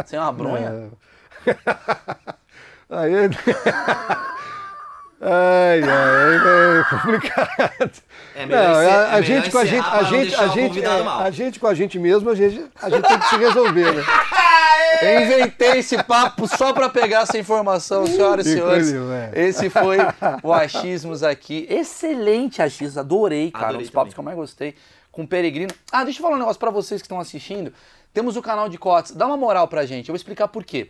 sem 0.06 0.18
uma 0.18 0.32
bronha? 0.32 0.92
Aí. 2.90 3.14
Ai, 5.20 5.82
ai, 5.82 6.80
é 6.80 6.84
complicado. 6.90 7.92
É 8.36 8.46
não, 8.46 8.58
a, 8.58 9.14
a 9.14 9.22
gente 9.22 9.50
com 9.50 9.58
a 9.58 9.66
gente, 9.66 9.88
a 9.88 10.04
gente, 10.04 10.36
a 10.36 10.48
gente, 10.48 10.84
é, 10.84 10.88
a 10.88 11.32
gente 11.32 11.60
com 11.60 11.68
a 11.68 11.74
gente 11.74 11.98
mesmo, 11.98 12.30
a 12.30 12.36
gente, 12.36 12.64
a 12.82 12.90
gente 12.90 13.08
tem 13.08 13.20
que 13.20 13.28
se 13.28 13.38
resolver, 13.38 13.94
né? 13.94 14.04
Eu 15.02 15.22
inventei 15.22 15.80
esse 15.80 16.02
papo 16.04 16.48
só 16.48 16.74
para 16.74 16.90
pegar 16.90 17.22
essa 17.22 17.38
informação, 17.38 18.06
senhoras 18.08 18.46
e 18.46 18.54
senhores. 18.54 18.94
É. 18.94 19.48
Esse 19.48 19.70
foi 19.70 19.98
o 20.42 20.54
Achismos 20.54 21.24
aqui. 21.24 21.68
Excelente 21.70 22.62
achismos, 22.62 22.98
adorei, 22.98 23.52
cara. 23.52 23.66
Adorei 23.66 23.82
um 23.82 23.84
dos 23.84 23.92
papos 23.92 24.14
que 24.14 24.20
eu 24.20 24.24
mais 24.24 24.38
gostei. 24.38 24.76
Com 25.12 25.24
o 25.24 25.28
Peregrino. 25.28 25.74
Ah, 25.92 26.04
deixa 26.04 26.20
eu 26.20 26.24
falar 26.24 26.36
um 26.36 26.40
negócio 26.40 26.60
para 26.60 26.72
vocês 26.72 27.02
que 27.02 27.06
estão 27.06 27.20
assistindo. 27.20 27.74
Temos 28.14 28.38
o 28.38 28.42
canal 28.42 28.70
de 28.70 28.78
cotes. 28.78 29.12
Dá 29.12 29.26
uma 29.26 29.38
moral 29.38 29.68
pra 29.68 29.86
gente. 29.86 30.10
Eu 30.10 30.14
vou 30.14 30.18
explicar 30.18 30.48
por 30.48 30.64
quê. 30.64 30.90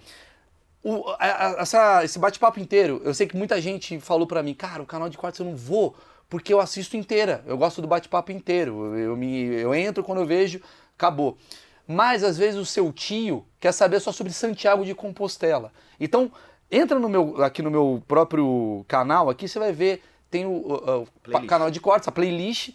O, 0.89 1.09
a, 1.19 1.47
a, 1.47 1.61
essa, 1.61 2.03
esse 2.05 2.17
bate-papo 2.17 2.59
inteiro, 2.61 3.01
eu 3.03 3.13
sei 3.13 3.27
que 3.27 3.35
muita 3.35 3.59
gente 3.59 3.99
falou 3.99 4.25
para 4.25 4.41
mim, 4.41 4.53
cara, 4.53 4.81
o 4.81 4.85
canal 4.85 5.09
de 5.09 5.17
quartos 5.17 5.39
eu 5.41 5.45
não 5.45 5.53
vou, 5.55 5.93
porque 6.29 6.53
eu 6.53 6.61
assisto 6.61 6.95
inteira. 6.95 7.43
Eu 7.45 7.57
gosto 7.57 7.81
do 7.81 7.87
bate-papo 7.89 8.31
inteiro. 8.31 8.95
Eu, 8.95 8.97
eu, 9.11 9.17
me, 9.17 9.47
eu 9.55 9.75
entro 9.75 10.01
quando 10.01 10.21
eu 10.21 10.25
vejo, 10.25 10.61
acabou. 10.97 11.37
Mas 11.85 12.23
às 12.23 12.37
vezes 12.37 12.57
o 12.59 12.65
seu 12.65 12.91
tio 12.93 13.45
quer 13.59 13.73
saber 13.73 13.99
só 13.99 14.11
sobre 14.13 14.31
Santiago 14.31 14.85
de 14.85 14.95
Compostela. 14.95 15.73
Então, 15.99 16.31
entra 16.71 16.97
no 16.99 17.09
meu, 17.09 17.43
aqui 17.43 17.61
no 17.61 17.69
meu 17.71 18.01
próprio 18.07 18.85
canal, 18.87 19.29
aqui 19.29 19.45
você 19.47 19.59
vai 19.59 19.73
ver, 19.73 20.01
tem 20.31 20.45
o, 20.45 20.51
o- 20.51 21.07
o 21.43 21.47
canal 21.47 21.69
de 21.69 21.79
cortes, 21.81 22.07
a 22.07 22.11
playlist. 22.13 22.69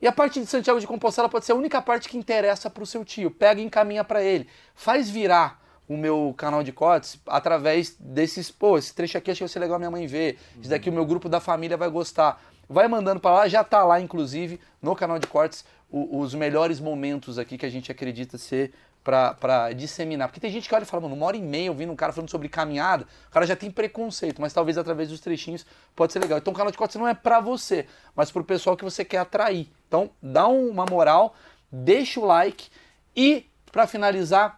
E 0.00 0.06
a 0.06 0.12
parte 0.12 0.40
de 0.40 0.46
Santiago 0.46 0.80
de 0.80 0.86
Compostela 0.86 1.28
pode 1.28 1.44
ser 1.44 1.52
a 1.52 1.54
única 1.56 1.82
parte 1.82 2.08
que 2.08 2.16
interessa 2.16 2.70
pro 2.70 2.86
seu 2.86 3.04
tio. 3.04 3.30
Pega 3.30 3.60
e 3.60 3.64
encaminha 3.64 4.04
para 4.04 4.22
ele. 4.22 4.46
Faz 4.74 5.10
virar 5.10 5.60
o 5.88 5.96
meu 5.96 6.34
canal 6.36 6.62
de 6.62 6.70
cortes 6.72 7.18
através 7.26 7.96
desses, 7.98 8.50
pô, 8.50 8.76
esse 8.76 8.94
trecho 8.94 9.16
aqui 9.16 9.30
acho 9.30 9.38
que 9.38 9.44
vai 9.44 9.48
ser 9.48 9.58
legal 9.60 9.78
minha 9.78 9.90
mãe 9.90 10.06
ver. 10.06 10.38
Isso 10.60 10.68
daqui 10.70 10.90
o 10.90 10.92
meu 10.92 11.06
grupo 11.06 11.28
da 11.28 11.40
família 11.40 11.76
vai 11.76 11.88
gostar. 11.88 12.42
Vai 12.68 12.86
mandando 12.86 13.18
para 13.20 13.34
lá, 13.34 13.48
já 13.48 13.64
tá 13.64 13.82
lá 13.82 13.98
inclusive 14.00 14.60
no 14.82 14.94
canal 14.94 15.18
de 15.18 15.26
cortes 15.26 15.64
o- 15.90 16.18
os 16.20 16.34
melhores 16.34 16.78
momentos 16.78 17.38
aqui 17.38 17.56
que 17.56 17.64
a 17.64 17.70
gente 17.70 17.90
acredita 17.90 18.36
ser 18.36 18.74
pra 19.02 19.72
disseminar. 19.72 20.28
Porque 20.28 20.38
tem 20.40 20.50
gente 20.50 20.68
que 20.68 20.74
olha 20.74 20.82
e 20.82 20.86
fala, 20.86 21.04
mano, 21.04 21.14
uma 21.14 21.24
hora 21.24 21.36
e 21.38 21.40
meia 21.40 21.70
ouvindo 21.70 21.90
um 21.90 21.96
cara 21.96 22.12
falando 22.12 22.28
sobre 22.28 22.46
caminhada, 22.46 23.06
o 23.28 23.30
cara 23.30 23.46
já 23.46 23.56
tem 23.56 23.70
preconceito, 23.70 24.38
mas 24.38 24.52
talvez 24.52 24.76
através 24.76 25.08
dos 25.08 25.18
trechinhos 25.20 25.64
pode 25.96 26.12
ser 26.12 26.18
legal. 26.18 26.36
Então 26.36 26.52
o 26.52 26.56
canal 26.56 26.70
de 26.70 26.76
cortes 26.76 26.96
não 26.96 27.08
é 27.08 27.14
pra 27.14 27.40
você, 27.40 27.86
mas 28.14 28.30
pro 28.30 28.44
pessoal 28.44 28.76
que 28.76 28.84
você 28.84 29.06
quer 29.06 29.18
atrair. 29.18 29.66
Então 29.86 30.10
dá 30.22 30.46
uma 30.46 30.84
moral, 30.84 31.34
deixa 31.72 32.20
o 32.20 32.26
like 32.26 32.68
e 33.16 33.46
pra 33.72 33.86
finalizar, 33.86 34.57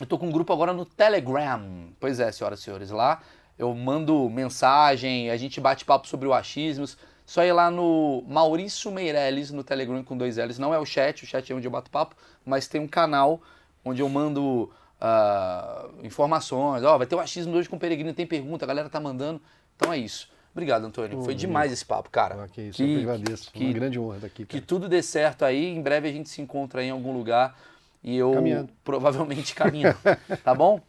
eu 0.00 0.06
tô 0.06 0.18
com 0.18 0.26
um 0.26 0.30
grupo 0.32 0.52
agora 0.52 0.72
no 0.72 0.84
Telegram. 0.84 1.88
Pois 1.98 2.20
é, 2.20 2.30
senhoras 2.32 2.60
e 2.60 2.62
senhores, 2.62 2.90
lá 2.90 3.20
eu 3.58 3.74
mando 3.74 4.28
mensagem, 4.28 5.30
a 5.30 5.36
gente 5.36 5.60
bate 5.60 5.84
papo 5.84 6.06
sobre 6.06 6.28
o 6.28 6.34
achismos. 6.34 6.96
Só 7.24 7.42
ir 7.42 7.52
lá 7.52 7.70
no 7.70 8.22
Maurício 8.28 8.90
Meirelles 8.92 9.50
no 9.50 9.64
Telegram 9.64 10.02
com 10.04 10.16
dois 10.16 10.36
L's. 10.36 10.58
Não 10.58 10.72
é 10.72 10.78
o 10.78 10.84
chat, 10.84 11.24
o 11.24 11.26
chat 11.26 11.50
é 11.50 11.54
onde 11.56 11.66
eu 11.66 11.70
bato 11.70 11.90
papo, 11.90 12.14
mas 12.44 12.68
tem 12.68 12.80
um 12.80 12.86
canal 12.86 13.40
onde 13.84 14.00
eu 14.00 14.08
mando 14.08 14.70
ah, 15.00 15.88
informações. 16.04 16.84
Ó, 16.84 16.96
vai 16.98 17.06
ter 17.06 17.16
o 17.16 17.20
achismo 17.20 17.56
hoje 17.56 17.68
com 17.68 17.76
o 17.76 17.78
Peregrino, 17.78 18.12
tem 18.14 18.26
pergunta, 18.26 18.64
a 18.64 18.68
galera 18.68 18.88
tá 18.88 19.00
mandando. 19.00 19.40
Então 19.74 19.92
é 19.92 19.98
isso. 19.98 20.30
Obrigado, 20.52 20.84
Antônio. 20.86 21.22
Foi 21.22 21.34
demais 21.34 21.72
esse 21.72 21.84
papo, 21.84 22.08
cara. 22.10 22.44
Ah, 22.44 22.48
que 22.48 22.62
isso, 22.62 22.82
eu 22.82 22.86
que 22.86 22.98
agradeço. 23.02 23.50
que- 23.52 23.64
Uma 23.64 23.72
grande 23.72 23.98
honra 23.98 24.18
daqui, 24.20 24.46
Que 24.46 24.58
cara. 24.58 24.64
tudo 24.66 24.88
dê 24.88 25.02
certo 25.02 25.44
aí. 25.44 25.66
Em 25.74 25.82
breve 25.82 26.08
a 26.08 26.12
gente 26.12 26.28
se 26.28 26.40
encontra 26.40 26.80
aí 26.80 26.86
em 26.86 26.90
algum 26.90 27.12
lugar. 27.12 27.58
E 28.06 28.16
eu 28.16 28.32
Caminhando. 28.32 28.72
provavelmente 28.84 29.52
caminhando. 29.54 29.98
tá 30.44 30.54
bom? 30.54 30.80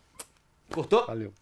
Cortou? 0.72 1.08
Valeu. 1.08 1.34